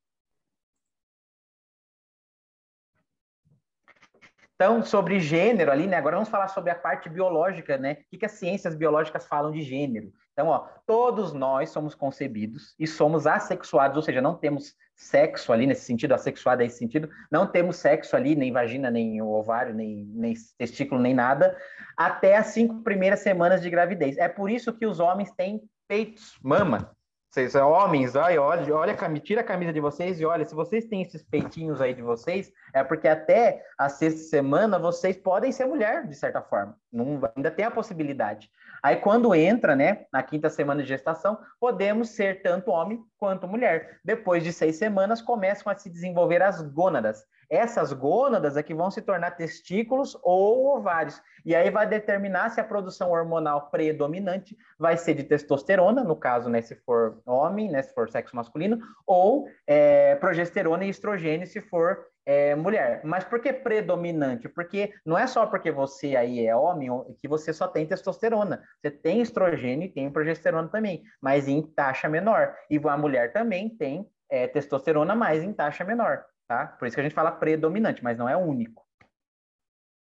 Então, 4.59 4.81
sobre 4.81 5.19
gênero 5.19 5.71
ali, 5.71 5.85
né? 5.85 5.97
Agora 5.97 6.15
vamos 6.15 6.29
falar 6.29 6.47
sobre 6.47 6.71
a 6.71 6.75
parte 6.75 7.07
biológica, 7.07 7.77
né? 7.77 7.93
O 7.93 8.09
que, 8.09 8.17
que 8.17 8.25
as 8.25 8.31
ciências 8.31 8.73
biológicas 8.73 9.27
falam 9.27 9.51
de 9.51 9.61
gênero? 9.61 10.11
Então, 10.33 10.47
ó, 10.47 10.67
todos 10.87 11.31
nós 11.31 11.69
somos 11.69 11.93
concebidos 11.93 12.73
e 12.79 12.87
somos 12.87 13.27
assexuados, 13.27 13.95
ou 13.97 14.01
seja, 14.01 14.19
não 14.19 14.35
temos 14.35 14.73
sexo 14.95 15.53
ali 15.53 15.67
nesse 15.67 15.85
sentido, 15.85 16.13
assexuado 16.13 16.63
nesse 16.63 16.79
sentido, 16.79 17.07
não 17.31 17.45
temos 17.45 17.75
sexo 17.75 18.15
ali, 18.15 18.35
nem 18.35 18.51
vagina, 18.51 18.89
nem 18.89 19.21
ovário, 19.21 19.75
nem, 19.75 20.05
nem 20.11 20.33
testículo, 20.57 20.99
nem 20.99 21.13
nada, 21.13 21.55
até 21.95 22.35
as 22.35 22.47
cinco 22.47 22.81
primeiras 22.81 23.19
semanas 23.19 23.61
de 23.61 23.69
gravidez. 23.69 24.17
É 24.17 24.27
por 24.27 24.49
isso 24.49 24.73
que 24.73 24.87
os 24.87 24.99
homens 24.99 25.31
têm 25.33 25.61
peitos, 25.87 26.35
mama, 26.41 26.96
vocês 27.37 27.53
homens, 27.53 28.15
olha, 28.15 28.41
olha, 28.41 28.75
olha, 28.75 29.19
tira 29.19 29.41
a 29.41 29.43
camisa 29.43 29.71
de 29.71 29.79
vocês 29.79 30.19
e 30.19 30.25
olha, 30.25 30.43
se 30.43 30.55
vocês 30.55 30.85
têm 30.85 31.03
esses 31.03 31.21
peitinhos 31.21 31.79
aí 31.79 31.93
de 31.93 32.01
vocês, 32.01 32.51
é 32.73 32.83
porque 32.83 33.07
até 33.07 33.63
a 33.77 33.87
sexta 33.89 34.21
semana 34.21 34.79
vocês 34.79 35.15
podem 35.15 35.51
ser 35.51 35.65
mulher, 35.67 36.07
de 36.07 36.15
certa 36.15 36.41
forma. 36.41 36.75
Não, 36.91 37.21
ainda 37.35 37.51
tem 37.51 37.63
a 37.63 37.69
possibilidade. 37.69 38.49
Aí 38.81 38.95
quando 38.95 39.35
entra, 39.35 39.75
né, 39.75 40.07
na 40.11 40.23
quinta 40.23 40.49
semana 40.49 40.81
de 40.81 40.89
gestação, 40.89 41.37
podemos 41.59 42.09
ser 42.09 42.41
tanto 42.41 42.71
homem 42.71 43.03
quanto 43.19 43.47
mulher. 43.47 43.99
Depois 44.03 44.43
de 44.43 44.51
seis 44.51 44.77
semanas, 44.77 45.21
começam 45.21 45.71
a 45.71 45.75
se 45.75 45.91
desenvolver 45.91 46.41
as 46.41 46.59
gônadas. 46.61 47.23
Essas 47.49 47.93
gônadas 47.93 48.57
é 48.57 48.63
que 48.63 48.73
vão 48.73 48.91
se 48.91 49.01
tornar 49.01 49.31
testículos 49.31 50.17
ou 50.21 50.77
ovários. 50.77 51.21
E 51.45 51.55
aí 51.55 51.69
vai 51.69 51.87
determinar 51.87 52.49
se 52.49 52.59
a 52.59 52.63
produção 52.63 53.11
hormonal 53.11 53.69
predominante 53.69 54.57
vai 54.77 54.97
ser 54.97 55.13
de 55.13 55.23
testosterona, 55.23 56.03
no 56.03 56.15
caso, 56.15 56.49
né, 56.49 56.61
se 56.61 56.75
for 56.75 57.21
homem, 57.25 57.69
né, 57.69 57.81
se 57.81 57.93
for 57.93 58.09
sexo 58.09 58.35
masculino, 58.35 58.79
ou 59.05 59.47
é, 59.65 60.15
progesterona 60.15 60.83
e 60.83 60.89
estrogênio, 60.89 61.47
se 61.47 61.61
for 61.61 62.05
é, 62.25 62.53
mulher. 62.53 62.99
Mas 63.05 63.23
por 63.23 63.39
que 63.39 63.53
predominante? 63.53 64.49
Porque 64.49 64.91
não 65.05 65.17
é 65.17 65.25
só 65.25 65.45
porque 65.45 65.71
você 65.71 66.17
aí 66.17 66.45
é 66.45 66.53
homem 66.53 66.89
que 67.21 67.27
você 67.29 67.53
só 67.53 67.65
tem 67.65 67.85
testosterona. 67.85 68.61
Você 68.81 68.91
tem 68.91 69.21
estrogênio 69.21 69.85
e 69.85 69.91
tem 69.91 70.11
progesterona 70.11 70.67
também, 70.67 71.03
mas 71.21 71.47
em 71.47 71.61
taxa 71.61 72.09
menor. 72.09 72.53
E 72.69 72.77
a 72.77 72.97
mulher 72.97 73.31
também 73.31 73.69
tem 73.69 74.05
é, 74.29 74.45
testosterona, 74.47 75.15
mas 75.15 75.41
em 75.41 75.53
taxa 75.53 75.85
menor 75.85 76.25
tá? 76.47 76.67
Por 76.67 76.87
isso 76.87 76.95
que 76.95 77.01
a 77.01 77.03
gente 77.03 77.15
fala 77.15 77.31
predominante, 77.31 78.03
mas 78.03 78.17
não 78.17 78.27
é 78.27 78.35
único. 78.35 78.85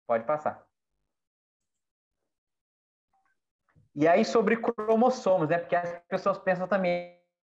Pode 0.07 0.25
passar. 0.25 0.65
E 3.95 4.07
aí 4.07 4.25
sobre 4.25 4.57
cromossomos, 4.57 5.47
né? 5.47 5.59
Porque 5.59 5.75
as 5.75 5.99
pessoas 6.07 6.39
pensam 6.39 6.67
também, 6.67 7.15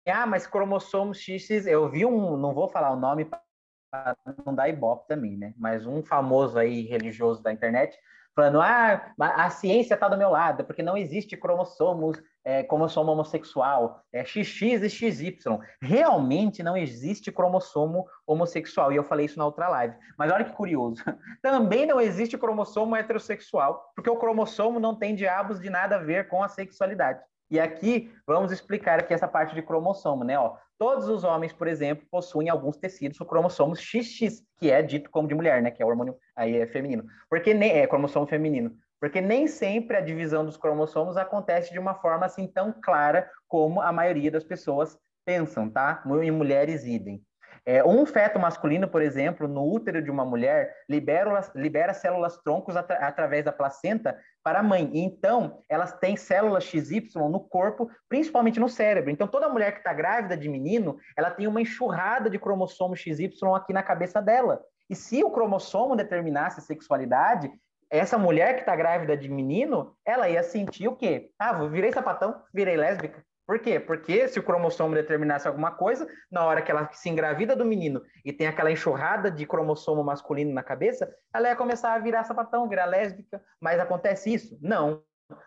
ah, 0.07 0.27
mas 0.27 0.47
cromossomos 0.47 1.19
XX, 1.19 1.67
eu 1.67 1.89
vi 1.89 2.05
um, 2.05 2.37
não 2.37 2.53
vou 2.53 2.69
falar 2.69 2.91
o 2.91 2.97
nome 2.97 3.25
para 3.25 4.17
não 4.45 4.55
dar 4.55 4.69
ibope 4.69 5.07
também, 5.07 5.37
né? 5.37 5.55
Mas 5.57 5.87
um 5.87 6.03
famoso 6.03 6.59
aí 6.59 6.83
religioso 6.83 7.43
da 7.43 7.53
internet 7.53 7.97
falando, 8.35 8.61
ah, 8.61 9.15
a 9.19 9.49
ciência 9.49 9.95
está 9.95 10.09
do 10.09 10.19
meu 10.19 10.29
lado, 10.29 10.65
porque 10.65 10.83
não 10.83 10.97
existe 10.97 11.37
cromossomos, 11.37 12.21
é, 12.45 12.63
cromossomo 12.63 13.13
homossexual, 13.13 14.03
é 14.13 14.25
XX 14.25 14.83
e 14.83 14.91
XY. 14.91 15.39
Realmente 15.81 16.63
não 16.63 16.77
existe 16.77 17.33
cromossomo 17.33 18.07
homossexual, 18.27 18.93
e 18.93 18.97
eu 18.97 19.05
falei 19.05 19.27
isso 19.27 19.39
na 19.39 19.47
outra 19.47 19.69
live. 19.69 19.97
Mas 20.19 20.31
olha 20.31 20.45
que 20.45 20.53
curioso, 20.53 21.03
também 21.43 21.87
não 21.87 22.01
existe 22.01 22.37
cromossomo 22.37 22.95
heterossexual, 22.95 23.93
porque 23.95 24.11
o 24.11 24.17
cromossomo 24.17 24.79
não 24.79 24.95
tem 24.95 25.15
diabos 25.15 25.59
de 25.59 25.71
nada 25.71 25.97
a 25.97 26.03
ver 26.03 26.29
com 26.29 26.43
a 26.43 26.49
sexualidade. 26.49 27.21
E 27.51 27.61
aqui 27.61 28.13
vamos 28.27 28.51
explicar 28.53 28.99
aqui 28.99 29.13
essa 29.13 29.29
parte 29.29 29.55
de 29.55 29.63
cromossomo, 29.63 30.25
né? 30.25 30.39
Ó, 30.39 30.57
todos 30.79 31.09
os 31.09 31.25
homens, 31.25 31.53
por 31.53 31.69
exemplo, 31.69 32.07
possuem 32.11 32.49
alguns 32.49 32.77
tecidos 32.77 33.21
o 33.21 33.25
cromossomos 33.25 33.79
XX, 33.79 34.43
que 34.59 34.71
é 34.71 34.83
dito 34.83 35.11
como 35.11 35.29
de 35.29 35.35
mulher, 35.35 35.63
né? 35.63 35.71
Que 35.71 35.83
é 35.83 35.87
o 35.87 35.89
hormônio 35.89 36.17
aí 36.35 36.57
é 36.57 36.67
feminino. 36.67 37.05
Porque 37.29 37.55
nem 37.55 37.71
é 37.71 37.87
cromossomo 37.87 38.27
feminino. 38.27 38.75
Porque 39.01 39.21
nem 39.21 39.47
sempre 39.47 39.97
a 39.97 40.01
divisão 40.01 40.45
dos 40.45 40.57
cromossomos 40.57 41.17
acontece 41.17 41.73
de 41.73 41.79
uma 41.79 41.95
forma 41.95 42.27
assim 42.27 42.47
tão 42.47 42.73
clara 42.73 43.31
como 43.49 43.81
a 43.81 43.93
maioria 43.93 44.31
das 44.31 44.45
pessoas 44.45 44.99
pensam, 45.25 45.71
tá? 45.71 46.03
Em 46.23 46.31
mulheres 46.31 46.85
idem. 46.85 47.23
É, 47.67 47.83
um 47.83 48.05
feto 48.05 48.39
masculino, 48.39 48.87
por 48.87 49.01
exemplo, 49.01 49.49
no 49.49 49.65
útero 49.65 50.03
de 50.03 50.11
uma 50.11 50.25
mulher, 50.25 50.75
libera, 50.87 51.41
libera 51.55 51.95
células 51.95 52.37
troncos 52.43 52.77
atra 52.77 52.97
através 52.97 53.43
da 53.43 53.53
placenta 53.53 54.19
para 54.43 54.59
a 54.61 54.63
mãe. 54.63 54.91
Então, 54.93 55.63
elas 55.67 55.95
têm 55.99 56.15
células 56.15 56.65
XY 56.65 57.09
no 57.31 57.41
corpo, 57.41 57.91
principalmente 58.07 58.61
no 58.61 58.69
cérebro. 58.69 59.11
Então, 59.11 59.27
toda 59.27 59.49
mulher 59.49 59.73
que 59.73 59.79
está 59.79 59.95
grávida 59.95 60.37
de 60.37 60.47
menino, 60.47 60.99
ela 61.17 61.31
tem 61.31 61.47
uma 61.47 61.61
enxurrada 61.61 62.29
de 62.29 62.39
cromossomo 62.39 62.95
XY 62.95 63.31
aqui 63.55 63.73
na 63.73 63.83
cabeça 63.83 64.21
dela. 64.21 64.61
E 64.91 64.95
se 64.95 65.25
o 65.25 65.31
cromossomo 65.31 65.97
determinasse 65.97 66.61
a 66.61 66.63
sexualidade, 66.63 67.51
essa 67.91 68.19
mulher 68.19 68.55
que 68.55 68.61
está 68.61 68.75
grávida 68.75 69.17
de 69.17 69.29
menino, 69.29 69.97
ela 70.05 70.29
ia 70.29 70.43
sentir 70.43 70.89
o 70.89 70.97
quê? 70.97 71.31
Ah, 71.39 71.53
virei 71.67 71.93
sapatão, 71.93 72.43
virei 72.53 72.77
lésbica. 72.77 73.25
Por 73.47 73.59
quê? 73.59 73.79
Porque 73.79 74.27
se 74.27 74.39
o 74.39 74.43
cromossomo 74.43 74.95
determinasse 74.95 75.47
alguma 75.47 75.71
coisa, 75.71 76.09
na 76.31 76.45
hora 76.45 76.63
que 76.63 76.71
ela 76.71 76.91
se 76.93 77.11
engravida 77.11 77.55
do 77.55 77.65
menino 77.65 78.03
e 78.25 78.33
tem 78.33 78.47
aquela 78.47 78.71
enxurrada 78.71 79.31
de 79.31 79.47
cromossomo 79.47 80.03
masculino 80.03 80.53
na 80.53 80.63
cabeça, 80.63 81.15
ela 81.35 81.49
ia 81.49 81.57
começar 81.57 81.93
a 81.93 81.99
virar 81.99 82.25
sapatão, 82.25 82.69
virar 82.69 82.87
lésbica. 82.87 83.43
Mas 83.61 83.79
acontece 83.79 84.33
isso? 84.33 84.59
Não. 84.63 85.03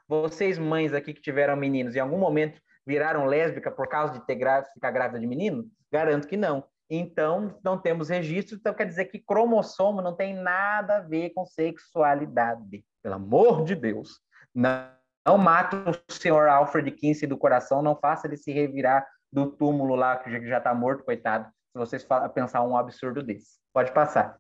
Vocês, 0.08 0.60
mães 0.60 0.94
aqui 0.94 1.14
que 1.14 1.22
tiveram 1.22 1.56
meninos, 1.56 1.96
em 1.96 2.00
algum 2.00 2.18
momento 2.18 2.62
viraram 2.86 3.26
lésbica 3.26 3.72
por 3.72 3.88
causa 3.88 4.14
de 4.14 4.26
ter 4.26 4.38
ficar 4.74 4.92
grávida 4.92 5.20
de 5.20 5.28
menino? 5.28 5.66
Garanto 5.92 6.28
que 6.28 6.38
não. 6.38 6.64
Então, 6.90 7.60
não 7.64 7.78
temos 7.78 8.10
registro, 8.10 8.56
então 8.56 8.74
quer 8.74 8.86
dizer 8.86 9.06
que 9.06 9.20
cromossomo 9.20 10.02
não 10.02 10.16
tem 10.16 10.34
nada 10.34 10.98
a 10.98 11.02
ver 11.02 11.32
com 11.32 11.46
sexualidade. 11.46 12.86
Pelo 13.04 13.16
amor 13.16 13.64
de 13.66 13.76
Deus. 13.76 14.22
Não 14.56 14.98
não 15.28 15.38
mata 15.38 15.76
o 15.90 16.14
senhor 16.14 16.48
Alfred 16.48 16.90
Kinsey 16.90 17.28
do 17.28 17.38
coração, 17.38 17.82
não 17.82 17.98
faça 17.98 18.26
ele 18.26 18.38
se 18.38 18.50
revirar 18.50 19.06
do 19.30 19.52
túmulo 19.52 19.94
lá, 19.94 20.16
que 20.16 20.48
já 20.48 20.58
está 20.58 20.74
morto, 20.74 21.04
coitado, 21.04 21.50
se 21.70 21.78
vocês 21.78 22.08
pensar 22.34 22.64
um 22.64 22.78
absurdo 22.78 23.22
desse. 23.22 23.60
Pode 23.74 23.92
passar. 23.92 24.38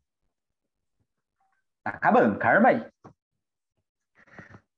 Tá 1.83 1.91
acabando, 1.91 2.39
karma 2.39 2.69
aí. 2.69 2.87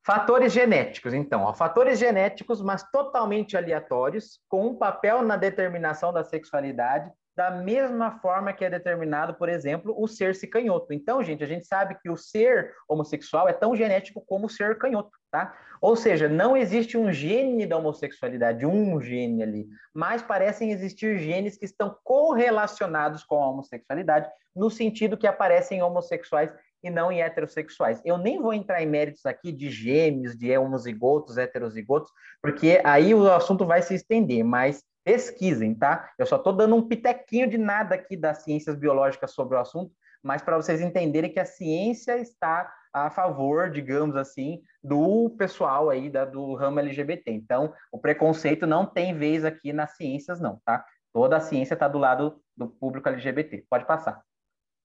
Fatores 0.03 0.51
genéticos, 0.51 1.13
então, 1.13 1.43
ó, 1.43 1.53
fatores 1.53 1.99
genéticos, 1.99 2.59
mas 2.59 2.82
totalmente 2.89 3.55
aleatórios, 3.55 4.41
com 4.49 4.65
um 4.65 4.76
papel 4.76 5.22
na 5.22 5.38
determinação 5.38 6.11
da 6.11 6.24
sexualidade, 6.24 7.11
da 7.40 7.50
mesma 7.50 8.20
forma 8.20 8.52
que 8.52 8.66
é 8.66 8.70
determinado, 8.70 9.34
por 9.34 9.48
exemplo, 9.48 9.96
o 9.98 10.10
ser 10.10 10.36
se 10.36 10.46
canhoto. 10.46 10.92
Então, 10.92 11.24
gente, 11.24 11.42
a 11.42 11.48
gente 11.48 11.66
sabe 11.66 11.98
que 12.02 12.10
o 12.10 12.18
ser 12.18 12.74
homossexual 12.86 13.48
é 13.48 13.54
tão 13.54 13.74
genético 13.78 14.22
como 14.28 14.48
o 14.48 14.50
ser 14.50 14.78
canhoto, 14.78 15.18
tá? 15.32 15.58
Ou 15.80 15.96
seja, 15.96 16.28
não 16.28 16.58
existe 16.58 16.98
um 16.98 17.14
gene 17.14 17.66
da 17.66 17.78
homossexualidade, 17.78 18.66
um 18.66 19.00
gene 19.00 19.42
ali, 19.42 19.70
mas 19.94 20.22
parecem 20.22 20.74
existir 20.74 21.18
genes 21.18 21.58
que 21.58 21.63
estão 21.63 21.96
correlacionados 22.04 23.24
com 23.24 23.42
a 23.42 23.50
homossexualidade, 23.51 24.30
no 24.54 24.70
sentido 24.70 25.16
que 25.16 25.26
aparecem 25.26 25.82
homossexuais 25.82 26.54
e 26.84 26.89
não 26.89 27.09
em 27.09 27.22
heterossexuais. 27.22 28.01
Eu 28.04 28.18
nem 28.18 28.42
vou 28.42 28.54
entrar 28.54 28.84
em 28.84 28.86
méritos 28.86 29.26
aqui 29.26 29.54
de 29.54 29.70
gêmeos, 29.70 30.38
de 30.38 30.58
homozigotos, 30.58 31.38
heterozigotos, 31.38 32.12
porque 32.42 32.82
aí 32.84 33.16
o 33.16 33.32
assunto 33.32 33.66
vai 33.66 33.82
se 33.82 33.96
estender, 33.96 34.43
mas 34.43 34.84
pesquisem, 35.04 35.74
tá? 35.74 36.12
Eu 36.17 36.26
só 36.26 36.36
estou 36.36 36.54
dando 36.54 36.76
um 36.76 36.88
pitequinho 36.88 37.50
de 37.50 37.58
nada 37.58 37.96
aqui 37.96 38.16
das 38.16 38.43
ciências 38.43 38.76
biológicas 38.76 39.32
sobre 39.32 39.55
o 39.55 39.59
assunto, 39.59 39.92
mas 40.24 40.42
para 40.42 40.58
vocês 40.58 40.82
entenderem 40.82 41.32
que 41.32 41.39
a 41.39 41.46
ciência 41.46 42.17
está 42.17 42.71
a 42.93 43.09
favor, 43.09 43.70
digamos 43.70 44.16
assim, 44.16 44.62
do 44.84 45.30
pessoal 45.38 45.89
aí 45.89 46.09
da, 46.09 46.26
do 46.26 46.55
ramo 46.55 46.80
LGBT. 46.80 47.32
Então, 47.32 47.74
o 47.92 48.00
preconceito 48.00 48.66
não 48.66 48.86
tem 48.86 49.17
vez 49.17 49.46
aqui 49.46 49.71
nas 49.71 49.96
ciências, 49.96 50.39
não, 50.39 50.59
tá? 50.66 50.84
Toda 51.13 51.38
a 51.38 51.42
ciência 51.42 51.74
está 51.74 51.88
do 51.88 51.97
lado 51.97 52.42
do 52.55 52.67
público 52.67 53.08
LGBT. 53.09 53.66
Pode 53.70 53.86
passar. 53.86 54.21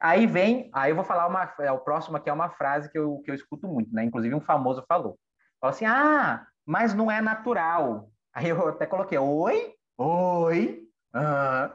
Aí 0.01 0.27
vem, 0.27 0.71
aí 0.73 0.91
eu 0.91 0.97
vou 0.97 1.05
falar 1.05 1.27
uma, 1.27 1.53
é, 1.61 1.73
o 1.73 1.79
próximo 1.79 2.17
aqui 2.17 2.29
é 2.29 2.33
uma 2.33 2.51
frase 2.51 2.91
que 2.91 2.99
eu, 2.99 3.21
que 3.25 3.31
eu 3.31 3.35
escuto 3.35 3.67
muito, 3.67 3.93
né? 3.95 4.05
Inclusive 4.05 4.35
um 4.35 4.41
famoso 4.41 4.85
falou. 4.87 5.19
Fala 5.61 5.73
assim, 5.73 5.87
ah, 5.87 6.47
mas 6.67 6.93
não 6.95 7.11
é 7.11 7.21
natural. 7.21 8.11
Aí 8.33 8.49
eu 8.49 8.69
até 8.69 8.87
coloquei, 8.87 9.17
oi? 9.17 9.75
Oi? 9.97 10.89
Uhum. 11.15 11.71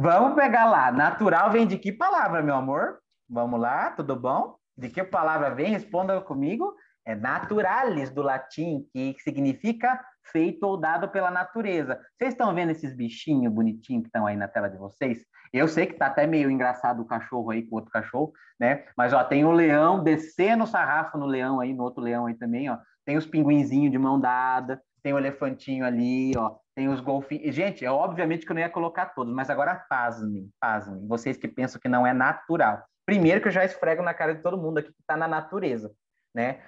Vamos 0.00 0.34
pegar 0.34 0.64
lá. 0.64 0.90
Natural 0.90 1.50
vem 1.50 1.66
de 1.66 1.76
que 1.76 1.92
palavra, 1.92 2.42
meu 2.42 2.54
amor? 2.54 2.98
Vamos 3.28 3.60
lá, 3.60 3.90
tudo 3.90 4.16
bom? 4.16 4.56
De 4.74 4.88
que 4.88 5.04
palavra 5.04 5.54
vem? 5.54 5.70
Responda 5.70 6.18
comigo. 6.22 6.74
É 7.04 7.14
naturalis, 7.14 8.10
do 8.10 8.22
latim, 8.22 8.86
que 8.92 9.16
significa 9.18 10.02
feito 10.30 10.62
ou 10.64 10.78
dado 10.78 11.08
pela 11.08 11.30
natureza. 11.30 12.00
Vocês 12.16 12.32
estão 12.32 12.54
vendo 12.54 12.70
esses 12.70 12.94
bichinhos 12.96 13.52
bonitinhos 13.52 14.04
que 14.04 14.08
estão 14.08 14.26
aí 14.26 14.36
na 14.36 14.48
tela 14.48 14.68
de 14.68 14.78
vocês? 14.78 15.22
Eu 15.52 15.68
sei 15.68 15.86
que 15.86 15.94
tá 15.94 16.06
até 16.06 16.26
meio 16.26 16.50
engraçado 16.50 17.02
o 17.02 17.06
cachorro 17.06 17.50
aí 17.50 17.62
com 17.62 17.74
o 17.74 17.78
outro 17.78 17.90
cachorro, 17.90 18.32
né? 18.58 18.84
Mas 18.96 19.12
ó, 19.12 19.22
tem 19.22 19.44
o 19.44 19.52
leão 19.52 20.02
descendo 20.02 20.64
o 20.64 20.66
sarrafo 20.66 21.18
no 21.18 21.26
leão 21.26 21.60
aí, 21.60 21.74
no 21.74 21.82
outro 21.82 22.02
leão 22.02 22.24
aí 22.24 22.34
também, 22.34 22.70
ó. 22.70 22.78
Tem 23.04 23.18
os 23.18 23.26
pinguinzinhos 23.26 23.90
de 23.90 23.98
mão 23.98 24.18
dada, 24.18 24.80
tem 25.02 25.12
o 25.12 25.18
elefantinho 25.18 25.84
ali, 25.84 26.32
ó. 26.36 26.56
Tem 26.74 26.88
os 26.88 27.00
golfinhos. 27.00 27.54
Gente, 27.54 27.84
é 27.84 27.90
obviamente 27.90 28.46
que 28.46 28.52
eu 28.52 28.54
não 28.54 28.62
ia 28.62 28.70
colocar 28.70 29.06
todos, 29.06 29.32
mas 29.32 29.50
agora 29.50 29.74
pasmem, 29.88 30.48
pasmem. 30.60 31.06
Vocês 31.06 31.36
que 31.36 31.48
pensam 31.48 31.80
que 31.80 31.88
não 31.88 32.06
é 32.06 32.12
natural. 32.12 32.84
Primeiro 33.04 33.40
que 33.40 33.48
eu 33.48 33.52
já 33.52 33.64
esfrego 33.64 34.02
na 34.02 34.14
cara 34.14 34.34
de 34.34 34.42
todo 34.42 34.56
mundo 34.56 34.78
aqui 34.78 34.88
que 34.88 35.00
está 35.00 35.16
na 35.16 35.26
natureza, 35.26 35.92
né? 36.34 36.62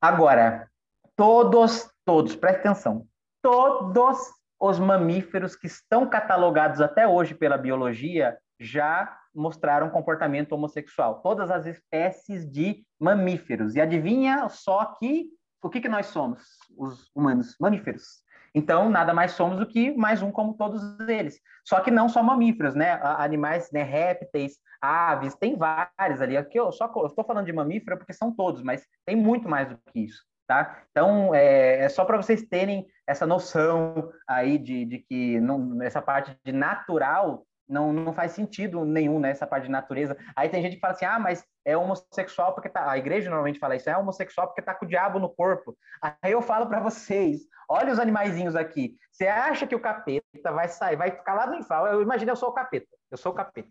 Agora, 0.00 0.68
todos, 1.16 1.90
todos, 2.04 2.36
preste 2.36 2.60
atenção, 2.60 3.06
todos 3.42 4.18
os 4.60 4.78
mamíferos 4.78 5.56
que 5.56 5.66
estão 5.66 6.08
catalogados 6.08 6.80
até 6.80 7.08
hoje 7.08 7.34
pela 7.34 7.56
biologia 7.56 8.38
já 8.58 9.18
mostraram 9.34 9.88
comportamento 9.88 10.52
homossexual. 10.52 11.22
Todas 11.22 11.50
as 11.50 11.66
espécies 11.66 12.50
de 12.50 12.84
mamíferos. 13.00 13.74
E 13.74 13.80
adivinha 13.80 14.48
só 14.48 14.96
que 14.98 15.30
o 15.62 15.70
que, 15.70 15.80
que 15.80 15.88
nós 15.88 16.06
somos, 16.06 16.42
os 16.76 17.10
humanos? 17.14 17.56
Mamíferos. 17.60 18.22
Então, 18.54 18.88
nada 18.88 19.14
mais 19.14 19.32
somos 19.32 19.58
do 19.58 19.66
que 19.66 19.92
mais 19.92 20.22
um 20.22 20.32
como 20.32 20.54
todos 20.54 20.82
eles. 21.08 21.40
Só 21.64 21.80
que 21.80 21.90
não 21.90 22.08
só 22.08 22.22
mamíferos, 22.22 22.74
né? 22.74 22.98
Animais, 23.02 23.70
né? 23.72 23.82
répteis, 23.82 24.58
aves, 24.80 25.34
tem 25.34 25.56
vários 25.56 26.20
ali. 26.20 26.36
Aqui 26.36 26.58
eu 26.58 26.72
só 26.72 26.86
estou 27.06 27.24
falando 27.24 27.46
de 27.46 27.52
mamífero 27.52 27.98
porque 27.98 28.12
são 28.12 28.34
todos, 28.34 28.62
mas 28.62 28.84
tem 29.06 29.14
muito 29.14 29.48
mais 29.48 29.68
do 29.68 29.78
que 29.92 30.00
isso, 30.00 30.24
tá? 30.48 30.82
Então, 30.90 31.34
é, 31.34 31.84
é 31.84 31.88
só 31.88 32.04
para 32.04 32.16
vocês 32.16 32.42
terem 32.42 32.86
essa 33.06 33.26
noção 33.26 34.10
aí 34.26 34.58
de, 34.58 34.84
de 34.84 34.98
que 34.98 35.40
não, 35.40 35.80
essa 35.82 36.02
parte 36.02 36.36
de 36.44 36.52
natural 36.52 37.46
não, 37.70 37.92
não 37.92 38.12
faz 38.12 38.32
sentido 38.32 38.84
nenhum 38.84 39.20
nessa 39.20 39.44
né, 39.44 39.48
parte 39.48 39.64
de 39.64 39.70
natureza. 39.70 40.16
Aí 40.34 40.48
tem 40.48 40.60
gente 40.60 40.74
que 40.74 40.80
fala 40.80 40.92
assim: 40.92 41.04
ah, 41.04 41.18
mas 41.18 41.44
é 41.64 41.76
homossexual 41.76 42.52
porque 42.52 42.68
tá. 42.68 42.90
A 42.90 42.98
igreja 42.98 43.30
normalmente 43.30 43.60
fala 43.60 43.76
isso, 43.76 43.88
é 43.88 43.96
homossexual 43.96 44.48
porque 44.48 44.60
tá 44.60 44.74
com 44.74 44.84
o 44.84 44.88
diabo 44.88 45.20
no 45.20 45.28
corpo. 45.28 45.78
Aí 46.02 46.32
eu 46.32 46.42
falo 46.42 46.66
para 46.66 46.80
vocês: 46.80 47.42
olha 47.68 47.92
os 47.92 48.00
animaizinhos 48.00 48.56
aqui. 48.56 48.96
Você 49.12 49.26
acha 49.28 49.66
que 49.66 49.74
o 49.74 49.80
capeta 49.80 50.52
vai 50.52 50.68
sair, 50.68 50.96
vai 50.96 51.12
ficar 51.12 51.34
lá 51.34 51.46
no 51.46 51.54
inferno? 51.54 51.86
Eu 51.86 52.02
imagino, 52.02 52.32
eu 52.32 52.36
sou 52.36 52.48
o 52.48 52.54
capeta. 52.54 52.88
Eu 53.10 53.16
sou 53.16 53.32
o 53.32 53.34
capeta. 53.34 53.68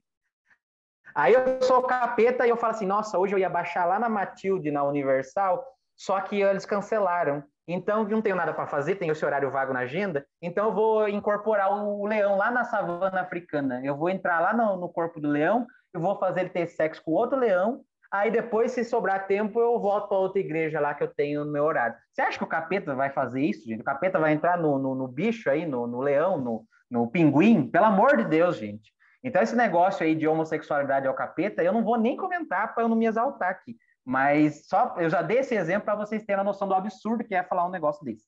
Aí 1.13 1.33
eu 1.33 1.61
sou 1.61 1.79
o 1.79 1.83
capeta 1.83 2.47
e 2.47 2.49
eu 2.49 2.57
falo 2.57 2.73
assim: 2.73 2.85
nossa, 2.85 3.17
hoje 3.19 3.35
eu 3.35 3.39
ia 3.39 3.49
baixar 3.49 3.85
lá 3.85 3.99
na 3.99 4.07
Matilde, 4.07 4.71
na 4.71 4.83
Universal, 4.83 5.65
só 5.97 6.21
que 6.21 6.41
eles 6.41 6.65
cancelaram. 6.65 7.43
Então, 7.71 8.03
não 8.03 8.19
tenho 8.19 8.35
nada 8.35 8.51
para 8.51 8.65
fazer, 8.65 8.95
tenho 8.95 9.11
esse 9.11 9.23
horário 9.23 9.51
vago 9.51 9.71
na 9.71 9.81
agenda, 9.81 10.25
então 10.41 10.65
eu 10.65 10.73
vou 10.73 11.07
incorporar 11.07 11.71
o 11.71 12.03
leão 12.07 12.35
lá 12.35 12.49
na 12.49 12.63
savana 12.63 13.21
africana. 13.21 13.79
Eu 13.83 13.95
vou 13.95 14.09
entrar 14.09 14.39
lá 14.39 14.51
no, 14.51 14.75
no 14.75 14.89
corpo 14.89 15.19
do 15.19 15.29
leão, 15.29 15.67
eu 15.93 16.01
vou 16.01 16.17
fazer 16.17 16.39
ele 16.39 16.49
ter 16.49 16.65
sexo 16.65 17.03
com 17.03 17.11
outro 17.11 17.37
leão, 17.37 17.81
aí 18.11 18.31
depois, 18.31 18.71
se 18.71 18.83
sobrar 18.83 19.27
tempo, 19.27 19.59
eu 19.59 19.79
volto 19.79 20.07
para 20.07 20.17
outra 20.17 20.39
igreja 20.39 20.79
lá 20.79 20.95
que 20.95 21.03
eu 21.03 21.09
tenho 21.09 21.45
no 21.45 21.51
meu 21.51 21.63
horário. 21.63 21.95
Você 22.11 22.23
acha 22.23 22.39
que 22.39 22.43
o 22.43 22.47
capeta 22.47 22.95
vai 22.95 23.11
fazer 23.11 23.41
isso, 23.41 23.67
gente? 23.67 23.81
O 23.81 23.85
capeta 23.85 24.17
vai 24.17 24.33
entrar 24.33 24.57
no, 24.57 24.79
no, 24.79 24.95
no 24.95 25.07
bicho 25.07 25.47
aí, 25.47 25.67
no, 25.67 25.85
no 25.85 26.01
leão, 26.01 26.39
no, 26.41 26.65
no 26.89 27.07
pinguim? 27.07 27.69
Pelo 27.69 27.85
amor 27.85 28.17
de 28.17 28.23
Deus, 28.23 28.57
gente. 28.57 28.91
Então, 29.23 29.43
esse 29.43 29.55
negócio 29.55 30.03
aí 30.03 30.15
de 30.15 30.27
homossexualidade 30.27 31.07
ao 31.07 31.13
capeta, 31.13 31.61
eu 31.61 31.71
não 31.71 31.83
vou 31.83 31.99
nem 31.99 32.17
comentar 32.17 32.73
para 32.73 32.83
eu 32.83 32.87
não 32.87 32.95
me 32.95 33.05
exaltar 33.05 33.51
aqui. 33.51 33.75
Mas 34.09 34.65
só 34.65 34.95
eu 34.97 35.07
já 35.07 35.21
dei 35.21 35.37
esse 35.37 35.53
exemplo 35.53 35.85
para 35.85 35.95
vocês 35.95 36.23
terem 36.23 36.41
a 36.41 36.43
noção 36.43 36.67
do 36.67 36.73
absurdo 36.73 37.23
que 37.23 37.35
é 37.35 37.43
falar 37.43 37.67
um 37.67 37.69
negócio 37.69 38.03
desse, 38.03 38.25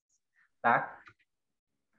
tá? 0.61 0.95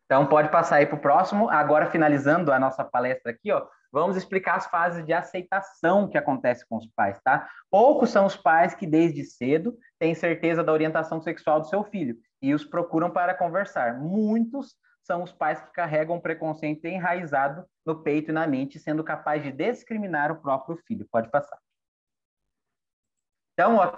Então 0.05 0.25
pode 0.25 0.51
passar 0.51 0.77
aí 0.77 0.87
para 0.87 0.95
o 0.95 1.01
próximo. 1.01 1.51
Agora 1.51 1.91
finalizando 1.91 2.53
a 2.53 2.61
nossa 2.61 2.85
palestra 2.85 3.33
aqui, 3.33 3.51
ó, 3.51 3.67
vamos 3.91 4.17
explicar 4.17 4.55
as 4.55 4.69
fases 4.69 5.05
de 5.05 5.13
aceitação 5.13 6.09
que 6.09 6.17
acontece 6.17 6.65
com 6.69 6.77
os 6.77 6.87
pais, 6.95 7.21
tá? 7.25 7.49
Poucos 7.69 8.11
são 8.11 8.25
os 8.25 8.37
pais 8.37 8.73
que 8.73 8.87
desde 8.87 9.25
cedo 9.25 9.77
têm 9.99 10.15
certeza 10.15 10.63
da 10.63 10.73
orientação 10.73 11.21
sexual 11.21 11.59
do 11.59 11.67
seu 11.67 11.83
filho 11.83 12.17
e 12.41 12.55
os 12.55 12.65
procuram 12.65 13.11
para 13.11 13.35
conversar. 13.35 13.99
Muitos 13.99 14.77
são 15.03 15.25
os 15.25 15.33
pais 15.33 15.61
que 15.61 15.73
carregam 15.73 16.21
preconceito 16.21 16.85
enraizado 16.85 17.65
no 17.85 18.01
peito 18.01 18.31
e 18.31 18.33
na 18.33 18.47
mente, 18.47 18.79
sendo 18.79 19.03
capaz 19.03 19.43
de 19.43 19.51
discriminar 19.51 20.31
o 20.31 20.41
próprio 20.41 20.77
filho. 20.87 21.05
Pode 21.11 21.29
passar. 21.33 21.59
Então, 23.53 23.77
ó, 23.77 23.93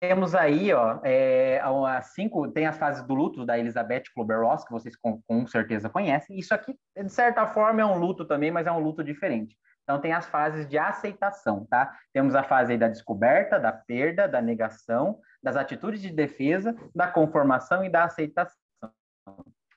temos 0.00 0.34
aí, 0.34 0.72
ó, 0.72 1.00
é, 1.02 1.60
cinco, 2.02 2.50
tem 2.50 2.66
as 2.66 2.76
fases 2.76 3.02
do 3.06 3.14
luto 3.14 3.46
da 3.46 3.58
Elizabeth 3.58 4.04
Kubler-Ross, 4.14 4.64
que 4.64 4.72
vocês 4.72 4.94
com, 4.96 5.22
com, 5.22 5.46
certeza 5.46 5.88
conhecem. 5.88 6.38
Isso 6.38 6.54
aqui, 6.54 6.78
de 6.96 7.08
certa 7.10 7.46
forma, 7.46 7.80
é 7.80 7.86
um 7.86 7.98
luto 7.98 8.24
também, 8.24 8.50
mas 8.50 8.66
é 8.66 8.72
um 8.72 8.80
luto 8.80 9.02
diferente. 9.02 9.56
Então, 9.82 10.00
tem 10.00 10.12
as 10.12 10.26
fases 10.26 10.66
de 10.68 10.78
aceitação, 10.78 11.66
tá? 11.66 11.94
Temos 12.12 12.34
a 12.34 12.42
fase 12.42 12.76
da 12.76 12.88
descoberta, 12.88 13.58
da 13.58 13.72
perda, 13.72 14.26
da 14.26 14.40
negação, 14.40 15.20
das 15.42 15.56
atitudes 15.56 16.00
de 16.00 16.10
defesa, 16.10 16.74
da 16.94 17.06
conformação 17.06 17.84
e 17.84 17.90
da 17.90 18.04
aceitação. 18.04 18.56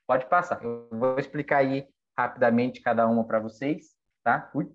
Pode 0.05 0.25
passar. 0.27 0.63
Eu 0.63 0.88
vou 0.91 1.19
explicar 1.19 1.57
aí 1.57 1.88
rapidamente 2.17 2.81
cada 2.81 3.05
uma 3.07 3.25
para 3.25 3.39
vocês, 3.39 3.88
tá? 4.23 4.49
Ui. 4.53 4.69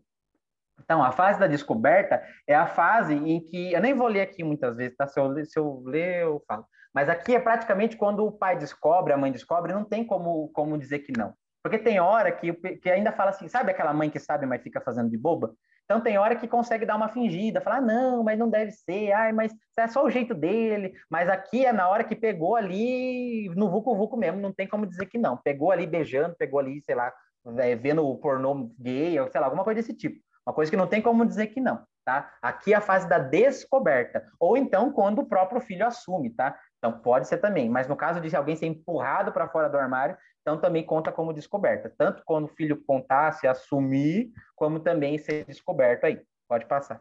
Então, 0.81 1.03
a 1.03 1.13
fase 1.13 1.39
da 1.39 1.47
descoberta 1.47 2.23
é 2.47 2.55
a 2.55 2.67
fase 2.67 3.15
em 3.15 3.41
que, 3.41 3.73
eu 3.73 3.81
nem 3.81 3.95
vou 3.95 4.09
ler 4.09 4.23
aqui 4.23 4.43
muitas 4.43 4.77
vezes, 4.77 4.97
tá? 4.97 5.07
Se 5.07 5.19
eu, 5.19 5.45
se 5.45 5.59
eu 5.59 5.83
ler, 5.87 6.23
eu 6.23 6.43
falo. 6.47 6.67
Mas 6.95 7.09
aqui 7.09 7.35
é 7.35 7.41
praticamente 7.41 7.97
quando 7.97 8.25
o 8.25 8.33
pai 8.33 8.57
descobre, 8.59 9.13
a 9.13 9.17
mãe 9.17 9.33
descobre, 9.33 9.73
não 9.73 9.85
tem 9.85 10.05
como, 10.05 10.49
como 10.49 10.79
dizer 10.79 11.01
que 11.01 11.13
não. 11.17 11.35
Porque 11.63 11.79
tem 11.79 12.01
hora 12.01 12.33
que, 12.33 12.53
que 12.53 12.91
ainda 12.91 13.13
fala 13.13 13.31
assim, 13.31 13.49
sabe 13.49 13.71
aquela 13.71 13.95
mãe 13.95 14.11
que 14.11 14.19
sabe, 14.19 14.45
mas 14.47 14.63
fica 14.63 14.81
fazendo 14.81 15.09
de 15.09 15.17
boba? 15.17 15.55
Então 15.85 16.01
tem 16.01 16.19
hora 16.19 16.37
que 16.37 16.49
consegue 16.49 16.87
dar 16.87 16.97
uma 16.97 17.09
fingida, 17.09 17.61
falar, 17.61 17.77
ah, 17.77 17.81
não, 17.81 18.23
mas 18.23 18.39
não 18.39 18.49
deve 18.49 18.73
ser, 18.73 19.13
ai, 19.13 19.33
mas 19.33 19.53
é 19.79 19.87
só 19.87 20.05
o 20.05 20.11
jeito 20.11 20.35
dele. 20.35 20.93
Mas 21.11 21.29
aqui 21.29 21.65
é 21.65 21.73
na 21.73 21.89
hora 21.89 22.05
que 22.05 22.17
pegou 22.17 22.57
ali, 22.57 23.49
no 23.51 23.71
Vucu 23.71 23.97
Vucu 23.97 24.17
mesmo, 24.17 24.41
não 24.41 24.53
tem 24.53 24.67
como 24.67 24.87
dizer 24.87 25.07
que 25.07 25.19
não. 25.19 25.37
Pegou 25.37 25.71
ali 25.71 25.87
beijando, 25.87 26.37
pegou 26.37 26.61
ali, 26.61 26.81
sei 26.83 26.95
lá, 26.95 27.13
é, 27.59 27.75
vendo 27.77 28.07
o 28.07 28.17
pornô 28.19 28.71
gay, 28.79 29.19
ou 29.21 29.29
sei 29.31 29.41
lá, 29.41 29.47
alguma 29.47 29.65
coisa 29.65 29.81
desse 29.81 29.95
tipo. 29.95 30.19
Uma 30.47 30.55
coisa 30.55 30.71
que 30.71 30.77
não 30.77 30.87
tem 30.87 31.01
como 31.01 31.25
dizer 31.25 31.49
que 31.49 31.61
não, 31.61 31.85
tá? 32.05 32.33
Aqui 32.43 32.73
é 32.73 32.77
a 32.77 32.81
fase 32.81 33.09
da 33.09 33.19
descoberta, 33.19 34.27
ou 34.41 34.57
então 34.57 34.93
quando 34.93 35.21
o 35.21 35.27
próprio 35.27 35.61
filho 35.61 35.87
assume, 35.87 36.31
tá? 36.31 36.59
Então 36.79 36.99
pode 37.01 37.29
ser 37.29 37.39
também, 37.39 37.69
mas 37.71 37.87
no 37.87 37.97
caso 37.97 38.21
de 38.21 38.35
alguém 38.35 38.57
ser 38.57 38.67
empurrado 38.67 39.33
para 39.33 39.49
fora 39.49 39.69
do 39.69 39.79
armário, 39.79 40.17
então 40.41 40.61
também 40.61 40.85
conta 40.85 41.13
como 41.13 41.33
descoberta, 41.33 41.93
tanto 41.97 42.23
quando 42.25 42.47
o 42.47 42.55
filho 42.55 42.83
contar, 42.85 43.33
se 43.33 43.47
assumir, 43.47 44.33
como 44.57 44.81
também 44.81 45.17
ser 45.17 45.45
descoberto 45.45 46.05
aí. 46.05 46.21
Pode 46.49 46.67
passar. 46.67 47.01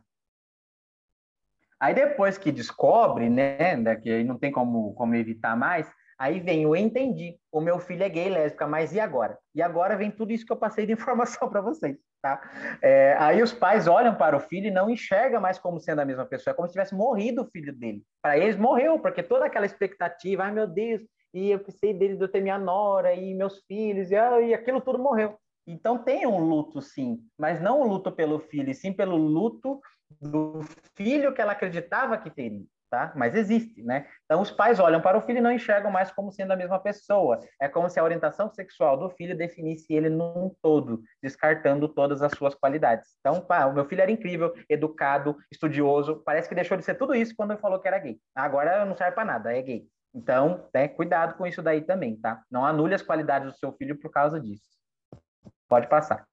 Aí 1.80 1.96
depois 1.96 2.38
que 2.38 2.52
descobre, 2.52 3.28
né, 3.28 3.76
né 3.76 3.96
que 3.96 4.24
não 4.24 4.38
tem 4.38 4.52
como, 4.52 4.94
como 4.94 5.16
evitar 5.16 5.58
mais, 5.58 5.92
Aí 6.22 6.40
vem 6.40 6.68
o 6.68 6.76
entendi, 6.76 7.36
o 7.52 7.60
meu 7.60 7.80
filho 7.80 8.04
é 8.04 8.08
gay, 8.08 8.30
lésbica, 8.30 8.68
mas 8.68 8.94
e 8.94 9.00
agora? 9.00 9.40
E 9.56 9.62
agora 9.62 9.98
vem 9.98 10.12
tudo 10.12 10.32
isso 10.32 10.46
que 10.46 10.54
eu 10.54 10.58
passei 10.58 10.86
de 10.86 10.94
informação 10.94 11.50
para 11.50 11.62
vocês, 11.62 11.98
tá? 12.22 12.40
É, 12.80 13.16
aí 13.18 13.42
os 13.42 13.52
pais 13.52 13.88
olham 13.88 14.14
para 14.14 14.38
o 14.38 14.40
filho 14.40 14.68
e 14.68 14.72
não 14.72 14.88
enxergam 14.88 15.42
mais 15.42 15.58
como 15.58 15.80
sendo 15.80 16.00
a 16.00 16.06
mesma 16.06 16.24
pessoa, 16.24 16.52
é 16.52 16.56
como 16.56 16.68
se 16.68 16.74
tivesse 16.74 16.94
morrido 16.94 17.42
o 17.42 17.50
filho 17.50 17.76
dele. 17.76 18.04
Para 18.22 18.38
eles 18.38 18.56
morreu, 18.56 19.00
porque 19.00 19.24
toda 19.24 19.46
aquela 19.46 19.66
expectativa, 19.66 20.44
ai 20.44 20.52
meu 20.52 20.68
Deus, 20.68 21.02
e 21.34 21.50
eu 21.50 21.58
pensei 21.58 21.92
dele 21.92 22.16
de 22.16 22.24
eu 22.24 22.30
ter 22.30 22.40
minha 22.40 22.60
nora 22.60 23.16
e 23.16 23.34
meus 23.34 23.64
filhos, 23.66 24.12
e, 24.12 24.16
ah, 24.16 24.40
e 24.42 24.54
aquilo 24.54 24.80
tudo 24.80 25.00
morreu. 25.00 25.36
Então 25.66 25.98
tem 25.98 26.28
um 26.28 26.38
luto, 26.38 26.84
sim, 26.84 27.18
mas 27.36 27.60
não 27.60 27.82
o 27.82 27.88
luto 27.88 28.12
pelo 28.12 28.38
filho, 28.38 28.70
e 28.70 28.76
sim 28.76 28.94
pelo 28.94 29.18
luto 29.18 29.82
do 30.22 30.60
filho 30.96 31.34
que 31.34 31.42
ela 31.42 31.54
acreditava 31.54 32.16
que 32.20 32.30
teria 32.30 32.62
tá? 32.92 33.14
Mas 33.16 33.34
existe, 33.34 33.82
né? 33.82 34.06
Então 34.26 34.42
os 34.42 34.52
pais 34.52 34.80
olham 34.80 35.02
para 35.02 35.18
o 35.18 35.22
filho 35.22 35.38
e 35.38 35.42
não 35.42 35.52
enxergam 35.52 35.90
mais 35.90 36.12
como 36.12 36.32
sendo 36.32 36.52
a 36.52 36.56
mesma 36.58 36.78
pessoa. 36.78 37.40
É 37.60 37.70
como 37.70 37.90
se 37.90 37.98
a 38.00 38.04
orientação 38.04 38.50
sexual 38.50 38.98
do 38.98 39.10
filho 39.10 39.36
definisse 39.36 39.92
ele 39.94 40.10
num 40.10 40.54
todo, 40.62 41.02
descartando 41.24 41.88
todas 41.88 42.22
as 42.22 42.34
suas 42.34 42.54
qualidades. 42.54 43.08
Então, 43.22 43.40
pá, 43.40 43.66
o 43.66 43.74
meu 43.74 43.86
filho 43.86 44.02
era 44.02 44.12
incrível, 44.12 44.54
educado, 44.70 45.38
estudioso, 45.50 46.22
parece 46.26 46.50
que 46.50 46.56
deixou 46.56 46.78
de 46.78 46.84
ser 46.84 46.96
tudo 46.96 47.16
isso 47.16 47.34
quando 47.36 47.52
ele 47.52 47.62
falou 47.62 47.80
que 47.80 47.88
era 47.88 47.98
gay. 47.98 48.20
Agora 48.36 48.86
não 48.86 48.96
serve 48.96 49.14
para 49.14 49.26
nada, 49.26 49.56
é 49.56 49.62
gay. 49.62 49.88
Então, 50.14 50.68
né, 50.74 50.90
cuidado 50.90 51.36
com 51.36 51.48
isso 51.48 51.62
daí 51.62 51.82
também, 51.82 52.18
tá? 52.18 52.44
Não 52.52 52.66
anule 52.66 52.94
as 52.94 53.02
qualidades 53.02 53.50
do 53.50 53.58
seu 53.58 53.72
filho 53.72 53.98
por 53.98 54.12
causa 54.12 54.40
disso. 54.40 54.70
Pode 55.70 55.88
passar. 55.88 56.31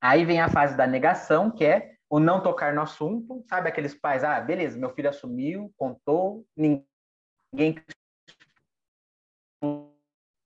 Aí 0.00 0.24
vem 0.24 0.40
a 0.40 0.48
fase 0.48 0.76
da 0.76 0.86
negação, 0.86 1.50
que 1.50 1.64
é 1.64 1.94
o 2.08 2.18
não 2.18 2.42
tocar 2.42 2.72
no 2.72 2.80
assunto. 2.80 3.44
Sabe 3.48 3.68
aqueles 3.68 3.94
pais, 3.94 4.24
ah, 4.24 4.40
beleza, 4.40 4.78
meu 4.78 4.90
filho 4.90 5.08
assumiu, 5.08 5.72
contou, 5.76 6.46
ninguém 6.56 6.84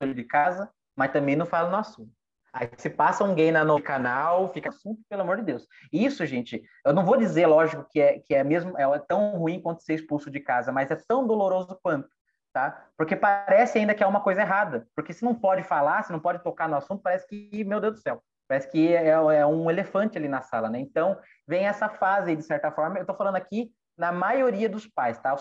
de 0.03 0.25
casa, 0.25 0.71
mas 0.97 1.13
também 1.13 1.37
não 1.37 1.47
fala 1.47 1.71
no 1.71 1.77
assunto. 1.77 2.13
Aí 2.53 2.71
se 2.77 2.89
passa 2.89 3.25
um 3.25 3.35
gay 3.35 3.51
no 3.51 3.83
canal, 3.83 4.53
fica 4.53 4.69
assunto, 4.69 5.03
pelo 5.09 5.23
amor 5.23 5.39
de 5.39 5.43
Deus. 5.43 5.67
Isso, 5.93 6.25
gente, 6.25 6.63
eu 6.85 6.93
não 6.93 7.05
vou 7.05 7.17
dizer, 7.17 7.47
lógico, 7.47 7.85
que 7.91 8.01
é, 8.01 8.21
que 8.21 8.33
é 8.33 8.45
mesmo 8.45 8.79
é 8.79 8.99
tão 9.01 9.37
ruim 9.37 9.61
quanto 9.61 9.83
ser 9.83 9.95
expulso 9.95 10.31
de 10.31 10.39
casa, 10.39 10.71
mas 10.71 10.89
é 10.91 10.95
tão 10.95 11.27
doloroso 11.27 11.77
quanto, 11.83 12.09
tá? 12.53 12.87
Porque 12.97 13.17
parece 13.17 13.79
ainda 13.79 13.93
que 13.93 14.05
é 14.05 14.07
uma 14.07 14.21
coisa 14.21 14.43
errada. 14.43 14.87
Porque 14.95 15.13
se 15.13 15.25
não 15.25 15.35
pode 15.35 15.65
falar, 15.65 16.05
se 16.05 16.13
não 16.13 16.21
pode 16.21 16.45
tocar 16.45 16.69
no 16.69 16.77
assunto, 16.77 17.03
parece 17.03 17.27
que, 17.27 17.65
meu 17.65 17.81
Deus 17.81 17.95
do 17.95 18.01
céu, 18.01 18.23
parece 18.49 18.71
que 18.71 18.95
é, 18.95 19.09
é 19.09 19.47
um 19.47 19.71
elefante 19.71 20.19
ali 20.19 20.29
na 20.29 20.43
sala, 20.43 20.69
né? 20.69 20.79
Então, 20.79 21.19
vem 21.47 21.67
essa 21.67 21.89
fase, 21.89 22.37
de 22.37 22.43
certa 22.43 22.71
forma, 22.71 22.99
eu 22.99 23.07
tô 23.07 23.15
falando 23.15 23.37
aqui 23.37 23.71
na 23.97 24.11
maioria 24.11 24.69
dos 24.69 24.87
pais, 24.87 25.19
tá? 25.19 25.35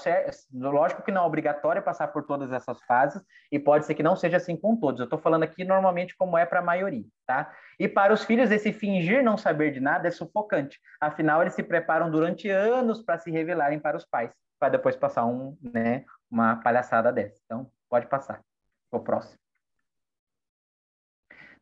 Lógico 0.53 1.01
que 1.01 1.11
não 1.11 1.23
é 1.23 1.25
obrigatório 1.25 1.81
passar 1.81 2.09
por 2.09 2.23
todas 2.23 2.51
essas 2.51 2.79
fases 2.83 3.21
e 3.51 3.57
pode 3.57 3.85
ser 3.85 3.95
que 3.95 4.03
não 4.03 4.15
seja 4.15 4.37
assim 4.37 4.55
com 4.55 4.75
todos. 4.75 4.99
Eu 4.99 5.05
estou 5.05 5.19
falando 5.19 5.43
aqui 5.43 5.63
normalmente 5.63 6.15
como 6.15 6.37
é 6.37 6.45
para 6.45 6.59
a 6.59 6.63
maioria, 6.63 7.05
tá? 7.25 7.51
E 7.79 7.87
para 7.87 8.13
os 8.13 8.23
filhos, 8.23 8.51
esse 8.51 8.71
fingir 8.71 9.23
não 9.23 9.37
saber 9.37 9.71
de 9.71 9.79
nada 9.79 10.07
é 10.07 10.11
sufocante. 10.11 10.79
Afinal, 11.01 11.41
eles 11.41 11.55
se 11.55 11.63
preparam 11.63 12.11
durante 12.11 12.49
anos 12.49 13.01
para 13.01 13.17
se 13.17 13.31
revelarem 13.31 13.79
para 13.79 13.97
os 13.97 14.05
pais, 14.05 14.31
para 14.59 14.69
depois 14.69 14.95
passar 14.95 15.25
um, 15.25 15.57
né, 15.61 16.05
uma 16.29 16.57
palhaçada 16.57 17.11
dessa. 17.11 17.41
Então, 17.45 17.69
pode 17.89 18.07
passar. 18.07 18.41
O 18.91 18.99
próximo. 18.99 19.42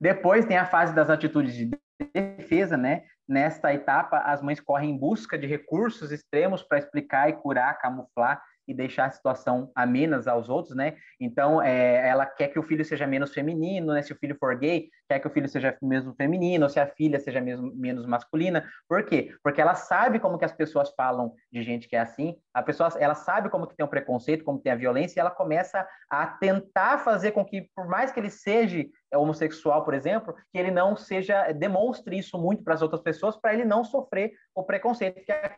Depois 0.02 0.46
tem 0.46 0.58
a 0.58 0.66
fase 0.66 0.96
das 0.96 1.12
atitudes 1.12 1.54
de 1.54 1.70
defesa, 2.12 2.76
né? 2.76 3.04
Nesta 3.30 3.72
etapa, 3.72 4.18
as 4.18 4.42
mães 4.42 4.60
correm 4.60 4.90
em 4.90 4.98
busca 4.98 5.38
de 5.38 5.46
recursos 5.46 6.12
extremos 6.12 6.64
para 6.64 6.80
explicar 6.80 7.30
e 7.30 7.34
curar, 7.34 7.78
camuflar 7.78 8.42
e 8.68 8.74
deixar 8.74 9.06
a 9.06 9.12
situação 9.12 9.72
amenas 9.76 10.28
aos 10.28 10.50
outros, 10.50 10.76
né? 10.76 10.96
Então, 11.20 11.62
é, 11.62 12.08
ela 12.08 12.26
quer 12.26 12.50
que 12.50 12.60
o 12.60 12.64
filho 12.64 12.84
seja 12.86 13.08
menos 13.08 13.34
feminino, 13.34 13.94
né? 13.94 14.02
Se 14.02 14.14
o 14.14 14.16
filho 14.16 14.36
for 14.40 14.58
gay, 14.58 14.90
quer 15.10 15.20
que 15.20 15.28
o 15.28 15.32
filho 15.32 15.48
seja 15.48 15.78
mesmo 15.82 16.14
feminino, 16.16 16.64
ou 16.64 16.70
se 16.70 16.80
a 16.80 16.88
filha 16.88 17.20
seja 17.20 17.42
mesmo 17.42 17.74
menos 17.76 18.06
masculina. 18.06 18.66
Por 18.88 19.06
quê? 19.06 19.34
Porque 19.44 19.62
ela 19.62 19.76
sabe 19.76 20.20
como 20.20 20.38
que 20.38 20.46
as 20.46 20.52
pessoas 20.52 20.94
falam 20.96 21.34
de 21.52 21.62
gente 21.64 21.88
que 21.88 21.96
é 21.96 22.00
assim, 22.00 22.36
a 22.54 22.62
pessoa, 22.64 22.90
ela 22.98 23.16
sabe 23.16 23.50
como 23.50 23.68
que 23.68 23.76
tem 23.76 23.86
o 23.86 23.90
preconceito, 23.90 24.44
como 24.44 24.60
tem 24.60 24.72
a 24.72 24.76
violência, 24.76 25.20
e 25.20 25.22
ela 25.22 25.32
começa 25.32 25.88
a 26.10 26.28
tentar 26.28 27.00
fazer 27.00 27.32
com 27.32 27.44
que, 27.44 27.70
por 27.76 27.88
mais 27.88 28.12
que 28.12 28.20
ele 28.20 28.30
seja 28.30 28.86
homossexual, 29.14 29.84
por 29.84 29.94
exemplo, 29.94 30.34
que 30.52 30.58
ele 30.58 30.72
não 30.72 30.96
seja, 30.96 31.52
demonstre 31.52 32.18
isso 32.18 32.38
muito 32.38 32.64
para 32.64 32.74
as 32.74 32.82
outras 32.82 33.02
pessoas, 33.02 33.36
para 33.36 33.54
ele 33.54 33.66
não 33.66 33.84
sofrer 33.84 34.32
o 34.56 34.64
preconceito, 34.64 35.24
que 35.26 35.32
é 35.32 35.56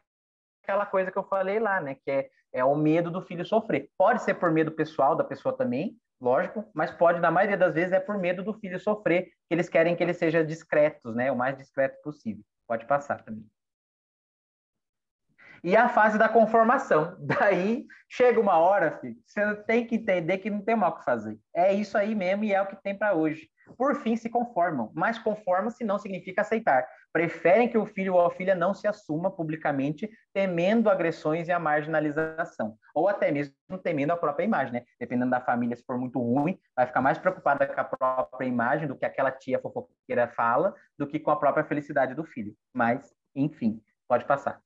aquela 0.64 0.86
coisa 0.86 1.12
que 1.12 1.18
eu 1.18 1.24
falei 1.24 1.60
lá, 1.60 1.80
né? 1.82 1.96
Que 1.96 2.10
é, 2.10 2.30
é 2.54 2.66
o 2.66 2.76
medo 2.76 3.12
do 3.12 3.22
filho 3.22 3.46
sofrer. 3.46 3.90
Pode 3.98 4.24
ser 4.24 4.36
por 4.36 4.52
medo 4.52 4.72
pessoal 4.72 5.16
da 5.16 5.24
pessoa 5.24 5.56
também, 5.56 5.98
lógico, 6.20 6.66
mas 6.74 6.92
pode, 6.92 7.20
na 7.20 7.30
maioria 7.30 7.58
das 7.58 7.74
vezes, 7.74 7.92
é 7.92 8.00
por 8.00 8.18
medo 8.18 8.44
do 8.44 8.54
filho 8.54 8.80
sofrer, 8.80 9.26
que 9.26 9.54
eles 9.54 9.70
querem 9.70 9.96
que 9.96 10.02
ele 10.02 10.14
seja 10.14 10.44
discretos, 10.44 11.14
né? 11.16 11.32
O 11.32 11.36
mais 11.36 11.58
discreto 11.58 12.02
possível. 12.02 12.44
Pode 12.68 12.86
passar 12.88 13.22
também. 13.24 13.46
E 15.64 15.78
a 15.78 15.88
fase 15.88 16.18
da 16.18 16.28
conformação. 16.28 17.16
Daí 17.22 17.86
chega 18.10 18.40
uma 18.40 18.58
hora, 18.58 19.00
filho, 19.00 19.16
você 19.26 19.56
tem 19.64 19.88
que 19.88 19.96
entender 19.96 20.40
que 20.40 20.50
não 20.50 20.62
tem 20.62 20.76
mal 20.76 20.92
o 20.92 20.96
que 20.98 21.06
fazer. 21.06 21.40
É 21.56 21.74
isso 21.74 21.98
aí 21.98 22.14
mesmo 22.14 22.44
e 22.44 22.54
é 22.54 22.62
o 22.62 22.68
que 22.68 22.76
tem 22.76 22.98
para 22.98 23.14
hoje. 23.14 23.50
Por 23.78 23.96
fim, 23.96 24.16
se 24.16 24.30
conformam, 24.30 24.92
mas 24.94 25.18
conformam-se 25.18 25.86
não 25.86 25.98
significa 25.98 26.42
aceitar. 26.42 26.86
Preferem 27.14 27.70
que 27.70 27.78
o 27.78 27.86
filho 27.86 28.16
ou 28.16 28.26
a 28.26 28.32
filha 28.32 28.54
não 28.54 28.74
se 28.74 28.88
assuma 28.88 29.32
publicamente, 29.32 30.10
temendo 30.34 30.90
agressões 30.90 31.48
e 31.48 31.52
a 31.52 31.60
marginalização, 31.60 32.76
ou 32.94 33.08
até 33.08 33.32
mesmo 33.32 33.54
temendo 33.82 34.12
a 34.12 34.18
própria 34.18 34.44
imagem, 34.44 34.74
né? 34.74 34.84
Dependendo 35.00 35.32
da 35.32 35.40
família, 35.40 35.78
se 35.78 35.86
for 35.86 35.98
muito 35.98 36.20
ruim, 36.20 36.60
vai 36.76 36.86
ficar 36.86 37.02
mais 37.02 37.18
preocupada 37.18 37.66
com 37.66 37.80
a 37.80 37.84
própria 37.86 38.46
imagem 38.46 38.88
do 38.88 38.98
que 38.98 39.06
aquela 39.06 39.32
tia 39.32 39.60
fofoqueira 39.60 40.28
fala, 40.28 40.76
do 40.98 41.08
que 41.08 41.20
com 41.20 41.32
a 41.32 41.40
própria 41.40 41.64
felicidade 41.64 42.14
do 42.14 42.26
filho. 42.26 42.54
Mas, 42.74 43.14
enfim, 43.36 43.82
pode 44.08 44.26
passar. 44.26 44.63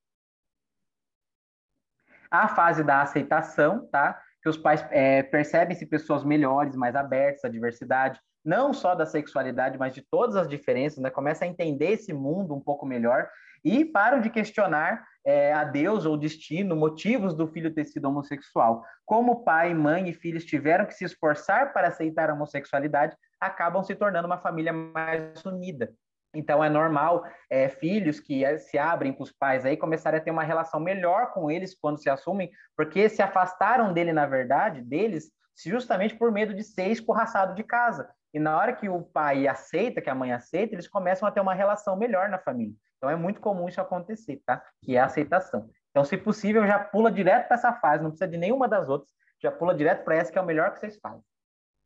A 2.30 2.48
fase 2.48 2.84
da 2.84 3.02
aceitação, 3.02 3.88
tá? 3.92 4.20
Que 4.42 4.50
os 4.50 4.58
pais 4.58 4.86
é, 4.92 5.24
percebem-se 5.24 5.86
pessoas 5.86 6.24
melhores, 6.24 6.76
mais 6.76 6.96
abertas 6.96 7.46
à 7.46 7.50
diversidade, 7.50 8.20
não 8.44 8.74
só 8.74 8.96
da 8.96 9.06
sexualidade, 9.06 9.78
mas 9.78 9.94
de 9.94 10.02
todas 10.02 10.36
as 10.36 10.48
diferenças, 10.48 11.00
né? 11.00 11.10
Começa 11.10 11.44
a 11.44 11.48
entender 11.48 11.92
esse 11.92 12.14
mundo 12.14 12.56
um 12.56 12.62
pouco 12.62 12.86
melhor 12.86 13.28
e 13.64 13.84
param 13.84 14.22
de 14.22 14.30
questionar 14.30 15.06
é, 15.26 15.52
a 15.52 15.66
Deus 15.66 16.06
ou 16.06 16.16
destino, 16.16 16.76
motivos 16.76 17.34
do 17.34 17.48
filho 17.48 17.74
ter 17.74 17.84
sido 17.84 18.06
homossexual. 18.06 18.86
Como 19.06 19.44
pai, 19.44 19.74
mãe 19.74 20.08
e 20.08 20.14
filhos 20.14 20.46
tiveram 20.46 20.86
que 20.86 20.94
se 20.94 21.04
esforçar 21.04 21.74
para 21.74 21.90
aceitar 21.90 22.30
a 22.30 22.34
homossexualidade, 22.34 23.18
acabam 23.40 23.84
se 23.84 23.94
tornando 23.96 24.28
uma 24.28 24.38
família 24.38 24.72
mais 24.72 25.44
unida. 25.46 25.92
Então 26.38 26.64
é 26.64 26.70
normal 26.70 27.26
é, 27.50 27.68
filhos 27.68 28.20
que 28.20 28.46
é, 28.46 28.58
se 28.58 28.78
abrem 28.78 29.12
com 29.12 29.24
os 29.24 29.32
pais 29.32 29.66
aí 29.66 29.76
começarem 29.76 30.20
a 30.20 30.24
ter 30.24 30.30
uma 30.30 30.44
relação 30.44 30.80
melhor 30.80 31.34
com 31.34 31.50
eles 31.50 31.76
quando 31.80 31.98
se 32.00 32.10
assumem, 32.10 32.52
porque 32.76 33.10
se 33.10 33.22
afastaram 33.22 33.92
dele 33.92 34.14
na 34.14 34.28
verdade, 34.28 34.82
deles, 34.82 35.32
justamente 35.66 36.16
por 36.16 36.32
medo 36.32 36.54
de 36.54 36.64
ser 36.64 36.88
escorraçado 36.88 37.56
de 37.56 37.64
casa. 37.64 38.08
E 38.34 38.40
na 38.40 38.56
hora 38.56 38.74
que 38.74 38.88
o 38.88 39.02
pai 39.02 39.48
aceita, 39.48 40.00
que 40.00 40.10
a 40.10 40.16
mãe 40.16 40.32
aceita, 40.32 40.76
eles 40.76 40.88
começam 40.88 41.28
a 41.28 41.32
ter 41.32 41.42
uma 41.42 41.56
relação 41.56 41.98
melhor 41.98 42.30
na 42.30 42.38
família. 42.38 42.76
Então 42.98 43.10
é 43.10 43.16
muito 43.16 43.42
comum 43.42 43.68
isso 43.68 43.82
acontecer, 43.82 44.42
tá? 44.46 44.62
Que 44.84 44.96
é 44.96 45.00
a 45.00 45.06
aceitação. 45.06 45.70
Então, 45.90 46.04
se 46.04 46.16
possível, 46.18 46.68
já 46.68 46.78
pula 46.78 47.12
direto 47.12 47.48
para 47.48 47.56
essa 47.56 47.74
fase, 47.74 48.04
não 48.04 48.12
precisa 48.12 48.30
de 48.30 48.38
nenhuma 48.38 48.68
das 48.68 48.88
outras, 48.88 49.12
já 49.42 49.52
pula 49.52 49.74
direto 49.74 50.04
para 50.04 50.16
essa 50.16 50.32
que 50.32 50.38
é 50.38 50.42
o 50.42 50.46
melhor 50.46 50.72
que 50.72 50.80
vocês 50.80 51.00
fazem. 51.00 51.24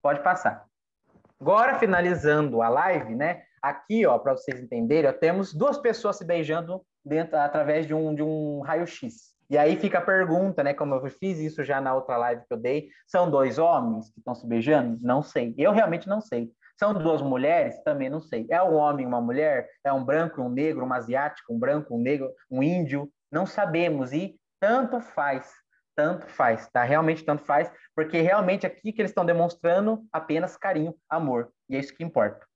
Pode 0.01 0.21
passar. 0.21 0.65
Agora, 1.39 1.79
finalizando 1.79 2.61
a 2.61 2.69
live, 2.69 3.15
né? 3.15 3.43
Aqui, 3.61 4.05
ó, 4.05 4.17
para 4.17 4.35
vocês 4.35 4.59
entenderem, 4.59 5.09
ó, 5.09 5.13
temos 5.13 5.53
duas 5.53 5.77
pessoas 5.77 6.17
se 6.17 6.25
beijando 6.25 6.81
dentro 7.05 7.37
através 7.37 7.85
de 7.85 7.93
um, 7.93 8.13
de 8.13 8.23
um 8.23 8.61
raio-x. 8.61 9.31
E 9.49 9.57
aí 9.57 9.75
fica 9.75 9.97
a 9.97 10.01
pergunta, 10.01 10.63
né? 10.63 10.73
Como 10.73 10.95
eu 10.95 11.09
fiz 11.09 11.37
isso 11.37 11.63
já 11.63 11.81
na 11.81 11.93
outra 11.93 12.15
live 12.17 12.41
que 12.47 12.53
eu 12.53 12.57
dei, 12.57 12.87
são 13.05 13.29
dois 13.29 13.59
homens 13.59 14.09
que 14.09 14.19
estão 14.19 14.33
se 14.33 14.47
beijando? 14.47 14.97
Não 15.01 15.21
sei. 15.21 15.53
Eu 15.57 15.73
realmente 15.73 16.07
não 16.07 16.21
sei. 16.21 16.49
São 16.79 16.93
duas 16.93 17.21
mulheres? 17.21 17.77
Também 17.83 18.09
não 18.09 18.21
sei. 18.21 18.47
É 18.49 18.63
um 18.63 18.75
homem 18.75 19.03
e 19.03 19.07
uma 19.07 19.19
mulher? 19.19 19.69
É 19.83 19.91
um 19.91 20.03
branco 20.03 20.39
e 20.39 20.43
um 20.43 20.49
negro, 20.49 20.85
um 20.85 20.93
asiático, 20.93 21.53
um 21.53 21.59
branco, 21.59 21.95
um 21.95 22.01
negro, 22.01 22.33
um 22.49 22.63
índio? 22.63 23.11
Não 23.29 23.45
sabemos. 23.45 24.13
E 24.13 24.39
tanto 24.59 25.01
faz. 25.01 25.51
Tanto 25.95 26.25
faz, 26.27 26.69
tá? 26.69 26.83
Realmente 26.83 27.25
tanto 27.25 27.43
faz, 27.43 27.69
porque 27.93 28.21
realmente 28.21 28.65
aqui 28.65 28.93
que 28.93 29.01
eles 29.01 29.11
estão 29.11 29.25
demonstrando 29.25 30.01
apenas 30.13 30.55
carinho, 30.55 30.95
amor. 31.09 31.51
E 31.69 31.75
é 31.75 31.79
isso 31.79 31.93
que 31.93 32.03
importa. 32.03 32.47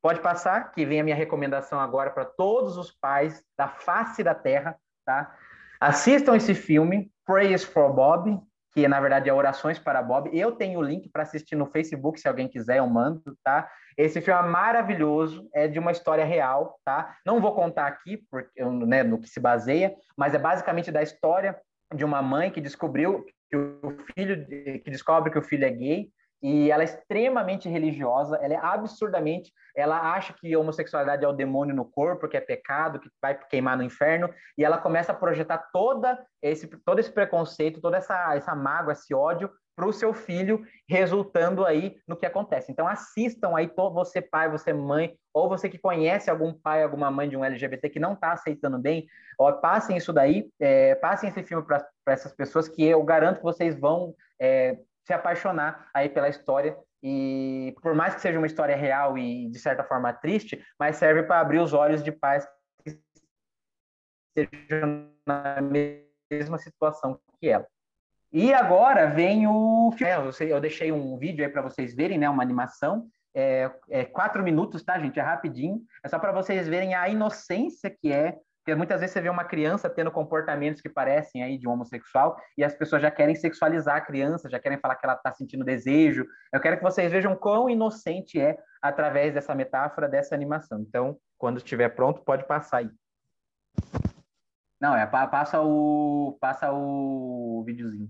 Pode 0.00 0.20
passar, 0.20 0.70
que 0.72 0.86
vem 0.86 1.00
a 1.00 1.04
minha 1.04 1.16
recomendação 1.16 1.80
agora 1.80 2.10
para 2.10 2.24
todos 2.24 2.76
os 2.76 2.92
pais 2.92 3.42
da 3.56 3.68
face 3.68 4.22
da 4.22 4.34
terra, 4.34 4.76
tá? 5.04 5.34
Assistam 5.80 6.36
esse 6.36 6.54
filme, 6.54 7.10
Prayers 7.24 7.64
for 7.64 7.92
Bob, 7.92 8.40
que 8.72 8.86
na 8.86 9.00
verdade 9.00 9.28
é 9.28 9.32
Orações 9.32 9.78
para 9.78 10.02
Bob. 10.02 10.30
Eu 10.32 10.52
tenho 10.52 10.78
o 10.78 10.82
link 10.82 11.08
para 11.08 11.22
assistir 11.22 11.56
no 11.56 11.66
Facebook, 11.66 12.20
se 12.20 12.28
alguém 12.28 12.48
quiser, 12.48 12.78
eu 12.78 12.86
mando, 12.86 13.36
tá? 13.42 13.68
Esse 13.96 14.20
filme 14.20 14.40
é 14.40 14.48
maravilhoso, 14.48 15.48
é 15.52 15.66
de 15.66 15.78
uma 15.78 15.90
história 15.90 16.24
real, 16.24 16.78
tá? 16.84 17.16
Não 17.26 17.40
vou 17.40 17.54
contar 17.54 17.86
aqui, 17.88 18.18
porque, 18.30 18.64
né, 18.64 19.02
no 19.02 19.20
que 19.20 19.28
se 19.28 19.40
baseia, 19.40 19.94
mas 20.16 20.34
é 20.34 20.38
basicamente 20.38 20.92
da 20.92 21.02
história 21.02 21.58
de 21.92 22.04
uma 22.04 22.22
mãe 22.22 22.50
que 22.50 22.60
descobriu 22.60 23.24
que 23.50 23.56
o 23.56 23.96
filho, 24.14 24.46
que 24.46 24.90
descobre 24.90 25.32
que 25.32 25.38
o 25.38 25.42
filho 25.42 25.64
é 25.64 25.70
gay, 25.70 26.10
e 26.42 26.70
ela 26.70 26.82
é 26.82 26.84
extremamente 26.84 27.68
religiosa, 27.68 28.36
ela 28.36 28.54
é 28.54 28.56
absurdamente, 28.56 29.52
ela 29.76 30.12
acha 30.12 30.32
que 30.32 30.56
homossexualidade 30.56 31.24
é 31.24 31.28
o 31.28 31.32
demônio 31.32 31.74
no 31.74 31.84
corpo, 31.84 32.28
que 32.28 32.36
é 32.36 32.40
pecado, 32.40 33.00
que 33.00 33.10
vai 33.20 33.38
queimar 33.48 33.76
no 33.76 33.82
inferno, 33.82 34.32
e 34.56 34.64
ela 34.64 34.78
começa 34.78 35.12
a 35.12 35.14
projetar 35.14 35.58
toda 35.72 36.18
esse, 36.42 36.66
todo 36.84 36.98
esse 36.98 37.10
preconceito, 37.10 37.80
toda 37.80 37.96
essa, 37.96 38.34
essa 38.34 38.54
mágoa, 38.54 38.92
esse 38.92 39.14
ódio 39.14 39.50
para 39.78 39.86
o 39.86 39.92
seu 39.92 40.12
filho, 40.12 40.64
resultando 40.88 41.64
aí 41.64 41.96
no 42.06 42.16
que 42.16 42.26
acontece. 42.26 42.72
Então 42.72 42.88
assistam 42.88 43.56
aí, 43.56 43.70
você 43.76 44.20
pai, 44.20 44.50
você 44.50 44.72
mãe, 44.72 45.14
ou 45.32 45.48
você 45.48 45.68
que 45.68 45.78
conhece 45.78 46.28
algum 46.28 46.52
pai, 46.52 46.82
alguma 46.82 47.12
mãe 47.12 47.28
de 47.28 47.36
um 47.36 47.44
LGBT 47.44 47.88
que 47.88 48.00
não 48.00 48.14
está 48.14 48.32
aceitando 48.32 48.76
bem, 48.76 49.06
ó, 49.38 49.52
passem 49.52 49.96
isso 49.96 50.12
daí, 50.12 50.50
é, 50.58 50.96
passem 50.96 51.28
esse 51.30 51.44
filme 51.44 51.64
para 51.64 51.86
essas 52.08 52.32
pessoas 52.32 52.68
que 52.68 52.84
eu 52.84 53.00
garanto 53.04 53.36
que 53.36 53.44
vocês 53.44 53.78
vão 53.78 54.16
é, 54.40 54.78
se 55.08 55.14
apaixonar 55.14 55.88
aí 55.94 56.10
pela 56.10 56.28
história 56.28 56.76
e 57.02 57.74
por 57.82 57.94
mais 57.94 58.14
que 58.14 58.20
seja 58.20 58.36
uma 58.36 58.46
história 58.46 58.76
real 58.76 59.16
e 59.16 59.48
de 59.48 59.58
certa 59.58 59.82
forma 59.82 60.12
triste, 60.12 60.62
mas 60.78 60.96
serve 60.96 61.22
para 61.22 61.40
abrir 61.40 61.60
os 61.60 61.72
olhos 61.72 62.02
de 62.02 62.12
pais 62.12 62.46
que 62.84 63.00
estejam 64.44 65.10
na 65.26 65.62
mesma 65.62 66.58
situação 66.58 67.18
que 67.40 67.48
ela. 67.48 67.66
E 68.30 68.52
agora 68.52 69.06
vem 69.06 69.46
o 69.46 69.90
eu 70.40 70.60
deixei 70.60 70.92
um 70.92 71.16
vídeo 71.16 71.42
aí 71.42 71.50
para 71.50 71.62
vocês 71.62 71.94
verem, 71.94 72.18
né, 72.18 72.28
uma 72.28 72.42
animação, 72.42 73.08
é, 73.34 73.70
é 73.88 74.04
quatro 74.04 74.42
minutos, 74.42 74.82
tá, 74.82 74.98
gente? 74.98 75.18
É 75.18 75.22
rapidinho. 75.22 75.80
É 76.02 76.08
só 76.08 76.18
para 76.18 76.32
vocês 76.32 76.68
verem 76.68 76.94
a 76.94 77.08
inocência 77.08 77.88
que 77.88 78.12
é 78.12 78.36
Muitas 78.74 79.00
vezes 79.00 79.12
você 79.12 79.20
vê 79.20 79.28
uma 79.28 79.44
criança 79.44 79.88
tendo 79.88 80.10
comportamentos 80.10 80.80
que 80.80 80.88
parecem 80.88 81.42
aí 81.42 81.58
de 81.58 81.68
um 81.68 81.72
homossexual 81.72 82.36
e 82.56 82.64
as 82.64 82.74
pessoas 82.74 83.02
já 83.02 83.10
querem 83.10 83.34
sexualizar 83.34 83.96
a 83.96 84.00
criança, 84.00 84.50
já 84.50 84.58
querem 84.58 84.78
falar 84.78 84.96
que 84.96 85.06
ela 85.06 85.14
está 85.14 85.32
sentindo 85.32 85.64
desejo. 85.64 86.26
Eu 86.52 86.60
quero 86.60 86.76
que 86.76 86.82
vocês 86.82 87.10
vejam 87.10 87.36
quão 87.36 87.68
inocente 87.68 88.40
é 88.40 88.56
através 88.82 89.34
dessa 89.34 89.54
metáfora, 89.54 90.08
dessa 90.08 90.34
animação. 90.34 90.80
Então, 90.80 91.16
quando 91.36 91.58
estiver 91.58 91.88
pronto, 91.90 92.22
pode 92.22 92.46
passar 92.46 92.78
aí. 92.78 92.90
Não, 94.80 94.94
é 94.94 95.06
passa 95.06 95.60
o 95.60 96.36
passa 96.40 96.70
o 96.72 97.62
videozinho. 97.66 98.08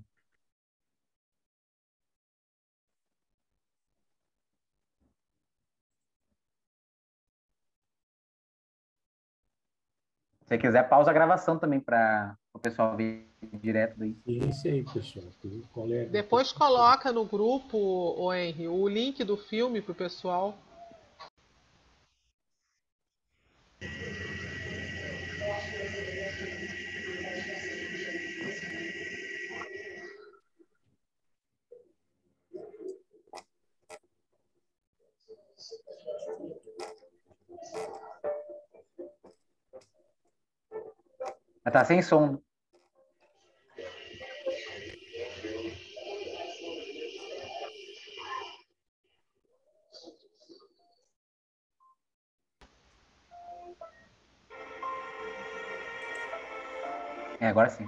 Se 10.49 10.55
você 10.55 10.59
quiser, 10.59 10.89
pausa 10.89 11.11
a 11.11 11.13
gravação 11.13 11.59
também 11.59 11.79
para 11.79 12.35
o 12.55 12.59
pessoal 12.59 12.97
ver 12.97 13.29
direto 13.61 13.99
daí. 13.99 14.17
Esse 14.27 14.69
aí, 14.69 14.83
pessoal. 14.83 15.27
Colega. 15.75 16.11
Depois 16.11 16.53
coloca 16.53 17.13
no 17.13 17.27
grupo, 17.27 17.77
o 17.77 18.33
Henry, 18.33 18.67
o 18.67 18.89
link 18.89 19.23
do 19.25 19.37
filme 19.37 19.83
para 19.83 19.93
o 19.93 19.95
pessoal. 19.95 20.57
Mas 41.69 41.73
tá 41.75 41.85
sem 41.85 42.01
som. 42.01 42.41
É, 57.39 57.49
agora 57.49 57.69
sim. 57.69 57.85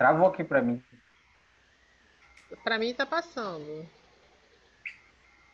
Travou 0.00 0.28
aqui 0.28 0.42
para 0.42 0.62
mim. 0.62 0.82
Para 2.64 2.78
mim 2.78 2.94
tá 2.94 3.04
passando. 3.04 3.86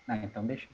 Ah, 0.06 0.18
então 0.18 0.46
deixa. 0.46 0.68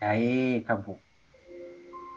Aí, 0.00 0.58
acabou. 0.64 0.98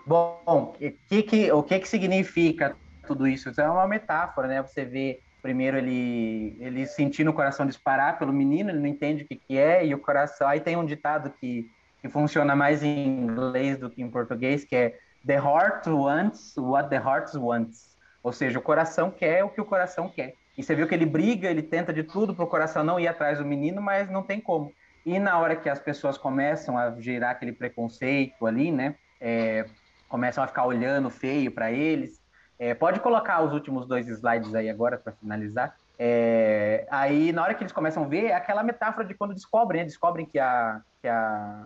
Bom, 0.06 0.76
que, 1.08 1.24
que, 1.24 1.52
o 1.52 1.62
que, 1.62 1.80
que 1.80 1.88
significa 1.88 2.76
tudo 3.06 3.28
isso? 3.28 3.50
Isso 3.50 3.62
é 3.62 3.70
uma 3.70 3.88
metáfora, 3.88 4.48
né? 4.48 4.62
Você 4.62 4.84
vê 4.84 5.20
primeiro 5.42 5.78
ele, 5.78 6.58
ele 6.60 6.86
sentindo 6.86 7.32
o 7.32 7.34
coração 7.34 7.66
disparar 7.66 8.18
pelo 8.20 8.34
menino, 8.34 8.70
ele 8.70 8.80
não 8.80 8.88
entende 8.88 9.24
o 9.24 9.28
que, 9.28 9.36
que 9.36 9.58
é, 9.58 9.86
e 9.86 9.94
o 9.94 10.00
coração. 10.00 10.48
Aí 10.48 10.60
tem 10.60 10.76
um 10.76 10.86
ditado 10.86 11.32
que, 11.40 11.70
que 12.02 12.10
funciona 12.10 12.56
mais 12.56 12.84
em 12.84 13.08
inglês 13.08 13.78
do 13.78 13.90
que 13.90 14.02
em 14.02 14.10
português, 14.10 14.66
que 14.66 14.76
é 14.76 14.98
The 15.26 15.36
heart 15.36 15.88
wants 15.88 16.56
what 16.58 16.90
the 16.90 16.98
heart 16.98 17.34
wants. 17.36 17.98
Ou 18.24 18.34
seja, 18.34 18.60
o 18.60 18.62
coração 18.62 19.12
quer 19.12 19.44
o 19.44 19.50
que 19.50 19.62
o 19.62 19.66
coração 19.66 20.10
quer. 20.10 20.34
E 20.58 20.64
você 20.64 20.76
viu 20.76 20.88
que 20.88 20.94
ele 20.94 21.06
briga, 21.06 21.50
ele 21.50 21.62
tenta 21.62 21.94
de 21.94 22.04
tudo 22.04 22.36
para 22.36 22.44
o 22.44 22.48
coração 22.48 22.84
não 22.84 23.00
ir 23.00 23.08
atrás 23.08 23.38
do 23.38 23.46
menino, 23.46 23.82
mas 23.82 24.10
não 24.10 24.24
tem 24.24 24.42
como. 24.42 24.74
E 25.06 25.18
na 25.20 25.40
hora 25.40 25.56
que 25.56 25.70
as 25.70 25.80
pessoas 25.80 26.18
começam 26.18 26.78
a 26.78 26.92
gerar 27.00 27.32
aquele 27.32 27.52
preconceito 27.52 28.46
ali, 28.46 28.72
né? 28.72 28.96
É, 29.20 29.66
começam 30.08 30.44
a 30.44 30.48
ficar 30.48 30.66
olhando 30.66 31.10
feio 31.10 31.52
para 31.52 31.72
eles. 31.72 32.22
É, 32.58 32.74
pode 32.74 33.00
colocar 33.00 33.42
os 33.42 33.54
últimos 33.54 33.88
dois 33.88 34.08
slides 34.08 34.54
aí 34.54 34.70
agora 34.70 34.98
para 34.98 35.14
finalizar. 35.14 35.76
É, 35.98 36.86
aí, 36.90 37.32
na 37.32 37.44
hora 37.44 37.54
que 37.54 37.64
eles 37.64 37.72
começam 37.72 38.04
a 38.04 38.08
ver, 38.08 38.26
é 38.26 38.34
aquela 38.34 38.64
metáfora 38.64 39.08
de 39.08 39.14
quando 39.14 39.34
descobrem, 39.34 39.82
né? 39.82 39.86
descobrem 39.86 40.26
que 40.26 40.40
a, 40.40 40.82
que 41.02 41.08
a, 41.08 41.66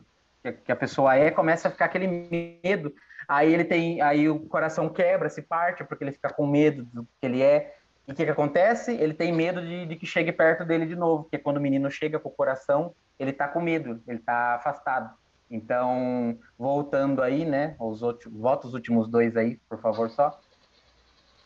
que 0.65 0.71
a 0.71 0.75
pessoa 0.75 1.15
é, 1.15 1.31
começa 1.31 1.67
a 1.67 1.71
ficar 1.71 1.85
aquele 1.85 2.07
medo. 2.07 2.93
Aí 3.27 3.53
ele 3.53 3.63
tem, 3.63 4.01
aí 4.01 4.27
o 4.29 4.39
coração 4.41 4.89
quebra, 4.89 5.29
se 5.29 5.41
parte, 5.41 5.83
porque 5.83 6.03
ele 6.03 6.11
fica 6.11 6.31
com 6.31 6.45
medo 6.45 6.83
do 6.85 7.03
que 7.03 7.25
ele 7.25 7.41
é. 7.41 7.75
E 8.07 8.11
o 8.11 8.15
que, 8.15 8.25
que 8.25 8.31
acontece? 8.31 8.93
Ele 8.93 9.13
tem 9.13 9.31
medo 9.31 9.61
de, 9.61 9.85
de, 9.85 9.95
que 9.95 10.05
chegue 10.05 10.31
perto 10.31 10.65
dele 10.65 10.85
de 10.85 10.95
novo, 10.95 11.23
porque 11.23 11.37
quando 11.37 11.57
o 11.57 11.61
menino 11.61 11.89
chega 11.89 12.19
com 12.19 12.29
o 12.29 12.33
coração, 12.33 12.93
ele 13.19 13.33
tá 13.33 13.47
com 13.47 13.61
medo, 13.61 14.01
ele 14.07 14.19
tá 14.19 14.55
afastado. 14.55 15.13
Então, 15.49 16.37
voltando 16.57 17.21
aí, 17.21 17.45
né, 17.45 17.75
os 17.79 18.01
últimos, 18.01 18.39
volta 18.39 18.67
os 18.67 18.73
últimos 18.73 19.07
dois 19.07 19.37
aí, 19.37 19.57
por 19.69 19.79
favor, 19.79 20.09
só. 20.09 20.39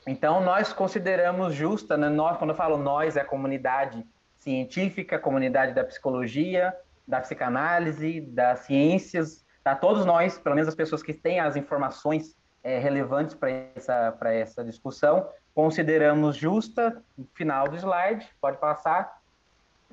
Então, 0.08 0.40
nós 0.42 0.72
consideramos 0.72 1.54
justa, 1.54 1.98
né, 1.98 2.08
nós, 2.08 2.38
quando 2.38 2.52
eu 2.52 2.56
falo 2.56 2.78
nós, 2.78 3.18
é 3.18 3.22
a 3.22 3.26
comunidade 3.26 4.06
científica, 4.40 5.18
a 5.18 5.20
comunidade 5.20 5.74
da 5.74 5.84
psicologia, 5.84 6.74
da 7.06 7.20
psicanálise, 7.20 8.22
das 8.22 8.60
ciências, 8.62 9.46
tá? 9.64 9.76
todos 9.76 10.06
nós, 10.06 10.40
pelo 10.40 10.56
menos 10.56 10.70
as 10.70 10.76
pessoas 10.76 11.04
que 11.04 11.14
têm 11.14 11.40
as 11.40 11.56
informações 11.56 12.38
é, 12.64 12.80
relevantes 12.80 13.36
para 13.36 13.50
essa, 13.76 14.18
essa 14.24 14.64
discussão, 14.64 15.28
consideramos 15.54 16.38
justa, 16.38 17.04
final 17.34 17.68
do 17.68 17.76
slide, 17.76 18.30
pode 18.40 18.58
passar, 18.58 19.22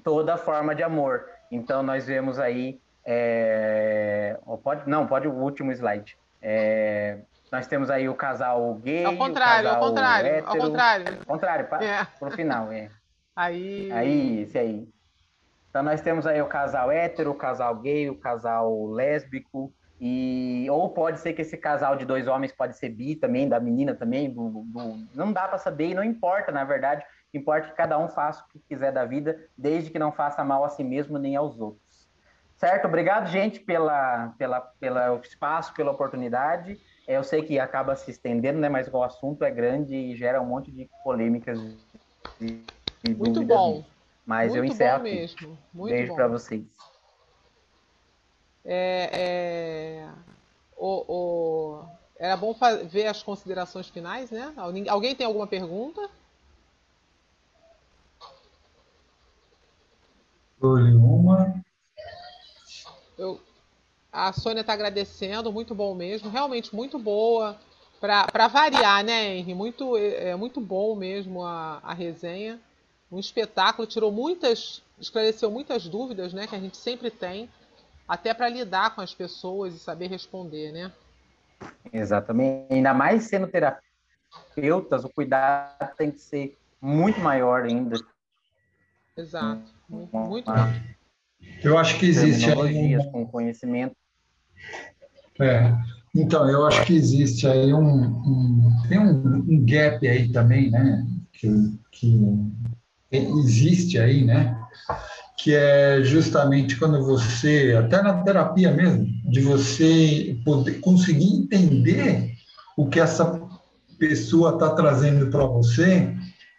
toda 0.03 0.37
forma 0.37 0.75
de 0.75 0.83
amor. 0.83 1.29
Então, 1.55 1.83
nós 1.83 2.07
vemos 2.07 2.39
aí, 2.39 2.81
é, 3.05 4.37
pode, 4.63 4.89
não, 4.89 5.07
pode 5.07 5.29
o 5.29 5.33
último 5.33 5.71
slide. 5.73 6.17
É, 6.43 7.19
nós 7.51 7.67
temos 7.69 7.91
aí 7.91 8.09
o 8.09 8.15
casal 8.15 8.75
gay. 8.83 9.05
Ao 9.05 9.17
contrário, 9.17 9.69
ao 9.69 9.79
contrário, 9.79 10.29
hétero, 10.29 10.49
ao 10.49 10.57
contrário. 10.57 11.07
Ao 11.21 11.27
contrário, 11.27 11.69
para 11.69 11.85
é. 11.85 12.07
o 12.21 12.31
final, 12.31 12.73
é. 12.73 12.91
Aí. 13.37 13.91
Aí, 13.91 14.43
esse 14.43 14.57
aí. 14.57 14.89
Então 15.69 15.83
nós 15.83 16.01
temos 16.01 16.25
aí 16.25 16.41
o 16.41 16.47
casal 16.47 16.93
hétero, 16.93 17.33
o 17.33 17.35
casal 17.35 17.75
gay, 17.75 18.09
o 18.09 18.15
casal 18.15 18.87
lésbico, 18.87 19.75
e 20.01 20.69
ou 20.71 20.91
pode 20.91 21.19
ser 21.19 21.33
que 21.33 21.43
esse 21.43 21.57
casal 21.57 21.97
de 21.97 22.05
dois 22.05 22.29
homens 22.29 22.53
pode 22.53 22.79
ser 22.79 22.91
bi 22.91 23.17
também, 23.17 23.49
da 23.49 23.59
menina 23.59 23.93
também, 23.93 24.31
do, 24.31 24.63
do... 24.67 25.05
não 25.13 25.33
dá 25.33 25.49
para 25.49 25.59
saber 25.59 25.89
e 25.89 25.95
não 25.95 26.05
importa, 26.05 26.53
na 26.53 26.63
verdade, 26.63 27.05
importa 27.39 27.69
que 27.69 27.75
cada 27.75 27.99
um 27.99 28.09
faça 28.09 28.45
o 28.45 28.49
que 28.49 28.59
quiser 28.69 28.93
da 28.93 29.05
vida, 29.05 29.49
desde 29.57 29.91
que 29.91 29.99
não 29.99 30.13
faça 30.13 30.45
mal 30.45 30.65
a 30.65 30.69
si 30.69 30.85
mesmo 30.85 31.19
nem 31.19 31.37
aos 31.37 31.59
outros. 31.59 32.09
Certo? 32.57 32.87
Obrigado, 32.87 33.27
gente, 33.27 33.61
pela, 33.61 34.33
pela, 34.39 34.61
pelo 34.61 35.19
espaço, 35.19 35.75
pela 35.75 35.91
oportunidade. 35.91 36.81
Eu 37.07 37.23
sei 37.23 37.43
que 37.43 37.59
acaba 37.59 37.97
se 37.97 38.11
estendendo, 38.11 38.59
né? 38.59 38.69
Mas 38.69 38.89
o 38.89 39.03
assunto 39.03 39.45
é 39.45 39.51
grande 39.51 39.95
e 39.95 40.17
gera 40.17 40.41
um 40.41 40.47
monte 40.47 40.71
de 40.71 40.89
polêmicas. 41.03 41.59
De, 42.41 42.65
de 43.03 43.15
Muito 43.15 43.43
bom. 43.43 43.85
Mas 44.25 44.53
Muito 44.53 44.59
eu 44.59 44.65
encerro 44.65 44.99
bom 44.99 45.05
mesmo. 45.05 45.59
Muito 45.73 45.93
Beijo 45.93 46.15
para 46.15 46.29
vocês. 46.29 46.65
É, 48.65 49.11
é... 49.13 50.09
O, 50.77 51.05
o... 51.13 51.85
Era 52.19 52.37
bom 52.37 52.57
ver 52.89 53.09
as 53.09 53.23
considerações 53.23 53.89
finais, 53.89 54.31
né? 54.31 54.55
Alguém 54.89 55.15
tem 55.15 55.27
alguma 55.27 55.47
pergunta? 55.47 56.09
Uma. 60.67 61.63
Eu, 63.19 63.41
a 64.11 64.33
Sônia 64.33 64.63
está 64.63 64.73
agradecendo, 64.73 65.53
muito 65.53 65.75
bom 65.75 65.95
mesmo, 65.95 66.31
realmente 66.31 66.75
muito 66.75 66.99
boa. 66.99 67.59
Para 68.01 68.49
variar, 68.49 69.03
né, 69.05 69.37
Henry? 69.37 69.55
Muito, 69.55 69.97
é, 69.97 70.31
é, 70.31 70.37
muito 70.37 70.61
bom 70.61 70.95
mesmo 70.95 71.43
a, 71.43 71.81
a 71.83 71.95
resenha. 71.95 72.61
Um 73.11 73.19
espetáculo, 73.19 73.87
tirou 73.87 74.13
muitas, 74.13 74.83
esclareceu 74.99 75.51
muitas 75.51 75.89
dúvidas, 75.89 76.33
né, 76.33 76.47
que 76.47 76.55
a 76.55 76.61
gente 76.61 76.77
sempre 76.77 77.11
tem, 77.11 77.49
até 78.07 78.35
para 78.35 78.49
lidar 78.49 78.95
com 78.95 79.01
as 79.01 79.15
pessoas 79.15 79.75
e 79.75 79.79
saber 79.79 80.09
responder, 80.09 80.73
né? 80.73 80.93
Exatamente. 81.93 82.73
Ainda 82.75 82.93
mais 82.93 83.25
sendo 83.25 83.47
terapeutas, 83.47 85.05
o 85.05 85.09
cuidado 85.09 85.95
tem 85.97 86.11
que 86.11 86.21
ser 86.21 86.59
muito 86.81 87.21
maior 87.21 87.65
ainda. 87.65 87.97
Exato. 89.17 89.63
Muito, 89.89 90.17
muito 90.17 90.47
bom. 90.53 90.73
Eu 91.63 91.79
acho 91.79 91.99
que 91.99 92.07
existe 92.07 92.51
aí 92.51 92.97
um... 92.97 93.11
com 93.11 93.27
conhecimento 93.27 93.95
é. 95.41 95.73
Então, 96.15 96.49
eu 96.49 96.65
acho 96.67 96.85
que 96.85 96.95
existe 96.95 97.47
aí 97.47 97.73
um, 97.75 98.05
um 98.07 98.83
tem 98.89 98.99
um, 98.99 99.45
um, 99.49 99.65
gap 99.67 100.07
aí 100.07 100.29
também, 100.29 100.71
né? 100.71 101.05
Que, 101.33 101.49
que 101.91 102.21
existe 103.11 103.99
aí, 103.99 104.25
né? 104.25 104.57
Que 105.37 105.55
é 105.55 106.03
justamente 106.05 106.77
quando 106.77 107.05
você, 107.05 107.75
até 107.77 108.01
na 108.01 108.23
terapia 108.23 108.71
mesmo, 108.71 109.07
de 109.29 109.41
você 109.41 110.39
poder 110.45 110.75
conseguir 110.75 111.35
entender 111.35 112.33
o 112.77 112.89
que 112.89 113.01
essa 113.01 113.43
pessoa 113.99 114.55
está 114.55 114.71
trazendo 114.71 115.29
para 115.31 115.45
você 115.47 116.15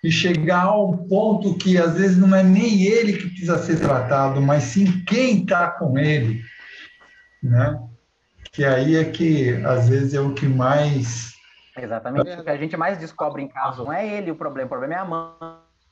e 0.06 0.12
chegar 0.12 0.66
ao 0.66 0.96
ponto 0.96 1.58
que 1.58 1.78
às 1.78 1.98
vezes 1.98 2.18
não 2.18 2.36
é 2.36 2.44
nem 2.44 2.84
ele 2.84 3.14
que 3.14 3.28
precisa 3.30 3.58
ser 3.58 3.80
tratado, 3.80 4.40
mas 4.40 4.64
sim 4.64 5.04
quem 5.06 5.42
está 5.42 5.72
com 5.72 5.98
ele, 5.98 6.44
né? 7.42 7.82
que 8.56 8.64
aí 8.64 8.96
é 8.96 9.04
que 9.04 9.52
às 9.66 9.90
vezes 9.90 10.14
é 10.14 10.22
o 10.22 10.34
que 10.34 10.48
mais. 10.48 11.34
Exatamente. 11.78 12.40
O 12.40 12.44
que 12.44 12.50
a 12.50 12.58
gente 12.58 12.78
mais 12.78 12.98
descobre 12.98 13.42
em 13.42 13.50
casa 13.50 13.84
não 13.84 13.92
é 13.92 14.08
ele 14.08 14.32
o 14.32 14.36
problema, 14.36 14.68
o 14.68 14.70
problema 14.70 14.94
é 14.94 14.98
a 14.98 15.06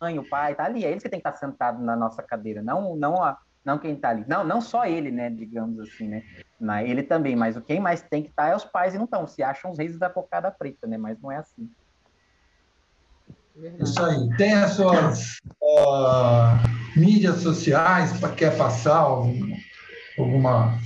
mãe, 0.02 0.18
o 0.18 0.30
pai, 0.30 0.56
tá 0.56 0.64
ali. 0.64 0.85
É 0.85 0.91
eles 0.91 1.03
que 1.03 1.10
tem 1.10 1.19
que 1.19 1.27
estar 1.27 1.38
sentado 1.38 1.84
na 1.84 1.95
nossa 1.95 2.23
cadeira, 2.23 2.61
não, 2.61 2.95
não, 2.95 3.22
a, 3.22 3.38
não 3.65 3.77
quem 3.77 3.95
está 3.95 4.11
ali. 4.11 4.23
Não, 4.27 4.45
não 4.45 4.61
só 4.61 4.85
ele, 4.85 5.11
né? 5.11 5.30
Digamos 5.30 5.77
assim, 5.80 6.07
né? 6.07 6.88
Ele 6.88 7.03
também, 7.03 7.35
mas 7.35 7.57
o 7.57 7.61
quem 7.61 7.81
mais 7.81 8.02
tem 8.02 8.23
que 8.23 8.30
estar 8.30 8.44
tá 8.44 8.49
é 8.49 8.56
os 8.56 8.64
pais 8.64 8.94
e 8.94 8.98
não 8.98 9.06
estão. 9.06 9.27
Se 9.27 9.44
acham 9.44 9.72
os 9.72 9.77
reis 9.77 9.98
da 9.98 10.10
cocada 10.10 10.49
preta, 10.49 10.88
né? 10.88 10.98
Mas 10.98 11.19
não 11.19 11.31
é 11.31 11.38
assim. 11.38 11.69
Isso 13.80 14.04
aí. 14.04 14.30
Tem 14.38 14.54
as 14.54 14.72
suas 14.72 15.38
uh, 15.62 17.00
mídias 17.00 17.38
sociais 17.38 18.12
para 18.20 18.34
quer 18.34 18.58
passar 18.58 18.98
alguma 18.98 20.78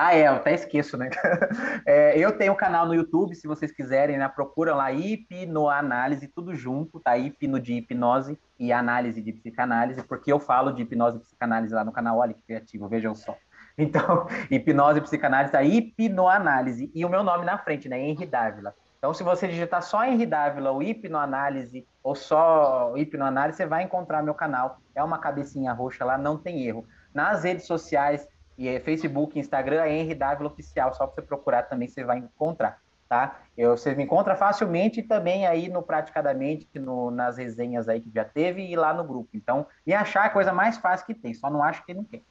ah, 0.00 0.14
é, 0.14 0.28
eu 0.28 0.34
até 0.34 0.54
esqueço, 0.54 0.96
né? 0.96 1.10
É, 1.86 2.18
eu 2.18 2.36
tenho 2.36 2.52
um 2.52 2.56
canal 2.56 2.86
no 2.86 2.94
YouTube, 2.94 3.34
se 3.34 3.46
vocês 3.48 3.72
quiserem, 3.72 4.18
né? 4.18 4.28
Procura 4.28 4.74
lá 4.74 4.92
hipnoanálise, 4.92 6.28
tudo 6.28 6.54
junto, 6.54 7.00
tá? 7.00 7.16
Hipno 7.16 7.58
de 7.58 7.74
hipnose 7.74 8.38
e 8.58 8.72
análise 8.72 9.22
de 9.22 9.32
psicanálise, 9.32 10.02
porque 10.02 10.30
eu 10.30 10.38
falo 10.38 10.72
de 10.72 10.82
hipnose 10.82 11.16
e 11.16 11.20
psicanálise 11.20 11.74
lá 11.74 11.84
no 11.84 11.92
canal, 11.92 12.18
olha 12.18 12.34
que 12.34 12.42
criativo, 12.42 12.88
vejam 12.88 13.14
só. 13.14 13.36
Então, 13.80 14.26
hipnose 14.50 14.98
e 14.98 15.02
psicanálise, 15.02 15.52
tá? 15.52 15.62
Hipnoanálise. 15.62 16.90
E 16.92 17.04
o 17.04 17.08
meu 17.08 17.22
nome 17.22 17.44
na 17.44 17.56
frente, 17.58 17.88
né? 17.88 18.00
Henry 18.00 18.26
Dávila. 18.26 18.74
Então, 18.98 19.14
se 19.14 19.22
você 19.22 19.46
digitar 19.46 19.80
só 19.82 20.04
Henry 20.04 20.26
Dávila 20.26 20.72
ou 20.72 20.82
hipnoanálise 20.82 21.86
ou 22.02 22.16
só 22.16 22.92
hipnoanálise, 22.96 23.58
você 23.58 23.66
vai 23.66 23.84
encontrar 23.84 24.22
meu 24.22 24.34
canal. 24.34 24.78
É 24.92 25.02
uma 25.02 25.18
cabecinha 25.18 25.72
roxa 25.72 26.04
lá, 26.04 26.18
não 26.18 26.36
tem 26.36 26.66
erro. 26.66 26.84
Nas 27.14 27.44
redes 27.44 27.64
sociais, 27.64 28.26
e 28.56 28.66
é 28.68 28.80
Facebook, 28.80 29.38
Instagram 29.38 29.84
é 29.84 29.96
Henry 29.96 30.16
Dávila 30.16 30.50
Oficial, 30.50 30.92
só 30.92 31.06
para 31.06 31.22
você 31.22 31.28
procurar 31.28 31.62
também 31.62 31.86
você 31.88 32.02
vai 32.02 32.18
encontrar, 32.18 32.80
tá? 33.08 33.38
Eu, 33.56 33.76
você 33.76 33.94
me 33.94 34.02
encontra 34.02 34.34
facilmente 34.34 35.00
também 35.00 35.46
aí 35.46 35.68
no 35.68 35.80
Praticadamente, 35.80 36.68
no, 36.74 37.12
nas 37.12 37.38
resenhas 37.38 37.88
aí 37.88 38.00
que 38.00 38.10
já 38.12 38.24
teve 38.24 38.66
e 38.66 38.74
lá 38.74 38.92
no 38.92 39.04
grupo. 39.04 39.30
Então, 39.32 39.64
me 39.86 39.94
achar 39.94 40.24
é 40.24 40.26
a 40.26 40.30
coisa 40.30 40.52
mais 40.52 40.76
fácil 40.76 41.06
que 41.06 41.14
tem, 41.14 41.32
só 41.34 41.48
não 41.48 41.62
acho 41.62 41.86
que 41.86 41.94
não 41.94 42.02
tem. 42.02 42.24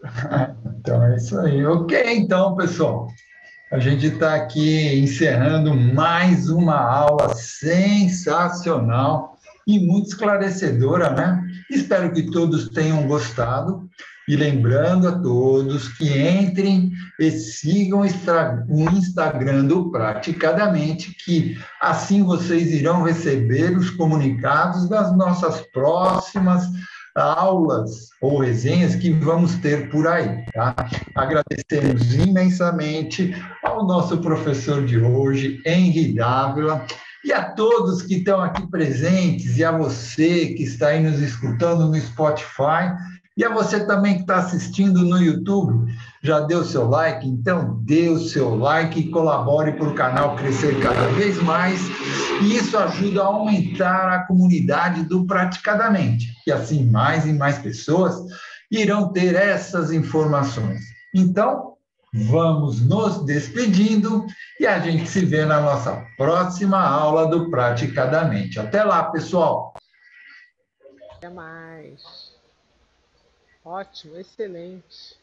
então 0.78 1.04
é 1.04 1.16
isso 1.16 1.38
aí. 1.38 1.66
Ok, 1.66 2.16
então, 2.16 2.56
pessoal. 2.56 3.08
A 3.70 3.78
gente 3.78 4.06
está 4.06 4.34
aqui 4.34 4.98
encerrando 4.98 5.74
mais 5.74 6.48
uma 6.48 6.74
aula 6.74 7.34
sensacional 7.34 9.36
e 9.66 9.78
muito 9.78 10.08
esclarecedora, 10.08 11.10
né? 11.10 11.46
Espero 11.70 12.10
que 12.10 12.30
todos 12.30 12.70
tenham 12.70 13.06
gostado. 13.06 13.86
E 14.26 14.36
lembrando 14.36 15.06
a 15.06 15.18
todos 15.18 15.88
que 15.88 16.06
entrem 16.06 16.92
e 17.20 17.30
sigam 17.30 18.00
o 18.00 18.90
Instagram 18.90 19.66
do 19.66 19.90
Praticadamente, 19.90 21.14
que 21.22 21.58
assim 21.78 22.22
vocês 22.22 22.72
irão 22.72 23.02
receber 23.02 23.76
os 23.76 23.90
comunicados 23.90 24.88
das 24.88 25.14
nossas 25.14 25.60
próximas 25.72 26.66
aulas 27.18 28.08
ou 28.22 28.38
resenhas 28.38 28.94
que 28.94 29.10
vamos 29.10 29.56
ter 29.56 29.90
por 29.90 30.06
aí, 30.06 30.44
tá? 30.52 30.74
Agradecemos 31.14 32.14
imensamente 32.14 33.34
ao 33.62 33.84
nosso 33.84 34.18
professor 34.18 34.84
de 34.84 34.98
hoje, 34.98 35.60
Henri 35.66 36.14
Dávila, 36.14 36.86
e 37.24 37.32
a 37.32 37.42
todos 37.42 38.02
que 38.02 38.16
estão 38.16 38.40
aqui 38.40 38.66
presentes, 38.68 39.58
e 39.58 39.64
a 39.64 39.76
você 39.76 40.54
que 40.54 40.62
está 40.62 40.88
aí 40.88 41.02
nos 41.02 41.20
escutando 41.20 41.86
no 41.88 41.96
Spotify, 41.96 42.94
E 43.38 43.44
a 43.44 43.50
você 43.50 43.86
também 43.86 44.16
que 44.16 44.22
está 44.22 44.38
assistindo 44.38 45.04
no 45.04 45.16
YouTube, 45.16 45.94
já 46.20 46.40
deu 46.40 46.64
seu 46.64 46.88
like? 46.88 47.24
Então 47.24 47.80
dê 47.84 48.08
o 48.08 48.18
seu 48.18 48.56
like 48.56 48.98
e 48.98 49.10
colabore 49.12 49.74
para 49.74 49.88
o 49.88 49.94
canal 49.94 50.34
crescer 50.34 50.82
cada 50.82 51.06
vez 51.12 51.40
mais. 51.44 51.80
E 52.42 52.56
isso 52.56 52.76
ajuda 52.76 53.22
a 53.22 53.26
aumentar 53.26 54.12
a 54.12 54.26
comunidade 54.26 55.04
do 55.04 55.24
Praticadamente. 55.24 56.34
E 56.48 56.50
assim 56.50 56.90
mais 56.90 57.26
e 57.26 57.32
mais 57.32 57.60
pessoas 57.60 58.16
irão 58.72 59.12
ter 59.12 59.36
essas 59.36 59.92
informações. 59.92 60.80
Então, 61.14 61.74
vamos 62.12 62.84
nos 62.84 63.24
despedindo 63.24 64.26
e 64.58 64.66
a 64.66 64.80
gente 64.80 65.08
se 65.08 65.24
vê 65.24 65.44
na 65.44 65.60
nossa 65.60 66.04
próxima 66.16 66.80
aula 66.80 67.28
do 67.28 67.48
Praticadamente. 67.48 68.58
Até 68.58 68.82
lá, 68.82 69.04
pessoal! 69.04 69.74
Até 71.12 71.28
mais. 71.30 72.17
Ótimo, 73.68 74.16
excelente. 74.16 75.14